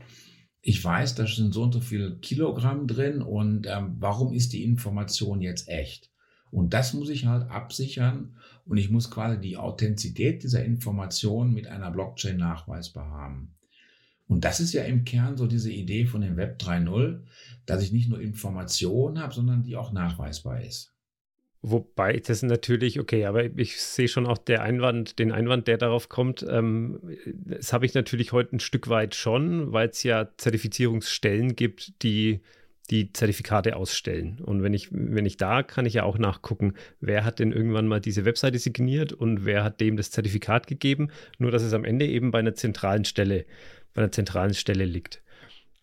Ich 0.60 0.84
weiß, 0.84 1.16
da 1.16 1.26
sind 1.26 1.52
so 1.52 1.64
und 1.64 1.72
so 1.72 1.80
viele 1.80 2.18
Kilogramm 2.20 2.86
drin 2.86 3.20
und 3.20 3.66
ähm, 3.66 3.96
warum 3.98 4.32
ist 4.32 4.52
die 4.52 4.62
Information 4.62 5.40
jetzt 5.40 5.68
echt? 5.68 6.12
Und 6.52 6.72
das 6.72 6.94
muss 6.94 7.08
ich 7.08 7.26
halt 7.26 7.50
absichern 7.50 8.36
und 8.66 8.76
ich 8.76 8.90
muss 8.90 9.10
quasi 9.10 9.40
die 9.40 9.56
Authentizität 9.56 10.42
dieser 10.42 10.64
Information 10.64 11.52
mit 11.52 11.66
einer 11.66 11.90
Blockchain 11.90 12.36
nachweisbar 12.36 13.10
haben. 13.10 13.54
Und 14.28 14.44
das 14.44 14.60
ist 14.60 14.72
ja 14.72 14.84
im 14.84 15.04
Kern 15.04 15.36
so 15.36 15.46
diese 15.46 15.70
Idee 15.70 16.06
von 16.06 16.22
dem 16.22 16.36
Web 16.36 16.60
3.0, 16.60 17.20
dass 17.66 17.82
ich 17.82 17.92
nicht 17.92 18.08
nur 18.08 18.20
Informationen 18.20 19.20
habe, 19.20 19.34
sondern 19.34 19.62
die 19.62 19.76
auch 19.76 19.92
nachweisbar 19.92 20.62
ist. 20.62 20.92
Wobei 21.64 22.16
das 22.16 22.42
natürlich, 22.42 22.98
okay, 22.98 23.24
aber 23.26 23.44
ich 23.56 23.80
sehe 23.80 24.08
schon 24.08 24.26
auch 24.26 24.38
der 24.38 24.62
Einwand, 24.62 25.20
den 25.20 25.30
Einwand, 25.30 25.68
der 25.68 25.78
darauf 25.78 26.08
kommt, 26.08 26.44
ähm, 26.48 26.98
das 27.26 27.72
habe 27.72 27.86
ich 27.86 27.94
natürlich 27.94 28.32
heute 28.32 28.56
ein 28.56 28.60
Stück 28.60 28.88
weit 28.88 29.14
schon, 29.14 29.72
weil 29.72 29.88
es 29.88 30.02
ja 30.02 30.28
Zertifizierungsstellen 30.38 31.54
gibt, 31.54 32.02
die 32.02 32.40
die 32.92 33.12
Zertifikate 33.12 33.74
ausstellen. 33.74 34.38
Und 34.40 34.62
wenn 34.62 34.74
ich, 34.74 34.88
wenn 34.92 35.26
ich 35.26 35.38
da, 35.38 35.62
kann 35.62 35.86
ich 35.86 35.94
ja 35.94 36.04
auch 36.04 36.18
nachgucken, 36.18 36.74
wer 37.00 37.24
hat 37.24 37.38
denn 37.38 37.50
irgendwann 37.50 37.88
mal 37.88 38.00
diese 38.00 38.24
Webseite 38.24 38.58
signiert 38.58 39.12
und 39.12 39.44
wer 39.44 39.64
hat 39.64 39.80
dem 39.80 39.96
das 39.96 40.10
Zertifikat 40.10 40.66
gegeben, 40.66 41.08
nur 41.38 41.50
dass 41.50 41.62
es 41.62 41.72
am 41.72 41.84
Ende 41.84 42.06
eben 42.06 42.30
bei 42.30 42.38
einer 42.38 42.54
zentralen 42.54 43.04
Stelle, 43.04 43.46
bei 43.94 44.02
einer 44.02 44.12
zentralen 44.12 44.54
Stelle 44.54 44.84
liegt. 44.84 45.22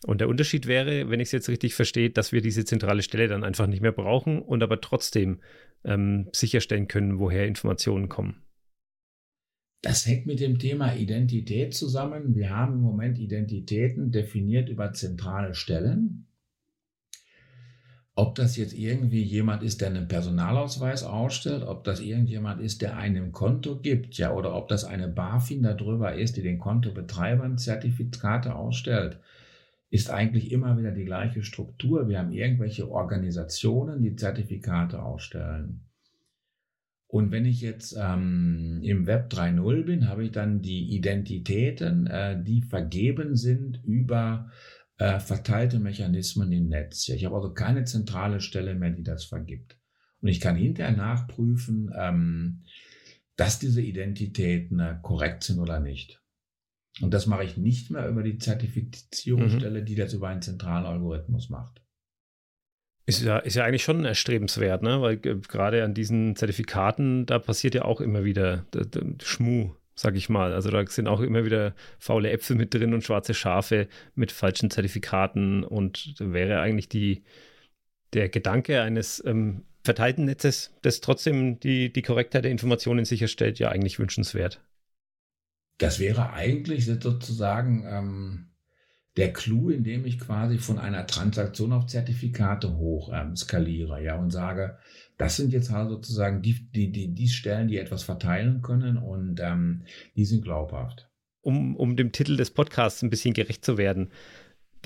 Und 0.06 0.20
der 0.20 0.28
Unterschied 0.28 0.66
wäre, 0.66 1.10
wenn 1.10 1.20
ich 1.20 1.28
es 1.28 1.32
jetzt 1.32 1.48
richtig 1.50 1.74
verstehe, 1.74 2.10
dass 2.10 2.32
wir 2.32 2.40
diese 2.40 2.64
zentrale 2.64 3.02
Stelle 3.02 3.28
dann 3.28 3.44
einfach 3.44 3.66
nicht 3.66 3.82
mehr 3.82 3.92
brauchen 3.92 4.40
und 4.40 4.62
aber 4.62 4.80
trotzdem 4.80 5.40
ähm, 5.84 6.28
sicherstellen 6.32 6.88
können, 6.88 7.18
woher 7.18 7.46
Informationen 7.46 8.08
kommen. 8.08 8.42
Das 9.82 10.06
hängt 10.06 10.26
mit 10.26 10.40
dem 10.40 10.58
Thema 10.58 10.94
Identität 10.94 11.74
zusammen. 11.74 12.34
Wir 12.34 12.50
haben 12.50 12.74
im 12.74 12.80
Moment 12.82 13.18
Identitäten 13.18 14.10
definiert 14.10 14.68
über 14.68 14.92
zentrale 14.92 15.54
Stellen. 15.54 16.26
Ob 18.20 18.34
das 18.34 18.58
jetzt 18.58 18.74
irgendwie 18.74 19.22
jemand 19.22 19.62
ist, 19.62 19.80
der 19.80 19.88
einen 19.88 20.06
Personalausweis 20.06 21.04
ausstellt, 21.04 21.62
ob 21.62 21.84
das 21.84 22.00
irgendjemand 22.00 22.60
ist, 22.60 22.82
der 22.82 22.98
einem 22.98 23.32
Konto 23.32 23.76
gibt, 23.76 24.18
ja, 24.18 24.34
oder 24.34 24.54
ob 24.54 24.68
das 24.68 24.84
eine 24.84 25.08
BaFin 25.08 25.62
darüber 25.62 26.14
ist, 26.14 26.36
die 26.36 26.42
den 26.42 26.58
Kontobetreibern 26.58 27.56
Zertifikate 27.56 28.54
ausstellt 28.54 29.18
ist 29.88 30.10
eigentlich 30.10 30.52
immer 30.52 30.78
wieder 30.78 30.92
die 30.92 31.06
gleiche 31.06 31.42
Struktur. 31.42 32.08
Wir 32.08 32.18
haben 32.18 32.30
irgendwelche 32.30 32.90
Organisationen, 32.90 34.02
die 34.02 34.16
Zertifikate 34.16 35.02
ausstellen. 35.02 35.80
Und 37.08 37.32
wenn 37.32 37.46
ich 37.46 37.62
jetzt 37.62 37.96
ähm, 37.98 38.80
im 38.84 39.06
Web 39.06 39.32
3.0 39.32 39.84
bin, 39.84 40.08
habe 40.08 40.24
ich 40.24 40.30
dann 40.30 40.60
die 40.60 40.94
Identitäten, 40.94 42.06
äh, 42.06 42.40
die 42.40 42.60
vergeben 42.60 43.34
sind 43.34 43.82
über 43.82 44.48
äh, 44.48 44.79
verteilte 45.00 45.78
Mechanismen 45.78 46.52
im 46.52 46.68
Netz. 46.68 47.08
Ich 47.08 47.24
habe 47.24 47.36
also 47.36 47.54
keine 47.54 47.84
zentrale 47.84 48.40
Stelle 48.40 48.74
mehr, 48.74 48.90
die 48.90 49.02
das 49.02 49.24
vergibt. 49.24 49.78
Und 50.20 50.28
ich 50.28 50.40
kann 50.40 50.56
hinterher 50.56 50.94
nachprüfen, 50.94 51.90
ähm, 51.96 52.64
dass 53.36 53.58
diese 53.58 53.80
Identitäten 53.80 54.78
äh, 54.80 54.96
korrekt 55.02 55.44
sind 55.44 55.58
oder 55.58 55.80
nicht. 55.80 56.22
Und 57.00 57.14
das 57.14 57.26
mache 57.26 57.44
ich 57.44 57.56
nicht 57.56 57.90
mehr 57.90 58.06
über 58.08 58.22
die 58.22 58.36
Zertifizierungsstelle, 58.36 59.80
mhm. 59.80 59.84
die 59.86 59.94
das 59.94 60.12
über 60.12 60.28
einen 60.28 60.42
zentralen 60.42 60.84
Algorithmus 60.84 61.48
macht. 61.48 61.80
Ist 63.06 63.22
ja, 63.22 63.38
ist 63.38 63.56
ja 63.56 63.64
eigentlich 63.64 63.82
schon 63.82 64.04
erstrebenswert, 64.04 64.82
ne? 64.82 65.00
weil 65.00 65.14
äh, 65.24 65.40
gerade 65.40 65.82
an 65.82 65.94
diesen 65.94 66.36
Zertifikaten, 66.36 67.24
da 67.24 67.38
passiert 67.38 67.74
ja 67.74 67.86
auch 67.86 68.02
immer 68.02 68.24
wieder 68.24 68.66
Schmu, 69.22 69.74
sag 70.00 70.16
ich 70.16 70.28
mal. 70.28 70.52
Also 70.52 70.70
da 70.70 70.84
sind 70.86 71.08
auch 71.08 71.20
immer 71.20 71.44
wieder 71.44 71.74
faule 71.98 72.30
Äpfel 72.30 72.56
mit 72.56 72.72
drin 72.72 72.94
und 72.94 73.04
schwarze 73.04 73.34
Schafe 73.34 73.88
mit 74.14 74.32
falschen 74.32 74.70
Zertifikaten 74.70 75.62
und 75.62 76.14
wäre 76.18 76.60
eigentlich 76.60 76.88
die, 76.88 77.22
der 78.14 78.28
Gedanke 78.28 78.80
eines 78.80 79.22
ähm, 79.24 79.64
verteilten 79.84 80.24
Netzes, 80.24 80.74
das 80.82 81.00
trotzdem 81.00 81.60
die, 81.60 81.92
die 81.92 82.02
Korrektheit 82.02 82.44
der 82.44 82.50
Informationen 82.50 83.04
sicherstellt, 83.04 83.58
ja 83.58 83.68
eigentlich 83.68 83.98
wünschenswert. 83.98 84.62
Das 85.78 85.98
wäre 85.98 86.32
eigentlich 86.32 86.84
sozusagen 86.84 87.84
ähm, 87.86 88.50
der 89.16 89.32
Clou, 89.32 89.70
indem 89.70 90.06
ich 90.06 90.18
quasi 90.18 90.58
von 90.58 90.78
einer 90.78 91.06
Transaktion 91.06 91.72
auf 91.72 91.86
Zertifikate 91.86 92.76
hoch 92.76 93.10
ähm, 93.12 93.36
skaliere, 93.36 94.02
ja, 94.02 94.16
und 94.16 94.30
sage, 94.30 94.78
das 95.20 95.36
sind 95.36 95.52
jetzt 95.52 95.70
halt 95.70 95.90
sozusagen 95.90 96.40
die, 96.40 96.54
die, 96.74 96.90
die, 96.90 97.08
die 97.08 97.28
Stellen, 97.28 97.68
die 97.68 97.76
etwas 97.76 98.02
verteilen 98.02 98.62
können 98.62 98.96
und 98.96 99.38
ähm, 99.40 99.82
die 100.16 100.24
sind 100.24 100.42
glaubhaft. 100.42 101.10
Um, 101.42 101.76
um 101.76 101.94
dem 101.94 102.10
Titel 102.12 102.38
des 102.38 102.50
Podcasts 102.50 103.02
ein 103.02 103.10
bisschen 103.10 103.34
gerecht 103.34 103.62
zu 103.62 103.76
werden, 103.76 104.10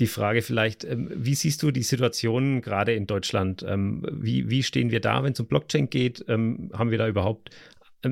die 0.01 0.07
Frage 0.07 0.41
vielleicht, 0.41 0.83
ähm, 0.83 1.09
wie 1.15 1.35
siehst 1.35 1.63
du 1.63 1.71
die 1.71 1.83
Situation 1.83 2.61
gerade 2.61 2.93
in 2.93 3.07
Deutschland? 3.07 3.63
Ähm, 3.65 4.05
wie, 4.11 4.49
wie 4.49 4.61
stehen 4.61 4.91
wir 4.91 4.99
da, 4.99 5.23
wenn 5.23 5.31
es 5.31 5.39
um 5.39 5.47
Blockchain 5.47 5.89
geht? 5.89 6.25
Ähm, 6.27 6.69
haben 6.73 6.91
wir 6.91 6.97
da 6.97 7.07
überhaupt 7.07 7.51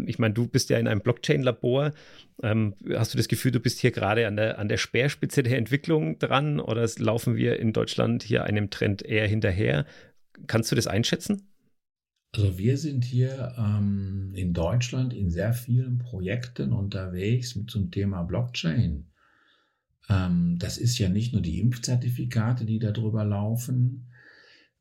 ich 0.08 0.18
meine, 0.18 0.34
du 0.34 0.48
bist 0.48 0.72
ja 0.72 0.80
in 0.80 0.88
einem 0.88 1.02
Blockchain-Labor. 1.02 1.91
Hast 2.41 3.14
du 3.14 3.18
das 3.18 3.28
Gefühl, 3.28 3.52
du 3.52 3.60
bist 3.60 3.80
hier 3.80 3.91
gerade 3.91 4.26
an 4.26 4.38
der, 4.38 4.58
an 4.58 4.68
der 4.68 4.78
Speerspitze 4.78 5.44
der 5.44 5.60
Entwicklung 5.60 6.18
dran 6.18 6.60
oder 6.60 6.90
laufen 6.98 7.36
wir 7.36 7.60
in 7.60 7.74
Deutschland 7.74 8.24
hier 8.24 8.45
einem 8.45 8.72
Trend 8.72 9.04
eher 9.04 9.28
hinterher? 9.28 9.86
Kannst 10.48 10.72
du 10.72 10.76
das 10.76 10.88
einschätzen? 10.88 11.53
Also 12.34 12.58
wir 12.58 12.78
sind 12.78 13.06
hier 13.06 13.54
ähm, 13.58 14.32
in 14.36 14.54
Deutschland 14.54 15.14
in 15.14 15.30
sehr 15.30 15.54
vielen 15.54 16.00
Projekten 16.00 16.74
unterwegs 16.74 17.58
zum 17.68 17.92
Thema 17.92 18.24
Blockchain. 18.24 19.06
Ähm, 20.10 20.58
das 20.60 20.78
ist 20.78 20.98
ja 20.98 21.10
nicht 21.10 21.32
nur 21.34 21.42
die 21.42 21.60
Impfzertifikate, 21.60 22.66
die 22.66 22.80
darüber 22.80 23.24
laufen, 23.24 24.08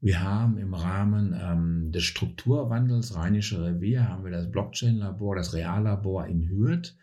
wir 0.02 0.20
haben 0.20 0.58
im 0.58 0.74
Rahmen 0.74 1.32
ähm, 1.40 1.92
des 1.92 2.02
Strukturwandels 2.02 3.14
Rheinische 3.14 3.64
Revier 3.64 4.08
haben 4.08 4.24
wir 4.24 4.32
das 4.32 4.50
Blockchain-Labor, 4.50 5.36
das 5.36 5.54
Reallabor 5.54 6.26
in 6.26 6.48
Hürth, 6.48 6.96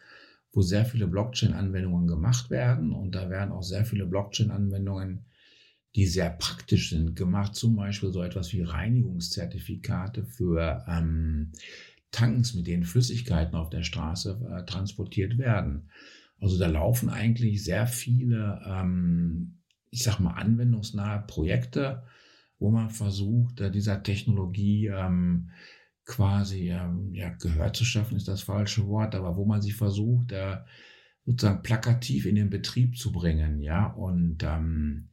wo 0.52 0.62
sehr 0.62 0.84
viele 0.84 1.08
Blockchain-Anwendungen 1.08 2.08
gemacht 2.08 2.50
werden. 2.50 2.92
Und 2.92 3.16
da 3.16 3.30
werden 3.30 3.54
auch 3.54 3.64
sehr 3.64 3.86
viele 3.86 4.06
Blockchain-Anwendungen, 4.06 5.24
die 5.96 6.06
sehr 6.06 6.30
praktisch 6.30 6.92
sind, 6.92 7.16
gemacht. 7.16 7.56
Zum 7.56 7.76
Beispiel 7.76 8.12
so 8.12 8.22
etwas 8.22 8.54
wie 8.54 8.62
Reinigungszertifikate 8.62 10.24
für 10.24 10.86
ähm, 10.88 11.52
Tanks, 12.12 12.54
mit 12.54 12.68
denen 12.68 12.84
Flüssigkeiten 12.84 13.56
auf 13.56 13.70
der 13.70 13.84
Straße 13.84 14.40
äh, 14.52 14.66
transportiert 14.66 15.38
werden. 15.38 15.90
Also 16.40 16.58
da 16.58 16.68
laufen 16.68 17.10
eigentlich 17.10 17.64
sehr 17.64 17.88
viele, 17.88 18.62
ähm, 18.66 19.60
ich 19.90 20.04
sag 20.04 20.20
mal, 20.20 20.34
anwendungsnahe 20.34 21.24
Projekte 21.28 22.04
wo 22.60 22.70
man 22.72 22.90
versucht, 22.90 23.62
dieser 23.74 24.04
Technologie 24.04 24.88
ähm, 24.88 25.50
quasi 26.06 26.72
ähm, 26.72 27.14
ja, 27.14 27.30
Gehör 27.30 27.74
zu 27.74 27.86
schaffen, 27.86 28.18
ist 28.18 28.28
das 28.28 28.42
falsche 28.42 28.88
Wort, 28.88 29.16
aber 29.16 29.38
wo 29.38 29.46
man 29.46 29.62
sie 29.62 29.72
versucht, 29.72 30.32
äh, 30.34 30.58
sozusagen 31.26 31.64
plakativ 31.64 32.26
in 32.26 32.36
den 32.36 32.50
Betrieb 32.50 32.98
zu 32.98 33.12
bringen, 33.12 33.62
ja. 33.62 33.88
Und 33.88 34.44
ähm, 34.44 35.10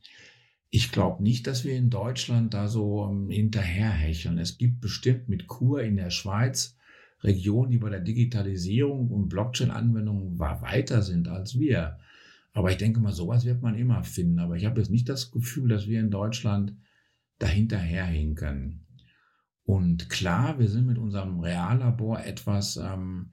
ich 0.77 0.93
glaube 0.93 1.23
nicht, 1.23 1.47
dass 1.47 1.65
wir 1.65 1.75
in 1.75 1.89
Deutschland 1.89 2.53
da 2.53 2.69
so 2.69 3.09
ähm, 3.11 3.31
hinterherhecheln. 3.31 4.37
Es 4.37 4.59
gibt 4.59 4.83
bestimmt 4.83 5.27
mit 5.27 5.47
Kur 5.47 5.83
in 5.83 5.97
der 5.97 6.11
Schweiz 6.11 6.77
Regionen, 7.23 7.71
die 7.71 7.79
bei 7.79 7.89
der 7.89 8.01
Digitalisierung 8.01 9.11
und 9.11 9.31
Blockchain-Anwendungen 9.31 10.39
weiter 10.39 11.01
sind 11.01 11.29
als 11.29 11.59
wir. 11.59 11.99
Aber 12.53 12.71
ich 12.71 12.77
denke 12.77 13.01
mal, 13.01 13.13
sowas 13.13 13.47
wird 13.47 13.63
man 13.63 13.75
immer 13.75 14.05
finden. 14.05 14.39
Aber 14.39 14.57
ich 14.57 14.67
habe 14.67 14.79
jetzt 14.79 14.91
nicht 14.91 15.09
das 15.09 15.31
Gefühl, 15.31 15.71
dass 15.71 15.89
wir 15.89 15.99
in 15.99 16.11
Deutschland 16.11 16.77
dahinterherhinken. 17.39 18.85
Und 19.65 20.11
klar, 20.11 20.59
wir 20.59 20.69
sind 20.69 20.87
mit 20.87 20.99
unserem 20.99 21.41
Reallabor 21.41 22.21
etwas, 22.21 22.77
ähm, 22.77 23.31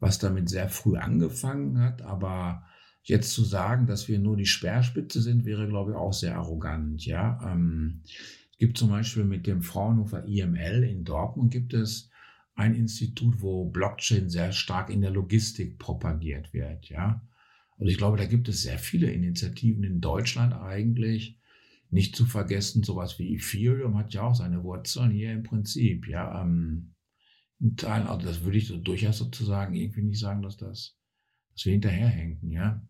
was 0.00 0.18
damit 0.18 0.48
sehr 0.48 0.70
früh 0.70 0.96
angefangen 0.96 1.78
hat, 1.78 2.00
aber 2.00 2.64
jetzt 3.08 3.32
zu 3.32 3.44
sagen, 3.44 3.86
dass 3.86 4.08
wir 4.08 4.18
nur 4.18 4.36
die 4.36 4.46
Speerspitze 4.46 5.20
sind, 5.22 5.44
wäre, 5.44 5.68
glaube 5.68 5.92
ich, 5.92 5.96
auch 5.96 6.12
sehr 6.12 6.36
arrogant. 6.36 7.04
Ja, 7.06 7.40
ähm, 7.52 8.02
es 8.04 8.58
gibt 8.58 8.78
zum 8.78 8.90
Beispiel 8.90 9.24
mit 9.24 9.46
dem 9.46 9.62
Fraunhofer 9.62 10.24
IML 10.26 10.82
in 10.84 11.04
Dortmund 11.04 11.52
gibt 11.52 11.72
es 11.74 12.10
ein 12.54 12.74
Institut, 12.74 13.42
wo 13.42 13.66
Blockchain 13.66 14.30
sehr 14.30 14.52
stark 14.52 14.90
in 14.90 15.02
der 15.02 15.10
Logistik 15.10 15.78
propagiert 15.78 16.52
wird. 16.52 16.88
Ja, 16.88 17.22
und 17.76 17.88
ich 17.88 17.98
glaube, 17.98 18.16
da 18.16 18.24
gibt 18.24 18.48
es 18.48 18.62
sehr 18.62 18.78
viele 18.78 19.10
Initiativen 19.10 19.84
in 19.84 20.00
Deutschland 20.00 20.54
eigentlich, 20.54 21.38
nicht 21.90 22.16
zu 22.16 22.26
vergessen, 22.26 22.82
sowas 22.82 23.18
wie 23.18 23.34
Ethereum 23.34 23.96
hat 23.96 24.12
ja 24.12 24.22
auch 24.22 24.34
seine 24.34 24.64
Wurzeln 24.64 25.10
hier 25.10 25.32
im 25.32 25.44
Prinzip, 25.44 26.08
ja, 26.08 26.42
ähm, 26.42 26.94
also 27.82 28.26
das 28.26 28.42
würde 28.42 28.58
ich 28.58 28.66
so 28.66 28.76
durchaus 28.76 29.18
sozusagen 29.18 29.74
irgendwie 29.74 30.02
nicht 30.02 30.18
sagen, 30.18 30.42
dass 30.42 30.56
das, 30.56 30.98
dass 31.52 31.64
wir 31.64 31.72
hinterherhängen, 31.72 32.50
ja. 32.50 32.82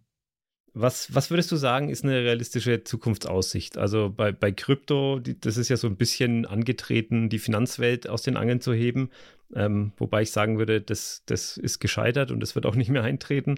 Was, 0.78 1.14
was 1.14 1.30
würdest 1.30 1.50
du 1.50 1.56
sagen, 1.56 1.88
ist 1.88 2.04
eine 2.04 2.16
realistische 2.16 2.84
Zukunftsaussicht? 2.84 3.78
Also 3.78 4.10
bei, 4.14 4.30
bei 4.32 4.52
Krypto, 4.52 5.20
die, 5.20 5.40
das 5.40 5.56
ist 5.56 5.70
ja 5.70 5.78
so 5.78 5.86
ein 5.86 5.96
bisschen 5.96 6.44
angetreten, 6.44 7.30
die 7.30 7.38
Finanzwelt 7.38 8.06
aus 8.06 8.20
den 8.20 8.36
Angeln 8.36 8.60
zu 8.60 8.74
heben. 8.74 9.08
Ähm, 9.54 9.92
wobei 9.96 10.20
ich 10.20 10.32
sagen 10.32 10.58
würde, 10.58 10.82
das, 10.82 11.22
das 11.24 11.56
ist 11.56 11.78
gescheitert 11.78 12.30
und 12.30 12.40
das 12.40 12.56
wird 12.56 12.66
auch 12.66 12.74
nicht 12.74 12.90
mehr 12.90 13.04
eintreten. 13.04 13.54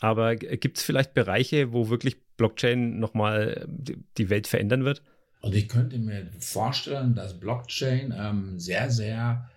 Aber 0.00 0.34
gibt 0.34 0.78
es 0.78 0.82
vielleicht 0.82 1.14
Bereiche, 1.14 1.72
wo 1.72 1.88
wirklich 1.88 2.16
Blockchain 2.36 2.98
nochmal 2.98 3.64
die 3.68 4.28
Welt 4.28 4.48
verändern 4.48 4.84
wird? 4.84 5.02
Und 5.42 5.54
ich 5.54 5.68
könnte 5.68 6.00
mir 6.00 6.26
vorstellen, 6.40 7.14
dass 7.14 7.38
Blockchain 7.38 8.12
ähm, 8.18 8.58
sehr, 8.58 8.90
sehr 8.90 9.48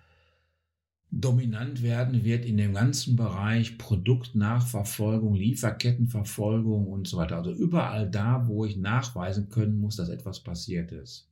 dominant 1.10 1.82
werden 1.82 2.24
wird 2.24 2.44
in 2.44 2.56
dem 2.56 2.74
ganzen 2.74 3.16
Bereich 3.16 3.78
Produktnachverfolgung, 3.78 5.34
Lieferkettenverfolgung 5.34 6.86
und 6.86 7.08
so 7.08 7.16
weiter. 7.16 7.36
Also 7.36 7.52
überall 7.52 8.08
da, 8.08 8.46
wo 8.46 8.64
ich 8.64 8.76
nachweisen 8.76 9.48
können 9.48 9.80
muss, 9.80 9.96
dass 9.96 10.08
etwas 10.08 10.40
passiert 10.40 10.92
ist 10.92 11.28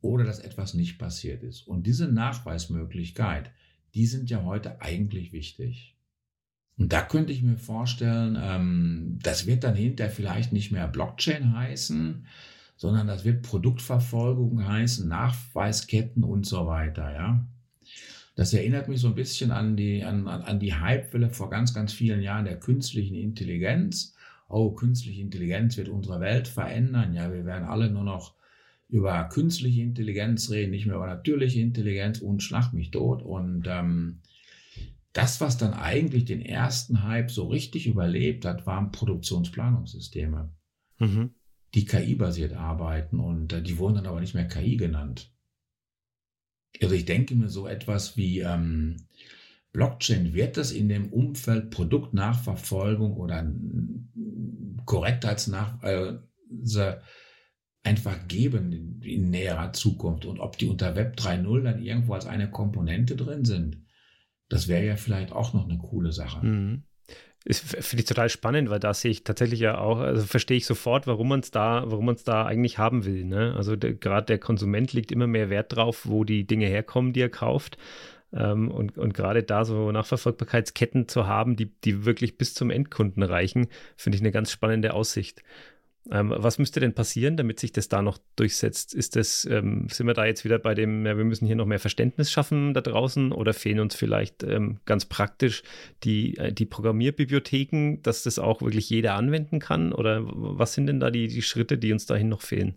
oder 0.00 0.24
dass 0.24 0.40
etwas 0.40 0.74
nicht 0.74 0.98
passiert 0.98 1.42
ist. 1.42 1.66
Und 1.66 1.86
diese 1.86 2.08
Nachweismöglichkeit, 2.08 3.50
die 3.94 4.06
sind 4.06 4.30
ja 4.30 4.44
heute 4.44 4.80
eigentlich 4.80 5.32
wichtig. 5.32 5.96
Und 6.76 6.92
da 6.92 7.02
könnte 7.02 7.32
ich 7.32 7.42
mir 7.42 7.58
vorstellen, 7.58 8.38
ähm, 8.40 9.18
das 9.22 9.46
wird 9.46 9.64
dann 9.64 9.74
hinterher 9.74 10.12
vielleicht 10.12 10.52
nicht 10.52 10.70
mehr 10.70 10.86
Blockchain 10.86 11.56
heißen, 11.56 12.26
sondern 12.76 13.08
das 13.08 13.24
wird 13.24 13.42
Produktverfolgung 13.42 14.66
heißen, 14.66 15.08
Nachweisketten 15.08 16.22
und 16.22 16.46
so 16.46 16.66
weiter, 16.66 17.12
ja. 17.12 17.44
Das 18.38 18.54
erinnert 18.54 18.86
mich 18.86 19.00
so 19.00 19.08
ein 19.08 19.16
bisschen 19.16 19.50
an 19.50 19.76
die, 19.76 20.04
an, 20.04 20.28
an 20.28 20.60
die 20.60 20.80
Hypewelle 20.80 21.28
vor 21.28 21.50
ganz, 21.50 21.74
ganz 21.74 21.92
vielen 21.92 22.22
Jahren 22.22 22.44
der 22.44 22.56
künstlichen 22.56 23.16
Intelligenz. 23.16 24.14
Oh, 24.48 24.70
künstliche 24.70 25.22
Intelligenz 25.22 25.76
wird 25.76 25.88
unsere 25.88 26.20
Welt 26.20 26.46
verändern. 26.46 27.14
Ja, 27.14 27.32
wir 27.32 27.44
werden 27.44 27.64
alle 27.66 27.90
nur 27.90 28.04
noch 28.04 28.36
über 28.88 29.24
künstliche 29.24 29.82
Intelligenz 29.82 30.50
reden, 30.50 30.70
nicht 30.70 30.86
mehr 30.86 30.94
über 30.94 31.08
natürliche 31.08 31.60
Intelligenz 31.60 32.20
und 32.20 32.40
schlag 32.40 32.72
mich 32.72 32.92
tot. 32.92 33.22
Und 33.22 33.66
ähm, 33.66 34.20
das, 35.12 35.40
was 35.40 35.58
dann 35.58 35.74
eigentlich 35.74 36.24
den 36.24 36.40
ersten 36.40 37.02
Hype 37.02 37.32
so 37.32 37.48
richtig 37.48 37.88
überlebt 37.88 38.44
hat, 38.44 38.66
waren 38.66 38.92
Produktionsplanungssysteme, 38.92 40.48
mhm. 41.00 41.30
die 41.74 41.86
KI-basiert 41.86 42.52
arbeiten 42.52 43.18
und 43.18 43.52
äh, 43.52 43.62
die 43.62 43.78
wurden 43.78 43.96
dann 43.96 44.06
aber 44.06 44.20
nicht 44.20 44.36
mehr 44.36 44.46
KI 44.46 44.76
genannt. 44.76 45.32
Also 46.82 46.94
ich 46.94 47.04
denke 47.04 47.34
mir 47.34 47.48
so 47.48 47.66
etwas 47.66 48.16
wie 48.16 48.40
ähm, 48.40 48.96
Blockchain 49.72 50.32
wird 50.34 50.56
es 50.56 50.72
in 50.72 50.88
dem 50.88 51.12
Umfeld 51.12 51.70
Produktnachverfolgung 51.70 53.16
oder 53.16 53.50
Korrektheitsnach 54.84 55.82
äh, 55.82 56.18
einfach 57.82 58.28
geben 58.28 58.72
in, 58.72 59.02
in 59.02 59.30
näherer 59.30 59.72
Zukunft. 59.72 60.24
Und 60.24 60.40
ob 60.40 60.58
die 60.58 60.66
unter 60.66 60.94
Web 60.96 61.16
3.0 61.16 61.62
dann 61.62 61.82
irgendwo 61.82 62.14
als 62.14 62.26
eine 62.26 62.50
Komponente 62.50 63.16
drin 63.16 63.44
sind, 63.44 63.84
das 64.48 64.68
wäre 64.68 64.86
ja 64.86 64.96
vielleicht 64.96 65.32
auch 65.32 65.52
noch 65.52 65.68
eine 65.68 65.78
coole 65.78 66.12
Sache. 66.12 66.44
Mhm. 66.44 66.84
Finde 67.50 68.02
ich 68.02 68.08
total 68.08 68.28
spannend, 68.28 68.68
weil 68.68 68.78
da 68.78 68.92
sehe 68.92 69.10
ich 69.10 69.24
tatsächlich 69.24 69.60
ja 69.60 69.78
auch, 69.78 70.00
also 70.00 70.26
verstehe 70.26 70.58
ich 70.58 70.66
sofort, 70.66 71.06
warum 71.06 71.28
man 71.28 71.40
es 71.40 71.50
da, 71.50 71.82
warum 71.86 72.04
man 72.04 72.14
es 72.14 72.24
da 72.24 72.44
eigentlich 72.44 72.76
haben 72.76 73.06
will. 73.06 73.24
Ne? 73.24 73.54
Also 73.56 73.76
gerade 73.78 74.26
der 74.26 74.38
Konsument 74.38 74.92
legt 74.92 75.10
immer 75.10 75.26
mehr 75.26 75.48
Wert 75.48 75.74
drauf, 75.74 76.02
wo 76.04 76.24
die 76.24 76.46
Dinge 76.46 76.66
herkommen, 76.66 77.14
die 77.14 77.22
er 77.22 77.30
kauft. 77.30 77.78
Ähm, 78.34 78.70
und 78.70 78.98
und 78.98 79.14
gerade 79.14 79.42
da 79.42 79.64
so 79.64 79.90
Nachverfolgbarkeitsketten 79.90 81.08
zu 81.08 81.26
haben, 81.26 81.56
die, 81.56 81.72
die 81.84 82.04
wirklich 82.04 82.36
bis 82.36 82.52
zum 82.52 82.70
Endkunden 82.70 83.22
reichen, 83.22 83.68
finde 83.96 84.16
ich 84.16 84.22
eine 84.22 84.32
ganz 84.32 84.50
spannende 84.52 84.92
Aussicht. 84.92 85.42
Ähm, 86.10 86.32
was 86.34 86.58
müsste 86.58 86.80
denn 86.80 86.94
passieren, 86.94 87.36
damit 87.36 87.60
sich 87.60 87.72
das 87.72 87.88
da 87.88 88.00
noch 88.00 88.18
durchsetzt? 88.36 88.94
Ist 88.94 89.14
das, 89.16 89.44
ähm, 89.44 89.88
sind 89.90 90.06
wir 90.06 90.14
da 90.14 90.24
jetzt 90.24 90.44
wieder 90.44 90.58
bei 90.58 90.74
dem, 90.74 91.04
ja, 91.04 91.16
wir 91.16 91.24
müssen 91.24 91.46
hier 91.46 91.56
noch 91.56 91.66
mehr 91.66 91.78
Verständnis 91.78 92.30
schaffen 92.30 92.72
da 92.72 92.80
draußen 92.80 93.32
oder 93.32 93.52
fehlen 93.52 93.80
uns 93.80 93.94
vielleicht 93.94 94.42
ähm, 94.42 94.80
ganz 94.86 95.04
praktisch 95.04 95.62
die, 96.04 96.36
äh, 96.38 96.52
die 96.52 96.66
Programmierbibliotheken, 96.66 97.98
dass 98.02 98.22
das 98.22 98.38
auch 98.38 98.62
wirklich 98.62 98.88
jeder 98.88 99.14
anwenden 99.14 99.58
kann? 99.58 99.92
Oder 99.92 100.22
was 100.24 100.72
sind 100.72 100.86
denn 100.86 101.00
da 101.00 101.10
die, 101.10 101.28
die 101.28 101.42
Schritte, 101.42 101.76
die 101.76 101.92
uns 101.92 102.06
dahin 102.06 102.30
noch 102.30 102.40
fehlen? 102.42 102.76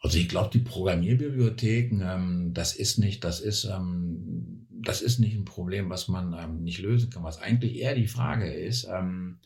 Also 0.00 0.18
ich 0.18 0.28
glaube, 0.28 0.50
die 0.52 0.60
Programmierbibliotheken, 0.60 2.02
ähm, 2.02 2.54
das 2.54 2.76
ist 2.76 2.98
nicht, 2.98 3.24
das 3.24 3.40
ist, 3.40 3.64
ähm, 3.64 4.66
das 4.70 5.02
ist 5.02 5.18
nicht 5.18 5.36
ein 5.36 5.44
Problem, 5.44 5.90
was 5.90 6.06
man 6.06 6.32
ähm, 6.32 6.62
nicht 6.62 6.78
lösen 6.78 7.10
kann. 7.10 7.24
Was 7.24 7.42
eigentlich 7.42 7.76
eher 7.76 7.96
die 7.96 8.06
Frage 8.06 8.52
ist, 8.52 8.84
ähm, 8.84 9.40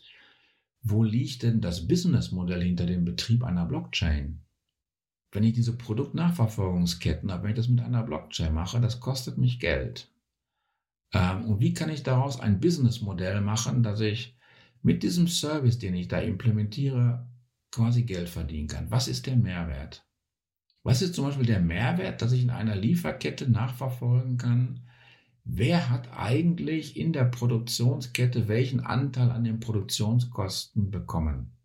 wo 0.82 1.04
liegt 1.04 1.44
denn 1.44 1.60
das 1.60 1.86
Businessmodell 1.86 2.62
hinter 2.62 2.86
dem 2.86 3.04
Betrieb 3.04 3.44
einer 3.44 3.66
Blockchain? 3.66 4.40
Wenn 5.30 5.44
ich 5.44 5.54
diese 5.54 5.76
Produktnachverfolgungsketten 5.76 7.30
habe, 7.30 7.44
wenn 7.44 7.50
ich 7.50 7.56
das 7.56 7.68
mit 7.68 7.80
einer 7.80 8.02
Blockchain 8.02 8.52
mache, 8.52 8.80
das 8.80 9.00
kostet 9.00 9.38
mich 9.38 9.60
Geld. 9.60 10.12
Ähm, 11.12 11.44
und 11.46 11.60
wie 11.60 11.72
kann 11.72 11.88
ich 11.88 12.02
daraus 12.02 12.40
ein 12.40 12.60
Businessmodell 12.60 13.40
machen, 13.40 13.82
dass 13.82 14.00
ich 14.00 14.36
mit 14.82 15.02
diesem 15.02 15.28
Service, 15.28 15.78
den 15.78 15.94
ich 15.94 16.08
da 16.08 16.18
implementiere, 16.18 17.28
quasi 17.70 18.02
Geld 18.02 18.28
verdienen 18.28 18.68
kann? 18.68 18.90
Was 18.90 19.08
ist 19.08 19.26
der 19.26 19.36
Mehrwert? 19.36 20.04
Was 20.82 21.00
ist 21.00 21.14
zum 21.14 21.26
Beispiel 21.26 21.46
der 21.46 21.60
Mehrwert, 21.60 22.20
dass 22.20 22.32
ich 22.32 22.42
in 22.42 22.50
einer 22.50 22.74
Lieferkette 22.74 23.48
nachverfolgen 23.48 24.36
kann, 24.36 24.80
wer 25.44 25.90
hat 25.90 26.08
eigentlich 26.16 26.96
in 26.96 27.12
der 27.12 27.24
Produktionskette 27.24 28.48
welchen 28.48 28.80
Anteil 28.80 29.30
an 29.30 29.44
den 29.44 29.60
Produktionskosten 29.60 30.90
bekommen, 30.90 31.56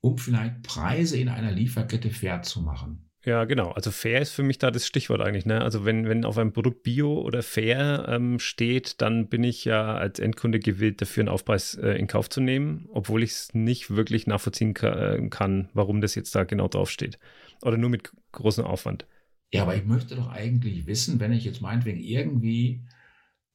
um 0.00 0.18
vielleicht 0.18 0.62
Preise 0.62 1.18
in 1.18 1.28
einer 1.28 1.52
Lieferkette 1.52 2.10
fair 2.10 2.42
zu 2.42 2.60
machen. 2.60 3.08
Ja, 3.24 3.44
genau. 3.44 3.70
Also 3.70 3.92
fair 3.92 4.20
ist 4.20 4.32
für 4.32 4.42
mich 4.42 4.58
da 4.58 4.72
das 4.72 4.84
Stichwort 4.84 5.20
eigentlich. 5.20 5.46
Ne? 5.46 5.60
Also 5.60 5.84
wenn, 5.84 6.08
wenn 6.08 6.24
auf 6.24 6.38
einem 6.38 6.52
Produkt 6.52 6.82
Bio 6.82 7.20
oder 7.20 7.44
fair 7.44 8.06
ähm, 8.08 8.40
steht, 8.40 9.00
dann 9.00 9.28
bin 9.28 9.44
ich 9.44 9.64
ja 9.64 9.94
als 9.94 10.18
Endkunde 10.18 10.58
gewillt, 10.58 11.00
dafür 11.00 11.22
einen 11.22 11.28
Aufpreis 11.28 11.74
äh, 11.76 11.92
in 11.92 12.08
Kauf 12.08 12.28
zu 12.28 12.40
nehmen, 12.40 12.88
obwohl 12.92 13.22
ich 13.22 13.30
es 13.30 13.54
nicht 13.54 13.94
wirklich 13.94 14.26
nachvollziehen 14.26 14.74
ka 14.74 15.14
äh, 15.14 15.28
kann, 15.28 15.68
warum 15.72 16.00
das 16.00 16.16
jetzt 16.16 16.34
da 16.34 16.42
genau 16.42 16.66
draufsteht. 16.66 17.20
Oder 17.62 17.76
nur 17.76 17.90
mit 17.90 18.10
großem 18.32 18.64
Aufwand. 18.64 19.06
Ja, 19.52 19.62
aber 19.62 19.76
ich 19.76 19.84
möchte 19.84 20.16
doch 20.16 20.30
eigentlich 20.30 20.86
wissen, 20.86 21.20
wenn 21.20 21.32
ich 21.32 21.44
jetzt 21.44 21.60
meinetwegen 21.60 22.00
irgendwie, 22.00 22.86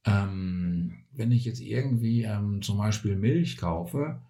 ähm, 0.06 1.04
wenn 1.12 1.32
ich 1.32 1.44
jetzt 1.44 1.60
irgendwie 1.60 2.22
ähm, 2.22 2.62
zum 2.62 2.78
Beispiel 2.78 3.16
Milch 3.16 3.56
kaufe 3.56 4.22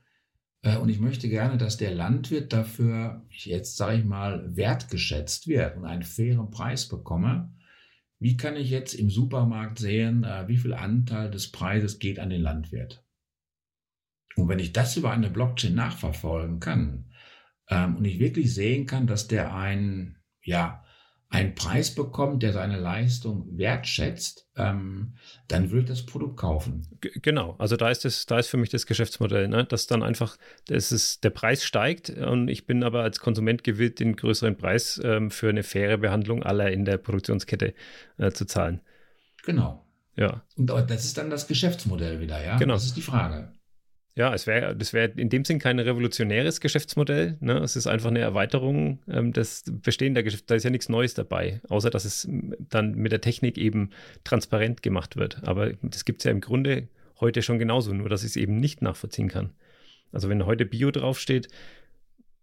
äh, 0.63 0.79
und 0.79 0.89
ich 0.89 0.99
möchte 0.99 1.29
gerne, 1.29 1.59
dass 1.59 1.77
der 1.77 1.95
Landwirt 1.95 2.55
dafür, 2.55 3.23
jetzt 3.31 3.77
sage 3.77 3.99
ich 3.99 4.05
mal, 4.05 4.57
wertgeschätzt 4.57 5.47
wird 5.47 5.77
und 5.77 5.85
einen 5.85 6.05
fairen 6.05 6.51
Preis 6.51 6.89
bekomme, 6.89 7.53
wie 8.19 8.37
kann 8.37 8.57
ich 8.57 8.71
jetzt 8.71 8.95
im 8.95 9.11
Supermarkt 9.11 9.79
sehen, 9.79 10.25
äh, 10.25 10.49
wie 10.49 10.57
viel 10.57 10.73
Anteil 10.73 11.31
des 11.31 11.53
Preises 11.53 11.99
geht 11.99 12.19
an 12.19 12.31
den 12.31 12.41
Landwirt? 12.41 13.05
Und 14.37 14.49
wenn 14.49 14.59
ich 14.59 14.73
das 14.73 14.97
über 14.97 15.11
eine 15.11 15.31
Blockchain 15.31 15.75
nachverfolgen 15.75 16.61
kann 16.61 17.13
ähm, 17.69 17.97
und 17.97 18.05
ich 18.07 18.19
wirklich 18.21 18.55
sehen 18.55 18.87
kann, 18.87 19.07
dass 19.07 19.29
der 19.29 19.55
ein, 19.55 20.17
ja, 20.43 20.83
einen 21.31 21.55
Preis 21.55 21.95
bekommt, 21.95 22.43
der 22.43 22.53
seine 22.53 22.79
Leistung 22.79 23.47
wertschätzt, 23.59 24.49
ähm, 24.57 25.15
dann 25.47 25.71
ich 25.71 25.85
das 25.85 26.07
Produkt 26.07 26.39
kaufen. 26.39 26.87
G 27.01 27.11
genau, 27.21 27.55
also 27.59 27.77
da 27.77 27.91
ist 27.91 28.07
es, 28.07 28.25
da 28.25 28.39
ist 28.39 28.49
für 28.49 28.57
mich 28.57 28.71
das 28.71 28.87
Geschäftsmodell, 28.87 29.49
ne? 29.49 29.65
dass 29.65 29.87
dann 29.87 30.03
einfach, 30.03 30.39
das 30.69 30.91
ist, 30.91 31.25
der 31.25 31.31
Preis 31.31 31.65
steigt 31.65 32.09
und 32.09 32.49
ich 32.49 32.67
bin 32.67 32.83
aber 32.83 33.03
als 33.03 33.21
Konsument 33.21 33.63
gewillt, 33.63 34.01
den 34.01 34.17
größeren 34.17 34.57
Preis 34.57 35.01
ähm, 35.05 35.31
für 35.31 35.51
eine 35.51 35.65
faire 35.65 35.99
Behandlung 35.99 36.43
aller 36.43 36.71
in 36.71 36.87
der 36.87 36.97
Produktionskette 36.97 37.75
äh, 38.17 38.31
zu 38.31 38.47
zahlen. 38.47 38.81
Genau. 39.45 39.85
Ja. 40.17 40.43
Und 40.57 40.69
das 40.69 41.05
ist 41.05 41.19
dann 41.19 41.31
das 41.31 41.47
Geschäftsmodell 41.47 42.21
wieder, 42.21 42.43
ja? 42.43 42.57
Genau. 42.57 42.75
Das 42.75 42.87
ist 42.87 42.97
die 42.97 43.03
Frage. 43.03 43.53
Ja, 44.19 44.35
es 44.35 44.49
wäre, 44.49 44.75
das 44.75 44.93
wäre 44.93 45.13
in 45.15 45.29
dem 45.29 45.45
Sinn 45.45 45.61
kein 45.61 45.79
revolutionäres 45.79 46.61
Geschäftsmodell. 46.61 47.37
Ne? 47.39 47.59
Es 47.59 47.77
ist 47.77 47.87
einfach 47.87 48.09
eine 48.09 48.19
Erweiterung 48.19 48.99
ähm, 49.09 49.33
des 49.33 49.63
bestehenden 49.71 50.25
Geschäfts. 50.25 50.47
Da 50.47 50.57
ist 50.57 50.65
ja 50.65 50.71
nichts 50.71 50.89
Neues 50.89 51.15
dabei, 51.15 51.61
außer 51.69 51.89
dass 51.89 52.05
es 52.05 52.29
dann 52.59 52.97
mit 52.97 53.13
der 53.13 53.21
Technik 53.21 53.57
eben 53.57 53.91
transparent 54.25 54.83
gemacht 54.83 55.15
wird. 55.15 55.47
Aber 55.47 55.73
das 55.83 56.05
gibt 56.05 56.21
es 56.21 56.25
ja 56.25 56.33
im 56.33 56.41
Grunde 56.41 56.89
heute 57.21 57.43
schon 57.43 57.61
genauso, 57.61 57.95
nur 57.95 58.09
dass 58.09 58.25
ich 58.25 58.31
es 58.31 58.37
eben 58.37 58.59
nicht 58.59 58.83
nachvollziehen 58.83 59.29
kann. 59.29 59.53
Also 60.11 60.29
wenn 60.29 60.47
heute 60.47 60.67
Bio 60.67 60.91
draufsteht, 60.91 61.47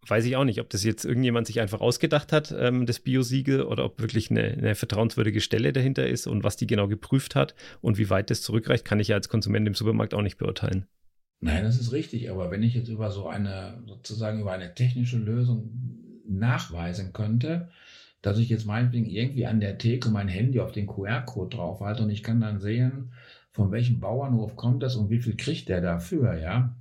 weiß 0.08 0.24
ich 0.24 0.38
auch 0.38 0.46
nicht, 0.46 0.62
ob 0.62 0.70
das 0.70 0.86
jetzt 0.86 1.04
irgendjemand 1.04 1.46
sich 1.46 1.60
einfach 1.60 1.82
ausgedacht 1.82 2.32
hat, 2.32 2.56
ähm, 2.58 2.86
das 2.86 3.02
Bio-Siegel, 3.02 3.64
oder 3.64 3.84
ob 3.84 4.00
wirklich 4.00 4.32
eine, 4.32 4.44
eine, 4.44 4.76
vertrauenswürdige 4.76 5.42
Stelle 5.42 5.74
dahinter 5.74 6.08
ist 6.08 6.26
und 6.26 6.46
was 6.46 6.56
die 6.56 6.68
genau 6.68 6.88
geprüft 6.88 7.36
hat 7.36 7.54
und 7.82 7.98
wie 7.98 8.10
weit 8.10 8.30
das 8.30 8.42
zurückreicht, 8.42 8.86
kann 8.86 9.02
ich 9.02 9.10
ja 9.10 9.18
als 9.18 9.28
Konsument 9.28 9.68
im 9.68 9.74
Supermarkt 9.74 10.14
auch 10.14 10.22
nicht 10.22 10.38
beurteilen. 10.38 10.86
Nein, 11.42 11.64
das 11.64 11.80
ist 11.80 11.92
richtig. 11.92 12.30
Aber 12.30 12.52
wenn 12.52 12.64
ich 12.64 12.74
jetzt 12.74 12.90
über 12.90 13.12
so 13.12 13.28
eine, 13.28 13.84
sozusagen 13.86 14.42
über 14.42 14.52
eine 14.52 14.74
technische 14.74 15.18
Lösung 15.18 15.70
nachweisen 16.28 17.14
könnte, 17.14 17.70
dass 18.22 18.40
ich 18.40 18.50
jetzt 18.50 18.66
meinetwegen 18.66 19.06
irgendwie 19.06 19.46
an 19.46 19.60
der 19.60 19.78
Theke 19.78 20.10
mein 20.10 20.28
Handy 20.28 20.60
auf 20.60 20.72
den 20.72 20.88
QR-Code 20.88 21.56
draufhalte 21.58 22.04
und 22.04 22.10
ich 22.10 22.24
kann 22.24 22.42
dann 22.42 22.60
sehen, 22.60 23.12
von 23.52 23.72
welchem 23.72 24.00
Bauernhof 24.00 24.56
kommt 24.56 24.82
das 24.82 24.96
und 24.96 25.10
wie 25.10 25.20
viel 25.20 25.38
kriegt 25.38 25.70
der 25.70 25.82
dafür, 25.82 26.34
ja, 26.34 26.76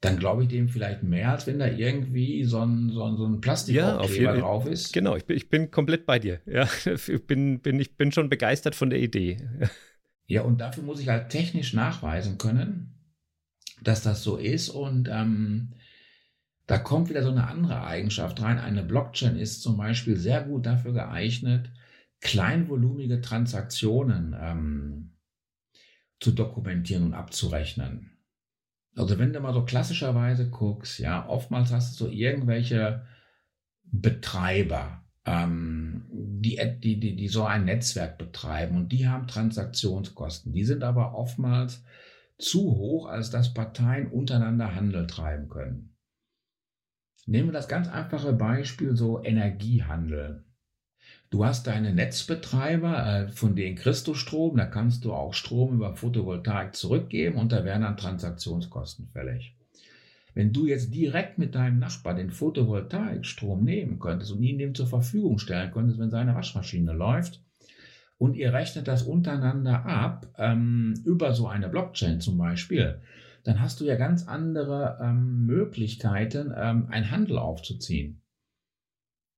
dann 0.00 0.18
glaube 0.18 0.44
ich 0.44 0.48
dem 0.48 0.68
vielleicht 0.68 1.02
mehr, 1.02 1.32
als 1.32 1.46
wenn 1.46 1.58
da 1.58 1.66
irgendwie 1.66 2.44
so 2.44 2.60
ein, 2.60 2.90
so 2.90 3.04
ein, 3.04 3.16
so 3.16 3.26
ein 3.26 3.40
Plastikaufkleber 3.40 4.34
ja, 4.34 4.40
drauf 4.40 4.66
ist. 4.66 4.92
Genau, 4.92 5.16
ich 5.16 5.24
bin, 5.24 5.36
ich 5.36 5.48
bin 5.48 5.70
komplett 5.70 6.06
bei 6.06 6.18
dir. 6.18 6.40
Ja, 6.46 6.68
ich 6.86 7.26
bin, 7.26 7.60
bin, 7.60 7.80
ich 7.80 7.96
bin 7.96 8.12
schon 8.12 8.28
begeistert 8.28 8.74
von 8.74 8.90
der 8.90 9.00
Idee. 9.00 9.36
Ja, 10.30 10.42
und 10.42 10.60
dafür 10.60 10.82
muss 10.82 11.00
ich 11.00 11.08
halt 11.08 11.30
technisch 11.30 11.72
nachweisen 11.72 12.36
können, 12.36 12.97
dass 13.82 14.02
das 14.02 14.22
so 14.22 14.36
ist 14.36 14.68
und 14.68 15.08
ähm, 15.08 15.74
da 16.66 16.76
kommt 16.78 17.08
wieder 17.08 17.22
so 17.22 17.30
eine 17.30 17.46
andere 17.46 17.82
Eigenschaft 17.82 18.42
rein. 18.42 18.58
Eine 18.58 18.82
Blockchain 18.82 19.36
ist 19.36 19.62
zum 19.62 19.78
Beispiel 19.78 20.16
sehr 20.16 20.42
gut 20.42 20.66
dafür 20.66 20.92
geeignet, 20.92 21.70
kleinvolumige 22.20 23.22
Transaktionen 23.22 24.36
ähm, 24.38 25.14
zu 26.20 26.32
dokumentieren 26.32 27.04
und 27.04 27.14
abzurechnen. 27.14 28.18
Also 28.96 29.18
wenn 29.18 29.32
du 29.32 29.40
mal 29.40 29.54
so 29.54 29.64
klassischerweise 29.64 30.50
guckst, 30.50 30.98
ja, 30.98 31.26
oftmals 31.26 31.72
hast 31.72 31.98
du 32.00 32.04
so 32.04 32.10
irgendwelche 32.10 33.06
Betreiber, 33.84 35.04
ähm, 35.24 36.04
die, 36.10 36.60
die, 36.82 37.00
die, 37.00 37.16
die 37.16 37.28
so 37.28 37.44
ein 37.44 37.64
Netzwerk 37.64 38.18
betreiben 38.18 38.76
und 38.76 38.90
die 38.90 39.08
haben 39.08 39.26
Transaktionskosten. 39.26 40.52
Die 40.52 40.64
sind 40.64 40.82
aber 40.82 41.14
oftmals 41.14 41.82
zu 42.38 42.62
hoch, 42.62 43.06
als 43.06 43.30
dass 43.30 43.52
Parteien 43.52 44.06
untereinander 44.08 44.74
Handel 44.74 45.06
treiben 45.06 45.48
können. 45.48 45.96
Nehmen 47.26 47.48
wir 47.48 47.52
das 47.52 47.68
ganz 47.68 47.88
einfache 47.88 48.32
Beispiel 48.32 48.96
so 48.96 49.22
Energiehandel. 49.22 50.44
Du 51.30 51.44
hast 51.44 51.66
deine 51.66 51.92
Netzbetreiber, 51.92 53.06
äh, 53.06 53.28
von 53.28 53.54
denen 53.54 53.76
kriegst 53.76 54.06
du 54.06 54.14
Strom, 54.14 54.56
da 54.56 54.64
kannst 54.64 55.04
du 55.04 55.12
auch 55.12 55.34
Strom 55.34 55.74
über 55.74 55.94
Photovoltaik 55.94 56.74
zurückgeben 56.74 57.36
und 57.36 57.52
da 57.52 57.64
werden 57.64 57.82
dann 57.82 57.98
Transaktionskosten 57.98 59.08
fällig. 59.08 59.54
Wenn 60.32 60.52
du 60.52 60.66
jetzt 60.66 60.94
direkt 60.94 61.36
mit 61.36 61.54
deinem 61.54 61.78
Nachbar 61.78 62.14
den 62.14 62.30
Photovoltaikstrom 62.30 63.62
nehmen 63.62 63.98
könntest 63.98 64.32
und 64.32 64.42
ihn 64.42 64.58
dem 64.58 64.74
zur 64.74 64.86
Verfügung 64.86 65.38
stellen 65.38 65.72
könntest, 65.72 65.98
wenn 65.98 66.10
seine 66.10 66.34
Waschmaschine 66.34 66.92
läuft, 66.92 67.42
und 68.18 68.34
ihr 68.34 68.52
rechnet 68.52 68.88
das 68.88 69.04
untereinander 69.04 69.86
ab, 69.86 70.26
ähm, 70.36 70.94
über 71.04 71.32
so 71.32 71.46
eine 71.46 71.68
Blockchain 71.68 72.20
zum 72.20 72.36
Beispiel, 72.36 73.00
dann 73.44 73.60
hast 73.60 73.80
du 73.80 73.84
ja 73.84 73.94
ganz 73.94 74.26
andere 74.26 74.98
ähm, 75.00 75.46
Möglichkeiten, 75.46 76.52
ähm, 76.54 76.88
einen 76.90 77.10
Handel 77.10 77.38
aufzuziehen. 77.38 78.20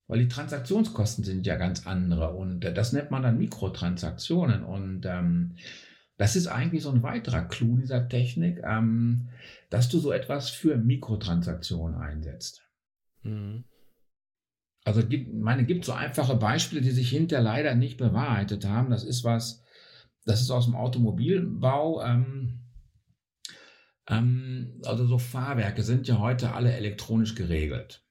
Weil 0.09 0.21
die 0.21 0.29
Transaktionskosten 0.29 1.23
sind 1.23 1.47
ja 1.47 1.57
ganz 1.57 1.87
andere 1.87 2.35
und 2.35 2.65
äh, 2.65 2.75
das 2.75 2.93
nennt 2.93 3.11
man 3.11 3.23
dann 3.23 3.39
Mikrotransaktionen 3.39 4.65
und 4.65 5.07
ähm, 5.07 5.57
das 6.17 6.35
ist 6.35 6.49
eigentlich 6.49 6.83
so 6.83 6.91
ein 6.91 7.03
weiterer 7.03 7.43
Clou 7.43 7.77
dieser 7.77 8.09
Technik, 8.09 8.61
ähm, 8.65 9.29
dass 9.69 9.89
du 9.89 9.99
so 9.99 10.11
etwas 10.11 10.51
für 10.51 10.77
Mikrotransaktionen 10.77 11.99
einsetzt. 11.99 12.63
Mhm. 13.23 13.65
Also 14.85 15.07
gibt, 15.07 15.35
meine, 15.35 15.65
gibt 15.65 15.85
so 15.85 15.93
einfache 15.93 16.37
Beispiele, 16.37 16.81
die 16.81 16.91
sich 16.91 17.11
hinterher 17.11 17.45
leider 17.45 17.75
nicht 17.75 17.99
bewahrheitet 17.99 18.65
haben. 18.65 18.91
Das 18.91 19.05
ist 19.05 19.25
was, 19.25 19.63
das 20.25 20.41
ist 20.41 20.51
aus 20.51 20.65
dem 20.65 20.75
Automobilbau. 20.75 22.03
Ähm, 22.03 22.61
ähm, 24.09 24.81
also 24.85 25.07
so 25.07 25.19
Fahrwerke 25.19 25.83
sind 25.83 26.09
ja 26.09 26.19
heute 26.19 26.53
alle 26.53 26.73
elektronisch 26.73 27.35
geregelt. 27.35 28.05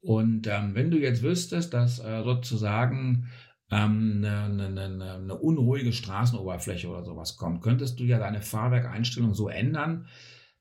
Und 0.00 0.46
ähm, 0.46 0.74
wenn 0.74 0.90
du 0.90 0.98
jetzt 0.98 1.22
wüsstest, 1.22 1.74
dass 1.74 1.98
äh, 1.98 2.22
sozusagen 2.22 3.28
ähm, 3.70 4.24
eine, 4.24 4.66
eine, 4.66 5.14
eine, 5.14 5.38
unruhige 5.38 5.92
Straßenoberfläche 5.92 6.88
oder 6.88 7.04
sowas 7.04 7.36
kommt, 7.36 7.62
könntest 7.62 8.00
du 8.00 8.04
ja 8.04 8.18
deine 8.18 8.40
Fahrwerkeinstellung 8.40 9.34
so 9.34 9.48
ändern, 9.48 10.08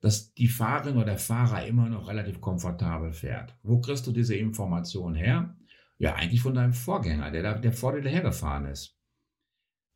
dass 0.01 0.34
die 0.34 0.47
Fahrerin 0.47 0.95
oder 0.95 1.05
der 1.05 1.17
Fahrer 1.17 1.65
immer 1.65 1.89
noch 1.89 2.07
relativ 2.07 2.39
komfortabel 2.39 3.11
fährt. 3.11 3.57
Wo 3.63 3.81
kriegst 3.81 4.07
du 4.07 4.11
diese 4.11 4.35
Information 4.35 5.15
her? 5.15 5.55
Ja, 5.97 6.15
eigentlich 6.15 6.41
von 6.41 6.53
deinem 6.53 6.73
Vorgänger, 6.73 7.31
der, 7.31 7.59
der 7.59 7.73
vor 7.73 7.93
dir 7.93 8.01
dahergefahren 8.01 8.65
ist. 8.65 8.97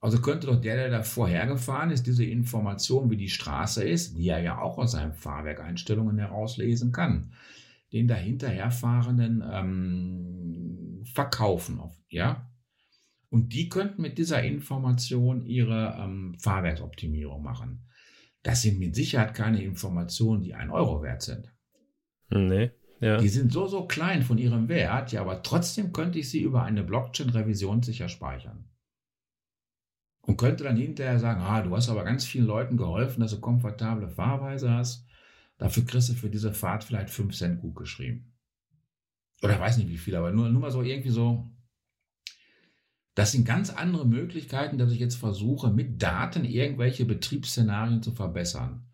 Also 0.02 0.20
könnte 0.20 0.48
doch 0.48 0.60
der, 0.60 0.76
der 0.76 0.90
da 0.90 1.02
vorhergefahren 1.02 1.90
ist, 1.90 2.06
diese 2.06 2.26
Information, 2.26 3.10
wie 3.10 3.16
die 3.16 3.30
Straße 3.30 3.86
ist, 3.86 4.18
die 4.18 4.28
er 4.28 4.42
ja 4.42 4.60
auch 4.60 4.78
aus 4.78 4.92
seinen 4.92 5.14
Fahrwerkeinstellungen 5.14 6.18
herauslesen 6.18 6.92
kann, 6.92 7.34
den 7.94 8.10
dahinterherfahrenden 8.10 9.42
ähm, 9.50 11.04
verkaufen. 11.14 11.80
Ja? 12.10 12.52
Und 13.30 13.54
die 13.54 13.70
könnten 13.70 14.02
mit 14.02 14.18
dieser 14.18 14.44
Information 14.44 15.46
ihre 15.46 15.98
ähm, 15.98 16.36
Fahrwerksoptimierung 16.38 17.42
machen. 17.42 17.88
Das 18.44 18.62
sind 18.62 18.80
mit 18.80 18.96
Sicherheit 18.96 19.34
keine 19.34 19.64
Informationen, 19.64 20.44
die 20.44 20.54
ein 20.54 20.70
Euro 20.70 21.02
wert 21.02 21.22
sind. 21.22 21.52
Nee. 22.30 22.72
Ja. 23.00 23.18
Die 23.18 23.30
sind 23.30 23.52
so, 23.52 23.68
so 23.68 23.86
klein 23.86 24.24
von 24.24 24.38
ihrem 24.38 24.70
Wert, 24.70 25.12
ja, 25.12 25.22
aber 25.22 25.44
trotzdem 25.44 25.92
könnte 25.92 26.20
ich 26.20 26.30
sie 26.30 26.42
über 26.42 26.64
eine 26.64 26.84
Blockchain-Revision 26.84 27.84
sicher 27.84 28.08
speichern 28.08 28.70
und 30.26 30.38
könnte 30.38 30.64
dann 30.64 30.78
hinterher 30.78 31.20
sagen, 31.20 31.42
ah, 31.42 31.62
du 31.62 31.76
hast 31.76 31.90
aber 31.90 32.04
ganz 32.04 32.26
vielen 32.26 32.46
Leuten 32.46 32.78
geholfen, 32.78 33.20
dass 33.20 33.32
du 33.32 33.42
komfortable 33.42 34.10
Fahrweise 34.10 34.72
hast. 34.72 35.06
Dafür 35.58 35.86
kriegst 35.86 36.10
du 36.10 36.14
für 36.14 36.30
diese 36.30 36.54
Fahrt 36.54 36.84
vielleicht 36.84 37.10
5 37.10 37.36
Cent 37.36 37.62
gut 37.62 37.76
geschrieben. 37.76 38.34
Oder 39.42 39.60
weiß 39.60 39.78
nicht 39.78 39.90
wie 39.90 39.98
viel, 39.98 40.16
aber 40.16 40.32
nur, 40.32 40.50
nur 40.50 40.62
mal 40.62 40.72
so 40.72 40.82
irgendwie 40.82 41.10
so. 41.10 41.52
Das 43.16 43.32
sind 43.32 43.46
ganz 43.46 43.70
andere 43.70 44.08
Möglichkeiten, 44.08 44.78
dass 44.78 44.92
ich 44.92 45.00
jetzt 45.00 45.16
versuche, 45.16 45.70
mit 45.70 46.02
Daten 46.02 46.46
irgendwelche 46.46 47.06
Betriebsszenarien 47.06 48.02
zu 48.02 48.12
verbessern. 48.12 48.88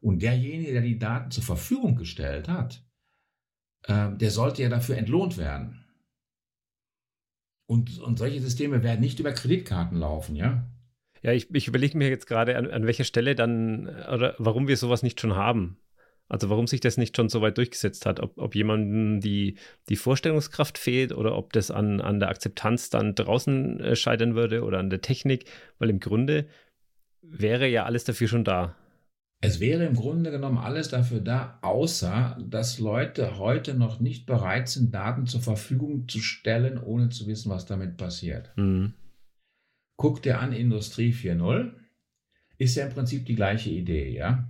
Und 0.00 0.20
derjenige, 0.20 0.72
der 0.72 0.82
die 0.82 0.98
Daten 0.98 1.30
zur 1.30 1.44
Verfügung 1.44 1.96
gestellt 1.96 2.46
hat, 2.48 2.84
äh, 3.84 4.14
der 4.16 4.30
sollte 4.30 4.62
ja 4.62 4.68
dafür 4.68 4.98
entlohnt 4.98 5.38
werden. 5.38 5.84
Und, 7.66 7.98
und 8.00 8.18
solche 8.18 8.40
Systeme 8.40 8.82
werden 8.82 9.00
nicht 9.00 9.18
über 9.18 9.32
Kreditkarten 9.32 9.98
laufen, 9.98 10.36
ja? 10.36 10.68
Ja, 11.22 11.32
ich, 11.32 11.54
ich 11.54 11.66
überlege 11.66 11.96
mir 11.96 12.10
jetzt 12.10 12.26
gerade, 12.26 12.58
an, 12.58 12.70
an 12.70 12.84
welcher 12.84 13.04
Stelle 13.04 13.34
dann, 13.34 13.88
oder 13.88 14.34
warum 14.36 14.68
wir 14.68 14.76
sowas 14.76 15.02
nicht 15.02 15.18
schon 15.20 15.36
haben. 15.36 15.78
Also 16.28 16.48
warum 16.48 16.66
sich 16.66 16.80
das 16.80 16.96
nicht 16.96 17.16
schon 17.16 17.28
so 17.28 17.42
weit 17.42 17.58
durchgesetzt 17.58 18.06
hat, 18.06 18.18
ob, 18.20 18.38
ob 18.38 18.54
jemandem 18.54 19.20
die, 19.20 19.56
die 19.88 19.96
Vorstellungskraft 19.96 20.78
fehlt 20.78 21.12
oder 21.12 21.36
ob 21.36 21.52
das 21.52 21.70
an, 21.70 22.00
an 22.00 22.18
der 22.18 22.30
Akzeptanz 22.30 22.90
dann 22.90 23.14
draußen 23.14 23.80
äh, 23.80 23.96
scheitern 23.96 24.34
würde 24.34 24.62
oder 24.62 24.78
an 24.78 24.90
der 24.90 25.02
Technik, 25.02 25.44
weil 25.78 25.90
im 25.90 26.00
Grunde 26.00 26.46
wäre 27.20 27.68
ja 27.68 27.84
alles 27.84 28.04
dafür 28.04 28.28
schon 28.28 28.44
da. 28.44 28.74
Es 29.42 29.60
wäre 29.60 29.84
im 29.84 29.94
Grunde 29.94 30.30
genommen 30.30 30.56
alles 30.56 30.88
dafür 30.88 31.20
da, 31.20 31.58
außer 31.60 32.38
dass 32.48 32.78
Leute 32.78 33.38
heute 33.38 33.74
noch 33.74 34.00
nicht 34.00 34.24
bereit 34.24 34.70
sind, 34.70 34.94
Daten 34.94 35.26
zur 35.26 35.42
Verfügung 35.42 36.08
zu 36.08 36.20
stellen, 36.20 36.78
ohne 36.78 37.10
zu 37.10 37.26
wissen, 37.26 37.50
was 37.50 37.66
damit 37.66 37.98
passiert. 37.98 38.50
Mhm. 38.56 38.94
Guck 39.96 40.22
dir 40.22 40.40
an 40.40 40.54
Industrie 40.54 41.12
4.0, 41.12 41.72
ist 42.56 42.74
ja 42.76 42.86
im 42.86 42.92
Prinzip 42.94 43.26
die 43.26 43.34
gleiche 43.34 43.68
Idee, 43.68 44.16
ja. 44.16 44.48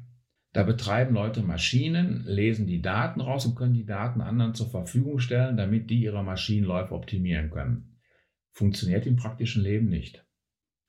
Da 0.54 0.62
betreiben 0.62 1.14
Leute 1.14 1.42
Maschinen, 1.42 2.22
lesen 2.26 2.68
die 2.68 2.80
Daten 2.80 3.20
raus 3.20 3.44
und 3.44 3.56
können 3.56 3.74
die 3.74 3.84
Daten 3.84 4.20
anderen 4.20 4.54
zur 4.54 4.70
Verfügung 4.70 5.18
stellen, 5.18 5.56
damit 5.56 5.90
die 5.90 6.00
ihre 6.00 6.22
Maschinenläufe 6.22 6.94
optimieren 6.94 7.50
können. 7.50 7.98
Funktioniert 8.52 9.04
im 9.04 9.16
praktischen 9.16 9.64
Leben 9.64 9.88
nicht. 9.88 10.24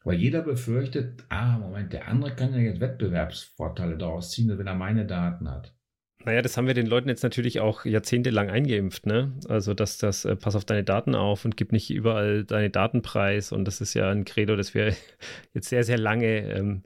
Weil 0.04 0.20
jeder 0.20 0.44
befürchtet, 0.44 1.26
ah, 1.30 1.58
Moment, 1.58 1.94
der 1.94 2.08
andere 2.08 2.36
kann 2.36 2.54
ja 2.54 2.60
jetzt 2.60 2.80
Wettbewerbsvorteile 2.80 3.98
daraus 3.98 4.30
ziehen, 4.30 4.56
wenn 4.56 4.68
er 4.68 4.76
meine 4.76 5.08
Daten 5.08 5.50
hat. 5.50 5.76
Naja, 6.24 6.44
das 6.44 6.58
haben 6.58 6.68
wir 6.68 6.76
den 6.76 6.86
Leuten 6.86 7.10
jetzt 7.10 7.24
natürlich 7.24 7.60
auch 7.60 7.86
jahrzehntelang 7.86 8.52
eingeimpft, 8.52 9.08
ne? 9.08 9.34
Also, 9.50 9.74
dass 9.74 9.98
das, 9.98 10.26
äh, 10.26 10.36
pass 10.36 10.56
auf 10.56 10.66
deine 10.66 10.84
Daten 10.84 11.16
auf 11.16 11.44
und 11.44 11.58
gib 11.58 11.72
nicht 11.72 11.90
überall 11.90 12.44
deine 12.44 12.70
Datenpreis. 12.70 13.52
Und 13.52 13.66
das 13.66 13.82
ist 13.82 13.96
ja 13.96 14.12
ein 14.12 14.26
Credo, 14.26 14.56
das 14.56 14.76
wir 14.76 14.96
jetzt 15.54 15.70
sehr, 15.70 15.84
sehr 15.84 15.98
lange, 15.98 16.52
ähm, 16.52 16.84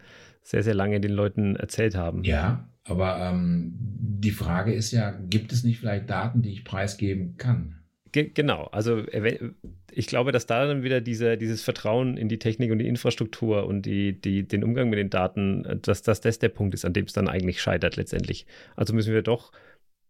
sehr, 0.49 0.63
sehr 0.63 0.73
lange 0.73 0.99
den 0.99 1.11
Leuten 1.11 1.55
erzählt 1.55 1.95
haben. 1.95 2.23
Ja, 2.23 2.67
aber 2.83 3.19
ähm, 3.19 3.73
die 3.77 4.31
Frage 4.31 4.73
ist 4.73 4.91
ja, 4.91 5.11
gibt 5.11 5.51
es 5.51 5.63
nicht 5.63 5.79
vielleicht 5.79 6.09
Daten, 6.09 6.41
die 6.41 6.51
ich 6.51 6.65
preisgeben 6.65 7.37
kann? 7.37 7.75
Ge 8.11 8.31
genau, 8.33 8.63
also 8.71 9.03
ich 9.91 10.07
glaube, 10.07 10.31
dass 10.31 10.47
da 10.47 10.65
dann 10.65 10.81
wieder 10.81 11.01
diese, 11.01 11.37
dieses 11.37 11.61
Vertrauen 11.61 12.17
in 12.17 12.29
die 12.29 12.39
Technik 12.39 12.71
und 12.71 12.79
die 12.79 12.87
Infrastruktur 12.87 13.67
und 13.67 13.83
die, 13.83 14.19
die, 14.19 14.47
den 14.47 14.63
Umgang 14.63 14.89
mit 14.89 14.97
den 14.97 15.11
Daten, 15.11 15.79
dass, 15.83 16.01
dass 16.01 16.19
das 16.19 16.39
der 16.39 16.49
Punkt 16.49 16.73
ist, 16.73 16.83
an 16.83 16.93
dem 16.93 17.05
es 17.05 17.13
dann 17.13 17.27
eigentlich 17.27 17.61
scheitert 17.61 17.95
letztendlich. 17.97 18.47
Also 18.75 18.95
müssen 18.95 19.13
wir 19.13 19.21
doch 19.21 19.51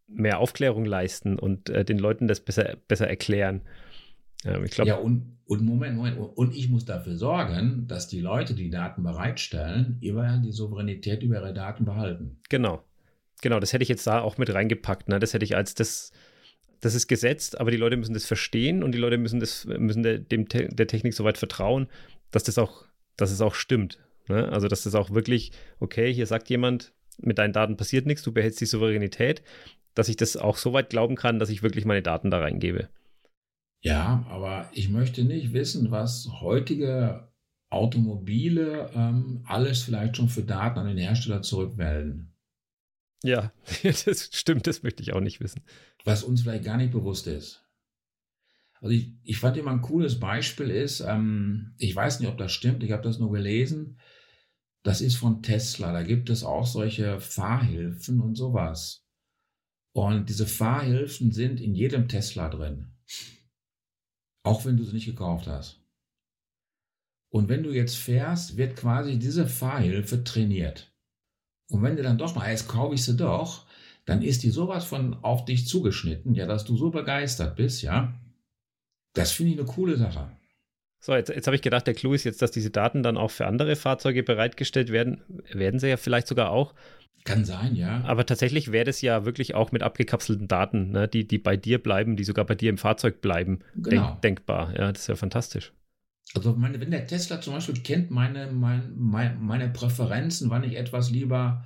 mehr 0.07 0.40
Aufklärung 0.40 0.86
leisten 0.86 1.38
und 1.38 1.70
äh, 1.70 1.84
den 1.84 1.99
Leuten 1.99 2.30
das 2.30 2.40
besser, 2.40 2.78
besser 2.88 3.10
erklären. 3.10 3.61
Ähm, 4.45 4.64
ich 4.66 4.72
glaub, 4.72 4.88
ja, 4.88 4.95
und, 4.95 5.38
und 5.45 5.61
Moment, 5.64 5.95
Moment, 5.95 6.18
und 6.18 6.56
ich 6.56 6.70
muss 6.70 6.86
dafür 6.86 7.16
sorgen, 7.16 7.86
dass 7.88 8.07
die 8.07 8.22
Leute, 8.22 8.53
die 8.53 8.70
Daten 8.70 9.03
bereitstellen, 9.03 9.98
immer 10.02 10.38
die 10.38 10.52
Souveränität 10.52 11.24
über 11.24 11.36
ihre 11.36 11.53
Daten 11.53 11.86
behalten. 11.86 12.40
Genau. 12.49 12.84
Genau, 13.41 13.60
das 13.60 13.72
hätte 13.72 13.84
ich 13.84 13.90
jetzt 13.90 14.06
da 14.06 14.20
auch 14.20 14.38
mit 14.38 14.53
reingepackt. 14.53 15.07
Ne? 15.07 15.20
Das 15.20 15.34
hätte 15.34 15.45
ich 15.45 15.56
als 15.56 15.74
das 15.74 16.11
das 16.82 16.95
ist 16.95 17.07
gesetzt, 17.07 17.60
aber 17.60 17.72
die 17.72 17.78
Leute 17.78 17.98
müssen 17.98 18.14
das 18.14 18.26
verstehen 18.26 18.84
und 18.84 18.94
die 18.94 18.99
Leute 18.99 19.18
müssen, 19.18 19.40
das, 19.40 19.66
müssen 19.66 20.03
der, 20.03 20.20
dem, 20.20 20.48
der 20.48 20.88
Technik 20.88 21.14
so 21.14 21.24
weit 21.24 21.38
vertrauen, 21.38 21.88
dass 22.32 22.44
das 22.44 22.57
auch, 22.57 22.86
dass 23.18 23.32
es 23.32 23.41
auch 23.41 23.53
stimmt. 23.53 23.99
Ne? 24.28 24.49
Also, 24.49 24.68
dass 24.68 24.84
das 24.84 24.95
auch 24.95 25.11
wirklich, 25.11 25.52
okay, 25.80 26.14
hier 26.14 26.26
sagt 26.26 26.49
jemand, 26.49 26.94
mit 27.18 27.38
deinen 27.38 27.53
Daten 27.53 27.76
passiert 27.76 28.06
nichts, 28.06 28.24
du 28.24 28.32
behältst 28.32 28.61
die 28.61 28.66
Souveränität, 28.66 29.41
dass 29.94 30.07
ich 30.07 30.16
das 30.16 30.38
auch 30.38 30.56
so 30.56 30.72
weit 30.72 30.90
glauben 30.90 31.16
kann, 31.16 31.40
dass 31.40 31.49
ich 31.49 31.64
wirklich 31.64 31.84
meine 31.84 32.02
Daten 32.02 32.32
da 32.32 32.40
reingebe. 32.40 32.88
Ja, 33.82 34.26
aber 34.30 34.70
ich 34.74 34.90
möchte 34.90 35.24
nicht 35.24 35.54
wissen, 35.54 35.92
was 35.92 36.28
heutige 36.42 37.30
Automobile 37.70 38.90
ähm, 38.94 39.44
alles 39.46 39.84
vielleicht 39.84 40.18
schon 40.18 40.30
für 40.30 40.44
Daten 40.44 40.80
an 40.80 40.88
den 40.88 40.98
Hersteller 40.98 41.42
zurückmelden. 41.42 42.34
Ja, 43.24 43.54
das 43.84 44.30
stimmt, 44.34 44.68
das 44.68 44.84
möchte 44.84 45.04
ich 45.04 45.14
auch 45.14 45.22
nicht 45.22 45.40
wissen. 45.40 45.62
Was 46.04 46.24
uns 46.24 46.42
vielleicht 46.42 46.64
gar 46.66 46.78
nicht 46.78 46.92
bewusst 46.92 47.28
ist. 47.28 47.66
Also 48.82 48.96
ich, 48.96 49.14
ich 49.24 49.38
fand 49.38 49.58
immer 49.58 49.72
ein 49.72 49.82
cooles 49.82 50.20
Beispiel 50.20 50.70
ist, 50.70 51.02
ähm, 51.02 51.74
ich 51.78 51.96
weiß 51.96 52.20
nicht, 52.20 52.30
ob 52.30 52.38
das 52.38 52.52
stimmt, 52.52 52.84
ich 52.84 52.92
habe 52.92 53.04
das 53.04 53.20
nur 53.20 53.32
gelesen. 53.32 54.00
Das 54.84 55.02
ist 55.02 55.18
von 55.18 55.44
Tesla. 55.44 55.92
Da 55.92 56.04
gibt 56.04 56.30
es 56.30 56.44
auch 56.44 56.66
solche 56.66 57.20
Fahrhilfen 57.20 58.22
und 58.22 58.36
sowas. 58.36 59.06
Und 59.92 60.30
diese 60.30 60.48
Fahrhilfen 60.48 61.34
sind 61.34 61.60
in 61.60 61.76
jedem 61.76 62.08
Tesla 62.08 62.48
drin. 62.48 62.94
Auch 64.44 64.66
wenn 64.66 64.78
du 64.78 64.84
sie 64.84 64.94
nicht 64.94 65.06
gekauft 65.06 65.48
hast. 65.48 65.80
Und 67.32 67.48
wenn 67.48 67.64
du 67.64 67.72
jetzt 67.72 67.95
fährst, 67.95 68.57
wird 68.57 68.76
quasi 68.76 69.20
diese 69.20 69.48
Fahrhilfe 69.48 70.24
trainiert. 70.24 70.91
Und 71.70 71.84
wenn 71.84 71.95
du 71.95 72.02
dann 72.02 72.18
doch 72.18 72.36
mal, 72.36 72.49
jetzt 72.49 72.68
kaufe 72.68 72.95
ich 72.95 73.03
sie 73.03 73.16
doch, 73.16 73.66
dann 74.06 74.24
ist 74.24 74.41
die 74.41 74.49
sowas 74.49 74.86
von 74.86 75.24
auf 75.24 75.45
dich 75.45 75.68
zugeschnitten, 75.68 76.34
ja, 76.34 76.48
dass 76.48 76.66
du 76.66 76.76
so 76.76 76.90
begeistert 76.90 77.56
bist, 77.56 77.84
ja. 77.84 78.14
Das 79.14 79.32
finde 79.32 79.53
ich 79.53 79.60
eine 79.60 79.68
coole 79.68 79.98
Sache. 79.98 80.32
So, 81.02 81.16
jetzt, 81.16 81.30
jetzt 81.30 81.48
habe 81.48 81.56
ich 81.56 81.62
gedacht, 81.62 81.88
der 81.88 81.94
Clou 81.94 82.14
ist 82.14 82.26
jetzt, 82.26 82.42
dass 82.42 82.52
diese 82.52 82.72
Daten 82.72 83.04
dann 83.04 83.18
auch 83.18 83.32
für 83.32 83.48
andere 83.48 83.76
Fahrzeuge 83.76 84.24
bereitgestellt 84.24 84.92
werden. 84.92 85.22
Werden 85.54 85.80
sie 85.80 85.88
ja 85.88 85.98
vielleicht 85.98 86.28
sogar 86.28 86.52
auch. 86.52 86.74
Kann 87.24 87.46
sein, 87.46 87.76
ja. 87.76 88.02
Aber 88.06 88.26
tatsächlich 88.26 88.72
wäre 88.72 88.86
das 88.86 89.02
ja 89.02 89.26
wirklich 89.26 89.56
auch 89.56 89.72
mit 89.72 89.84
abgekapselten 89.84 90.48
Daten, 90.48 90.92
ne, 90.92 91.08
die, 91.08 91.28
die 91.28 91.38
bei 91.38 91.58
dir 91.58 91.82
bleiben, 91.82 92.16
die 92.16 92.24
sogar 92.24 92.46
bei 92.46 92.56
dir 92.56 92.70
im 92.70 92.78
Fahrzeug 92.78 93.22
bleiben, 93.22 93.60
Genau. 93.76 93.90
denk, 93.90 94.22
denkbar. 94.22 94.74
Ja, 94.76 94.92
das 94.92 95.02
ist 95.02 95.08
ja 95.08 95.16
fantastisch. 95.16 95.74
Also 96.36 96.54
meine, 96.54 96.80
wenn 96.80 96.92
der 96.92 97.08
Tesla 97.08 97.42
zum 97.42 97.56
Beispiel 97.56 97.82
kennt 97.82 98.12
meine, 98.12 98.52
mein, 98.52 98.94
mein, 98.96 99.42
meine 99.42 99.70
Präferenzen, 99.70 100.50
wann 100.50 100.64
ich 100.64 100.78
etwas 100.78 101.10
lieber 101.10 101.66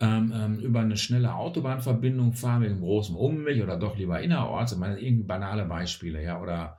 ähm, 0.00 0.32
ähm, 0.34 0.58
über 0.60 0.80
eine 0.80 0.96
schnelle 0.96 1.34
Autobahnverbindung 1.34 2.32
fahre 2.32 2.60
mit 2.60 2.70
einem 2.70 2.80
großen 2.80 3.14
Umweg 3.14 3.62
oder 3.62 3.76
doch 3.76 3.96
lieber 3.98 4.20
innerorts, 4.20 4.72
ich 4.72 4.78
meine 4.78 4.98
irgendwie 4.98 5.24
banale 5.24 5.66
Beispiele, 5.66 6.22
ja, 6.22 6.40
oder 6.40 6.78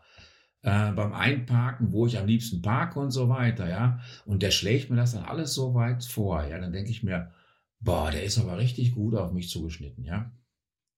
äh, 0.64 0.92
beim 0.92 1.14
Einparken, 1.14 1.92
wo 1.92 2.06
ich 2.06 2.18
am 2.18 2.28
liebsten 2.28 2.62
parke 2.62 3.00
und 3.00 3.12
so 3.12 3.30
weiter, 3.30 3.70
ja, 3.70 4.00
und 4.26 4.44
der 4.44 4.52
schlägt 4.52 4.90
mir 4.90 4.96
das 4.96 5.14
dann 5.14 5.24
alles 5.24 5.54
so 5.54 5.74
weit 5.74 6.04
vor, 6.04 6.46
ja, 6.46 6.60
dann 6.60 6.72
denke 6.72 6.92
ich 6.92 7.04
mir, 7.04 7.32
boah, 7.80 8.12
der 8.12 8.24
ist 8.24 8.38
aber 8.38 8.58
richtig 8.58 8.94
gut 8.94 9.16
auf 9.16 9.32
mich 9.32 9.50
zugeschnitten, 9.50 10.04
ja. 10.04 10.32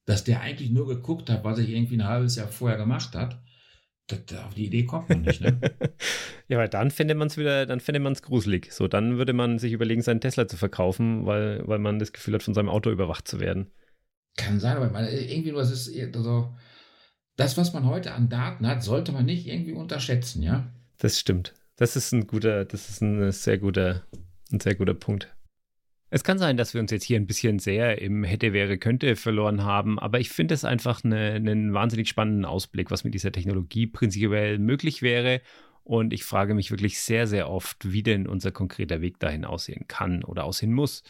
Dass 0.05 0.25
der 0.25 0.41
eigentlich 0.41 0.69
nur 0.69 0.87
geguckt 0.87 1.29
hat, 1.29 1.43
was 1.45 1.59
ich 1.59 1.69
irgendwie 1.69 1.95
ein 1.95 2.07
halbes 2.07 2.35
Jahr 2.35 2.49
vorher 2.49 2.77
gemacht 2.77 3.15
hat, 3.15 3.41
auf 4.11 4.53
die 4.53 4.65
Idee 4.65 4.83
kommt 4.83 5.09
man 5.09 5.21
nicht, 5.21 5.41
ne? 5.41 5.59
ja, 6.47 6.57
weil 6.57 6.69
dann 6.69 6.91
fände 6.91 7.15
man 7.15 7.27
es 7.27 7.37
wieder, 7.37 7.65
dann 7.65 7.79
fände 7.79 7.99
man 7.99 8.13
es 8.13 8.21
gruselig. 8.21 8.71
So, 8.71 8.87
dann 8.87 9.17
würde 9.17 9.33
man 9.33 9.59
sich 9.59 9.71
überlegen, 9.71 10.01
seinen 10.01 10.21
Tesla 10.21 10.47
zu 10.47 10.57
verkaufen, 10.57 11.25
weil, 11.25 11.65
weil 11.67 11.79
man 11.79 11.99
das 11.99 12.11
Gefühl 12.11 12.33
hat, 12.33 12.43
von 12.43 12.53
seinem 12.53 12.69
Auto 12.69 12.91
überwacht 12.91 13.27
zu 13.27 13.39
werden. 13.39 13.71
Kann 14.35 14.59
sein, 14.59 14.77
aber 14.77 14.89
man, 14.89 15.07
irgendwie 15.07 15.51
nur, 15.51 15.61
es 15.61 15.71
ist 15.71 16.15
also, 16.15 16.53
das, 17.35 17.57
was 17.57 17.73
man 17.73 17.85
heute 17.85 18.13
an 18.13 18.29
Daten 18.29 18.67
hat, 18.67 18.83
sollte 18.83 19.11
man 19.11 19.25
nicht 19.25 19.47
irgendwie 19.47 19.73
unterschätzen, 19.73 20.43
ja? 20.43 20.67
Das 20.97 21.19
stimmt. 21.19 21.53
Das 21.75 21.95
ist 21.95 22.11
ein 22.11 22.27
guter, 22.27 22.65
das 22.65 22.89
ist 22.89 23.01
ein 23.01 23.31
sehr 23.31 23.57
guter, 23.57 24.03
ein 24.51 24.59
sehr 24.59 24.75
guter 24.75 24.93
Punkt. 24.93 25.33
Es 26.11 26.23
kann 26.23 26.37
sein, 26.37 26.57
dass 26.57 26.75
wir 26.75 26.81
uns 26.81 26.91
jetzt 26.91 27.05
hier 27.05 27.19
ein 27.19 27.25
bisschen 27.25 27.57
sehr 27.57 27.99
im 27.99 28.23
hätte, 28.23 28.53
wäre, 28.53 28.77
könnte 28.77 29.15
verloren 29.15 29.63
haben, 29.63 29.97
aber 29.97 30.19
ich 30.19 30.29
finde 30.29 30.53
es 30.53 30.63
einfach 30.63 31.03
eine, 31.03 31.31
einen 31.31 31.73
wahnsinnig 31.73 32.07
spannenden 32.07 32.45
Ausblick, 32.45 32.91
was 32.91 33.03
mit 33.03 33.15
dieser 33.15 33.31
Technologie 33.31 33.87
prinzipiell 33.87 34.59
möglich 34.59 35.01
wäre. 35.01 35.41
Und 35.83 36.13
ich 36.13 36.23
frage 36.23 36.53
mich 36.53 36.69
wirklich 36.69 37.01
sehr, 37.01 37.25
sehr 37.25 37.49
oft, 37.49 37.91
wie 37.91 38.03
denn 38.03 38.27
unser 38.27 38.51
konkreter 38.51 39.01
Weg 39.01 39.19
dahin 39.19 39.43
aussehen 39.43 39.85
kann 39.87 40.23
oder 40.23 40.43
aussehen 40.43 40.71
muss. 40.71 41.01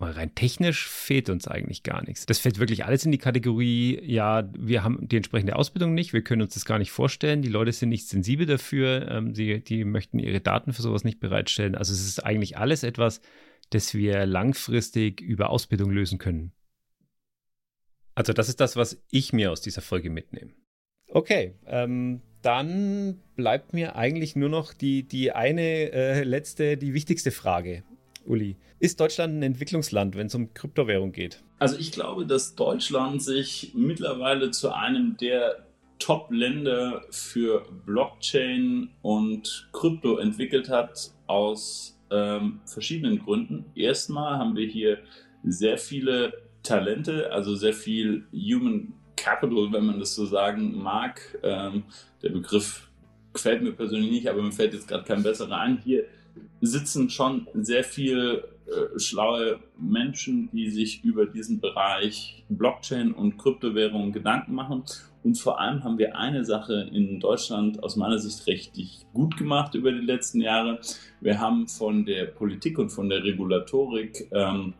Weil 0.00 0.12
rein 0.12 0.34
technisch 0.36 0.86
fehlt 0.86 1.28
uns 1.28 1.48
eigentlich 1.48 1.82
gar 1.82 2.04
nichts. 2.04 2.24
Das 2.24 2.38
fällt 2.38 2.60
wirklich 2.60 2.84
alles 2.84 3.04
in 3.04 3.10
die 3.10 3.18
Kategorie, 3.18 4.00
ja, 4.04 4.48
wir 4.56 4.84
haben 4.84 5.08
die 5.08 5.16
entsprechende 5.16 5.56
Ausbildung 5.56 5.92
nicht, 5.92 6.12
wir 6.12 6.22
können 6.22 6.42
uns 6.42 6.54
das 6.54 6.64
gar 6.64 6.78
nicht 6.78 6.92
vorstellen, 6.92 7.42
die 7.42 7.48
Leute 7.48 7.72
sind 7.72 7.88
nicht 7.88 8.06
sensibel 8.06 8.46
dafür, 8.46 9.08
ähm, 9.10 9.34
sie, 9.34 9.60
die 9.60 9.82
möchten 9.84 10.20
ihre 10.20 10.40
Daten 10.40 10.72
für 10.72 10.82
sowas 10.82 11.02
nicht 11.02 11.18
bereitstellen. 11.18 11.74
Also 11.74 11.92
es 11.92 12.06
ist 12.06 12.24
eigentlich 12.24 12.56
alles 12.56 12.84
etwas, 12.84 13.20
das 13.70 13.92
wir 13.92 14.24
langfristig 14.24 15.20
über 15.20 15.50
Ausbildung 15.50 15.90
lösen 15.90 16.18
können. 16.18 16.52
Also 18.14 18.32
das 18.32 18.48
ist 18.48 18.60
das, 18.60 18.76
was 18.76 19.04
ich 19.10 19.32
mir 19.32 19.50
aus 19.50 19.62
dieser 19.62 19.82
Folge 19.82 20.10
mitnehme. 20.10 20.52
Okay, 21.10 21.54
ähm, 21.66 22.20
dann 22.42 23.20
bleibt 23.34 23.72
mir 23.72 23.96
eigentlich 23.96 24.36
nur 24.36 24.48
noch 24.48 24.74
die, 24.74 25.02
die 25.08 25.32
eine 25.32 25.92
äh, 25.92 26.22
letzte, 26.22 26.76
die 26.76 26.94
wichtigste 26.94 27.30
Frage. 27.30 27.82
Uli, 28.28 28.56
ist 28.78 29.00
Deutschland 29.00 29.38
ein 29.38 29.42
Entwicklungsland, 29.42 30.16
wenn 30.16 30.26
es 30.26 30.34
um 30.34 30.52
Kryptowährung 30.52 31.12
geht? 31.12 31.42
Also 31.58 31.76
ich 31.78 31.92
glaube, 31.92 32.26
dass 32.26 32.54
Deutschland 32.54 33.22
sich 33.22 33.72
mittlerweile 33.74 34.50
zu 34.50 34.72
einem 34.74 35.16
der 35.16 35.66
Top-Länder 35.98 37.02
für 37.10 37.66
Blockchain 37.86 38.90
und 39.02 39.68
Krypto 39.72 40.18
entwickelt 40.18 40.68
hat 40.68 41.10
aus 41.26 41.98
ähm, 42.10 42.60
verschiedenen 42.66 43.18
Gründen. 43.18 43.64
Erstmal 43.74 44.38
haben 44.38 44.54
wir 44.54 44.66
hier 44.66 44.98
sehr 45.42 45.78
viele 45.78 46.32
Talente, 46.62 47.32
also 47.32 47.56
sehr 47.56 47.72
viel 47.72 48.26
Human 48.32 48.92
Capital, 49.16 49.72
wenn 49.72 49.86
man 49.86 49.98
das 49.98 50.14
so 50.14 50.26
sagen 50.26 50.76
mag. 50.76 51.20
Ähm, 51.42 51.84
der 52.22 52.30
Begriff 52.30 52.88
gefällt 53.32 53.62
mir 53.62 53.72
persönlich 53.72 54.10
nicht, 54.10 54.28
aber 54.28 54.42
mir 54.42 54.52
fällt 54.52 54.74
jetzt 54.74 54.86
gerade 54.86 55.04
kein 55.04 55.22
besserer 55.22 55.58
ein. 55.58 55.78
Hier 55.78 56.04
sitzen 56.60 57.10
schon 57.10 57.46
sehr 57.54 57.84
viel 57.84 58.44
äh, 58.66 58.98
schlaue 58.98 59.60
Menschen, 59.78 60.50
die 60.52 60.70
sich 60.70 61.02
über 61.04 61.26
diesen 61.26 61.60
Bereich 61.60 62.44
Blockchain 62.48 63.12
und 63.12 63.38
Kryptowährungen 63.38 64.12
Gedanken 64.12 64.54
machen. 64.54 64.84
Und 65.22 65.38
vor 65.38 65.60
allem 65.60 65.84
haben 65.84 65.98
wir 65.98 66.16
eine 66.16 66.44
Sache 66.44 66.88
in 66.92 67.18
Deutschland 67.20 67.82
aus 67.82 67.96
meiner 67.96 68.18
Sicht 68.18 68.46
richtig 68.46 69.06
gut 69.12 69.36
gemacht 69.36 69.74
über 69.74 69.90
die 69.90 70.04
letzten 70.04 70.40
Jahre. 70.40 70.80
Wir 71.20 71.40
haben 71.40 71.66
von 71.66 72.04
der 72.04 72.26
Politik 72.26 72.78
und 72.78 72.90
von 72.90 73.08
der 73.08 73.24
Regulatorik 73.24 74.28
ähm, 74.32 74.74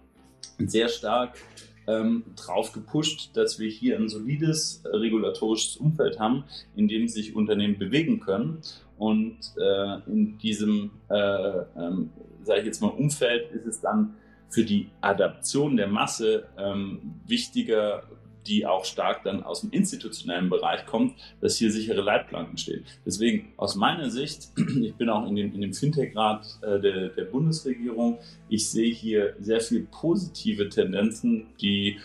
sehr 0.58 0.88
stark 0.88 1.38
ähm, 1.86 2.24
drauf 2.36 2.72
gepusht, 2.72 3.30
dass 3.34 3.58
wir 3.58 3.70
hier 3.70 3.96
ein 3.96 4.08
solides 4.08 4.82
äh, 4.84 4.96
regulatorisches 4.96 5.78
Umfeld 5.78 6.20
haben, 6.20 6.44
in 6.76 6.86
dem 6.86 7.08
sich 7.08 7.34
Unternehmen 7.34 7.78
bewegen 7.78 8.20
können. 8.20 8.58
Und 8.98 9.38
äh, 9.56 10.10
in 10.10 10.38
diesem, 10.38 10.90
äh, 11.08 11.14
ähm, 11.16 12.10
sage 12.42 12.60
ich 12.60 12.66
jetzt 12.66 12.82
mal, 12.82 12.88
Umfeld 12.88 13.50
ist 13.52 13.66
es 13.66 13.80
dann 13.80 14.14
für 14.48 14.64
die 14.64 14.88
Adaption 15.00 15.76
der 15.76 15.88
Masse 15.88 16.46
ähm, 16.58 17.14
wichtiger, 17.26 18.02
die 18.46 18.66
auch 18.66 18.84
stark 18.84 19.24
dann 19.24 19.42
aus 19.42 19.60
dem 19.60 19.70
institutionellen 19.70 20.48
Bereich 20.48 20.86
kommt, 20.86 21.14
dass 21.40 21.56
hier 21.56 21.70
sichere 21.70 22.00
Leitplanken 22.00 22.56
stehen. 22.56 22.84
Deswegen 23.04 23.52
aus 23.56 23.76
meiner 23.76 24.10
Sicht, 24.10 24.48
ich 24.82 24.94
bin 24.94 25.10
auch 25.10 25.28
in 25.28 25.36
dem, 25.36 25.54
in 25.54 25.60
dem 25.60 25.74
Fintech-Rat 25.74 26.58
äh, 26.62 26.80
der, 26.80 27.08
der 27.10 27.24
Bundesregierung, 27.24 28.18
ich 28.48 28.70
sehe 28.70 28.92
hier 28.92 29.34
sehr 29.38 29.60
viel 29.60 29.86
positive 29.90 30.68
Tendenzen, 30.70 31.48
die 31.60 31.98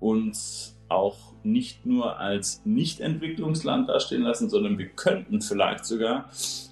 uns 0.00 0.75
auch 0.88 1.18
nicht 1.42 1.86
nur 1.86 2.18
als 2.18 2.62
Nicht-Entwicklungsland 2.64 3.88
dastehen 3.88 4.22
lassen, 4.22 4.50
sondern 4.50 4.78
wir 4.78 4.88
könnten 4.88 5.40
vielleicht 5.40 5.84
sogar 5.84 6.28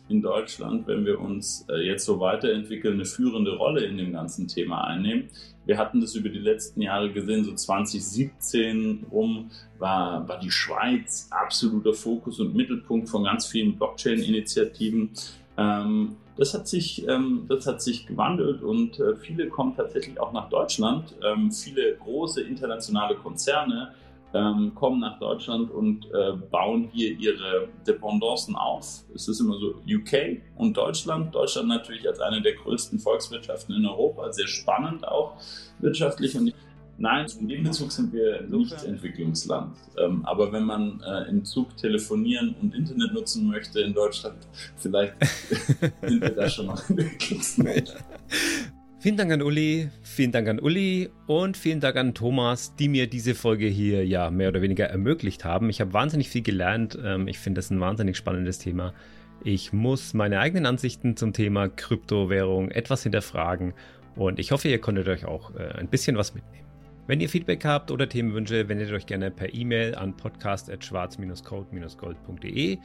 in 0.09 0.21
Deutschland, 0.21 0.87
wenn 0.87 1.07
wir 1.07 1.21
uns 1.21 1.67
äh, 1.71 1.87
jetzt 1.87 2.05
so 2.05 2.21
weiterentwickeln, 2.21 2.95
eine 2.95 3.05
führende 3.07 3.57
Rolle 3.57 3.85
in 3.85 3.97
dem 3.97 4.13
ganzen 4.13 4.49
Thema 4.49 4.85
einnehmen. 4.85 5.31
Wir 5.65 5.79
hatten 5.79 6.01
das 6.01 6.15
über 6.15 6.29
die 6.29 6.39
letzten 6.39 6.83
Jahre 6.83 7.11
gesehen, 7.11 7.45
so 7.45 7.55
2017 7.55 9.07
rum 9.11 9.51
war, 9.79 10.29
war 10.29 10.39
die 10.39 10.51
Schweiz 10.51 11.29
absoluter 11.31 11.95
Fokus 11.95 12.39
und 12.39 12.55
Mittelpunkt 12.55 13.09
von 13.09 13.25
ganz 13.25 13.47
vielen 13.47 13.77
Blockchain-Initiativen. 13.77 15.11
Ähm, 15.57 16.17
das 16.37 16.53
hat 16.53 16.69
sich, 16.69 17.07
ähm, 17.09 17.47
das 17.49 17.67
hat 17.67 17.81
sich 17.81 18.07
gewandelt 18.07 18.63
und 18.63 18.99
äh, 18.99 19.15
viele 19.17 19.49
kommen 19.49 19.75
tatsächlich 19.77 20.21
auch 20.21 20.33
nach 20.33 20.49
Deutschland. 20.49 21.15
Ähm, 21.25 21.51
viele 21.51 21.95
große 21.95 22.43
internationale 22.43 23.15
Konzerne 23.15 23.95
ähm, 24.35 24.73
kommen 24.75 25.01
nach 25.01 25.19
Deutschland 25.21 25.71
und 25.71 26.07
äh, 26.07 26.33
bauen 26.51 26.89
hier 26.93 27.17
ihre 27.19 27.69
Dependancen 27.87 28.57
auf. 28.57 29.05
Es 29.15 29.29
ist 29.29 29.41
immer 29.41 29.57
so 29.59 29.77
UK 29.89 30.43
und 30.57 30.77
Deutschland. 30.77 31.35
Deutschland 31.35 31.69
natürlich 31.69 32.07
als 32.07 32.21
eine 32.21 32.43
der 32.43 32.55
größten 32.55 32.99
Volkswirtschaften 32.99 33.75
in 33.77 33.87
Europa, 33.87 34.33
sehr 34.33 34.49
spannend 34.49 35.07
auch 35.07 35.37
wirtschaftlich. 35.79 36.37
Und 36.37 36.53
nein, 36.99 37.27
in 37.39 37.49
dem 37.49 37.63
Bezug 37.63 37.93
sind 37.93 38.13
wir 38.13 38.43
nicht 38.43 38.83
Entwicklungsland. 38.85 39.77
Ähm, 39.99 40.27
aber 40.27 40.53
wenn 40.53 40.65
man 40.65 41.01
äh, 41.01 41.31
im 41.31 41.45
Zug 41.45 41.77
telefonieren 41.77 42.57
und 42.61 42.75
Internet 42.75 43.13
nutzen 43.13 43.47
möchte 43.47 43.81
in 43.81 43.95
Deutschland, 43.95 44.39
vielleicht 44.77 45.15
sind 46.03 46.21
wir 46.21 46.31
da 46.31 46.49
schon 46.49 46.67
noch 46.67 46.91
Entwicklungsland. 46.91 47.95
Vielen 49.05 49.19
Dank 49.19 49.33
an 49.33 49.43
Uli, 49.43 49.91
vielen 50.01 50.33
Dank 50.33 50.49
an 50.49 50.59
Uli 50.59 51.11
und 51.27 51.59
vielen 51.59 51.79
Dank 51.79 51.97
an 51.97 52.15
Thomas, 52.15 52.75
die 52.75 52.89
mir 52.89 53.07
diese 53.07 53.35
Folge 53.35 53.67
hier 53.67 54.07
ja 54.07 54.31
mehr 54.31 54.49
oder 54.49 54.63
weniger 54.63 54.87
ermöglicht 54.87 55.45
haben. 55.45 55.69
Ich 55.69 55.83
habe 55.83 55.93
wahnsinnig 55.93 56.31
viel 56.31 56.41
gelernt. 56.41 56.99
Ähm, 57.05 57.29
ich 57.29 57.39
finde 57.39 57.59
das 57.59 57.71
ein 57.71 57.81
wahnsinnig 57.81 58.17
spannendes 58.17 58.61
Thema. 58.61 58.95
Ich 59.43 59.75
muss 59.75 60.15
meine 60.15 60.41
eigenen 60.41 60.65
Ansichten 60.65 61.19
zum 61.19 61.35
Thema 61.35 61.69
Kryptowährung 61.69 62.71
etwas 62.71 63.03
hinterfragen 63.03 63.75
und 64.17 64.39
ich 64.39 64.53
hoffe, 64.53 64.69
ihr 64.69 64.81
konntet 64.81 65.07
euch 65.09 65.27
auch 65.27 65.55
äh, 65.55 65.69
ein 65.75 65.89
bisschen 65.89 66.17
was 66.17 66.35
mitnehmen. 66.35 66.67
Wenn 67.07 67.21
ihr 67.21 67.29
Feedback 67.29 67.63
habt 67.67 67.91
oder 67.91 68.09
Themenwünsche, 68.09 68.71
wendet 68.71 68.91
euch 68.91 69.05
gerne 69.05 69.31
per 69.31 69.53
E-Mail 69.53 69.97
an 69.97 70.17
podcast.schwarz-code-gold.de 70.17 72.79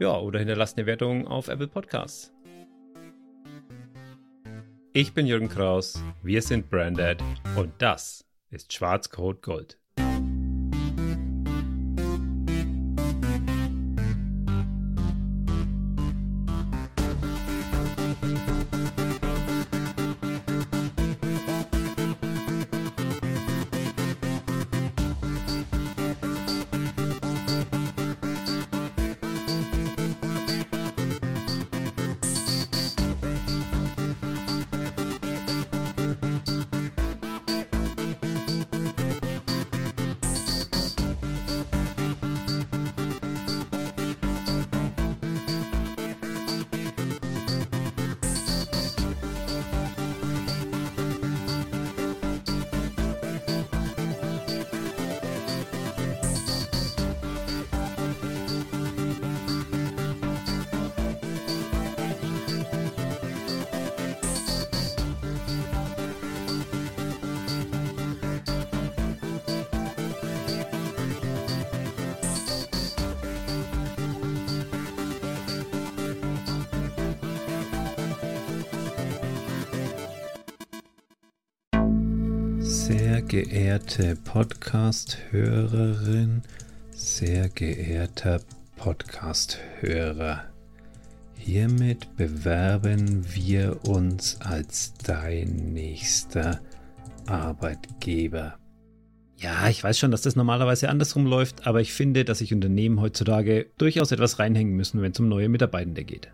ja, 0.00 0.18
oder 0.18 0.38
hinterlasst 0.38 0.76
eine 0.76 0.86
Wertung 0.86 1.26
auf 1.26 1.48
Apple 1.48 1.68
Podcasts. 1.68 2.30
Ich 4.94 5.14
bin 5.14 5.26
Jürgen 5.26 5.48
Kraus, 5.48 6.02
wir 6.22 6.42
sind 6.42 6.68
Branded 6.68 7.18
und 7.56 7.72
das 7.78 8.26
ist 8.50 8.74
Schwarzcode 8.74 9.40
geehrte 83.72 84.16
Podcast-Hörerin, 84.16 86.42
sehr 86.90 87.48
geehrter 87.48 88.42
Podcast-Hörer, 88.76 90.44
hiermit 91.38 92.14
bewerben 92.18 93.24
wir 93.34 93.80
uns 93.88 94.38
als 94.42 94.92
dein 95.02 95.72
nächster 95.72 96.60
Arbeitgeber. 97.26 98.58
Ja, 99.38 99.70
ich 99.70 99.82
weiß 99.82 99.98
schon, 99.98 100.10
dass 100.10 100.20
das 100.20 100.36
normalerweise 100.36 100.90
andersrum 100.90 101.24
läuft, 101.24 101.66
aber 101.66 101.80
ich 101.80 101.94
finde, 101.94 102.26
dass 102.26 102.40
sich 102.40 102.52
Unternehmen 102.52 103.00
heutzutage 103.00 103.70
durchaus 103.78 104.12
etwas 104.12 104.38
reinhängen 104.38 104.74
müssen, 104.74 105.00
wenn 105.00 105.12
es 105.12 105.20
um 105.20 105.30
neue 105.30 105.48
Mitarbeitende 105.48 106.04
geht. 106.04 106.30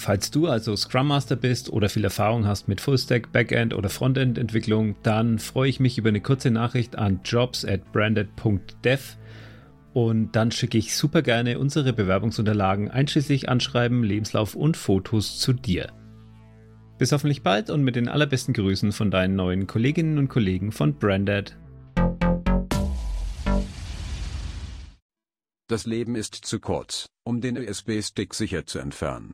Falls 0.00 0.30
du 0.30 0.46
also 0.46 0.74
Scrum 0.76 1.08
Master 1.08 1.36
bist 1.36 1.70
oder 1.70 1.90
viel 1.90 2.04
Erfahrung 2.04 2.46
hast 2.46 2.68
mit 2.68 2.80
Fullstack, 2.80 3.32
Backend 3.32 3.74
oder 3.74 3.90
Frontend 3.90 4.38
Entwicklung, 4.38 4.96
dann 5.02 5.38
freue 5.38 5.68
ich 5.68 5.78
mich 5.78 5.98
über 5.98 6.08
eine 6.08 6.22
kurze 6.22 6.50
Nachricht 6.50 6.96
an 6.96 7.20
jobs 7.22 7.66
at 7.66 7.92
branded.dev 7.92 9.18
und 9.92 10.32
dann 10.32 10.52
schicke 10.52 10.78
ich 10.78 10.96
super 10.96 11.20
gerne 11.20 11.58
unsere 11.58 11.92
Bewerbungsunterlagen 11.92 12.90
einschließlich 12.90 13.50
Anschreiben, 13.50 14.02
Lebenslauf 14.02 14.54
und 14.54 14.78
Fotos 14.78 15.38
zu 15.38 15.52
dir. 15.52 15.92
Bis 16.96 17.12
hoffentlich 17.12 17.42
bald 17.42 17.68
und 17.68 17.84
mit 17.84 17.94
den 17.94 18.08
allerbesten 18.08 18.54
Grüßen 18.54 18.92
von 18.92 19.10
deinen 19.10 19.36
neuen 19.36 19.66
Kolleginnen 19.66 20.16
und 20.16 20.28
Kollegen 20.28 20.72
von 20.72 20.94
Branded. 20.94 21.58
Das 25.68 25.84
Leben 25.84 26.16
ist 26.16 26.36
zu 26.36 26.58
kurz, 26.58 27.10
um 27.22 27.42
den 27.42 27.58
USB-Stick 27.58 28.32
sicher 28.32 28.64
zu 28.64 28.78
entfernen. 28.78 29.28